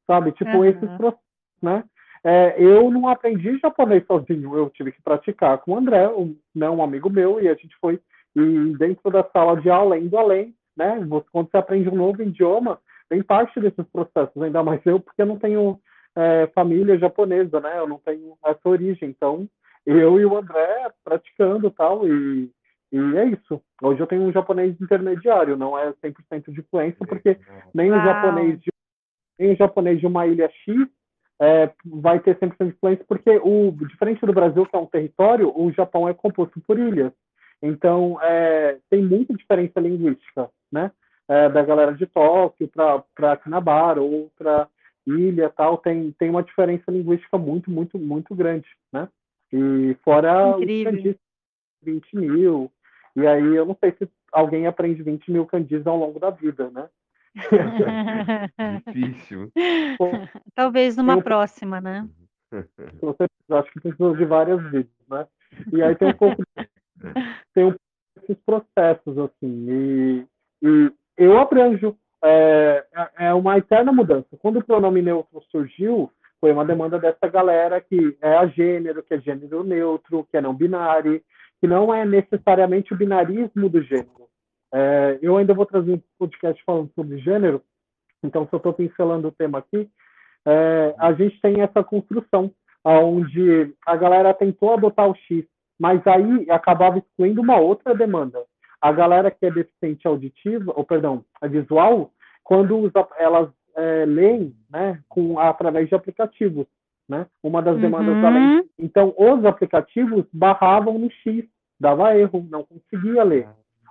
sabe? 0.07 0.31
Tipo, 0.33 0.57
Uhum. 0.57 0.65
esses 0.65 0.89
processos, 0.97 1.25
né? 1.61 1.83
É, 2.23 2.55
eu 2.57 2.89
não 2.89 3.07
aprendi 3.07 3.57
japonês 3.59 4.03
sozinho, 4.07 4.57
eu 4.57 4.69
tive 4.71 4.91
que 4.91 5.01
praticar 5.01 5.59
com 5.59 5.73
o 5.73 5.77
André, 5.77 6.07
um, 6.09 6.35
né, 6.55 6.67
um 6.67 6.81
amigo 6.83 7.07
meu, 7.09 7.39
e 7.39 7.47
a 7.47 7.53
gente 7.53 7.75
foi 7.79 7.99
e 8.35 8.75
dentro 8.77 9.09
da 9.09 9.23
sala 9.23 9.61
de 9.61 9.69
aula, 9.69 9.97
indo 9.97 10.17
além, 10.17 10.53
né? 10.75 10.99
Quando 11.31 11.49
você 11.49 11.57
aprende 11.57 11.87
um 11.87 11.95
novo 11.95 12.21
idioma, 12.21 12.79
tem 13.07 13.23
parte 13.23 13.59
desses 13.61 13.85
processos, 13.93 14.41
ainda 14.41 14.61
mais 14.61 14.81
eu, 14.85 14.99
porque 14.99 15.21
eu 15.21 15.25
não 15.25 15.37
tenho 15.37 15.79
é, 16.15 16.47
família 16.47 16.97
japonesa, 16.97 17.59
né? 17.59 17.77
Eu 17.77 17.87
não 17.87 17.99
tenho 17.99 18.37
essa 18.45 18.69
origem, 18.69 19.09
então 19.09 19.47
eu 19.85 20.19
e 20.19 20.25
o 20.25 20.37
André 20.37 20.91
praticando 21.03 21.69
tal, 21.69 22.07
e, 22.07 22.49
e 22.91 23.17
é 23.17 23.25
isso. 23.25 23.61
Hoje 23.81 23.99
eu 23.99 24.07
tenho 24.07 24.23
um 24.23 24.31
japonês 24.31 24.79
intermediário, 24.81 25.55
não 25.57 25.77
é 25.77 25.93
100% 25.93 26.51
de 26.51 26.61
fluência, 26.63 27.05
porque 27.05 27.37
nem 27.73 27.91
o 27.91 28.01
japonês 28.03 28.59
de, 28.61 28.71
nem 29.37 29.53
o 29.53 29.55
japonês 29.55 29.99
de 29.99 30.07
uma 30.07 30.25
ilha 30.25 30.49
X 30.49 30.87
é, 31.39 31.69
vai 31.85 32.19
ter 32.19 32.37
100% 32.39 32.71
de 32.71 32.79
fluência, 32.79 33.05
porque 33.07 33.37
o 33.43 33.71
diferente 33.71 34.25
do 34.25 34.33
Brasil, 34.33 34.65
que 34.65 34.75
é 34.75 34.79
um 34.79 34.85
território, 34.85 35.51
o 35.55 35.71
Japão 35.71 36.07
é 36.07 36.13
composto 36.13 36.59
por 36.61 36.79
ilhas. 36.79 37.11
Então, 37.61 38.19
é, 38.21 38.77
tem 38.89 39.03
muita 39.03 39.33
diferença 39.33 39.79
linguística, 39.79 40.49
né? 40.71 40.91
É, 41.27 41.49
da 41.49 41.63
galera 41.63 41.91
de 41.91 42.05
Tóquio 42.05 42.67
para 42.67 43.31
Akihabara 43.31 43.99
ou 43.99 44.29
para 44.37 44.67
ilha 45.07 45.49
tal, 45.49 45.77
tem, 45.77 46.11
tem 46.13 46.29
uma 46.29 46.43
diferença 46.43 46.91
linguística 46.91 47.37
muito, 47.37 47.69
muito, 47.69 47.97
muito 47.97 48.33
grande, 48.35 48.67
né? 48.91 49.07
E 49.53 49.95
fora 50.03 50.57
Incrível. 50.57 50.93
os 50.93 50.97
kanjis, 50.97 51.15
20 51.83 52.15
mil, 52.15 52.71
e 53.15 53.25
aí 53.25 53.55
eu 53.55 53.65
não 53.65 53.77
sei 53.79 53.91
se 53.91 54.09
alguém 54.31 54.67
aprende 54.67 55.03
20 55.03 55.31
mil 55.31 55.45
kanjis 55.45 55.85
ao 55.85 55.97
longo 55.97 56.19
da 56.19 56.29
vida, 56.29 56.69
né? 56.71 56.89
Difícil. 58.87 59.51
Talvez 60.55 60.97
numa 60.97 61.13
Eu- 61.13 61.21
próxima, 61.21 61.79
né? 61.79 62.07
Você 63.01 63.25
eu 63.47 63.57
acho 63.57 63.71
que 63.71 63.79
precisa 63.81 64.13
de 64.15 64.25
várias 64.25 64.61
vidas, 64.71 64.91
né? 65.09 65.27
E 65.71 65.81
aí 65.83 65.95
tem 65.95 66.07
um 66.07 66.13
pouco 66.13 66.43
tem 67.53 67.65
um 67.65 67.71
pouco 67.71 67.79
desses 68.21 68.37
processos 68.43 69.17
assim 69.17 69.67
e, 69.69 70.27
e 70.63 70.91
eu 71.17 71.37
abranjo 71.37 71.95
é, 72.25 72.85
é 73.19 73.33
uma 73.33 73.57
eterna 73.57 73.91
mudança. 73.91 74.27
Quando 74.39 74.59
o 74.59 74.63
pronome 74.63 75.01
neutro 75.01 75.41
surgiu, 75.51 76.11
foi 76.39 76.51
uma 76.51 76.65
demanda 76.65 76.99
dessa 76.99 77.27
galera 77.27 77.79
que 77.79 78.17
é 78.21 78.35
a 78.35 78.47
gênero, 78.47 79.03
que 79.03 79.13
é 79.13 79.19
gênero 79.19 79.63
neutro, 79.63 80.27
que 80.29 80.37
é 80.37 80.41
não 80.41 80.53
binário, 80.53 81.21
que 81.59 81.67
não 81.67 81.93
é 81.93 82.05
necessariamente 82.05 82.93
o 82.93 82.97
binarismo 82.97 83.69
do 83.69 83.81
gênero. 83.81 84.27
É, 84.73 85.19
eu 85.21 85.37
ainda 85.37 85.53
vou 85.53 85.65
trazer 85.65 85.93
um 85.93 86.01
podcast 86.19 86.61
falando 86.65 86.91
sobre 86.93 87.17
gênero, 87.19 87.61
então 88.23 88.47
eu 88.51 88.57
estou 88.57 88.73
pincelando 88.73 89.27
o 89.27 89.31
tema 89.31 89.59
aqui, 89.59 89.89
é, 90.45 90.95
a 90.99 91.13
gente 91.13 91.39
tem 91.41 91.61
essa 91.61 91.83
construção 91.83 92.51
onde 92.83 93.73
a 93.85 93.95
galera 93.95 94.33
tentou 94.33 94.73
adotar 94.73 95.09
o 95.09 95.15
X, 95.15 95.43
mas 95.79 96.05
aí 96.05 96.49
acabava 96.51 96.99
excluindo 96.99 97.41
uma 97.41 97.57
outra 97.57 97.95
demanda. 97.95 98.43
A 98.79 98.91
galera 98.91 99.31
que 99.31 99.45
é 99.45 99.51
deficiente 99.51 100.07
auditiva, 100.07 100.71
ou 100.75 100.83
perdão, 100.83 101.25
visual, 101.43 102.11
quando 102.45 102.77
usa, 102.77 103.05
elas 103.17 103.49
é, 103.75 104.05
leem 104.05 104.55
né, 104.71 105.01
com, 105.09 105.37
através 105.37 105.89
de 105.89 105.95
aplicativos. 105.95 106.65
Né? 107.09 107.27
Uma 107.43 107.61
das 107.61 107.77
demandas 107.79 108.19
da 108.21 108.29
Uhum. 108.29 108.33
lei. 108.33 108.69
Então, 108.79 109.13
os 109.17 109.43
aplicativos 109.45 110.25
barravam 110.31 110.97
no 110.97 111.11
X, 111.11 111.43
dava 111.79 112.17
erro, 112.17 112.47
não 112.49 112.63
conseguia 112.63 113.23
ler 113.23 113.47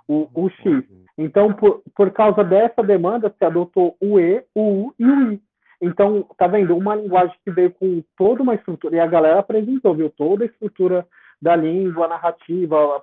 o, 0.07 0.27
o 0.33 0.49
X. 0.49 0.83
Então, 1.17 1.53
por, 1.53 1.81
por 1.95 2.11
causa 2.11 2.43
dessa 2.43 2.81
demanda, 2.81 3.33
se 3.37 3.45
adotou 3.45 3.95
o 4.01 4.19
E, 4.19 4.43
o 4.53 4.61
U 4.61 4.95
e 4.99 5.05
o 5.05 5.31
I. 5.33 5.41
Então, 5.81 6.25
tá 6.37 6.47
vendo? 6.47 6.75
Uma 6.75 6.95
linguagem 6.95 7.35
que 7.43 7.51
veio 7.51 7.71
com 7.71 8.03
toda 8.17 8.41
uma 8.41 8.55
estrutura, 8.55 8.95
e 8.95 8.99
a 8.99 9.07
galera 9.07 9.39
apresentou, 9.39 9.93
viu? 9.93 10.09
Toda 10.09 10.43
a 10.43 10.47
estrutura 10.47 11.05
da 11.41 11.55
língua, 11.55 12.07
narrativa, 12.07 13.01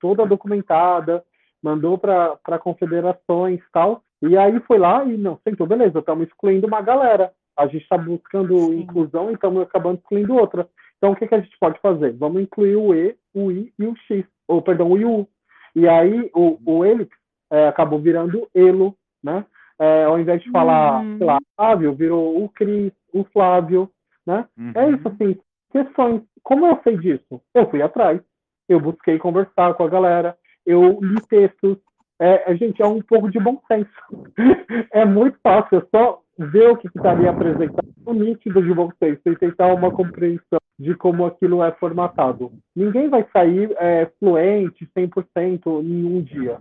toda 0.00 0.26
documentada, 0.26 1.22
mandou 1.62 1.96
para 1.96 2.58
confederações 2.58 3.60
e 3.60 3.72
tal. 3.72 4.02
E 4.22 4.36
aí 4.36 4.58
foi 4.60 4.78
lá 4.78 5.04
e, 5.04 5.16
não, 5.16 5.38
sentou, 5.46 5.66
beleza, 5.66 5.98
estamos 5.98 6.26
excluindo 6.26 6.66
uma 6.66 6.80
galera. 6.80 7.32
A 7.56 7.66
gente 7.66 7.82
está 7.82 7.96
buscando 7.96 8.72
inclusão 8.74 9.30
e 9.30 9.34
estamos 9.34 9.62
acabando 9.62 9.98
excluindo 9.98 10.34
outra. 10.34 10.68
Então, 10.96 11.12
o 11.12 11.16
que, 11.16 11.26
que 11.26 11.34
a 11.34 11.40
gente 11.40 11.56
pode 11.58 11.78
fazer? 11.80 12.12
Vamos 12.12 12.42
incluir 12.42 12.76
o 12.76 12.94
E, 12.94 13.16
o 13.34 13.52
I 13.52 13.72
e 13.78 13.86
o 13.86 13.94
X, 14.08 14.24
ou, 14.48 14.62
perdão, 14.62 14.90
o 14.90 14.98
I 14.98 15.02
e 15.02 15.04
o 15.04 15.20
U. 15.20 15.28
E 15.76 15.88
aí, 15.88 16.30
o, 16.34 16.58
o 16.64 16.84
Elix 16.84 17.10
é, 17.50 17.68
acabou 17.68 17.98
virando 17.98 18.48
Elo, 18.54 18.96
né? 19.22 19.44
É, 19.78 20.04
ao 20.04 20.18
invés 20.18 20.40
de 20.42 20.50
falar, 20.50 21.02
Uhum. 21.02 21.18
sei 21.18 21.26
lá, 21.26 21.38
Flávio, 21.56 21.94
virou 21.94 22.42
o 22.42 22.48
Cris, 22.48 22.92
o 23.12 23.24
Flávio, 23.24 23.90
né? 24.26 24.46
É 24.74 24.90
isso, 24.90 25.08
assim, 25.08 25.36
questões. 25.70 26.22
Como 26.42 26.66
eu 26.66 26.78
sei 26.84 26.96
disso? 26.96 27.40
Eu 27.52 27.68
fui 27.68 27.82
atrás, 27.82 28.20
eu 28.68 28.80
busquei 28.80 29.18
conversar 29.18 29.74
com 29.74 29.82
a 29.84 29.88
galera, 29.88 30.36
eu 30.64 30.98
li 31.02 31.20
textos. 31.28 31.76
É, 32.20 32.52
é, 32.52 32.56
gente, 32.56 32.80
é 32.80 32.86
um 32.86 33.02
pouco 33.02 33.30
de 33.30 33.38
bom 33.38 33.60
senso. 33.66 33.90
é 34.92 35.04
muito 35.04 35.38
fácil, 35.42 35.78
é 35.78 35.86
só 35.96 36.20
ver 36.38 36.70
o 36.70 36.76
que 36.76 36.88
está 36.88 37.10
ali 37.10 37.28
apresentado, 37.28 37.88
o 38.06 38.12
nítido 38.12 38.62
de 38.62 38.72
bom 38.72 38.90
senso, 38.98 39.20
e 39.26 39.36
tentar 39.36 39.72
uma 39.72 39.90
compreensão 39.90 40.58
de 40.78 40.94
como 40.94 41.24
aquilo 41.24 41.62
é 41.62 41.70
formatado. 41.72 42.52
Ninguém 42.74 43.08
vai 43.08 43.24
sair 43.32 43.74
é, 43.78 44.10
fluente 44.18 44.88
100% 44.96 45.82
em 45.82 46.04
um 46.04 46.20
dia, 46.22 46.58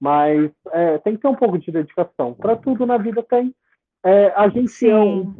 mas 0.00 0.50
é, 0.70 0.98
tem 0.98 1.16
que 1.16 1.22
ter 1.22 1.28
um 1.28 1.34
pouco 1.34 1.58
de 1.58 1.70
dedicação. 1.72 2.34
Para 2.34 2.56
tudo 2.56 2.86
na 2.86 2.96
vida 2.96 3.22
tem. 3.22 3.52
É, 4.04 4.32
a 4.36 4.48
gente 4.48 4.88
é 4.88 4.96
um, 4.96 5.34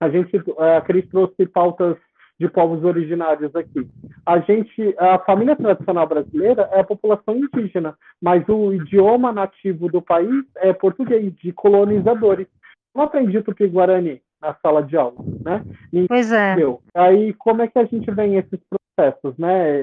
a 0.00 0.08
gente, 0.08 0.36
a 0.58 0.80
Cris 0.80 1.06
trouxe 1.08 1.46
pautas 1.46 1.96
de 2.42 2.48
povos 2.48 2.82
originários 2.82 3.54
aqui. 3.54 3.88
A 4.26 4.40
gente, 4.40 4.94
a 4.98 5.16
família 5.20 5.54
tradicional 5.54 6.08
brasileira 6.08 6.68
é 6.72 6.80
a 6.80 6.84
população 6.84 7.36
indígena, 7.36 7.96
mas 8.20 8.42
o 8.48 8.72
idioma 8.72 9.32
nativo 9.32 9.88
do 9.88 10.02
país 10.02 10.44
é 10.56 10.72
português, 10.72 11.32
de 11.36 11.52
colonizadores. 11.52 12.48
Não 12.92 13.04
aprendi 13.04 13.40
tupi-guarani 13.42 14.20
na 14.40 14.54
sala 14.54 14.82
de 14.82 14.96
aula, 14.96 15.14
né? 15.44 15.64
Ninguém 15.92 16.08
Pois 16.08 16.32
é. 16.32 16.56
Aí, 16.94 17.32
como 17.34 17.62
é 17.62 17.68
que 17.68 17.78
a 17.78 17.84
gente 17.84 18.10
vê 18.10 18.34
esses 18.34 18.60
processos, 18.68 19.38
né? 19.38 19.82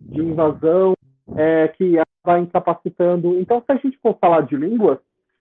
De 0.00 0.20
invasão, 0.20 0.94
é, 1.36 1.68
que 1.68 1.96
vai 2.24 2.40
incapacitando. 2.40 3.36
Então, 3.40 3.60
se 3.60 3.72
a 3.72 3.76
gente 3.76 3.98
for 3.98 4.16
falar 4.20 4.42
de 4.42 4.56
línguas, 4.56 4.98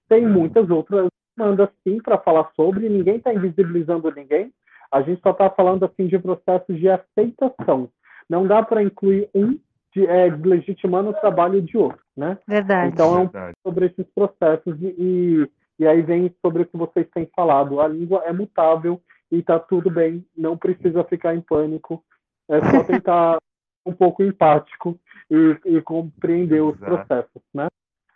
tem 0.09 0.27
muitas 0.27 0.67
outras 0.71 1.07
demandas 1.37 1.69
sim 1.83 1.99
para 1.99 2.17
falar 2.17 2.49
sobre, 2.55 2.89
ninguém 2.89 3.17
está 3.17 3.31
invisibilizando 3.33 4.11
ninguém, 4.15 4.51
a 4.93 5.01
gente 5.01 5.21
só 5.21 5.31
está 5.31 5.49
falando 5.49 5.83
assim 5.83 6.05
de 6.05 6.19
processos 6.19 6.77
de 6.77 6.87
aceitação. 6.87 7.89
Não 8.29 8.45
dá 8.45 8.61
para 8.61 8.83
incluir 8.83 9.27
um 9.33 9.57
de, 9.93 10.05
é, 10.05 10.27
legitimando 10.29 11.09
o 11.09 11.13
trabalho 11.13 11.61
de 11.61 11.75
outro, 11.77 11.99
né? 12.15 12.37
Verdade. 12.47 12.93
Então 12.93 13.15
é 13.15 13.19
um 13.19 13.27
pouco 13.27 13.51
sobre 13.63 13.85
esses 13.87 14.05
processos 14.13 14.79
e, 14.81 14.95
e, 14.97 15.49
e 15.79 15.87
aí 15.87 16.01
vem 16.03 16.33
sobre 16.41 16.61
o 16.61 16.65
que 16.65 16.77
vocês 16.77 17.07
têm 17.13 17.27
falado. 17.35 17.81
A 17.81 17.87
língua 17.87 18.23
é 18.25 18.31
mutável 18.31 19.01
e 19.31 19.39
está 19.39 19.59
tudo 19.59 19.89
bem, 19.89 20.23
não 20.37 20.55
precisa 20.55 21.03
ficar 21.05 21.35
em 21.35 21.41
pânico, 21.41 22.03
é 22.47 22.59
só 22.69 22.83
tentar 22.85 23.37
um 23.85 23.93
pouco 23.93 24.23
empático 24.23 24.97
e, 25.29 25.57
e 25.65 25.81
compreender 25.81 26.61
os 26.61 26.75
Exato. 26.75 26.91
processos, 26.91 27.41
né? 27.51 27.67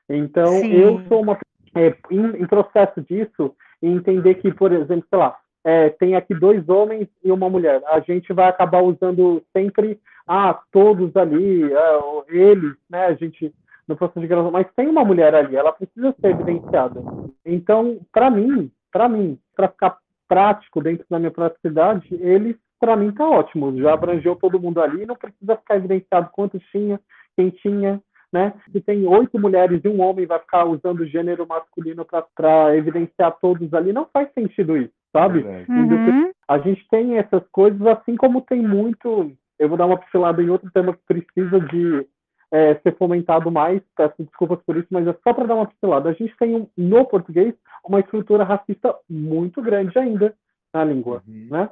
Então 0.07 0.61
Sim. 0.61 0.73
eu 0.73 1.01
sou 1.07 1.21
uma 1.23 1.37
é, 1.75 1.95
em, 2.11 2.43
em 2.43 2.47
processo 2.47 3.01
disso 3.01 3.55
e 3.81 3.87
entender 3.87 4.35
que, 4.35 4.53
por 4.53 4.71
exemplo, 4.71 5.05
sei 5.09 5.19
lá, 5.19 5.37
é, 5.67 5.89
tem 5.89 6.15
aqui 6.15 6.33
dois 6.33 6.67
homens 6.69 7.09
e 7.21 7.29
uma 7.29 7.49
mulher. 7.49 7.81
A 7.87 7.99
gente 7.99 8.31
vai 8.31 8.47
acabar 8.47 8.81
usando 8.81 9.43
sempre, 9.51 9.99
ah, 10.25 10.57
todos 10.71 11.13
ali, 11.17 11.65
o- 11.65 12.23
eles, 12.29 12.73
né? 12.89 13.07
A 13.07 13.13
gente 13.15 13.53
no 13.85 13.97
processo 13.97 14.21
de 14.21 14.27
gravação, 14.27 14.51
mas 14.51 14.67
tem 14.75 14.87
uma 14.87 15.03
mulher 15.03 15.33
ali, 15.35 15.55
ela 15.55 15.71
precisa 15.73 16.15
ser 16.21 16.27
evidenciada. 16.27 17.01
Então, 17.45 17.99
para 18.13 18.29
mim, 18.29 18.71
para 18.91 19.09
mim, 19.09 19.37
para 19.55 19.67
ficar 19.67 19.97
prático 20.27 20.81
dentro 20.81 21.05
da 21.09 21.19
minha 21.19 21.31
praticidade, 21.31 22.07
eles, 22.11 22.55
para 22.79 22.95
mim, 22.95 23.11
tá 23.11 23.27
ótimo. 23.29 23.77
Já 23.77 23.93
abrangeu 23.93 24.35
todo 24.35 24.59
mundo 24.59 24.81
ali, 24.81 25.05
não 25.05 25.15
precisa 25.15 25.55
ficar 25.57 25.75
evidenciado 25.77 26.29
quantos 26.33 26.61
tinha, 26.71 26.99
quem 27.35 27.49
tinha, 27.49 28.01
né? 28.31 28.53
Se 28.71 28.81
tem 28.81 29.05
oito 29.05 29.39
mulheres 29.39 29.81
e 29.83 29.87
um 29.87 30.01
homem 30.01 30.25
vai 30.25 30.39
ficar 30.39 30.65
usando 30.65 31.05
gênero 31.05 31.47
masculino 31.47 32.05
para 32.35 32.75
evidenciar 32.75 33.37
todos 33.41 33.73
ali, 33.73 33.93
não 33.93 34.05
faz 34.11 34.29
sentido 34.33 34.75
isso, 34.77 34.93
sabe? 35.17 35.45
Uhum. 35.67 36.31
A 36.47 36.59
gente 36.59 36.87
tem 36.89 37.17
essas 37.17 37.43
coisas, 37.51 37.81
assim 37.87 38.15
como 38.15 38.41
tem 38.41 38.61
muito. 38.61 39.31
Eu 39.57 39.67
vou 39.67 39.77
dar 39.77 39.87
uma 39.87 39.97
pincelada 39.97 40.41
em 40.41 40.49
outro 40.49 40.69
tema 40.71 40.93
que 40.93 41.01
precisa 41.07 41.59
de 41.59 42.05
é, 42.51 42.75
ser 42.75 42.95
fomentado 42.97 43.51
mais, 43.51 43.81
peço 43.95 44.13
desculpas 44.19 44.59
por 44.65 44.77
isso, 44.77 44.87
mas 44.91 45.07
é 45.07 45.13
só 45.23 45.33
para 45.33 45.47
dar 45.47 45.55
uma 45.55 45.65
pincelada. 45.65 46.09
A 46.09 46.13
gente 46.13 46.35
tem, 46.37 46.55
um, 46.55 46.67
no 46.77 47.05
português, 47.05 47.53
uma 47.83 47.99
estrutura 47.99 48.43
racista 48.43 48.95
muito 49.09 49.61
grande 49.61 49.97
ainda 49.97 50.33
na 50.73 50.83
língua, 50.83 51.23
né? 51.27 51.69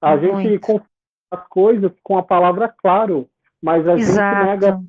A 0.00 0.16
Muito. 0.16 0.40
gente 0.40 0.58
confunde 0.58 0.90
as 1.30 1.46
coisas 1.46 1.92
com 2.02 2.18
a 2.18 2.22
palavra 2.24 2.68
claro, 2.68 3.28
mas 3.62 3.86
a 3.86 3.94
Exato. 3.96 4.36
gente 4.36 4.46
nega 4.46 4.80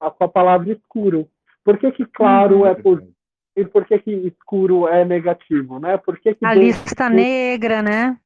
a, 0.00 0.10
com 0.10 0.24
a 0.24 0.28
palavra 0.28 0.72
escuro. 0.72 1.28
Por 1.64 1.78
que, 1.78 1.92
que 1.92 2.04
claro 2.04 2.60
Uhum. 2.60 2.66
é 2.66 2.74
positivo 2.74 3.13
e 3.56 3.64
por 3.64 3.84
que, 3.86 3.98
que 3.98 4.10
escuro 4.10 4.88
é 4.88 5.04
negativo, 5.04 5.78
né? 5.78 5.96
Por 5.96 6.18
que, 6.18 6.34
que 6.34 6.44
A 6.44 6.54
lista 6.54 7.08
negra, 7.08 7.82
né? 7.82 8.18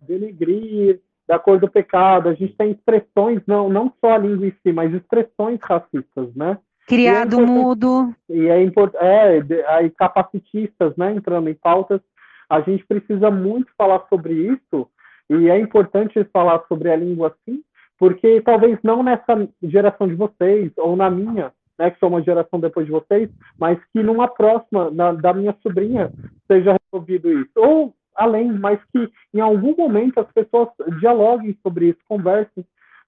denegrir, 0.00 1.00
da 1.26 1.38
cor 1.38 1.60
do 1.60 1.70
pecado, 1.70 2.28
a 2.28 2.34
gente 2.34 2.54
tem 2.56 2.72
expressões, 2.72 3.40
não, 3.46 3.68
não 3.68 3.92
só 4.00 4.14
a 4.14 4.18
língua 4.18 4.46
em 4.46 4.54
si, 4.62 4.72
mas 4.72 4.92
expressões 4.92 5.60
racistas, 5.62 6.34
né? 6.34 6.58
Criado 6.88 7.38
E 7.38 7.42
é 7.42 7.46
mudo. 7.46 8.14
E 8.28 8.48
é 8.48 8.62
importante, 8.62 9.04
é, 9.04 9.66
aí 9.68 9.90
capacitistas, 9.90 10.96
né, 10.96 11.14
entrando 11.14 11.48
em 11.48 11.54
pautas, 11.54 12.00
a 12.48 12.60
gente 12.62 12.84
precisa 12.84 13.30
muito 13.30 13.70
falar 13.78 14.04
sobre 14.08 14.34
isso, 14.34 14.88
e 15.28 15.48
é 15.48 15.58
importante 15.58 16.24
falar 16.32 16.64
sobre 16.66 16.90
a 16.90 16.96
língua 16.96 17.28
assim, 17.28 17.62
porque 17.96 18.40
talvez 18.40 18.76
não 18.82 19.02
nessa 19.04 19.48
geração 19.62 20.08
de 20.08 20.14
vocês, 20.14 20.72
ou 20.78 20.96
na 20.96 21.08
minha, 21.08 21.52
né, 21.80 21.90
que 21.90 21.98
sou 21.98 22.10
uma 22.10 22.22
geração 22.22 22.60
depois 22.60 22.84
de 22.84 22.92
vocês, 22.92 23.30
mas 23.58 23.78
que 23.90 24.02
numa 24.02 24.28
próxima, 24.28 24.90
na, 24.90 25.12
da 25.12 25.32
minha 25.32 25.56
sobrinha, 25.62 26.12
seja 26.46 26.76
resolvido 26.92 27.32
isso. 27.32 27.50
Ou 27.56 27.94
além, 28.14 28.52
mas 28.52 28.78
que 28.92 29.10
em 29.32 29.40
algum 29.40 29.74
momento 29.74 30.20
as 30.20 30.30
pessoas 30.30 30.68
dialoguem 31.00 31.56
sobre 31.62 31.86
isso, 31.88 31.98
conversem 32.06 32.64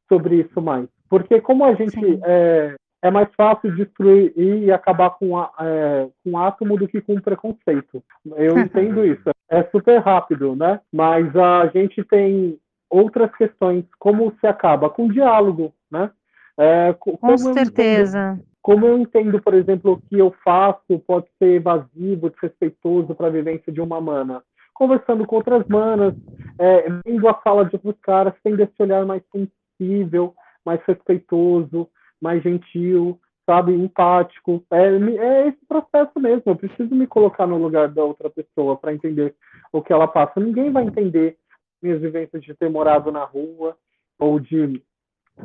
sobre 0.09 0.37
isso 0.37 0.63
mais. 0.63 0.89
Porque 1.11 1.39
como 1.43 1.67
a 1.67 1.75
gente 1.75 1.99
é, 2.25 2.75
é 3.03 3.11
mais 3.11 3.29
fácil 3.37 3.75
destruir 3.77 4.33
e 4.35 4.73
acabar 4.73 5.11
com, 5.11 5.37
a, 5.37 5.51
é, 5.61 6.09
com 6.25 6.31
um 6.31 6.39
átomo 6.39 6.79
do 6.79 6.89
que 6.89 7.03
com 7.03 7.21
preconceito. 7.21 8.03
Eu 8.37 8.57
entendo 8.59 9.05
isso. 9.05 9.29
É 9.51 9.63
super 9.65 9.99
rápido, 10.01 10.57
né? 10.57 10.81
Mas 10.91 11.37
a 11.37 11.67
gente 11.67 12.03
tem 12.05 12.59
outras 12.89 13.31
questões. 13.37 13.85
Como 13.99 14.33
se 14.41 14.47
acaba? 14.47 14.89
Com 14.89 15.09
diálogo, 15.09 15.75
né? 15.91 16.11
É, 16.59 16.95
co- 16.99 17.19
Com 17.19 17.33
eu 17.33 17.39
certeza. 17.39 18.41
Como 18.63 18.87
eu 18.87 18.97
entendo, 18.97 19.43
por 19.43 19.55
exemplo, 19.55 19.93
o 19.93 20.01
que 20.01 20.17
eu 20.17 20.33
faço 20.45 20.99
pode 21.07 21.27
ser 21.37 21.57
evasivo, 21.57 22.31
desrespeitoso 22.31 23.13
para 23.15 23.27
a 23.27 23.31
vivência 23.31 23.73
de 23.73 23.81
uma 23.81 24.01
mana. 24.01 24.43
Conversando 24.73 25.27
com 25.27 25.37
outras 25.37 25.67
manas, 25.67 26.15
é, 26.59 26.87
vendo 27.05 27.29
a 27.29 27.35
fala 27.35 27.65
de 27.65 27.75
outros 27.75 27.99
caras, 28.01 28.35
tendo 28.43 28.63
esse 28.63 28.81
olhar 28.81 29.05
mais 29.05 29.23
sensível, 29.33 30.35
mais 30.65 30.81
respeitoso, 30.87 31.89
mais 32.21 32.41
gentil, 32.43 33.19
sabe, 33.45 33.75
empático. 33.75 34.65
É, 34.71 34.87
é 34.87 35.49
esse 35.49 35.67
processo 35.67 36.19
mesmo. 36.21 36.43
Eu 36.47 36.57
preciso 36.57 36.95
me 36.95 37.07
colocar 37.09 37.49
no 37.49 37.59
lugar 37.59 37.89
da 37.89 38.05
outra 38.05 38.31
pessoa 38.31 38.77
para 38.77 38.95
entender 38.95 39.35
o 39.73 39.83
que 39.83 39.93
ela 39.93 40.07
passa. 40.07 40.39
Ninguém 40.39 40.71
vai 40.71 40.85
entender 40.85 41.37
minhas 41.83 42.01
vivências 42.01 42.43
de 42.43 42.55
ter 42.55 42.71
morado 42.71 43.11
na 43.11 43.25
rua 43.25 43.77
ou 44.21 44.39
de 44.39 44.81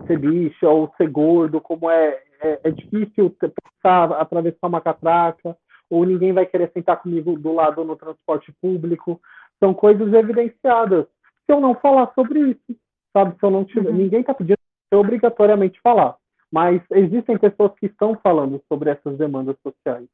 ser 0.05 0.19
bicha 0.19 0.69
ou 0.69 0.93
ser 0.97 1.09
gordo, 1.09 1.59
como 1.59 1.89
é, 1.89 2.21
é, 2.41 2.59
é 2.63 2.71
difícil 2.71 3.35
pensar, 3.39 4.11
atravessar 4.13 4.67
uma 4.67 4.81
catraca, 4.81 5.57
ou 5.89 6.05
ninguém 6.05 6.33
vai 6.33 6.45
querer 6.45 6.71
sentar 6.71 7.01
comigo 7.01 7.37
do 7.37 7.53
lado 7.53 7.83
no 7.83 7.95
transporte 7.95 8.51
público. 8.61 9.21
São 9.59 9.73
coisas 9.73 10.13
evidenciadas. 10.13 11.05
Se 11.45 11.53
eu 11.53 11.59
não 11.59 11.75
falar 11.75 12.11
sobre 12.13 12.51
isso, 12.51 12.79
sabe? 13.13 13.35
Se 13.39 13.45
eu 13.45 13.49
não 13.49 13.63
tiver, 13.63 13.93
ninguém 13.93 14.21
está 14.21 14.33
pedindo 14.33 14.57
eu 14.91 14.99
obrigatoriamente 14.99 15.81
falar, 15.81 16.15
mas 16.51 16.81
existem 16.91 17.37
pessoas 17.37 17.73
que 17.77 17.87
estão 17.87 18.17
falando 18.23 18.61
sobre 18.69 18.89
essas 18.89 19.17
demandas 19.17 19.57
sociais. 19.61 20.07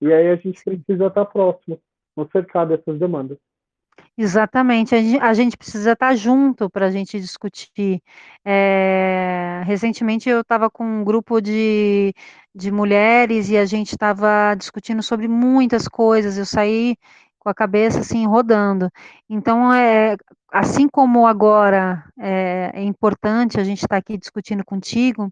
E 0.00 0.12
aí 0.12 0.28
a 0.28 0.36
gente 0.36 0.62
precisa 0.64 1.06
estar 1.06 1.24
próximo, 1.26 1.78
no 2.16 2.28
cercar 2.30 2.66
dessas 2.66 2.98
demandas. 2.98 3.38
Exatamente, 4.18 4.94
a 4.94 4.98
gen- 5.02 5.20
a 5.20 5.34
gente 5.34 5.56
precisa 5.56 5.92
estar 5.92 6.14
junto 6.16 6.70
para 6.70 6.86
a 6.86 6.90
gente 6.90 7.18
discutir. 7.20 8.02
É, 8.44 9.62
recentemente 9.66 10.28
eu 10.28 10.40
estava 10.40 10.70
com 10.70 10.84
um 10.84 11.04
grupo 11.04 11.40
de, 11.40 12.14
de 12.54 12.70
mulheres 12.70 13.48
e 13.50 13.56
a 13.56 13.64
gente 13.66 13.88
estava 13.92 14.54
discutindo 14.54 15.02
sobre 15.02 15.28
muitas 15.28 15.86
coisas. 15.88 16.38
Eu 16.38 16.46
saí 16.46 16.96
com 17.38 17.48
a 17.50 17.54
cabeça 17.54 18.00
assim 18.00 18.26
rodando. 18.26 18.90
Então, 19.28 19.72
é, 19.72 20.16
assim 20.52 20.88
como 20.88 21.26
agora 21.26 22.04
é, 22.18 22.70
é 22.74 22.82
importante 22.82 23.60
a 23.60 23.64
gente 23.64 23.82
estar 23.82 23.96
aqui 23.98 24.16
discutindo 24.18 24.64
contigo, 24.64 25.30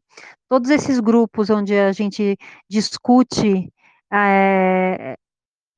todos 0.49 0.71
esses 0.71 1.01
grupos 1.01 1.51
onde 1.51 1.75
a 1.79 1.93
gente 1.93 2.37
discute 2.69 3.73
é, 4.13 5.17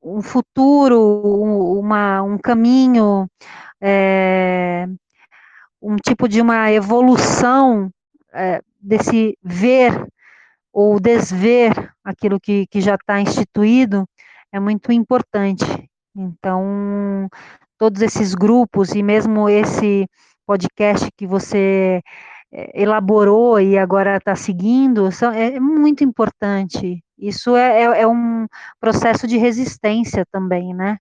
um 0.06 0.22
futuro, 0.22 1.00
um, 1.24 1.80
uma, 1.80 2.22
um 2.22 2.38
caminho, 2.38 3.28
é, 3.80 4.86
um 5.82 5.96
tipo 5.96 6.28
de 6.28 6.40
uma 6.40 6.70
evolução 6.70 7.90
é, 8.32 8.62
desse 8.80 9.36
ver 9.42 10.06
ou 10.72 11.00
desver 11.00 11.92
aquilo 12.04 12.38
que, 12.38 12.66
que 12.68 12.80
já 12.80 12.94
está 12.94 13.20
instituído 13.20 14.06
é 14.52 14.60
muito 14.60 14.92
importante. 14.92 15.64
Então, 16.14 17.28
todos 17.78 18.00
esses 18.00 18.34
grupos 18.34 18.94
e 18.94 19.02
mesmo 19.02 19.48
esse 19.48 20.08
podcast 20.46 21.10
que 21.16 21.26
você 21.26 22.00
é, 22.52 22.82
elaborou 22.82 23.60
e 23.60 23.76
agora 23.76 24.16
está 24.16 24.36
seguindo, 24.36 25.10
são, 25.10 25.32
é, 25.32 25.56
é 25.56 25.60
muito 25.60 26.04
importante. 26.04 27.02
Isso 27.18 27.56
é, 27.56 27.82
é, 27.82 28.02
é 28.02 28.06
um 28.06 28.46
processo 28.80 29.26
de 29.26 29.38
resistência 29.38 30.24
também, 30.30 30.74
né? 30.74 30.98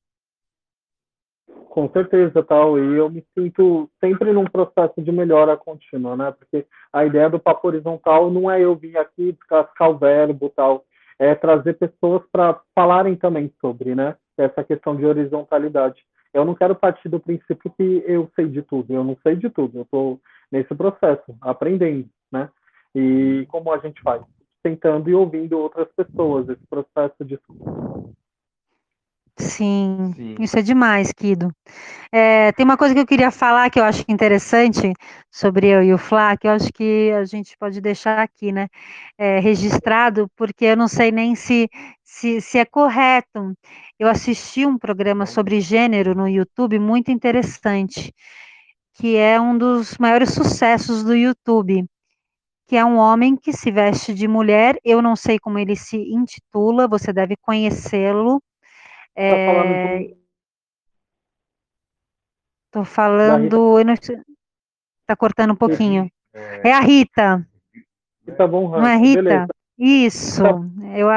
Com 1.70 1.90
certeza, 1.90 2.42
tal. 2.42 2.80
E 2.80 2.98
eu 2.98 3.10
me 3.10 3.22
sinto 3.38 3.90
sempre 4.00 4.32
num 4.32 4.46
processo 4.46 5.02
de 5.02 5.12
melhora 5.12 5.58
contínua, 5.58 6.16
né? 6.16 6.32
Porque 6.32 6.66
a 6.94 7.04
ideia 7.04 7.30
do 7.30 7.38
papo 7.38 7.68
horizontal 7.68 8.32
não 8.32 8.50
é 8.50 8.62
eu 8.62 8.76
vir 8.76 8.98
aqui 8.98 9.34
descascar 9.34 9.90
o 9.90 9.98
verbo, 9.98 10.50
tal. 10.50 10.86
É 11.20 11.36
trazer 11.36 11.74
pessoas 11.74 12.22
para 12.32 12.62
falarem 12.74 13.16
também 13.18 13.52
sobre, 13.60 13.94
né? 13.94 14.16
Essa 14.38 14.64
questão 14.64 14.96
de 14.96 15.06
horizontalidade. 15.06 16.02
Eu 16.34 16.46
não 16.46 16.56
quero 16.56 16.76
partir 16.76 17.10
do 17.10 17.20
princípio 17.20 17.72
que 17.78 18.04
eu 18.06 18.30
sei 18.36 18.48
de 18.48 18.62
tudo. 18.62 18.94
Eu 18.94 19.04
não 19.04 19.18
sei 19.22 19.36
de 19.36 19.50
tudo. 19.50 19.80
Eu 19.80 19.84
estou 19.84 20.22
nesse 20.50 20.74
processo, 20.74 21.36
aprendendo, 21.42 22.10
né? 22.32 22.50
E 22.94 23.46
como 23.50 23.74
a 23.74 23.78
gente 23.80 24.02
faz? 24.02 24.22
Tentando 24.66 25.08
e 25.08 25.14
ouvindo 25.14 25.60
outras 25.60 25.88
pessoas. 25.96 26.50
Esse 26.50 26.66
processo 26.68 27.24
de 27.24 27.40
Sim, 29.38 30.12
isso 30.40 30.58
é 30.58 30.62
demais, 30.64 31.12
Kido. 31.12 31.52
É, 32.12 32.52
tem 32.54 32.66
uma 32.66 32.76
coisa 32.76 32.96
que 32.96 33.00
eu 33.00 33.06
queria 33.06 33.30
falar 33.30 33.70
que 33.70 33.80
eu 33.80 33.84
acho 33.84 34.04
interessante 34.08 34.92
sobre 35.30 35.68
eu 35.68 35.84
e 35.84 35.94
o 35.94 36.00
Flá, 36.00 36.36
que 36.36 36.48
eu 36.48 36.52
acho 36.52 36.74
que 36.74 37.12
a 37.12 37.24
gente 37.26 37.56
pode 37.60 37.80
deixar 37.80 38.18
aqui, 38.18 38.52
né, 38.52 38.68
é, 39.20 39.40
registrado, 39.40 40.28
porque 40.36 40.66
eu 40.66 40.78
não 40.78 40.88
sei 40.88 41.12
nem 41.12 41.36
se, 41.36 41.70
se, 42.04 42.42
se 42.42 42.58
é 42.58 42.66
correto. 42.66 43.54
Eu 44.00 44.08
assisti 44.08 44.66
um 44.66 44.80
programa 44.80 45.28
sobre 45.28 45.62
gênero 45.62 46.16
no 46.16 46.28
YouTube 46.28 46.80
muito 46.80 47.12
interessante, 47.12 48.12
que 48.96 49.16
é 49.16 49.40
um 49.40 49.56
dos 49.56 49.96
maiores 50.00 50.34
sucessos 50.34 51.04
do 51.04 51.14
YouTube, 51.14 51.86
que 52.68 52.76
é 52.76 52.84
um 52.84 52.98
homem 52.98 53.36
que 53.36 53.54
se 53.54 53.70
veste 53.72 54.14
de 54.14 54.28
mulher. 54.28 54.78
Eu 54.84 55.02
não 55.02 55.16
sei 55.16 55.38
como 55.40 55.60
ele 55.60 55.76
se 55.76 55.98
intitula, 55.98 56.88
você 56.88 57.14
deve 57.14 57.36
conhecê-lo. 57.38 58.42
Tá 59.16 59.22
falando 59.46 59.72
É, 59.72 60.16
Tô 62.72 62.84
falando, 62.84 63.84
não 63.86 63.96
tá 65.08 65.16
cortando 65.16 65.52
um 65.52 65.56
pouquinho. 65.56 66.10
É 66.64 66.74
a 66.74 66.82
Rita, 66.82 67.48
Tá 68.38 68.48
bom, 68.48 68.70
não 68.70 68.86
é 68.88 68.98
Rita? 68.98 69.22
Beleza. 69.22 69.48
Isso. 69.78 70.44
Eu, 70.96 71.08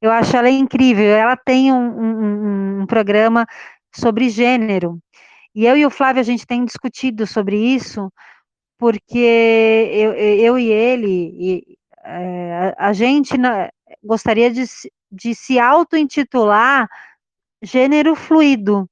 eu 0.00 0.10
acho 0.10 0.36
ela 0.36 0.48
incrível. 0.50 1.04
Ela 1.04 1.36
tem 1.36 1.72
um, 1.72 2.00
um- 2.00 2.80
um 2.82 2.86
programa 2.86 3.46
sobre 3.94 4.28
gênero. 4.28 4.98
E 5.54 5.66
eu 5.66 5.76
e 5.76 5.86
o 5.86 5.90
Flávio, 5.90 6.20
a 6.20 6.24
gente 6.24 6.46
tem 6.46 6.64
discutido 6.64 7.26
sobre 7.26 7.56
isso, 7.56 8.10
porque 8.84 9.16
eu, 9.94 10.12
eu 10.14 10.58
e 10.58 10.70
ele, 10.70 11.08
e, 11.38 11.78
é, 12.04 12.74
a, 12.76 12.92
gente 12.92 13.38
na- 13.38 13.70
gostaria 14.02 14.50
de, 14.50 14.62
de 15.10 15.34
se 15.34 15.58
auto-intitular 15.58 16.86
gênero 17.62 18.14
fluido, 18.16 18.88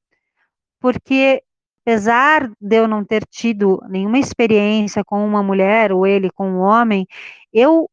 porque 0.81 1.43
apesar 1.85 2.51
de 2.61 2.77
eu 2.77 2.89
não 2.89 3.05
ter 3.05 3.27
tido 3.27 3.83
nenhuma 3.89 4.19
experiência 4.19 5.05
com 5.05 5.25
uma 5.27 5.43
mulher 5.43 5.93
ou 5.93 6.07
ele 6.07 6.31
com 6.31 6.49
um 6.51 6.61
homem, 6.61 7.07
eu 7.53 7.89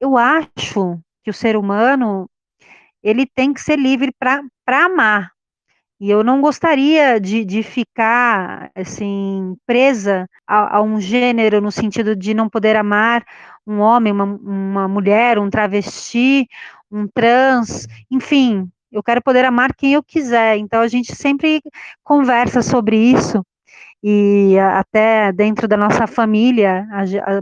eu 0.00 0.16
acho 0.18 1.00
que 1.24 1.30
o 1.30 1.34
ser 1.34 1.56
humano 1.56 2.28
ele 3.02 3.26
tem 3.26 3.52
que 3.54 3.60
ser 3.60 3.78
livre 3.78 4.12
para 4.18 4.42
amar. 4.86 5.32
E 6.02 6.10
eu 6.10 6.24
não 6.24 6.40
gostaria 6.40 7.20
de, 7.20 7.44
de 7.44 7.62
ficar 7.62 8.72
assim 8.74 9.56
presa 9.64 10.28
a, 10.44 10.78
a 10.78 10.82
um 10.82 11.00
gênero 11.00 11.60
no 11.60 11.70
sentido 11.70 12.16
de 12.16 12.34
não 12.34 12.48
poder 12.48 12.74
amar 12.74 13.24
um 13.64 13.78
homem, 13.78 14.12
uma, 14.12 14.24
uma 14.24 14.88
mulher, 14.88 15.38
um 15.38 15.48
travesti, 15.48 16.48
um 16.90 17.06
trans, 17.06 17.86
enfim, 18.10 18.68
eu 18.90 19.00
quero 19.00 19.22
poder 19.22 19.44
amar 19.44 19.72
quem 19.76 19.92
eu 19.94 20.02
quiser. 20.02 20.56
Então 20.58 20.80
a 20.80 20.88
gente 20.88 21.14
sempre 21.14 21.62
conversa 22.02 22.62
sobre 22.62 22.96
isso. 22.96 23.40
e 24.02 24.58
até 24.58 25.32
dentro 25.32 25.68
da 25.68 25.76
nossa 25.76 26.08
família, 26.08 26.84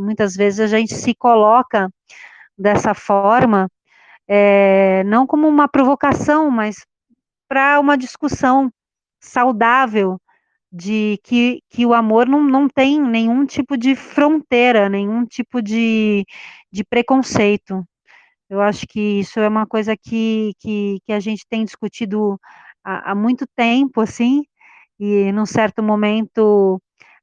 muitas 0.01 0.35
vezes 0.37 0.61
a 0.61 0.66
gente 0.66 0.95
se 0.95 1.15
coloca 1.15 1.91
dessa 2.59 2.95
forma, 2.95 3.70
é, 4.28 5.03
não 5.05 5.27
como 5.27 5.49
uma 5.49 5.69
provocação, 5.69 6.51
mas 6.51 6.77
para 7.51 7.81
uma 7.81 7.98
discussão 7.98 8.72
saudável 9.20 10.20
de 10.72 11.18
que, 11.24 11.60
que 11.68 11.85
o 11.85 11.93
amor 11.93 12.28
não, 12.28 12.44
não 12.44 12.68
tem 12.68 13.02
nenhum 13.02 13.44
tipo 13.44 13.77
de 13.77 13.97
fronteira, 13.97 14.89
nenhum 14.89 15.27
tipo 15.27 15.60
de, 15.60 16.24
de 16.70 16.85
preconceito. 16.85 17.85
Eu 18.48 18.60
acho 18.60 18.86
que 18.86 19.01
isso 19.20 19.40
é 19.40 19.48
uma 19.48 19.66
coisa 19.66 19.97
que, 19.97 20.52
que, 20.60 21.01
que 21.05 21.12
a 21.12 21.18
gente 21.18 21.44
tem 21.48 21.64
discutido 21.64 22.40
há, 22.85 23.10
há 23.10 23.14
muito 23.16 23.44
tempo, 23.56 24.01
assim, 24.01 24.44
e 24.98 25.32
num 25.32 25.47
certo 25.47 25.82
momento 25.82 26.81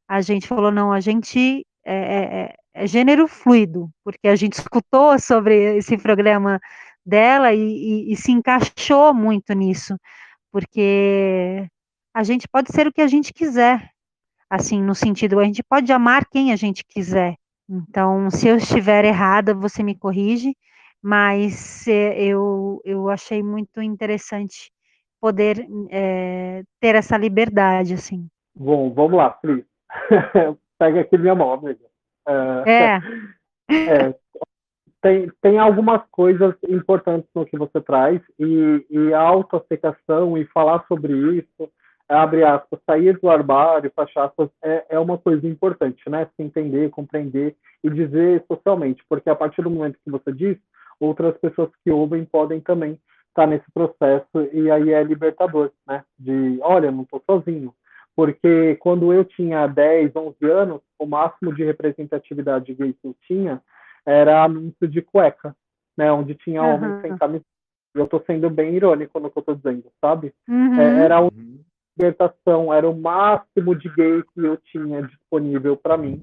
a 0.09 0.19
gente 0.21 0.45
falou, 0.45 0.71
não, 0.71 0.91
a 0.91 0.99
gente 0.99 1.65
é, 1.85 1.95
é, 1.95 2.43
é, 2.43 2.83
é 2.83 2.87
gênero 2.87 3.29
fluido, 3.29 3.89
porque 4.03 4.27
a 4.27 4.35
gente 4.35 4.53
escutou 4.59 5.17
sobre 5.19 5.77
esse 5.77 5.97
programa 5.97 6.59
dela 7.07 7.53
e, 7.53 7.59
e, 7.59 8.11
e 8.11 8.15
se 8.17 8.31
encaixou 8.31 9.13
muito 9.13 9.53
nisso, 9.53 9.97
porque 10.51 11.65
a 12.13 12.23
gente 12.23 12.47
pode 12.47 12.71
ser 12.71 12.87
o 12.87 12.91
que 12.91 13.01
a 13.01 13.07
gente 13.07 13.33
quiser, 13.33 13.89
assim, 14.49 14.83
no 14.83 14.93
sentido, 14.93 15.39
a 15.39 15.43
gente 15.45 15.63
pode 15.63 15.91
amar 15.93 16.25
quem 16.29 16.51
a 16.51 16.55
gente 16.55 16.83
quiser. 16.83 17.35
Então, 17.69 18.29
se 18.29 18.47
eu 18.47 18.57
estiver 18.57 19.05
errada, 19.05 19.53
você 19.53 19.83
me 19.83 19.95
corrige, 19.95 20.55
mas 21.01 21.87
é, 21.87 22.21
eu, 22.21 22.81
eu 22.83 23.09
achei 23.09 23.41
muito 23.41 23.81
interessante 23.81 24.71
poder 25.21 25.65
é, 25.89 26.63
ter 26.79 26.95
essa 26.95 27.17
liberdade, 27.17 27.93
assim. 27.93 28.27
Bom, 28.55 28.93
vamos 28.93 29.17
lá, 29.17 29.31
Fri. 29.31 29.65
Pega 30.79 31.01
aqui 31.01 31.17
minha 31.17 31.35
mão, 31.35 31.53
amiga. 31.53 31.85
Uh, 32.27 32.67
é. 32.67 32.99
é. 33.71 34.15
Tem, 35.01 35.31
tem 35.41 35.59
algumas 35.59 36.01
coisas 36.11 36.55
importantes 36.67 37.29
no 37.35 37.45
que 37.45 37.57
você 37.57 37.79
traz, 37.79 38.19
e, 38.39 38.85
e 38.89 39.13
a 39.13 39.21
autoaceitação 39.21 40.37
e 40.37 40.45
falar 40.45 40.83
sobre 40.87 41.13
isso, 41.37 41.69
abre 42.09 42.43
aspas, 42.43 42.79
sair 42.85 43.19
do 43.19 43.29
armário, 43.29 43.91
fecha 43.95 44.23
aspas, 44.23 44.49
é, 44.63 44.85
é 44.89 44.99
uma 44.99 45.17
coisa 45.17 45.45
importante, 45.47 46.09
né? 46.09 46.27
Se 46.35 46.43
entender, 46.43 46.89
compreender 46.89 47.55
e 47.83 47.89
dizer 47.89 48.43
socialmente, 48.47 49.03
porque 49.07 49.29
a 49.29 49.35
partir 49.35 49.61
do 49.61 49.69
momento 49.69 49.99
que 50.03 50.09
você 50.09 50.31
diz, 50.31 50.57
outras 50.99 51.37
pessoas 51.37 51.69
que 51.83 51.91
ouvem 51.91 52.25
podem 52.25 52.59
também 52.59 52.99
está 53.29 53.45
nesse 53.45 53.69
processo 53.71 54.49
e 54.51 54.71
aí 54.71 54.91
é 54.91 55.03
libertador, 55.03 55.71
né? 55.85 56.03
De, 56.17 56.57
olha, 56.61 56.91
não 56.91 57.03
estou 57.03 57.21
sozinho. 57.29 57.73
Porque 58.15 58.75
quando 58.77 59.13
eu 59.13 59.23
tinha 59.23 59.67
10, 59.67 60.15
11 60.15 60.35
anos, 60.49 60.81
o 60.97 61.05
máximo 61.05 61.53
de 61.53 61.63
representatividade 61.63 62.73
gay 62.73 62.93
que 62.93 63.07
eu 63.07 63.15
tinha 63.27 63.61
era 64.07 64.45
anúncio 64.45 64.87
de 64.87 65.01
cueca, 65.01 65.53
né? 65.97 66.09
Onde 66.11 66.33
tinha 66.33 66.63
uhum. 66.63 66.75
homem 66.75 67.01
sem 67.01 67.17
camisa. 67.17 67.43
Eu 67.93 68.05
estou 68.05 68.23
sendo 68.25 68.49
bem 68.49 68.73
irônico 68.73 69.19
no 69.19 69.29
que 69.29 69.37
eu 69.37 69.41
estou 69.41 69.55
dizendo, 69.55 69.85
sabe? 69.99 70.33
Uhum. 70.47 70.79
É, 70.79 71.03
era 71.03 71.19
uma 71.19 71.31
libertação, 71.97 72.73
era 72.73 72.89
o 72.89 72.97
máximo 72.97 73.75
de 73.75 73.89
gay 73.89 74.23
que 74.33 74.39
eu 74.39 74.55
tinha 74.57 75.01
disponível 75.01 75.75
para 75.75 75.97
mim. 75.97 76.21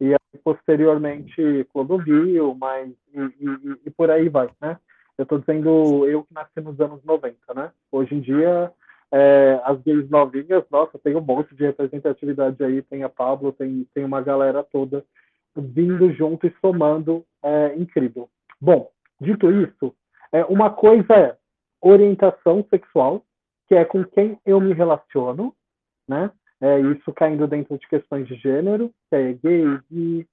E 0.00 0.12
aí, 0.12 0.40
posteriormente, 0.42 1.64
Clodovil, 1.72 2.56
mas 2.58 2.90
e, 3.14 3.20
e, 3.20 3.76
e 3.86 3.90
por 3.90 4.10
aí 4.10 4.28
vai, 4.28 4.50
né? 4.60 4.76
Eu 5.16 5.22
estou 5.22 5.38
dizendo 5.38 6.08
eu 6.08 6.24
que 6.24 6.34
nasci 6.34 6.60
nos 6.60 6.80
anos 6.80 7.04
90, 7.04 7.36
né? 7.54 7.70
Hoje 7.92 8.14
em 8.14 8.20
dia, 8.20 8.72
é, 9.12 9.60
as 9.64 9.80
gays 9.82 10.08
novinhas, 10.08 10.64
nossa, 10.70 10.98
tem 10.98 11.14
um 11.14 11.20
monte 11.20 11.54
de 11.54 11.64
representatividade 11.64 12.64
aí, 12.64 12.80
tem 12.82 13.04
a 13.04 13.08
Pablo, 13.08 13.52
tem, 13.52 13.86
tem 13.94 14.04
uma 14.04 14.22
galera 14.22 14.64
toda 14.64 15.04
vindo 15.56 16.12
junto 16.12 16.46
e 16.46 16.54
somando, 16.60 17.24
é 17.42 17.74
incrível. 17.76 18.28
Bom, 18.60 18.90
dito 19.20 19.50
isso, 19.50 19.94
é, 20.32 20.44
uma 20.44 20.70
coisa 20.70 21.14
é 21.14 21.36
orientação 21.80 22.64
sexual, 22.68 23.24
que 23.68 23.74
é 23.74 23.84
com 23.84 24.04
quem 24.04 24.38
eu 24.44 24.60
me 24.60 24.72
relaciono, 24.72 25.54
né? 26.08 26.30
É, 26.60 26.78
isso 26.80 27.12
caindo 27.14 27.46
dentro 27.46 27.78
de 27.78 27.88
questões 27.88 28.28
de 28.28 28.34
gênero, 28.34 28.92
que 29.08 29.16
é 29.16 29.32
gay, 29.32 29.80
e 29.90 30.26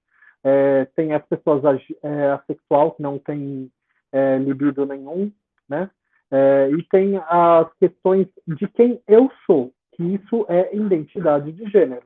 é, 0.43 0.85
tem 0.95 1.13
as 1.13 1.25
pessoas 1.25 1.63
é, 2.03 2.31
assexual 2.31 2.91
que 2.91 3.01
não 3.01 3.17
tem 3.17 3.71
é, 4.11 4.37
libido 4.37 4.85
nenhum, 4.85 5.31
né? 5.69 5.89
É, 6.29 6.69
e 6.71 6.83
tem 6.83 7.17
as 7.17 7.71
questões 7.79 8.27
de 8.45 8.67
quem 8.67 9.01
eu 9.07 9.31
sou, 9.45 9.71
que 9.93 10.03
isso 10.03 10.45
é 10.49 10.75
identidade 10.75 11.51
de 11.53 11.69
gênero. 11.69 12.03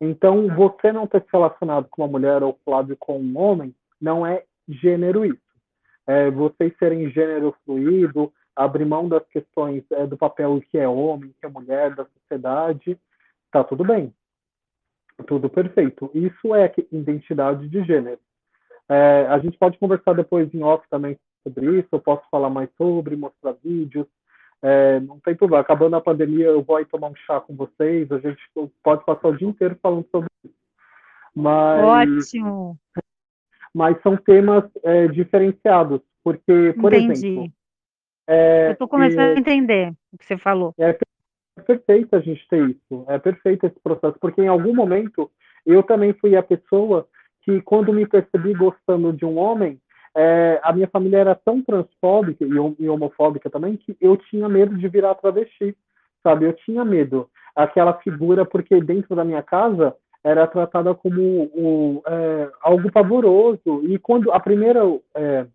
Então, 0.00 0.48
você 0.54 0.92
não 0.92 1.06
ter 1.06 1.22
se 1.22 1.28
relacionado 1.32 1.88
com 1.90 2.02
uma 2.02 2.08
mulher 2.08 2.42
ou 2.42 2.58
Flávio 2.64 2.96
com 2.96 3.18
um 3.18 3.38
homem, 3.38 3.74
não 4.00 4.26
é 4.26 4.44
gênero 4.68 5.24
isso. 5.24 5.40
É, 6.06 6.30
vocês 6.30 6.72
serem 6.78 7.10
gênero 7.10 7.54
fluido, 7.64 8.32
abrir 8.54 8.84
mão 8.84 9.08
das 9.08 9.26
questões 9.28 9.84
é, 9.92 10.06
do 10.06 10.16
papel 10.16 10.60
que 10.70 10.78
é 10.78 10.88
homem, 10.88 11.34
que 11.40 11.46
é 11.46 11.48
mulher, 11.48 11.94
da 11.94 12.04
sociedade, 12.06 12.98
tá 13.50 13.62
tudo 13.64 13.84
bem. 13.84 14.14
Tudo 15.26 15.50
perfeito. 15.50 16.10
Isso 16.14 16.54
é 16.54 16.72
identidade 16.92 17.68
de 17.68 17.84
gênero. 17.84 18.20
É, 18.88 19.26
a 19.28 19.38
gente 19.38 19.58
pode 19.58 19.78
conversar 19.78 20.14
depois 20.14 20.52
em 20.54 20.62
off 20.62 20.86
também 20.88 21.18
sobre 21.42 21.78
isso, 21.78 21.88
eu 21.92 22.00
posso 22.00 22.22
falar 22.30 22.50
mais 22.50 22.70
sobre, 22.76 23.16
mostrar 23.16 23.52
vídeos. 23.62 24.06
É, 24.62 25.00
não 25.00 25.20
tem 25.20 25.34
problema. 25.34 25.62
Acabando 25.62 25.96
a 25.96 26.00
pandemia, 26.00 26.46
eu 26.46 26.62
vou 26.62 26.76
aí 26.76 26.84
tomar 26.84 27.08
um 27.08 27.16
chá 27.16 27.40
com 27.40 27.54
vocês. 27.54 28.10
A 28.10 28.18
gente 28.18 28.40
pode 28.82 29.04
passar 29.04 29.28
o 29.28 29.36
dia 29.36 29.48
inteiro 29.48 29.78
falando 29.82 30.06
sobre 30.10 30.28
isso. 30.44 30.54
Mas, 31.34 31.84
Ótimo! 31.84 32.78
Mas 33.72 34.00
são 34.02 34.16
temas 34.16 34.64
é, 34.82 35.06
diferenciados, 35.08 36.00
porque, 36.24 36.74
por 36.80 36.92
Entendi. 36.92 37.12
exemplo. 37.12 37.52
É, 38.26 38.68
eu 38.68 38.72
estou 38.72 38.88
começando 38.88 39.36
a 39.36 39.38
entender 39.38 39.94
o 40.12 40.18
que 40.18 40.26
você 40.26 40.36
falou. 40.36 40.74
É, 40.78 40.98
é 41.56 41.62
perfeito 41.62 42.14
a 42.14 42.20
gente 42.20 42.46
ter 42.48 42.68
isso. 42.70 43.04
É 43.08 43.18
perfeito 43.18 43.66
esse 43.66 43.78
processo, 43.80 44.18
porque 44.20 44.42
em 44.42 44.48
algum 44.48 44.74
momento 44.74 45.30
eu 45.64 45.82
também 45.82 46.12
fui 46.14 46.36
a 46.36 46.42
pessoa 46.42 47.08
que, 47.42 47.62
quando 47.62 47.92
me 47.92 48.06
percebi 48.06 48.52
gostando 48.52 49.12
de 49.12 49.24
um 49.24 49.38
homem, 49.38 49.80
é, 50.20 50.60
a 50.64 50.72
minha 50.72 50.88
família 50.88 51.18
era 51.18 51.34
tão 51.36 51.62
transfóbica 51.62 52.44
e, 52.44 52.88
homofóbica 52.88 53.48
também 53.48 53.76
que 53.76 53.96
eu 54.00 54.16
tinha 54.16 54.48
medo 54.48 54.76
de 54.76 54.88
virar 54.88 55.14
travesti, 55.14 55.76
sabe? 56.24 56.44
Eu 56.44 56.52
tinha 56.54 56.84
medo. 56.84 57.30
Aquela 57.54 57.92
figura, 57.94 58.44
porque 58.44 58.80
dentro 58.80 59.14
da 59.14 59.24
minha 59.24 59.44
casa 59.44 59.94
era 60.24 60.44
tratada 60.48 60.92
como 60.92 61.20
o, 61.54 62.02
é, 62.04 62.50
algo 62.62 62.90
pavoroso. 62.90 63.84
E 63.84 63.96
quando 64.00 64.32
a 64.32 64.40
primeira. 64.40 64.80
É, 65.14 65.46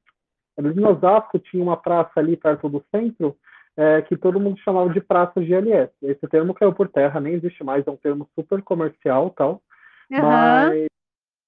em 0.58 0.86
Osasco 0.86 1.40
tinha 1.40 1.62
uma 1.62 1.76
praça 1.76 2.12
ali 2.16 2.38
perto 2.38 2.70
do 2.70 2.82
centro 2.90 3.36
é, 3.76 4.02
que 4.04 4.16
todo 4.16 4.40
mundo 4.40 4.58
chamava 4.60 4.90
de 4.92 5.02
praça 5.02 5.42
GLS. 5.42 5.92
Esse 6.04 6.26
termo 6.30 6.54
caiu 6.54 6.72
por 6.72 6.88
terra, 6.88 7.20
nem 7.20 7.34
existe 7.34 7.66
mais, 7.66 7.86
é 7.86 7.92
um 7.92 7.98
termo 7.98 8.30
super 8.34 8.62
comercial 8.62 9.30
tal. 9.32 9.62
Uhum. 10.10 10.22
Mas 10.22 10.88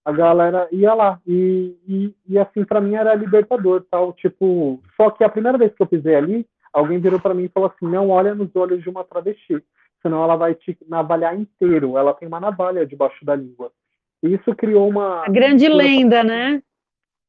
a 0.05 0.11
galera 0.11 0.67
ia 0.71 0.93
lá. 0.93 1.19
E, 1.25 1.75
e, 1.87 2.15
e 2.29 2.37
assim, 2.37 2.63
para 2.63 2.79
mim 2.79 2.93
era 2.93 3.15
libertador, 3.15 3.83
tal. 3.89 4.13
Tipo, 4.13 4.79
só 4.95 5.09
que 5.09 5.23
a 5.23 5.29
primeira 5.29 5.57
vez 5.57 5.73
que 5.73 5.81
eu 5.81 5.87
pisei 5.87 6.15
ali, 6.15 6.47
alguém 6.71 6.99
virou 6.99 7.19
para 7.19 7.33
mim 7.33 7.45
e 7.45 7.49
falou 7.49 7.69
assim: 7.69 7.91
não 7.91 8.09
olha 8.09 8.35
nos 8.35 8.55
olhos 8.55 8.83
de 8.83 8.89
uma 8.89 9.03
travesti, 9.03 9.61
senão 10.03 10.23
ela 10.23 10.35
vai 10.35 10.53
te 10.53 10.77
navalhar 10.87 11.35
inteiro. 11.35 11.97
Ela 11.97 12.13
tem 12.13 12.27
uma 12.27 12.39
navalha 12.39 12.85
debaixo 12.85 13.25
da 13.25 13.35
língua. 13.35 13.71
E 14.21 14.35
isso 14.35 14.55
criou 14.55 14.87
uma. 14.87 15.25
A 15.25 15.29
grande 15.29 15.67
lenda, 15.67 16.23
né? 16.23 16.61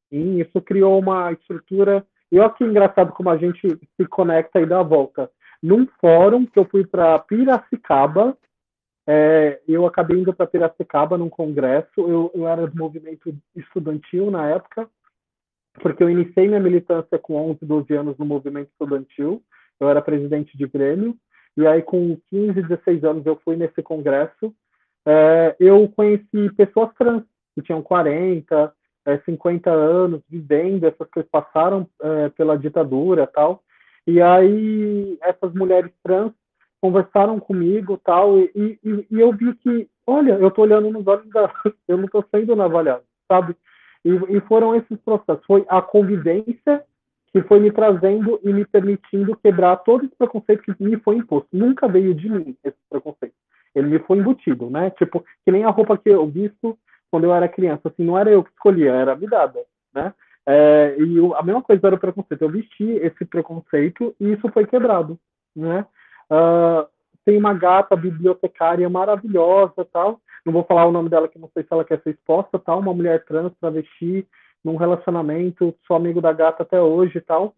Sim, 0.09 0.39
isso 0.39 0.61
criou 0.61 0.99
uma 0.99 1.31
estrutura. 1.31 2.05
E 2.31 2.39
olha 2.39 2.49
que 2.51 2.63
engraçado 2.63 3.11
como 3.11 3.29
a 3.29 3.37
gente 3.37 3.67
se 3.95 4.05
conecta 4.07 4.61
e 4.61 4.65
dá 4.65 4.81
a 4.81 4.83
volta. 4.83 5.31
Num 5.63 5.87
fórum 5.99 6.45
que 6.45 6.59
eu 6.59 6.65
fui 6.65 6.85
para 6.85 7.17
Piracicaba, 7.19 8.37
é, 9.07 9.61
eu 9.65 9.85
acabei 9.85 10.19
indo 10.19 10.33
para 10.33 10.45
Piracicaba 10.45 11.17
num 11.17 11.29
congresso. 11.29 11.87
Eu, 11.97 12.29
eu, 12.35 12.45
era 12.45 12.67
do 12.67 12.75
movimento 12.75 13.33
estudantil 13.55 14.29
na 14.29 14.49
época, 14.49 14.89
porque 15.75 16.03
eu 16.03 16.09
iniciei 16.09 16.47
minha 16.47 16.59
militância 16.59 17.17
com 17.17 17.35
11, 17.51 17.59
12 17.61 17.93
anos 17.93 18.17
no 18.17 18.25
movimento 18.25 18.69
estudantil. 18.69 19.41
Eu 19.79 19.89
era 19.89 20.01
presidente 20.01 20.57
de 20.57 20.67
Grêmio. 20.67 21.15
E 21.55 21.65
aí, 21.65 21.81
com 21.81 22.17
15, 22.29 22.61
16 22.61 23.03
anos, 23.05 23.25
eu 23.25 23.39
fui 23.45 23.55
nesse 23.55 23.81
congresso. 23.81 24.53
É, 25.05 25.55
eu 25.57 25.87
conheci 25.95 26.51
pessoas 26.57 26.93
trans 26.95 27.23
que 27.55 27.61
tinham 27.61 27.81
40, 27.81 28.73
é, 29.05 29.17
50 29.19 29.71
anos, 29.71 30.21
vivendo 30.29 30.83
essas 30.83 31.09
coisas, 31.09 31.31
passaram 31.31 31.87
é, 32.01 32.29
pela 32.29 32.57
ditadura 32.57 33.25
tal. 33.25 33.63
E 34.05 34.21
aí, 34.21 35.17
essas 35.21 35.53
mulheres 35.53 35.91
trans 36.03 36.33
conversaram 36.87 37.37
comigo 37.37 37.99
tal, 38.01 38.39
e, 38.39 38.79
e, 38.81 39.07
e 39.11 39.19
eu 39.19 39.33
vi 39.33 39.53
que, 39.55 39.89
olha, 40.05 40.33
eu 40.33 40.47
estou 40.47 40.63
olhando 40.63 40.89
nos 40.89 41.05
olhos 41.05 41.29
da. 41.29 41.51
Eu 41.87 41.97
não 41.97 42.05
estou 42.05 42.23
sendo 42.33 42.55
navalhado, 42.55 43.03
sabe? 43.27 43.55
E, 44.05 44.09
e 44.09 44.39
foram 44.41 44.73
esses 44.73 44.97
processos. 45.01 45.45
Foi 45.45 45.65
a 45.67 45.81
convivência 45.81 46.83
que 47.33 47.41
foi 47.41 47.59
me 47.59 47.71
trazendo 47.71 48.39
e 48.41 48.53
me 48.53 48.65
permitindo 48.65 49.35
quebrar 49.37 49.75
todo 49.77 50.05
esse 50.05 50.15
preconceito 50.15 50.63
que 50.63 50.83
me 50.83 50.97
foi 50.97 51.17
imposto. 51.17 51.49
Nunca 51.51 51.89
veio 51.89 52.13
de 52.13 52.29
mim 52.29 52.55
esse 52.63 52.77
preconceito. 52.89 53.35
Ele 53.75 53.87
me 53.87 53.99
foi 53.99 54.17
embutido, 54.17 54.69
né? 54.69 54.89
Tipo, 54.91 55.23
que 55.43 55.51
nem 55.51 55.65
a 55.65 55.69
roupa 55.69 55.97
que 55.97 56.09
eu 56.09 56.25
visto 56.25 56.77
quando 57.11 57.25
eu 57.25 57.33
era 57.33 57.49
criança, 57.49 57.89
assim, 57.89 58.03
não 58.03 58.17
era 58.17 58.29
eu 58.29 58.43
que 58.43 58.51
escolhia, 58.51 58.91
era 58.91 59.15
me 59.15 59.27
dada, 59.27 59.59
né? 59.93 60.13
É, 60.45 60.95
e 60.97 61.17
a 61.35 61.43
mesma 61.43 61.61
coisa 61.61 61.87
era 61.87 61.95
o 61.95 61.99
preconceito. 61.99 62.41
Eu 62.41 62.49
vesti 62.49 62.91
esse 63.01 63.25
preconceito 63.25 64.15
e 64.19 64.31
isso 64.31 64.49
foi 64.53 64.65
quebrado, 64.65 65.19
né? 65.53 65.85
Uh, 66.31 66.87
tem 67.25 67.37
uma 67.37 67.53
gata 67.53 67.95
bibliotecária 67.95 68.89
maravilhosa, 68.89 69.85
tal. 69.91 70.21
Não 70.45 70.53
vou 70.53 70.63
falar 70.63 70.85
o 70.85 70.91
nome 70.91 71.09
dela, 71.09 71.27
que 71.27 71.37
não 71.37 71.49
sei 71.53 71.63
se 71.63 71.69
ela 71.71 71.83
quer 71.83 72.01
ser 72.01 72.11
exposta, 72.11 72.57
tal. 72.57 72.79
Uma 72.79 72.93
mulher 72.93 73.25
trans 73.25 73.53
travesti 73.59 74.25
num 74.63 74.75
relacionamento, 74.75 75.75
sou 75.85 75.95
amigo 75.95 76.21
da 76.21 76.31
gata 76.31 76.63
até 76.63 76.81
hoje, 76.81 77.19
tal. 77.21 77.53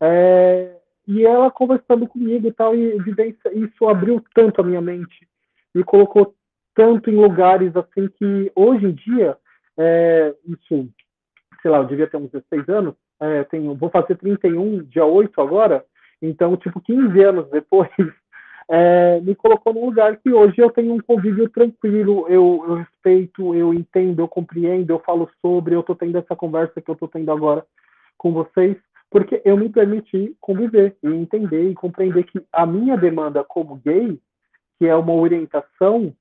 É, 0.00 0.76
e 1.06 1.24
ela 1.24 1.50
conversando 1.50 2.06
comigo 2.06 2.52
tal, 2.52 2.74
e 2.74 2.96
isso 3.54 3.88
abriu 3.88 4.22
tanto 4.34 4.60
a 4.60 4.64
minha 4.64 4.80
mente, 4.80 5.28
me 5.74 5.82
colocou 5.82 6.34
tanto 6.74 7.10
em 7.10 7.16
lugares 7.16 7.74
assim 7.76 8.08
que 8.08 8.50
hoje 8.54 8.86
em 8.86 8.92
dia, 8.92 9.36
é, 9.76 10.34
isso, 10.46 10.88
sei 11.60 11.70
lá, 11.70 11.78
eu 11.78 11.86
devia 11.86 12.06
ter 12.06 12.16
uns 12.16 12.30
16 12.30 12.68
anos, 12.68 12.94
é, 13.20 13.44
tenho, 13.44 13.74
vou 13.74 13.90
fazer 13.90 14.16
31, 14.16 14.84
dia 14.84 15.04
8 15.04 15.40
agora, 15.40 15.84
então, 16.22 16.56
tipo, 16.56 16.80
15 16.80 17.20
anos 17.20 17.50
depois, 17.50 17.90
é, 18.70 19.20
me 19.20 19.34
colocou 19.34 19.74
num 19.74 19.86
lugar 19.86 20.16
que 20.18 20.32
hoje 20.32 20.54
eu 20.58 20.70
tenho 20.70 20.94
um 20.94 21.00
convívio 21.00 21.48
tranquilo, 21.48 22.26
eu, 22.28 22.64
eu 22.66 22.74
respeito, 22.76 23.54
eu 23.54 23.74
entendo, 23.74 24.20
eu 24.20 24.28
compreendo, 24.28 24.90
eu 24.90 25.00
falo 25.00 25.28
sobre, 25.40 25.74
eu 25.74 25.80
estou 25.80 25.96
tendo 25.96 26.16
essa 26.16 26.36
conversa 26.36 26.80
que 26.80 26.88
eu 26.88 26.94
estou 26.94 27.08
tendo 27.08 27.30
agora 27.32 27.66
com 28.16 28.32
vocês, 28.32 28.76
porque 29.10 29.42
eu 29.44 29.56
me 29.56 29.68
permiti 29.68 30.34
conviver 30.40 30.96
e 31.02 31.08
entender 31.08 31.68
e 31.68 31.74
compreender 31.74 32.22
que 32.22 32.40
a 32.52 32.64
minha 32.64 32.96
demanda 32.96 33.42
como 33.44 33.80
gay, 33.84 34.18
que 34.78 34.86
é 34.86 34.94
uma 34.94 35.12
orientação, 35.12 36.14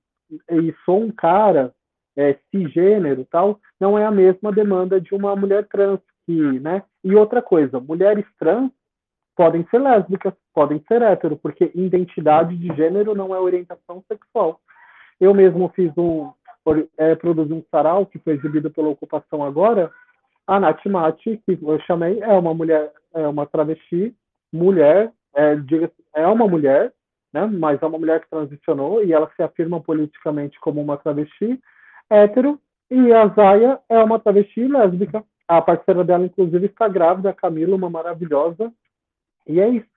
e 0.50 0.74
sou 0.84 1.04
um 1.04 1.12
cara 1.12 1.74
é, 2.18 2.38
cisgênero 2.50 3.26
tal, 3.30 3.60
não 3.80 3.98
é 3.98 4.06
a 4.06 4.12
mesma 4.12 4.52
demanda 4.52 5.00
de 5.00 5.14
uma 5.14 5.36
mulher 5.36 5.68
trans, 5.68 6.00
que, 6.26 6.60
né? 6.60 6.84
E 7.04 7.16
outra 7.16 7.42
coisa, 7.42 7.80
mulheres 7.80 8.26
trans 8.38 8.72
podem 9.36 9.66
ser 9.70 9.80
lésbicas, 9.80 10.34
podem 10.54 10.84
ser 10.88 11.02
hétero, 11.02 11.38
porque 11.38 11.72
identidade 11.74 12.56
de 12.58 12.68
gênero 12.76 13.16
não 13.16 13.34
é 13.34 13.40
orientação 13.40 14.04
sexual. 14.08 14.60
Eu 15.20 15.34
mesmo 15.34 15.70
fiz 15.76 15.92
um, 15.98 16.32
é, 16.98 17.16
produzi 17.16 17.54
um 17.54 17.64
sarau 17.72 18.06
que 18.06 18.20
foi 18.20 18.34
exibido 18.34 18.70
pela 18.72 18.90
Ocupação 18.90 19.44
agora. 19.44 19.92
A 20.48 20.60
Nath 20.60 20.86
Mati, 20.86 21.42
que 21.46 21.58
eu 21.62 21.80
chamei, 21.82 22.22
é 22.22 22.34
uma 22.34 22.54
mulher, 22.54 22.92
é 23.14 23.28
uma 23.28 23.46
travesti, 23.46 24.16
mulher, 24.52 25.12
é, 25.36 25.56
é 26.16 26.28
uma 26.28 26.48
mulher, 26.48 26.92
né? 27.34 27.46
Mas 27.46 27.82
é 27.82 27.86
uma 27.86 27.98
mulher 27.98 28.22
que 28.22 28.30
transicionou 28.30 29.04
e 29.04 29.14
ela 29.14 29.32
se 29.36 29.44
afirma 29.44 29.80
politicamente 29.80 30.60
como 30.60 30.82
uma 30.82 30.98
travesti 30.98 31.60
hétero. 32.10 32.60
E 32.90 33.14
a 33.14 33.28
Zaya 33.28 33.80
é 33.88 34.00
uma 34.04 34.20
travesti 34.20 34.68
lésbica. 34.68 35.24
A 35.48 35.62
parceira 35.62 36.04
dela, 36.04 36.26
inclusive, 36.26 36.66
está 36.66 36.88
grávida, 36.88 37.30
a 37.30 37.34
Camila, 37.34 37.76
uma 37.76 37.90
maravilhosa. 37.90 38.72
E 39.48 39.60
é 39.60 39.70
isso. 39.70 39.88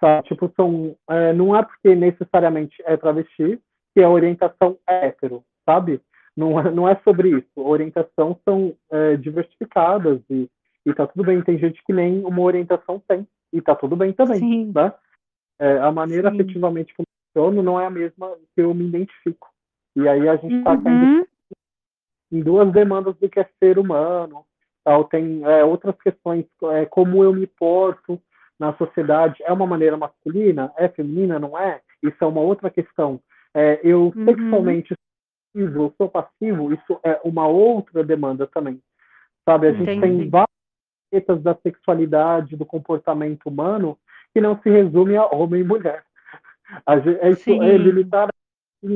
Sabe? 0.00 0.28
Tipo, 0.28 0.52
são, 0.56 0.96
é, 1.08 1.32
não 1.32 1.54
é 1.54 1.62
porque 1.62 1.94
necessariamente 1.94 2.76
é 2.84 2.96
travesti 2.96 3.60
que 3.94 4.02
a 4.02 4.08
orientação 4.08 4.78
é 4.88 5.08
hétero, 5.08 5.44
sabe? 5.64 6.00
Não, 6.36 6.58
é, 6.58 6.70
não 6.70 6.88
é 6.88 6.98
sobre 7.04 7.30
isso. 7.30 7.50
Orientação 7.56 8.38
são 8.44 8.74
é, 8.90 9.16
diversificadas 9.16 10.20
e, 10.30 10.48
e 10.86 10.94
tá 10.94 11.06
tudo 11.06 11.24
bem. 11.24 11.42
Tem 11.42 11.58
gente 11.58 11.82
que 11.84 11.92
nem 11.92 12.24
uma 12.24 12.40
orientação 12.40 13.02
tem 13.06 13.26
e 13.52 13.60
tá 13.60 13.74
tudo 13.74 13.96
bem 13.96 14.12
também, 14.12 14.38
Sim. 14.38 14.72
né? 14.74 14.92
É, 15.58 15.78
a 15.78 15.92
maneira 15.92 16.30
Sim. 16.30 16.36
efetivamente 16.36 16.94
que 16.94 17.02
funciona 17.34 17.62
não 17.62 17.78
é 17.78 17.86
a 17.86 17.90
mesma 17.90 18.34
que 18.54 18.62
eu 18.62 18.72
me 18.72 18.86
identifico. 18.86 19.48
E 19.94 20.08
aí 20.08 20.28
a 20.28 20.36
gente 20.36 20.54
está 20.54 20.72
uhum. 20.72 21.24
em 22.32 22.40
duas 22.40 22.72
demandas 22.72 23.16
do 23.16 23.28
que 23.28 23.40
é 23.40 23.48
ser 23.58 23.78
humano, 23.78 24.46
tal. 24.84 25.04
Tem 25.04 25.44
é, 25.44 25.64
outras 25.64 25.96
questões, 26.00 26.46
é, 26.72 26.86
como 26.86 27.22
eu 27.22 27.34
me 27.34 27.46
porto 27.46 28.20
na 28.60 28.74
sociedade, 28.74 29.42
é 29.42 29.52
uma 29.52 29.66
maneira 29.66 29.96
masculina, 29.96 30.70
é 30.76 30.86
feminina, 30.86 31.38
não 31.38 31.58
é? 31.58 31.80
Isso 32.02 32.16
é 32.20 32.26
uma 32.26 32.42
outra 32.42 32.68
questão. 32.70 33.18
É, 33.54 33.80
eu 33.82 34.12
uhum. 34.14 34.24
sexualmente 34.26 34.94
eu 35.52 35.92
sou 35.96 36.08
passivo, 36.08 36.72
isso 36.72 37.00
é 37.02 37.20
uma 37.24 37.48
outra 37.48 38.04
demanda 38.04 38.46
também. 38.46 38.80
Sabe, 39.44 39.66
a 39.66 39.70
Entendi. 39.70 39.84
gente 39.86 40.00
tem 40.00 40.28
várias 40.28 40.48
etapas 41.10 41.42
da 41.42 41.56
sexualidade, 41.56 42.54
do 42.54 42.64
comportamento 42.64 43.46
humano, 43.46 43.98
que 44.32 44.40
não 44.40 44.60
se 44.60 44.70
resume 44.70 45.16
a 45.16 45.26
homem 45.26 45.62
e 45.62 45.64
mulher. 45.64 46.04
A, 46.86 46.94
é, 46.96 47.30
isso, 47.30 47.50
é 47.50 47.78
militar 47.78 48.28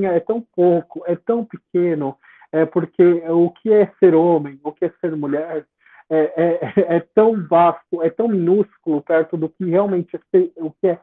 é 0.05 0.21
tão 0.21 0.41
pouco, 0.55 1.03
é 1.07 1.17
tão 1.17 1.45
pequeno, 1.45 2.17
é 2.53 2.65
porque 2.65 3.03
o 3.29 3.51
que 3.51 3.73
é 3.73 3.93
ser 3.99 4.15
homem, 4.15 4.61
o 4.63 4.73
que 4.73 4.85
é 4.85 4.93
ser 5.01 5.17
mulher, 5.17 5.67
é, 6.11 6.33
é, 6.37 6.97
é 6.97 7.01
tão 7.15 7.47
vasto, 7.47 8.03
é 8.03 8.11
tão 8.11 8.29
minúsculo 8.29 9.03
perto 9.03 9.37
do 9.37 9.49
que 9.49 9.65
realmente 9.65 10.15
é 10.17 10.21
ser, 10.31 10.53
o 10.57 10.71
que 10.71 10.89
é 10.89 11.01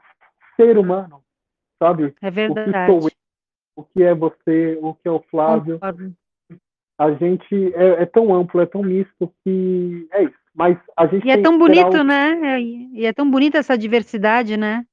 ser 0.56 0.78
humano, 0.78 1.22
sabe? 1.80 2.14
É 2.22 2.32
verdade. 2.32 2.70
O 2.70 2.74
que, 2.74 2.86
sou 2.86 3.10
eu, 3.10 3.12
o 3.76 3.84
que 3.84 4.04
é 4.04 4.14
você, 4.14 4.80
o 4.82 4.94
que 4.94 5.08
é 5.08 5.12
o 5.12 5.24
Flávio. 5.30 5.76
Concordo. 5.76 6.14
A 6.98 7.12
gente 7.14 7.74
é, 7.74 8.04
é, 8.04 8.06
tão 8.06 8.34
amplo, 8.34 8.62
é 8.62 8.66
tão 8.68 8.84
misto 8.84 9.34
que 9.44 10.08
é 10.12 10.24
isso. 10.24 10.36
Mas 10.54 10.78
a 10.96 11.08
gente 11.08 11.26
e 11.26 11.32
é 11.32 11.42
tão 11.42 11.58
bonito, 11.58 11.98
um... 11.98 12.04
né? 12.04 12.62
E 12.62 13.06
é 13.06 13.14
tão 13.14 13.30
bonita 13.30 13.58
essa 13.58 13.78
diversidade, 13.78 14.56
né? 14.56 14.86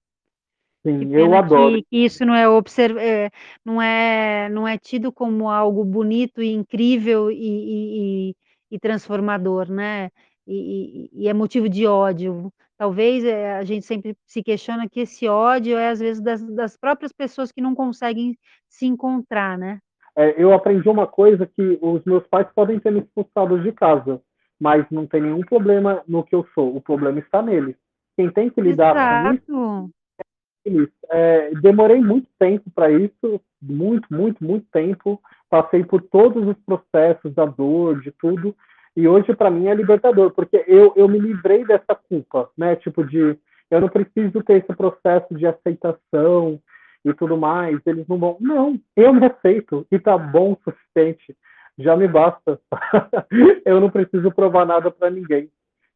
Sim, 0.87 1.13
eu 1.13 1.35
adoro. 1.35 1.75
Que, 1.75 1.83
que 1.83 2.05
isso 2.05 2.25
não 2.25 2.35
é, 2.35 2.49
observ... 2.49 2.97
É, 2.97 3.29
não, 3.63 3.83
é, 3.83 4.49
não 4.49 4.67
é 4.67 4.79
tido 4.79 5.13
como 5.13 5.51
algo 5.51 5.85
bonito 5.85 6.41
e 6.41 6.51
incrível 6.51 7.31
e, 7.31 7.35
e, 7.35 8.31
e 8.31 8.37
transformador, 8.77 9.71
né? 9.71 10.11
E, 10.45 11.11
e, 11.13 11.29
é 11.29 11.35
motivo 11.35 11.69
de 11.69 11.87
ódio. 11.87 12.53
Talvez 12.77 13.25
é, 13.25 13.53
a 13.57 13.63
gente 13.63 13.87
sempre 13.87 14.17
se 14.27 14.43
questiona 14.43 14.89
que 14.89 15.01
esse 15.01 15.29
ódio 15.29 15.77
é, 15.77 15.91
às 15.91 16.01
vezes, 16.01 16.21
das, 16.21 16.43
das 16.55 16.77
próprias 16.77 17.13
pessoas 17.13 17.53
que 17.53 17.61
não 17.61 17.75
conseguem 17.75 18.37
se 18.69 18.87
encontrar, 18.87 19.57
né? 19.57 19.79
É, 20.17 20.43
eu 20.43 20.53
aprendi 20.53 20.89
uma 20.89 21.07
coisa 21.07 21.47
que 21.47 21.79
os 21.81 22.03
meus 22.05 22.27
pais 22.27 22.49
podem 22.55 22.81
ter 22.81 22.91
me 22.91 23.01
expulsado 23.01 23.63
de 23.63 23.71
casa, 23.71 24.21
mas 24.59 24.85
não 24.91 25.07
tem 25.07 25.21
nenhum 25.23 25.43
problema 25.43 26.03
no 26.09 26.25
que 26.25 26.35
eu 26.35 26.45
sou. 26.55 26.75
O 26.75 26.81
problema 26.81 27.21
está 27.21 27.41
neles. 27.41 27.77
Quem 28.17 28.29
tem 28.31 28.51
que 28.51 28.61
lidar 28.61 28.97
Exato. 28.97 29.29
com 29.29 29.35
isso 29.35 29.91
é 30.19 30.69
eles. 30.69 30.89
É, 31.11 31.51
demorei 31.61 32.01
muito 32.01 32.29
tempo 32.39 32.71
para 32.75 32.91
isso, 32.91 33.41
muito, 33.61 34.13
muito, 34.13 34.43
muito 34.43 34.67
tempo. 34.73 35.21
Passei 35.51 35.85
por 35.85 36.03
todos 36.03 36.47
os 36.47 36.57
processos 36.65 37.33
da 37.35 37.45
dor, 37.45 38.01
de 38.01 38.11
tudo. 38.13 38.55
E 38.97 39.07
hoje, 39.07 39.35
para 39.35 39.51
mim, 39.51 39.69
é 39.69 39.75
libertador, 39.75 40.33
porque 40.33 40.65
eu, 40.67 40.93
eu 40.97 41.09
me 41.09 41.19
livrei 41.19 41.65
dessa 41.65 41.95
culpa, 41.95 42.51
né? 42.57 42.77
Tipo, 42.77 43.05
de 43.05 43.39
eu 43.71 43.81
não 43.81 43.89
preciso 43.89 44.43
ter 44.43 44.63
esse 44.63 44.75
processo 44.75 45.35
de 45.35 45.47
aceitação 45.47 46.61
e 47.05 47.13
tudo 47.15 47.37
mais. 47.37 47.79
Eles 47.87 48.07
não 48.09 48.19
vão. 48.19 48.37
Não, 48.41 48.79
eu 48.97 49.13
me 49.13 49.27
aceito 49.27 49.87
e 49.91 49.99
tá 49.99 50.17
bom 50.17 50.53
o 50.53 50.59
suficiente 50.65 51.37
já 51.79 51.97
me 51.97 52.09
basta. 52.09 52.61
eu 53.65 53.81
não 53.81 53.91
preciso 53.91 54.33
provar 54.33 54.67
nada 54.67 54.91
para 54.91 55.11
ninguém. 55.11 55.49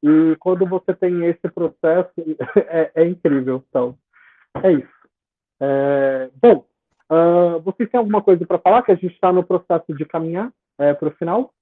E 0.03 0.37
quando 0.39 0.67
você 0.67 0.95
tem 0.95 1.25
esse 1.27 1.49
processo, 1.51 2.13
é, 2.69 2.93
é 2.95 3.07
incrível. 3.07 3.65
Então, 3.69 3.97
é 4.63 4.73
isso. 4.73 5.03
É, 5.61 6.31
bom, 6.41 6.65
uh, 7.13 7.61
vocês 7.61 7.91
têm 7.91 7.99
alguma 7.99 8.23
coisa 8.23 8.47
para 8.47 8.59
falar? 8.59 8.83
Que 8.83 8.93
a 8.93 8.95
gente 8.95 9.15
está 9.15 9.33
no 9.33 9.45
processo 9.45 9.95
de 9.95 10.05
caminhar 10.05 10.53
é, 10.79 10.95
para 10.95 11.09
o 11.09 11.15
final? 11.15 11.53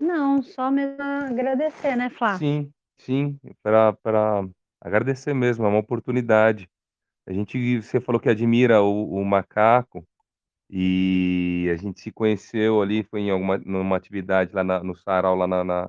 Não, 0.00 0.42
só 0.42 0.70
mesmo 0.70 1.02
agradecer, 1.02 1.96
né, 1.96 2.10
Flá? 2.10 2.36
Sim, 2.36 2.70
sim, 2.98 3.38
para 3.62 3.96
agradecer 4.80 5.32
mesmo, 5.32 5.64
é 5.64 5.68
uma 5.68 5.78
oportunidade. 5.78 6.68
A 7.26 7.32
gente, 7.32 7.80
você 7.80 8.00
falou 8.00 8.20
que 8.20 8.28
admira 8.28 8.82
o, 8.82 9.14
o 9.14 9.24
macaco, 9.24 10.04
e 10.68 11.68
a 11.72 11.76
gente 11.76 12.00
se 12.00 12.10
conheceu 12.10 12.82
ali, 12.82 13.04
foi 13.04 13.20
em 13.20 13.30
alguma 13.30 13.58
numa 13.58 13.96
atividade 13.96 14.52
lá 14.54 14.64
na, 14.64 14.82
no 14.82 14.96
sarau, 14.96 15.36
lá 15.36 15.46
na, 15.46 15.62
na, 15.62 15.88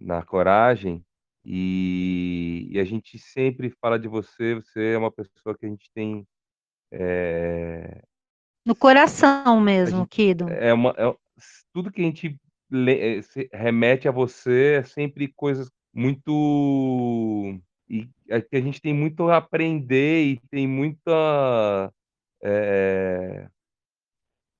na 0.00 0.22
Coragem, 0.24 1.04
e, 1.44 2.68
e, 2.70 2.78
a 2.80 2.84
gente 2.84 3.18
sempre 3.18 3.70
fala 3.80 3.98
de 3.98 4.08
você, 4.08 4.54
você 4.54 4.92
é 4.94 4.98
uma 4.98 5.10
pessoa 5.10 5.56
que 5.56 5.64
a 5.64 5.68
gente 5.68 5.90
tem. 5.94 6.26
É... 6.92 8.02
No 8.64 8.74
coração 8.74 9.60
mesmo, 9.60 10.00
gente, 10.00 10.08
Kido. 10.08 10.48
É 10.48 10.72
uma, 10.72 10.94
é, 10.96 11.14
tudo 11.72 11.90
que 11.90 12.00
a 12.00 12.04
gente 12.04 12.36
le, 12.70 13.18
é, 13.18 13.20
remete 13.52 14.08
a 14.08 14.12
você 14.12 14.80
é 14.80 14.82
sempre 14.82 15.28
coisas 15.28 15.70
muito. 15.92 17.58
E 17.88 18.08
é 18.28 18.40
que 18.40 18.56
a 18.56 18.60
gente 18.60 18.80
tem 18.80 18.94
muito 18.94 19.28
a 19.28 19.38
aprender 19.38 20.24
e 20.24 20.40
tem 20.50 20.66
muita. 20.66 21.92
É, 22.42 23.48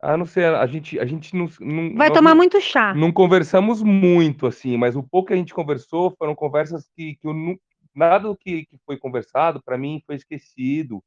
ah, 0.03 0.17
não 0.17 0.25
sei, 0.25 0.47
a 0.47 0.67
gente, 0.67 0.99
a 0.99 1.05
gente 1.05 1.37
não, 1.37 1.47
não 1.61 1.95
Vai 1.95 2.11
tomar 2.11 2.31
não, 2.31 2.39
muito 2.39 2.59
chá. 2.61 2.95
Não 2.95 3.13
conversamos 3.13 3.83
muito, 3.83 4.47
assim, 4.47 4.77
mas 4.79 4.97
o 4.97 5.03
pouco 5.03 5.29
que 5.29 5.35
a 5.35 5.37
gente 5.37 5.53
conversou 5.53 6.15
foram 6.19 6.35
conversas 6.35 6.89
que, 6.97 7.17
que 7.17 7.27
eu 7.27 7.35
não, 7.35 7.59
nada 7.95 8.29
do 8.29 8.37
que, 8.37 8.65
que 8.65 8.79
foi 8.87 8.97
conversado, 8.97 9.63
para 9.63 9.77
mim, 9.77 10.03
foi 10.07 10.15
esquecido. 10.15 11.03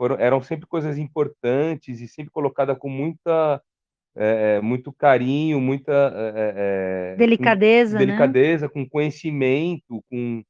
Foram, 0.00 0.16
eram 0.18 0.42
sempre 0.42 0.66
coisas 0.66 0.96
importantes 0.96 2.00
e 2.00 2.08
sempre 2.08 2.32
colocada 2.32 2.74
com 2.74 2.88
muita 2.88 3.62
é, 4.16 4.58
muito 4.62 4.90
carinho, 4.94 5.60
muita 5.60 5.92
é, 6.34 7.16
delicadeza, 7.16 7.98
com, 7.98 8.06
delicadeza, 8.06 8.66
né? 8.66 8.72
com 8.72 8.88
conhecimento, 8.88 10.02
com, 10.10 10.42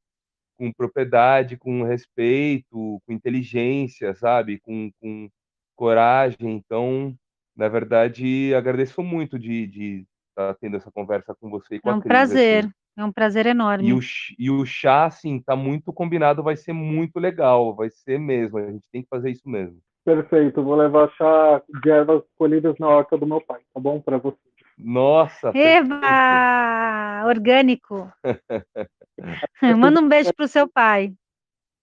com 0.56 0.72
propriedade, 0.72 1.56
com 1.56 1.82
respeito, 1.82 3.02
com 3.04 3.12
inteligência, 3.12 4.14
sabe, 4.14 4.60
com, 4.60 4.88
com 5.00 5.28
coragem. 5.74 6.52
Então, 6.52 7.12
na 7.56 7.68
verdade, 7.68 8.54
agradeço 8.54 9.02
muito 9.02 9.36
de, 9.36 9.66
de 9.66 10.06
estar 10.28 10.54
tendo 10.60 10.76
essa 10.76 10.92
conversa 10.92 11.34
com 11.34 11.50
você 11.50 11.74
e 11.74 11.80
com 11.80 11.90
é 11.90 11.94
um 11.94 11.96
a 11.96 12.00
Cris, 12.00 12.08
prazer, 12.08 12.64
assim. 12.66 12.72
É 13.02 13.04
um 13.04 13.12
prazer 13.12 13.46
enorme. 13.46 13.88
E 13.88 13.92
o, 13.92 14.00
e 14.38 14.50
o 14.50 14.64
chá, 14.64 15.06
assim, 15.06 15.40
tá 15.40 15.56
muito 15.56 15.92
combinado, 15.92 16.42
vai 16.42 16.56
ser 16.56 16.72
muito 16.72 17.18
legal, 17.18 17.74
vai 17.74 17.90
ser 17.90 18.18
mesmo, 18.18 18.58
a 18.58 18.70
gente 18.70 18.86
tem 18.92 19.02
que 19.02 19.08
fazer 19.08 19.30
isso 19.30 19.48
mesmo. 19.48 19.78
Perfeito, 20.04 20.62
vou 20.62 20.76
levar 20.76 21.10
chá 21.12 21.62
de 21.82 21.90
ervas 21.90 22.22
colhidas 22.36 22.74
na 22.78 22.88
horta 22.88 23.18
do 23.18 23.26
meu 23.26 23.40
pai, 23.40 23.60
tá 23.72 23.80
bom? 23.80 24.00
Para 24.00 24.18
você. 24.18 24.38
Nossa! 24.78 25.52
Eba! 25.54 27.24
Orgânico! 27.26 28.10
Manda 29.78 30.00
um 30.00 30.08
beijo 30.08 30.32
pro 30.34 30.48
seu 30.48 30.66
pai. 30.66 31.12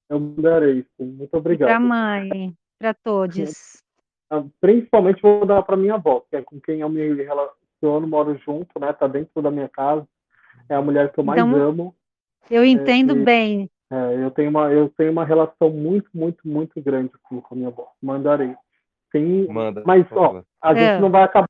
Eu 0.10 0.20
mandarei, 0.20 0.86
sim. 0.98 1.06
Muito 1.06 1.36
obrigado. 1.36 1.68
Para 1.68 1.78
a 1.78 1.80
mãe, 1.80 2.54
para 2.80 2.94
todos. 2.94 3.84
Ah, 4.30 4.44
principalmente 4.60 5.22
vou 5.22 5.46
dar 5.46 5.62
para 5.64 5.78
minha 5.78 5.96
avó, 5.96 6.22
que 6.30 6.36
é 6.36 6.42
com 6.42 6.60
quem 6.60 6.82
eu 6.82 6.90
me 6.90 7.14
relaciono, 7.14 8.08
moro 8.08 8.38
junto, 8.38 8.80
né? 8.80 8.92
Tá 8.94 9.08
dentro 9.08 9.42
da 9.42 9.52
minha 9.52 9.70
casa. 9.70 10.08
É 10.70 10.76
a 10.76 10.82
mulher 10.82 11.12
que 11.12 11.20
eu 11.20 11.24
mais 11.24 11.42
então, 11.42 11.56
amo. 11.56 11.96
Eu 12.50 12.64
entendo 12.64 13.14
é, 13.14 13.24
bem. 13.24 13.70
É, 13.92 14.24
eu 14.24 14.32
tenho 14.32 14.50
uma 14.50 14.72
eu 14.72 14.90
tenho 14.98 15.12
uma 15.12 15.26
relação 15.26 15.70
muito 15.70 16.10
muito 16.14 16.48
muito 16.48 16.82
grande 16.82 17.12
assim, 17.16 17.40
com 17.40 17.54
a 17.54 17.58
minha 17.58 17.70
avó. 17.70 17.88
Mandarei. 18.02 18.56
Sim, 19.12 19.48
Manda, 19.48 19.84
mas 19.86 20.06
ó, 20.12 20.42
a 20.62 20.74
é. 20.74 20.76
gente 20.76 21.02
não 21.02 21.10
vai 21.10 21.24
acabar 21.24 21.48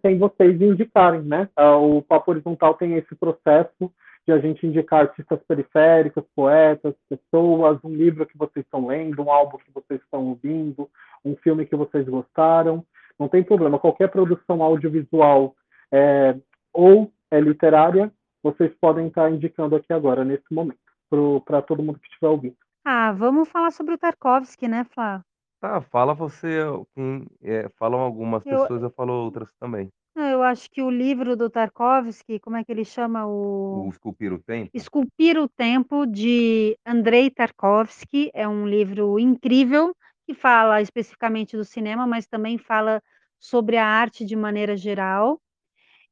sem 0.00 0.18
vocês 0.18 0.60
indicarem, 0.60 1.20
né? 1.22 1.48
Ah, 1.54 1.76
o 1.76 2.00
Papo 2.00 2.30
Horizontal 2.30 2.74
tem 2.74 2.94
esse 2.94 3.14
processo 3.14 3.92
de 4.26 4.32
a 4.32 4.38
gente 4.38 4.66
indicar 4.66 5.00
artistas 5.00 5.38
periféricos, 5.46 6.24
poetas, 6.34 6.94
pessoas, 7.08 7.78
um 7.84 7.94
livro 7.94 8.24
que 8.24 8.38
vocês 8.38 8.64
estão 8.64 8.86
lendo, 8.86 9.22
um 9.22 9.30
álbum 9.30 9.58
que 9.58 9.70
vocês 9.70 10.00
estão 10.00 10.24
ouvindo, 10.28 10.88
um 11.22 11.36
filme 11.36 11.66
que 11.66 11.76
vocês 11.76 12.08
gostaram. 12.08 12.82
Não 13.18 13.28
tem 13.28 13.42
problema, 13.42 13.78
qualquer 13.78 14.08
produção 14.08 14.62
audiovisual 14.62 15.54
é, 15.92 16.34
ou 16.72 17.12
é 17.30 17.38
literária, 17.38 18.10
vocês 18.44 18.72
podem 18.80 19.08
estar 19.08 19.32
indicando 19.32 19.74
aqui 19.74 19.92
agora, 19.92 20.24
nesse 20.24 20.54
momento, 20.54 20.78
para 21.44 21.62
todo 21.62 21.82
mundo 21.82 21.98
que 21.98 22.06
estiver 22.06 22.28
ouvindo. 22.28 22.56
Ah, 22.84 23.10
vamos 23.12 23.48
falar 23.48 23.70
sobre 23.72 23.94
o 23.94 23.98
Tarkovsky, 23.98 24.68
né, 24.68 24.84
Flá? 24.84 25.24
Tá, 25.60 25.80
fala 25.80 26.12
você, 26.14 26.58
quem, 26.94 27.26
é, 27.42 27.68
falam 27.78 28.00
algumas 28.00 28.44
Eu- 28.44 28.60
pessoas, 28.60 28.82
eu 28.82 28.90
falo 28.90 29.12
outras 29.14 29.48
também. 29.58 29.88
Não, 30.14 30.24
Eu 30.28 30.42
acho 30.42 30.70
que 30.70 30.82
o 30.82 30.90
livro 30.90 31.36
do 31.36 31.48
Tarkovsky, 31.50 32.38
como 32.38 32.56
é 32.56 32.64
que 32.64 32.70
ele 32.70 32.84
chama 32.84 33.26
o 33.26 33.86
O 33.86 33.88
Esculpir 33.90 34.32
o 34.32 34.38
Tempo. 34.38 34.70
Esculpir 34.74 35.38
o 35.38 35.48
Tempo, 35.48 36.06
de 36.06 36.76
Andrei 36.86 37.30
Tarkovsky, 37.30 38.30
é 38.34 38.46
um 38.46 38.66
livro 38.68 39.18
incrível, 39.18 39.94
que 40.26 40.34
fala 40.34 40.80
especificamente 40.82 41.56
do 41.56 41.64
cinema, 41.64 42.06
mas 42.06 42.26
também 42.26 42.58
fala 42.58 43.02
sobre 43.40 43.76
a 43.76 43.86
arte 43.86 44.24
de 44.24 44.36
maneira 44.36 44.76
geral. 44.76 45.40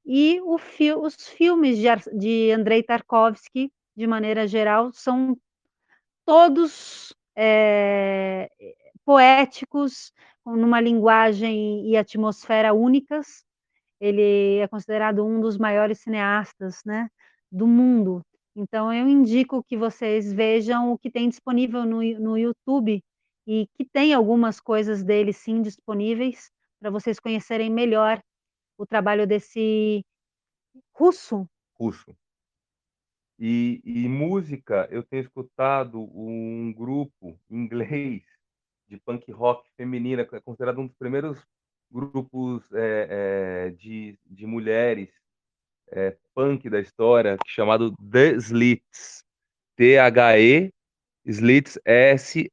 E 0.07 0.41
fi 0.59 0.93
os 0.93 1.15
filmes 1.29 1.79
de 1.79 1.87
de 2.19 2.51
Andrei 2.53 2.83
Tarkovsky, 2.83 3.70
de 3.97 4.07
maneira 4.07 4.47
geral, 4.49 4.91
são 4.93 5.37
todos, 6.27 7.15
eh, 7.37 8.49
poéticos, 9.05 10.12
numa 10.47 10.81
linguagem 10.81 11.87
e 11.89 11.97
atmosfera 11.97 12.74
únicas. 12.74 13.45
Ele 14.01 14.59
é 14.59 14.69
considerado 14.69 15.27
um 15.27 15.41
dos 15.41 15.59
maiores 15.59 16.01
cineastas, 16.01 16.81
né, 16.87 17.09
do 17.53 17.66
mundo. 17.66 18.23
Então 18.57 18.93
eu 18.93 19.09
indico 19.09 19.65
que 19.65 19.77
vocês 19.77 20.33
vejam 20.33 20.93
o 20.93 20.99
que 20.99 21.11
tem 21.11 21.29
disponível 21.31 21.85
no 21.87 22.03
no 22.20 22.39
YouTube, 22.39 23.03
e 23.49 23.69
que 23.77 23.85
tem 23.87 24.15
algumas 24.15 24.61
coisas 24.61 25.05
dele 25.05 25.33
sim 25.35 25.62
disponíveis, 25.62 26.51
para 26.81 26.91
vocês 26.91 27.20
conhecerem 27.20 27.70
melhor 27.70 28.20
o 28.83 28.87
trabalho 28.87 29.27
desse 29.27 30.05
russo. 30.93 31.49
Russo. 31.79 32.15
E 33.39 33.81
e 33.85 34.09
música, 34.09 34.89
eu 34.91 35.03
tenho 35.03 35.23
escutado 35.23 36.01
um 36.15 36.73
grupo 36.73 37.39
inglês 37.51 38.23
de 38.89 38.99
punk 38.99 39.31
rock 39.33 39.69
feminina, 39.77 40.25
que 40.27 40.37
é 40.37 40.41
considerado 40.41 40.81
um 40.81 40.87
dos 40.87 40.97
primeiros 40.97 41.39
grupos, 41.91 42.63
eh 42.73 43.69
eh, 43.69 43.71
de 43.79 44.19
de 44.27 44.47
mulheres, 44.47 45.11
eh, 45.93 46.17
punk 46.35 46.69
da 46.71 46.81
história, 46.81 47.37
chamado 47.47 47.95
The 48.11 48.33
Slits, 48.37 49.25
T-H-E, 49.77 50.73
Slits, 51.27 51.79
S-L-I-T-S, 51.85 52.53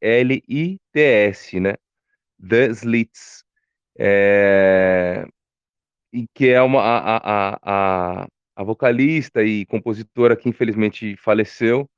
né, 1.60 1.76
The 2.49 2.68
Slits. 2.69 3.43
Eh, 3.97 5.26
e 6.14 6.26
que 6.34 6.49
é 6.49 6.61
uma 6.61 6.81
a 6.81 7.18
a 7.18 7.60
a 8.23 8.27
a 8.56 8.64
vocalista 8.64 9.44
e 9.44 9.65
compositora 9.65 10.36
que 10.36 10.49
infelizmente 10.49 11.15
faleceu, 11.18 11.90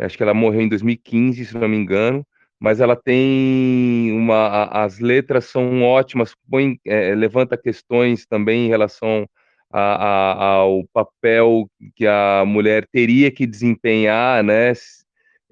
acho 0.00 0.16
que 0.16 0.22
ela 0.22 0.34
morreu 0.34 0.62
em 0.62 0.68
2015, 0.68 1.44
se 1.46 1.56
não 1.56 1.68
me 1.68 1.76
engano, 1.76 2.26
mas 2.60 2.80
ela 2.80 2.96
tem 2.96 4.12
uma 4.12 4.64
as 4.66 4.98
letras 5.00 5.46
são 5.46 5.82
ótimas, 5.82 6.34
põe 6.50 6.78
eh, 6.86 7.14
levanta 7.14 7.56
questões 7.56 8.26
também 8.26 8.66
em 8.66 8.68
relação 8.68 9.28
a 9.72 10.34
a 10.34 10.46
ao 10.58 10.84
papel 10.92 11.68
que 11.96 12.06
a 12.06 12.44
mulher 12.46 12.86
teria 12.92 13.30
que 13.30 13.46
desempenhar, 13.46 14.42
né, 14.44 14.72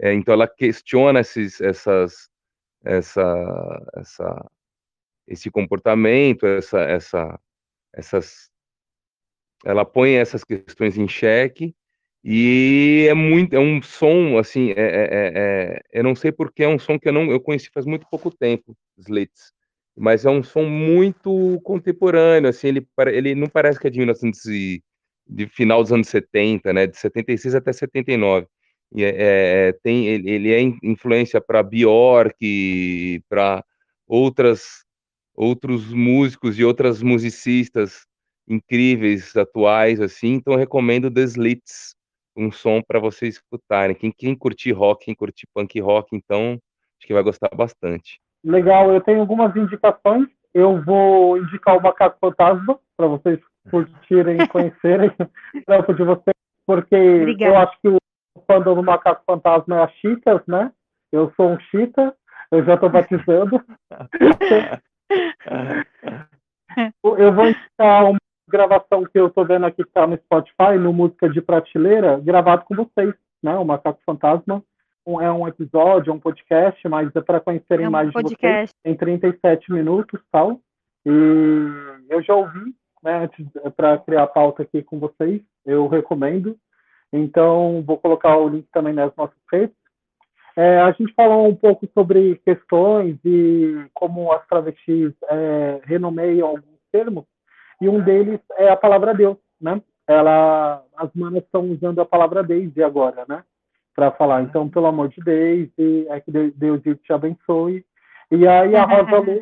eh, 0.01 0.15
então 0.15 0.35
ela 0.35 0.49
questiona 0.49 1.21
esses 1.21 1.61
essas 1.61 2.29
essa 2.85 3.23
essa 3.97 4.51
esse 5.29 5.51
comportamento, 5.51 6.47
essa 6.47 6.81
essa 6.83 7.41
essas 7.95 8.49
ela 9.65 9.85
põe 9.85 10.15
essas 10.15 10.43
questões 10.45 10.97
em 10.97 11.07
xeque, 11.09 11.75
e 12.25 13.07
é 13.09 13.15
muito 13.15 13.55
é 13.55 13.59
um 13.61 13.81
som, 13.83 14.39
assim, 14.39 14.71
eh 14.73 14.75
eh 14.77 15.09
eh 15.12 15.33
eh, 15.77 15.81
eu 16.01 16.05
não 16.05 16.15
sei 16.15 16.31
porque 16.33 16.62
é 16.65 16.69
um 16.69 16.79
som 16.79 16.99
que 16.99 17.09
eu 17.09 17.12
não 17.12 17.31
eu 17.31 17.41
conheci 17.41 17.71
faz 17.73 17.87
muito 17.87 18.07
pouco 18.11 18.31
tempo, 18.31 18.77
Slits, 18.99 19.53
mas 19.97 20.25
é 20.27 20.31
um 20.31 20.43
som 20.43 20.62
muito 20.65 21.59
contemporâneo, 21.65 22.49
assim, 22.51 22.69
ele 22.69 22.87
ele 23.09 23.35
não 23.35 23.49
parece 23.49 23.79
que 23.81 23.87
é 23.87 23.91
de 23.91 23.99
1900 23.99 24.45
e 24.47 24.83
de 25.27 25.47
final 25.49 25.83
dos 25.83 25.93
anos 25.93 26.09
70, 26.09 26.73
né, 26.73 26.87
de 26.87 26.97
76 26.99 27.55
até 27.55 27.73
79. 27.73 28.47
E, 28.95 29.05
eh 29.05 29.69
eh, 29.69 29.73
tem 29.83 30.07
ele 30.09 30.31
ele 30.31 30.53
é 30.53 30.61
influência 30.83 31.41
para 31.41 31.62
Bjork, 31.62 33.23
para 33.29 33.65
outras 34.07 34.85
outros 35.41 35.91
músicos 35.91 36.59
e 36.59 36.65
outras 36.65 37.03
musicistas 37.03 38.07
incríveis, 38.47 39.35
atuais, 39.35 39.99
assim, 39.99 40.35
então 40.35 40.53
eu 40.53 40.59
recomendo 40.59 41.11
The 41.11 41.23
Slits, 41.23 41.95
um 42.37 42.53
som 42.53 42.83
para 42.83 43.01
vocês 43.01 43.37
escutarem. 43.37 43.97
Quem 43.97 44.12
quem 44.12 44.35
curtir 44.35 44.73
rock, 44.73 45.07
quem 45.07 45.15
curtir 45.15 45.47
punk 45.55 45.81
rock, 45.81 46.15
então, 46.15 46.59
acho 46.99 47.07
que 47.07 47.15
vai 47.15 47.23
gostar 47.23 47.49
bastante. 47.57 48.21
Legal, 48.45 48.93
eu 48.93 49.01
tenho 49.01 49.21
algumas 49.21 49.55
indicações. 49.57 50.29
Eu 50.53 50.83
vou 50.83 51.39
indicar 51.39 51.79
o 51.79 51.83
Macaco 51.83 52.19
Fantasma, 52.21 52.79
para 52.97 53.07
vocês 53.07 53.39
curtirem 53.71 54.43
e 54.43 54.49
conhecerem 54.49 55.11
o 55.55 55.65
trampo 55.65 55.95
de 55.95 56.03
vocês, 56.03 56.37
porque 56.67 56.97
Obrigada. 56.97 57.53
eu 57.53 57.59
acho 57.59 57.81
que 57.81 57.89
o 57.89 57.99
fandom 58.47 58.75
do 58.75 58.83
Macaco 58.83 59.23
Fantasma 59.25 59.77
é 59.77 59.83
a 59.85 59.89
Cheetas, 59.89 60.43
né? 60.47 60.71
Eu 61.11 61.33
sou 61.37 61.51
um 61.51 61.61
Cheetah, 61.71 62.15
eu 62.51 62.65
já 62.65 62.75
estou 62.75 62.91
batizando. 62.91 63.65
eu 67.05 67.32
vou 67.35 67.47
indicar 67.47 68.05
uma 68.11 68.19
gravação 68.49 69.05
que 69.05 69.19
eu 69.19 69.27
estou 69.28 69.45
vendo 69.45 69.66
aqui 69.66 69.82
que 69.82 69.89
está 69.89 70.07
no 70.07 70.16
Spotify, 70.16 70.78
no 70.78 70.93
Música 70.93 71.28
de 71.28 71.41
Prateleira, 71.41 72.19
gravado 72.20 72.65
com 72.65 72.74
vocês, 72.74 73.15
né? 73.43 73.55
O 73.57 73.65
Macaco 73.65 74.01
Fantasma. 74.05 74.62
Um- 75.07 75.20
é 75.20 75.32
um 75.32 75.49
episódio, 75.49 76.11
é 76.11 76.15
um 76.15 76.20
podcast, 76.20 76.87
mas 76.89 77.15
é 77.16 77.20
para 77.20 77.41
conhecerem 77.41 77.87
É 77.87 77.89
um 77.89 77.93
mais 77.93 78.09
de 78.09 78.12
vocês. 78.12 78.31
podcast. 78.31 78.77
Tem 78.82 78.95
37 78.95 79.73
minutos, 79.73 80.20
tal. 80.31 80.61
E 81.07 81.11
eu 82.11 82.23
já 82.23 82.35
ouvi, 82.35 82.74
né, 83.03 83.24
antes 83.24 83.47
para 83.77 83.97
criar 83.99 84.24
a 84.24 84.28
pauta 84.28 84.62
aqui 84.62 84.82
com 84.82 84.99
vocês. 84.99 85.41
Eu 85.65 85.89
recomendo. 85.89 86.57
Então, 87.12 87.82
vou 87.85 87.99
colocar 87.99 88.37
o 88.37 88.49
link 88.49 88.66
também 88.73 88.93
nas 88.93 89.15
nossas 89.16 89.37
redes. 89.51 89.74
É, 90.61 90.78
a 90.78 90.93
gente 90.93 91.15
falou 91.15 91.49
um 91.49 91.55
pouco 91.55 91.89
sobre 91.95 92.37
questões 92.45 93.16
e 93.24 93.82
como 93.95 94.31
as 94.31 94.47
travestis 94.47 95.11
é, 95.31 95.81
renomeiam 95.85 96.49
alguns 96.49 96.78
termos, 96.93 97.24
e 97.81 97.89
um 97.89 97.99
deles 97.99 98.39
é 98.59 98.69
a 98.69 98.77
palavra 98.77 99.15
Deus, 99.15 99.39
né? 99.59 99.81
Ela, 100.07 100.85
as 100.99 101.09
manas 101.15 101.43
estão 101.45 101.62
usando 101.62 101.99
a 102.03 102.05
palavra 102.05 102.43
Deise 102.43 102.82
agora, 102.82 103.24
né? 103.27 103.43
Para 103.97 104.11
falar, 104.11 104.43
então, 104.43 104.69
pelo 104.69 104.85
amor 104.85 105.09
de 105.09 105.23
Deus, 105.23 105.70
é 106.11 106.20
que 106.20 106.31
Deus 106.31 106.82
te 106.82 107.11
abençoe. 107.11 107.82
E 108.31 108.47
aí 108.47 108.77
a 108.77 108.85
Rosa 108.85 109.19
Lu, 109.19 109.41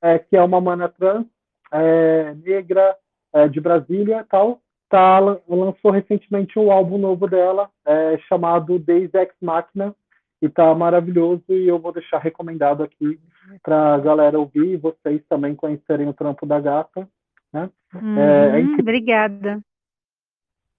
é, 0.00 0.16
que 0.20 0.36
é 0.36 0.42
uma 0.44 0.60
mana 0.60 0.88
trans, 0.88 1.26
é, 1.72 2.34
negra, 2.34 2.96
é, 3.32 3.48
de 3.48 3.60
Brasília 3.60 4.24
tal, 4.30 4.60
tá, 4.88 5.18
lançou 5.48 5.90
recentemente 5.90 6.56
um 6.56 6.70
álbum 6.70 6.98
novo 6.98 7.26
dela, 7.26 7.68
é, 7.84 8.16
chamado 8.28 8.78
Days 8.78 9.12
Ex 9.12 9.34
Machina, 9.42 9.92
e 10.40 10.48
tá 10.48 10.74
maravilhoso, 10.74 11.42
e 11.48 11.66
eu 11.66 11.78
vou 11.78 11.92
deixar 11.92 12.18
recomendado 12.18 12.82
aqui 12.82 13.18
pra 13.62 13.98
galera 13.98 14.38
ouvir, 14.38 14.72
e 14.72 14.76
vocês 14.76 15.22
também 15.28 15.54
conhecerem 15.54 16.08
o 16.08 16.14
trampo 16.14 16.44
da 16.46 16.60
gata, 16.60 17.08
né? 17.52 17.70
Hum, 17.94 18.18
é, 18.18 18.60
é 18.60 18.80
obrigada. 18.80 19.60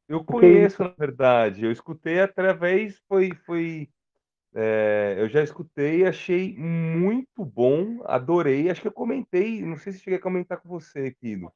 Eu 0.07 0.23
conheço, 0.23 0.83
na 0.83 0.93
verdade. 0.97 1.65
Eu 1.65 1.71
escutei 1.71 2.21
através, 2.21 2.97
foi, 3.09 3.31
foi 3.45 3.89
é, 4.59 5.15
eu 5.19 5.29
já 5.29 5.43
escutei, 5.43 6.05
achei 6.05 6.55
muito 6.57 7.45
bom, 7.45 8.01
adorei. 8.05 8.69
Acho 8.69 8.81
que 8.81 8.87
eu 8.87 8.91
comentei, 8.91 9.61
não 9.61 9.77
sei 9.77 9.93
se 9.93 9.99
cheguei 9.99 10.17
a 10.17 10.21
comentar 10.21 10.59
com 10.59 10.67
você, 10.67 11.11
Kilo. 11.11 11.51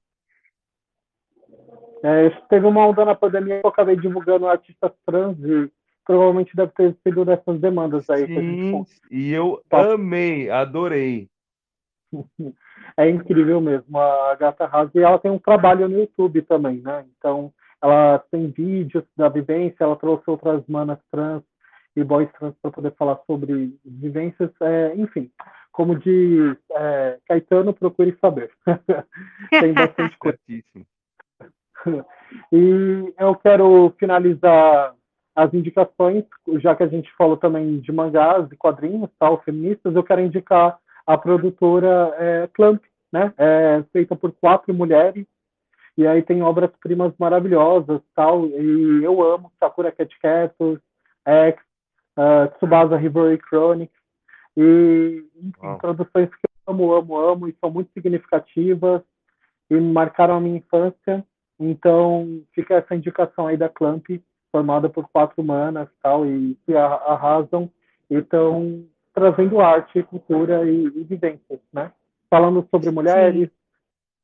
É, 2.04 2.30
teve 2.50 2.66
uma 2.66 2.86
onda 2.86 3.06
na 3.06 3.16
pandemia 3.16 3.60
que 3.60 3.66
eu 3.66 3.70
acabei 3.70 3.96
divulgando 3.96 4.48
artistas 4.48 4.92
trans 5.06 5.38
e 5.40 5.72
provavelmente 6.06 6.56
deve 6.56 6.72
ter 6.74 6.96
sido 7.04 7.26
dessas 7.26 7.60
demandas 7.60 8.10
aí. 8.10 8.26
Sim, 8.26 8.86
e 9.10 9.32
eu 9.32 9.62
amei, 9.72 10.50
adorei. 10.50 11.28
É 12.98 13.10
incrível 13.10 13.62
mesmo. 13.62 13.98
A 13.98 14.36
Gata 14.36 14.66
House, 14.66 14.92
e 14.94 15.00
ela 15.00 15.18
tem 15.20 15.32
um 15.32 15.40
trabalho 15.40 15.88
no 15.88 16.00
YouTube 16.00 16.42
também, 16.42 16.82
né? 16.82 17.06
Então, 17.18 17.54
ela 17.82 18.20
tem 18.32 18.50
vídeos 18.50 19.04
da 19.16 19.30
vivência, 19.30 19.84
ela 19.84 19.96
trouxe 19.96 20.30
outras 20.30 20.62
manas 20.68 21.00
trans 21.10 21.44
e 21.96 22.04
boys 22.04 22.30
trans 22.34 22.54
para 22.62 22.72
poder 22.72 22.94
falar 22.96 23.20
sobre 23.26 23.78
vivências, 23.86 24.52
é, 24.62 24.94
enfim, 24.96 25.32
como 25.72 25.98
diz 25.98 26.58
é, 26.72 27.18
Caetano, 27.28 27.74
procure 27.74 28.18
saber. 28.20 28.52
tem 29.50 29.74
bastante 29.74 30.18
coisa. 30.18 30.38
e 32.52 33.14
eu 33.18 33.36
quero 33.36 33.94
finalizar 33.98 34.94
as 35.36 35.54
indicações, 35.54 36.26
já 36.60 36.76
que 36.76 36.84
a 36.84 36.88
gente 36.88 37.12
falou 37.18 37.38
também 37.38 37.80
de 37.80 37.92
mangás 37.92 38.52
e 38.52 38.56
quadrinhos, 38.56 39.10
tal, 39.18 39.42
feministas, 39.44 39.96
eu 39.96 40.04
quero 40.04 40.22
indicar 40.22 40.78
a 41.08 41.18
produtora 41.18 42.14
é, 42.18 42.50
Clamp, 42.54 42.84
né? 43.12 43.34
É 43.38 43.84
feita 43.92 44.16
por 44.16 44.32
quatro 44.34 44.74
mulheres 44.74 45.26
e 45.98 46.08
aí 46.08 46.22
tem 46.24 46.42
obras-primas 46.42 47.14
maravilhosas, 47.20 48.02
tal, 48.16 48.48
e 48.48 49.04
eu 49.04 49.22
amo 49.22 49.52
Sakura 49.60 49.92
Cat 49.92 50.18
Captors, 50.20 50.80
X, 51.26 51.60
uh, 52.18 52.50
Tsubasa 52.56 52.98
River 52.98 53.40
Chronicles, 53.48 54.02
e 54.56 55.24
enfim, 55.36 55.78
produções 55.80 56.30
que 56.30 56.48
eu 56.68 56.74
amo, 56.74 56.94
amo, 56.94 57.18
amo, 57.18 57.48
e 57.48 57.56
são 57.60 57.70
muito 57.70 57.92
significativas, 57.94 59.02
e 59.70 59.76
marcaram 59.80 60.38
a 60.38 60.42
minha 60.42 60.58
infância, 60.58 61.26
então 61.60 62.42
fica 62.54 62.76
essa 62.76 62.96
indicação 62.96 63.48
aí 63.48 63.58
da 63.58 63.70
Clamp, 63.70 64.06
formada 64.52 64.90
por 64.90 65.08
quatro 65.10 65.42
humanas, 65.42 65.88
tal, 66.02 66.26
e 66.26 66.58
que 66.66 66.76
arrasam, 66.76 67.70
e 68.10 68.16
estão 68.16 68.84
trazendo 69.14 69.60
arte, 69.62 70.04
cultura 70.04 70.70
e, 70.70 70.86
e 70.86 71.04
vivências, 71.04 71.60
né? 71.72 71.92
Falando 72.30 72.68
sobre 72.70 72.92
mulheres, 72.92 73.50
Sim 73.50 73.62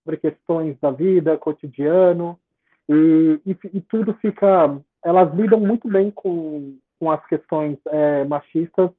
sobre 0.08 0.18
questões 0.18 0.80
da 0.80 0.90
vida, 0.90 1.38
cotidiano, 1.38 2.40
e, 2.88 3.42
e, 3.46 3.58
e, 3.74 3.82
tudo 3.82 4.14
fica. 4.22 4.80
Elas 5.04 5.34
lidam 5.36 5.60
muito 5.60 5.90
bem 5.90 6.10
com, 6.10 6.78
com 6.98 7.12
as 7.12 7.24
questões 7.28 7.78
é, 7.88 8.24
machistas 8.24 8.90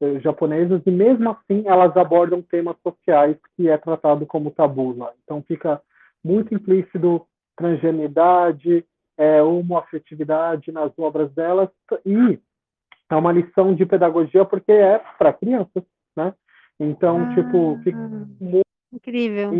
é, 0.00 0.18
japonesas, 0.20 0.80
e 0.86 0.90
mesmo 0.90 1.30
assim 1.30 1.64
elas 1.66 1.94
abordam 1.96 2.40
temas 2.40 2.76
sociais 2.82 3.36
que 3.54 3.68
é 3.68 3.76
tratado 3.76 4.24
como 4.24 4.50
tabu 4.50 4.96
lá. 4.96 5.12
Então 5.22 5.44
fica 5.46 5.82
muito 6.24 6.54
implícito 6.54 7.26
transgeneridade, 7.54 8.84
é, 9.18 9.42
homoafetividade 9.42 10.72
nas 10.72 10.96
obras 10.98 11.30
delas, 11.32 11.68
e 12.06 12.38
é 13.10 13.16
uma 13.16 13.32
lição 13.32 13.74
de 13.74 13.84
pedagogia 13.84 14.44
porque 14.44 14.72
é 14.72 14.98
para 15.18 15.32
crianças, 15.32 15.82
né? 16.16 16.32
Então, 16.80 17.22
ah, 17.22 17.34
tipo, 17.34 17.78
fica 17.82 17.98
muito 18.40 18.62
incrível 18.92 19.52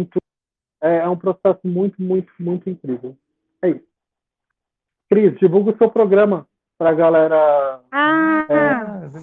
é, 0.83 0.99
é 0.99 1.09
um 1.09 1.17
processo 1.17 1.61
muito, 1.65 2.01
muito, 2.01 2.33
muito 2.39 2.71
incrível. 2.71 3.17
É 3.63 3.71
isso. 3.71 3.89
Cris, 5.11 5.39
divulga 5.39 5.73
o 5.73 5.79
seu 5.79 5.91
programa 5.91 6.47
para 6.79 6.91
a 6.91 6.95
galera. 6.95 7.81
Ah, 7.91 8.47
é, 8.49 9.21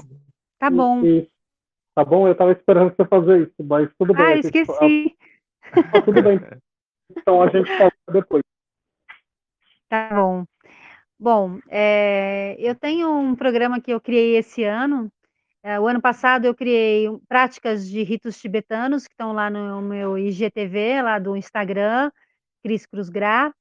tá 0.59 0.69
bom. 0.69 1.03
Isso. 1.03 1.29
Tá 1.93 2.03
bom? 2.03 2.27
Eu 2.27 2.33
estava 2.33 2.51
esperando 2.51 2.93
você 2.93 3.05
fazer 3.05 3.43
isso, 3.43 3.63
mas 3.63 3.89
tudo 3.97 4.13
bem. 4.13 4.25
Ah, 4.25 4.37
esqueci. 4.37 5.15
Ah, 5.71 6.01
tudo 6.01 6.21
bem. 6.21 6.39
Então 7.17 7.39
a 7.39 7.47
gente 7.49 7.69
fala 7.77 7.91
depois. 8.11 8.41
Tá 9.95 10.15
bom. 10.15 10.45
Bom, 11.17 11.59
é, 11.69 12.55
eu 12.59 12.75
tenho 12.75 13.09
um 13.09 13.35
programa 13.35 13.79
que 13.79 13.91
eu 13.91 14.01
criei 14.01 14.35
esse 14.37 14.63
ano, 14.63 15.09
é, 15.63 15.79
o 15.79 15.87
ano 15.87 15.99
passado 15.99 16.45
eu 16.45 16.53
criei 16.53 17.07
práticas 17.27 17.89
de 17.89 18.03
ritos 18.03 18.39
tibetanos, 18.39 19.07
que 19.07 19.13
estão 19.13 19.33
lá 19.33 19.49
no 19.49 19.81
meu 19.81 20.15
IGTV, 20.15 21.01
lá 21.01 21.17
do 21.17 21.35
Instagram, 21.35 22.11
Cris 22.61 22.85
Cruz 22.85 23.09
Gra. 23.09 23.51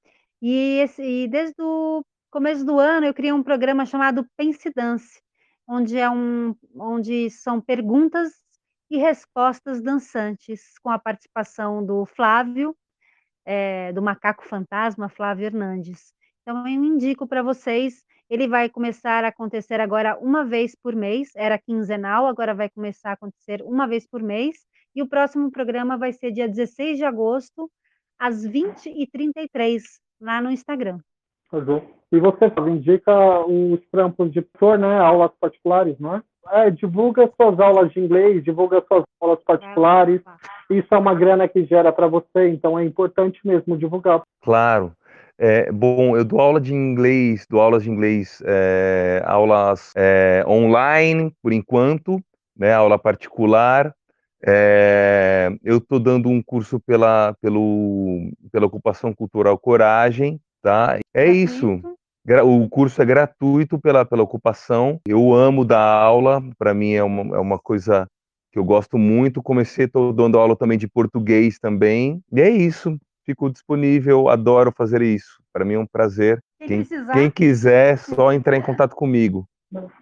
E, 0.43 0.81
esse, 0.81 1.03
e 1.03 1.29
desde 1.29 1.63
o 1.63 2.05
começo 2.31 2.63
do 2.63 2.79
ano 2.79 3.07
eu 3.07 3.15
criei 3.15 3.33
um 3.33 3.43
programa 3.43 3.87
chamado 3.87 4.27
Pense 4.37 4.71
Dance, 4.75 5.23
onde, 5.67 5.97
é 5.97 6.11
um, 6.11 6.55
onde 6.77 7.31
são 7.31 7.61
perguntas 7.61 8.33
e 8.91 8.99
respostas 8.99 9.81
dançantes, 9.81 10.79
com 10.83 10.91
a 10.91 10.99
participação 10.99 11.83
do 11.87 12.05
Flávio, 12.05 12.77
é, 13.47 13.95
do 13.95 14.03
Macaco 14.03 14.45
Fantasma, 14.45 15.09
Flávio 15.09 15.47
Hernandes. 15.47 16.13
Então, 16.47 16.69
eu 16.69 16.85
indico 16.85 17.27
para 17.27 17.43
vocês 17.43 18.05
ele 18.29 18.49
vai 18.49 18.69
começar 18.69 19.25
a 19.25 19.29
acontecer 19.29 19.81
agora 19.81 20.19
uma 20.21 20.45
vez 20.45 20.75
por 20.75 20.95
mês, 20.95 21.31
era 21.37 21.59
quinzenal, 21.59 22.27
agora 22.27 22.55
vai 22.55 22.69
começar 22.71 23.11
a 23.11 23.13
acontecer 23.13 23.63
uma 23.63 23.87
vez 23.87 24.07
por 24.09 24.23
mês. 24.23 24.57
E 24.95 25.03
o 25.03 25.09
próximo 25.09 25.51
programa 25.51 25.99
vai 25.99 26.13
ser 26.13 26.31
dia 26.31 26.49
16 26.49 26.99
de 26.99 27.05
agosto, 27.05 27.71
às 28.19 28.47
20h33, 28.47 29.83
lá 30.21 30.41
no 30.41 30.51
Instagram. 30.51 30.99
E 32.13 32.21
você 32.21 32.47
indica 32.69 33.13
os 33.47 33.81
trampos 33.91 34.33
de 34.33 34.41
professor, 34.41 34.79
né? 34.79 34.99
Aulas 34.99 35.33
particulares, 35.41 35.99
não 35.99 36.17
é? 36.17 36.23
É, 36.51 36.71
divulga 36.71 37.31
suas 37.41 37.59
aulas 37.59 37.91
de 37.93 38.01
inglês, 38.01 38.45
divulga 38.45 38.85
suas 38.87 39.05
aulas 39.21 39.43
particulares. 39.45 40.21
Isso 40.71 40.89
é 40.93 40.99
uma 40.99 41.15
grana 41.15 41.49
que 41.49 41.65
gera 41.65 41.93
para 41.93 42.07
você, 42.07 42.49
então 42.49 42.79
é 42.79 42.85
importante 42.85 43.41
mesmo 43.45 43.77
divulgar. 43.77 44.23
Claro. 44.43 44.93
É, 45.37 45.71
bom, 45.73 46.17
eu 46.17 46.25
dou 46.25 46.41
aula 46.41 46.61
de 46.61 46.73
inglês, 46.73 47.45
dou 47.51 47.61
aulas 47.61 47.83
de 47.83 47.91
inglês, 47.91 48.41
é, 48.47 49.23
aulas 49.27 49.93
é, 49.97 50.45
online, 50.47 51.35
por 51.43 51.53
enquanto, 51.53 52.23
né, 52.57 52.73
aula 52.73 52.99
particular. 52.99 53.93
É, 54.47 55.51
eu 55.65 55.79
estou 55.79 55.99
dando 55.99 56.29
um 56.29 56.43
curso 56.43 56.79
pela, 56.79 57.35
pelo, 57.41 58.31
pela 58.53 58.67
ocupação 58.67 59.13
cultural 59.13 59.59
Coragem, 59.59 60.39
tá? 60.63 60.99
É 61.13 61.27
isso. 61.27 61.81
O 62.45 62.69
curso 62.69 63.03
é 63.03 63.05
gratuito 63.05 63.79
pela, 63.79 64.05
pela 64.05 64.23
ocupação. 64.23 65.01
Eu 65.07 65.35
amo 65.35 65.65
dar 65.65 65.81
aula, 65.81 66.43
para 66.59 66.73
mim 66.73 66.93
é 66.93 67.03
uma, 67.03 67.37
é 67.37 67.41
uma 67.41 67.59
coisa 67.59 68.07
que 68.53 68.59
eu 68.59 68.65
gosto 68.65 68.97
muito. 68.97 69.43
Comecei, 69.43 69.87
estou 69.87 70.13
dando 70.13 70.39
aula 70.39 70.55
também 70.57 70.79
de 70.79 70.89
português 70.89 71.59
também. 71.59 72.21
E 72.33 72.41
é 72.41 72.49
isso 72.49 72.99
fico 73.25 73.51
disponível, 73.51 74.29
adoro 74.29 74.73
fazer 74.77 75.03
isso. 75.03 75.43
Para 75.53 75.65
mim 75.65 75.75
é 75.75 75.79
um 75.79 75.87
prazer. 75.87 76.43
Quem, 76.59 76.85
quem, 76.85 77.07
quem 77.13 77.31
quiser, 77.31 77.99
só 77.99 78.33
entrar 78.33 78.57
em 78.57 78.63
contato 78.63 78.95
comigo. 78.95 79.47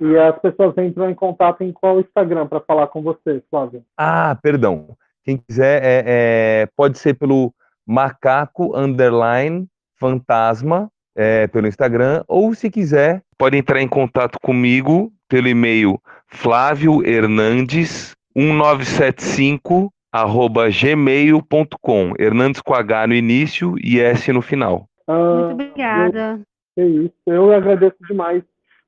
E 0.00 0.18
as 0.18 0.38
pessoas 0.38 0.76
entram 0.78 1.08
em 1.10 1.14
contato 1.14 1.62
em 1.62 1.72
qual 1.72 2.00
Instagram 2.00 2.46
para 2.46 2.60
falar 2.60 2.88
com 2.88 3.02
você, 3.02 3.42
Flávio? 3.50 3.82
Ah, 3.96 4.36
perdão. 4.42 4.96
Quem 5.24 5.36
quiser, 5.36 5.82
é, 5.82 6.04
é, 6.06 6.68
pode 6.76 6.98
ser 6.98 7.14
pelo 7.14 7.54
macaco 7.86 8.76
underline 8.76 9.66
fantasma 9.98 10.90
é, 11.14 11.46
pelo 11.46 11.66
Instagram, 11.66 12.24
ou 12.26 12.54
se 12.54 12.70
quiser, 12.70 13.22
pode 13.38 13.56
entrar 13.56 13.80
em 13.80 13.88
contato 13.88 14.38
comigo 14.40 15.12
pelo 15.28 15.48
e-mail 15.48 16.00
Flávio 16.26 17.06
Hernandes 17.06 18.14
1975 18.34 19.92
arroba 20.12 20.68
gmail.com. 20.68 22.12
Hernandes 22.18 22.60
com 22.60 22.74
H 22.74 23.06
no 23.06 23.14
início 23.14 23.74
e 23.82 23.98
S 23.98 24.30
no 24.30 24.42
final. 24.42 24.86
Ah, 25.08 25.46
Muito 25.46 25.52
obrigada. 25.54 26.40
Eu, 26.76 26.84
é 26.84 26.86
isso. 26.86 27.14
Eu 27.26 27.52
agradeço 27.52 27.96
demais 28.06 28.42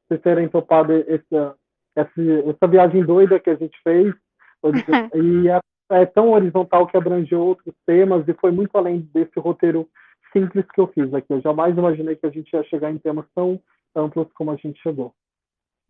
vocês 0.06 0.20
terem 0.20 0.48
topado 0.48 0.92
essa, 0.92 1.54
essa, 1.96 2.12
essa 2.20 2.66
viagem 2.68 3.02
doida 3.04 3.40
que 3.40 3.50
a 3.50 3.56
gente 3.56 3.76
fez. 3.82 4.14
e 5.14 5.48
é, 5.48 5.60
é, 5.90 6.06
tão 6.06 6.30
horizontal 6.30 6.86
que 6.86 6.96
abrange 6.96 7.34
outros 7.34 7.74
temas 7.86 8.26
e 8.28 8.34
foi 8.34 8.50
muito 8.50 8.76
além 8.76 9.00
desse 9.12 9.38
roteiro 9.38 9.88
simples 10.32 10.64
que 10.72 10.80
eu 10.80 10.88
fiz 10.88 11.12
aqui. 11.14 11.32
Eu 11.32 11.40
jamais 11.40 11.76
imaginei 11.76 12.16
que 12.16 12.26
a 12.26 12.30
gente 12.30 12.52
ia 12.52 12.64
chegar 12.64 12.90
em 12.90 12.98
temas 12.98 13.26
tão 13.34 13.60
amplos 13.94 14.28
como 14.34 14.50
a 14.50 14.56
gente 14.56 14.80
chegou. 14.82 15.14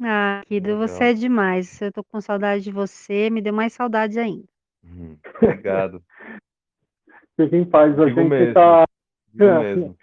Ah, 0.03 0.43
Kido, 0.47 0.77
você 0.77 1.05
é 1.05 1.13
demais. 1.13 1.81
Eu 1.81 1.93
tô 1.93 2.03
com 2.03 2.21
saudade 2.21 2.65
de 2.65 2.73
você, 2.73 3.31
me 3.31 3.41
deu 3.41 3.53
mais 3.53 3.73
saudade 3.73 4.19
ainda. 4.19 4.54
Uhum. 4.85 5.17
Obrigado. 5.43 6.03
Fique 7.37 7.57
em 7.57 7.65
paz, 7.65 7.99
a 7.99 8.05
Digo 8.05 8.21
gente 8.21 8.29
mesmo. 8.29 8.49
está. 8.49 8.85
Digo 9.33 9.45
mesmo. 9.61 9.97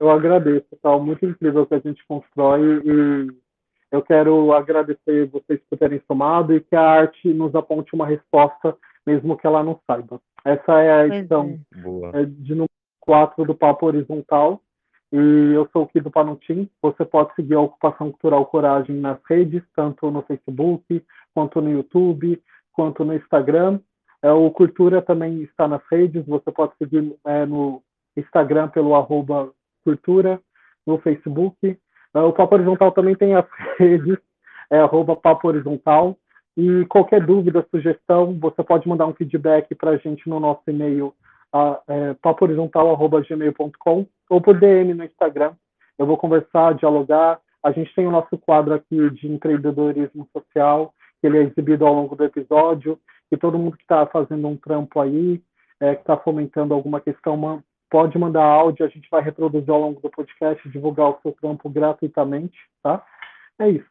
Eu 0.00 0.10
agradeço, 0.10 0.66
tá 0.82 0.98
muito 0.98 1.24
incrível 1.24 1.62
o 1.62 1.66
que 1.66 1.74
a 1.74 1.78
gente 1.78 2.04
constrói 2.06 2.82
e 2.84 3.44
eu 3.92 4.02
quero 4.02 4.52
agradecer 4.52 5.26
vocês 5.26 5.60
por 5.70 5.78
terem 5.78 6.02
somado 6.06 6.52
e 6.52 6.60
que 6.60 6.74
a 6.74 6.82
arte 6.82 7.32
nos 7.32 7.54
aponte 7.54 7.94
uma 7.94 8.06
resposta, 8.06 8.76
mesmo 9.06 9.36
que 9.36 9.46
ela 9.46 9.62
não 9.62 9.78
saiba. 9.86 10.20
Essa 10.44 10.80
é 10.80 10.92
a 10.92 11.06
edição 11.06 11.58
Boa. 11.80 12.10
é, 12.12 12.24
de 12.24 12.54
número 12.54 12.70
4 13.00 13.44
do 13.44 13.54
Papo 13.54 13.86
Horizontal. 13.86 14.60
E 15.12 15.52
eu 15.54 15.68
sou 15.72 15.84
o 15.84 15.86
Kido 15.86 16.10
Panutim. 16.10 16.68
Você 16.82 17.04
pode 17.04 17.32
seguir 17.36 17.54
a 17.54 17.60
Ocupação 17.60 18.10
Cultural 18.10 18.44
Coragem 18.46 18.96
nas 18.96 19.18
redes, 19.30 19.62
tanto 19.76 20.10
no 20.10 20.22
Facebook, 20.22 21.04
quanto 21.32 21.60
no 21.60 21.70
YouTube, 21.70 22.42
quanto 22.72 23.04
no 23.04 23.14
Instagram. 23.14 23.78
É, 24.24 24.32
o 24.32 24.50
Cultura 24.50 25.02
também 25.02 25.42
está 25.42 25.68
nas 25.68 25.82
redes. 25.92 26.24
Você 26.24 26.50
pode 26.50 26.72
seguir 26.78 27.14
é, 27.26 27.44
no 27.44 27.82
Instagram 28.16 28.68
pelo 28.68 28.94
arroba 28.94 29.50
Cultura, 29.84 30.40
no 30.86 30.98
Facebook. 30.98 31.78
É, 32.14 32.20
o 32.20 32.32
Papo 32.32 32.54
Horizontal 32.54 32.90
também 32.92 33.14
tem 33.14 33.34
as 33.34 33.44
redes, 33.78 34.16
é 34.70 34.78
arroba 34.78 35.14
Papo 35.14 35.46
Horizontal. 35.46 36.16
E 36.56 36.86
qualquer 36.86 37.20
dúvida, 37.26 37.66
sugestão, 37.70 38.38
você 38.40 38.62
pode 38.62 38.88
mandar 38.88 39.06
um 39.06 39.12
feedback 39.12 39.74
para 39.74 39.90
a 39.90 39.96
gente 39.98 40.26
no 40.26 40.40
nosso 40.40 40.62
e-mail 40.68 41.12
é, 41.86 42.14
papohorizontal.gmail.com 42.14 44.06
ou 44.30 44.40
por 44.40 44.58
DM 44.58 44.94
no 44.94 45.04
Instagram. 45.04 45.52
Eu 45.98 46.06
vou 46.06 46.16
conversar, 46.16 46.72
dialogar. 46.74 47.38
A 47.62 47.72
gente 47.72 47.94
tem 47.94 48.06
o 48.06 48.10
nosso 48.10 48.38
quadro 48.38 48.72
aqui 48.72 49.10
de 49.10 49.30
empreendedorismo 49.30 50.26
social, 50.32 50.94
que 51.20 51.26
ele 51.26 51.38
é 51.38 51.42
exibido 51.42 51.86
ao 51.86 51.92
longo 51.92 52.16
do 52.16 52.24
episódio, 52.24 52.98
e 53.34 53.38
todo 53.38 53.58
mundo 53.58 53.76
que 53.76 53.82
está 53.82 54.06
fazendo 54.06 54.46
um 54.48 54.56
trampo 54.56 55.00
aí, 55.00 55.42
é, 55.80 55.94
que 55.94 56.00
está 56.02 56.16
fomentando 56.16 56.72
alguma 56.74 57.00
questão, 57.00 57.36
man- 57.36 57.62
pode 57.90 58.18
mandar 58.18 58.44
áudio, 58.44 58.84
a 58.84 58.88
gente 58.88 59.08
vai 59.10 59.22
reproduzir 59.22 59.70
ao 59.70 59.80
longo 59.80 60.00
do 60.00 60.10
podcast, 60.10 60.68
divulgar 60.68 61.10
o 61.10 61.18
seu 61.22 61.32
trampo 61.32 61.68
gratuitamente, 61.68 62.58
tá? 62.82 63.04
É 63.58 63.68
isso. 63.68 63.86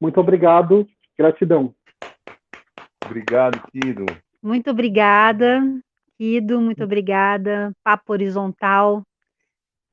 Muito 0.00 0.20
obrigado, 0.20 0.86
gratidão. 1.16 1.74
Obrigado, 3.04 3.60
Kido. 3.70 4.04
Muito 4.42 4.70
obrigada, 4.70 5.60
Kido, 6.18 6.60
muito 6.60 6.84
obrigada. 6.84 7.72
Papo 7.82 8.12
horizontal. 8.12 9.02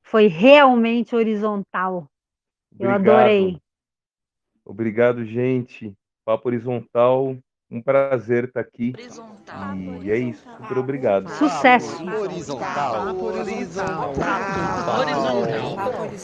Foi 0.02 0.26
realmente 0.26 1.16
horizontal. 1.16 2.06
Eu 2.78 2.90
Obrigado. 2.90 3.08
adorei. 3.16 3.60
Obrigado, 4.64 5.24
gente. 5.24 5.94
Papo 6.24 6.48
Horizontal, 6.48 7.36
um 7.70 7.82
prazer 7.82 8.44
estar 8.44 8.60
aqui. 8.60 8.92
E 10.02 10.10
é 10.10 10.18
isso, 10.18 10.42
super 10.60 10.78
obrigado. 10.78 11.28
Sucesso. 11.30 12.04
Horizontal. 12.04 13.16
Horizontal. 13.16 14.14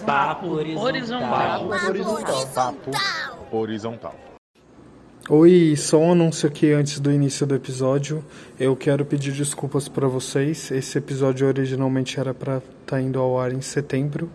Papo 0.06 0.46
horizontal. 0.48 1.68
Horizontal. 3.50 4.14
Oi, 5.28 5.74
só 5.76 5.98
um 5.98 6.12
anúncio 6.12 6.48
aqui 6.48 6.72
antes 6.72 6.98
do 6.98 7.10
início 7.10 7.46
do 7.46 7.54
episódio. 7.54 8.24
Eu 8.58 8.74
quero 8.76 9.04
pedir 9.04 9.32
desculpas 9.32 9.88
para 9.88 10.08
vocês. 10.08 10.70
Esse 10.70 10.98
episódio 10.98 11.46
originalmente 11.46 12.18
era 12.18 12.34
para 12.34 12.60
estar 12.80 13.00
indo 13.00 13.20
ao 13.20 13.38
ar 13.38 13.52
em 13.52 13.60
setembro. 13.60 14.28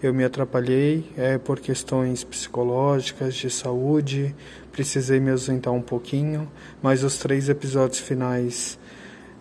Eu 0.00 0.12
me 0.12 0.24
atrapalhei 0.24 1.04
é, 1.16 1.38
por 1.38 1.60
questões 1.60 2.24
psicológicas, 2.24 3.34
de 3.34 3.48
saúde. 3.50 4.34
Precisei 4.72 5.20
me 5.20 5.30
ausentar 5.30 5.72
um 5.72 5.82
pouquinho, 5.82 6.50
mas 6.82 7.04
os 7.04 7.18
três 7.18 7.50
episódios 7.50 8.00
finais 8.00 8.78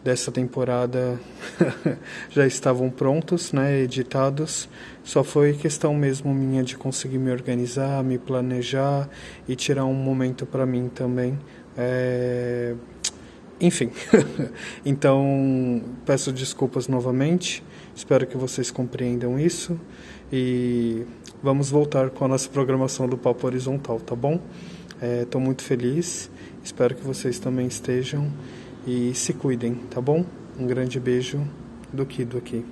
dessa 0.03 0.31
temporada 0.31 1.19
já 2.29 2.45
estavam 2.45 2.89
prontos, 2.89 3.53
né, 3.53 3.79
editados. 3.79 4.67
Só 5.03 5.23
foi 5.23 5.53
questão 5.53 5.93
mesmo 5.93 6.33
minha 6.33 6.63
de 6.63 6.75
conseguir 6.75 7.17
me 7.17 7.31
organizar, 7.31 8.03
me 8.03 8.17
planejar 8.17 9.09
e 9.47 9.55
tirar 9.55 9.85
um 9.85 9.93
momento 9.93 10.45
para 10.45 10.65
mim 10.65 10.89
também. 10.93 11.39
É... 11.77 12.75
Enfim, 13.59 13.91
então 14.85 15.81
peço 16.05 16.31
desculpas 16.31 16.87
novamente. 16.87 17.63
Espero 17.95 18.25
que 18.25 18.35
vocês 18.35 18.71
compreendam 18.71 19.39
isso 19.39 19.79
e 20.33 21.05
vamos 21.43 21.69
voltar 21.69 22.09
com 22.09 22.25
a 22.25 22.27
nossa 22.27 22.49
programação 22.49 23.07
do 23.07 23.17
Papo 23.17 23.45
Horizontal, 23.45 23.99
tá 23.99 24.15
bom? 24.15 24.39
Estou 25.01 25.41
muito 25.41 25.63
feliz, 25.63 26.29
espero 26.63 26.93
que 26.93 27.03
vocês 27.03 27.39
também 27.39 27.65
estejam 27.65 28.31
e 28.85 29.15
se 29.15 29.33
cuidem, 29.33 29.73
tá 29.89 29.99
bom? 29.99 30.23
Um 30.59 30.67
grande 30.67 30.99
beijo 30.99 31.41
do 31.91 32.05
Kido 32.05 32.37
aqui. 32.37 32.63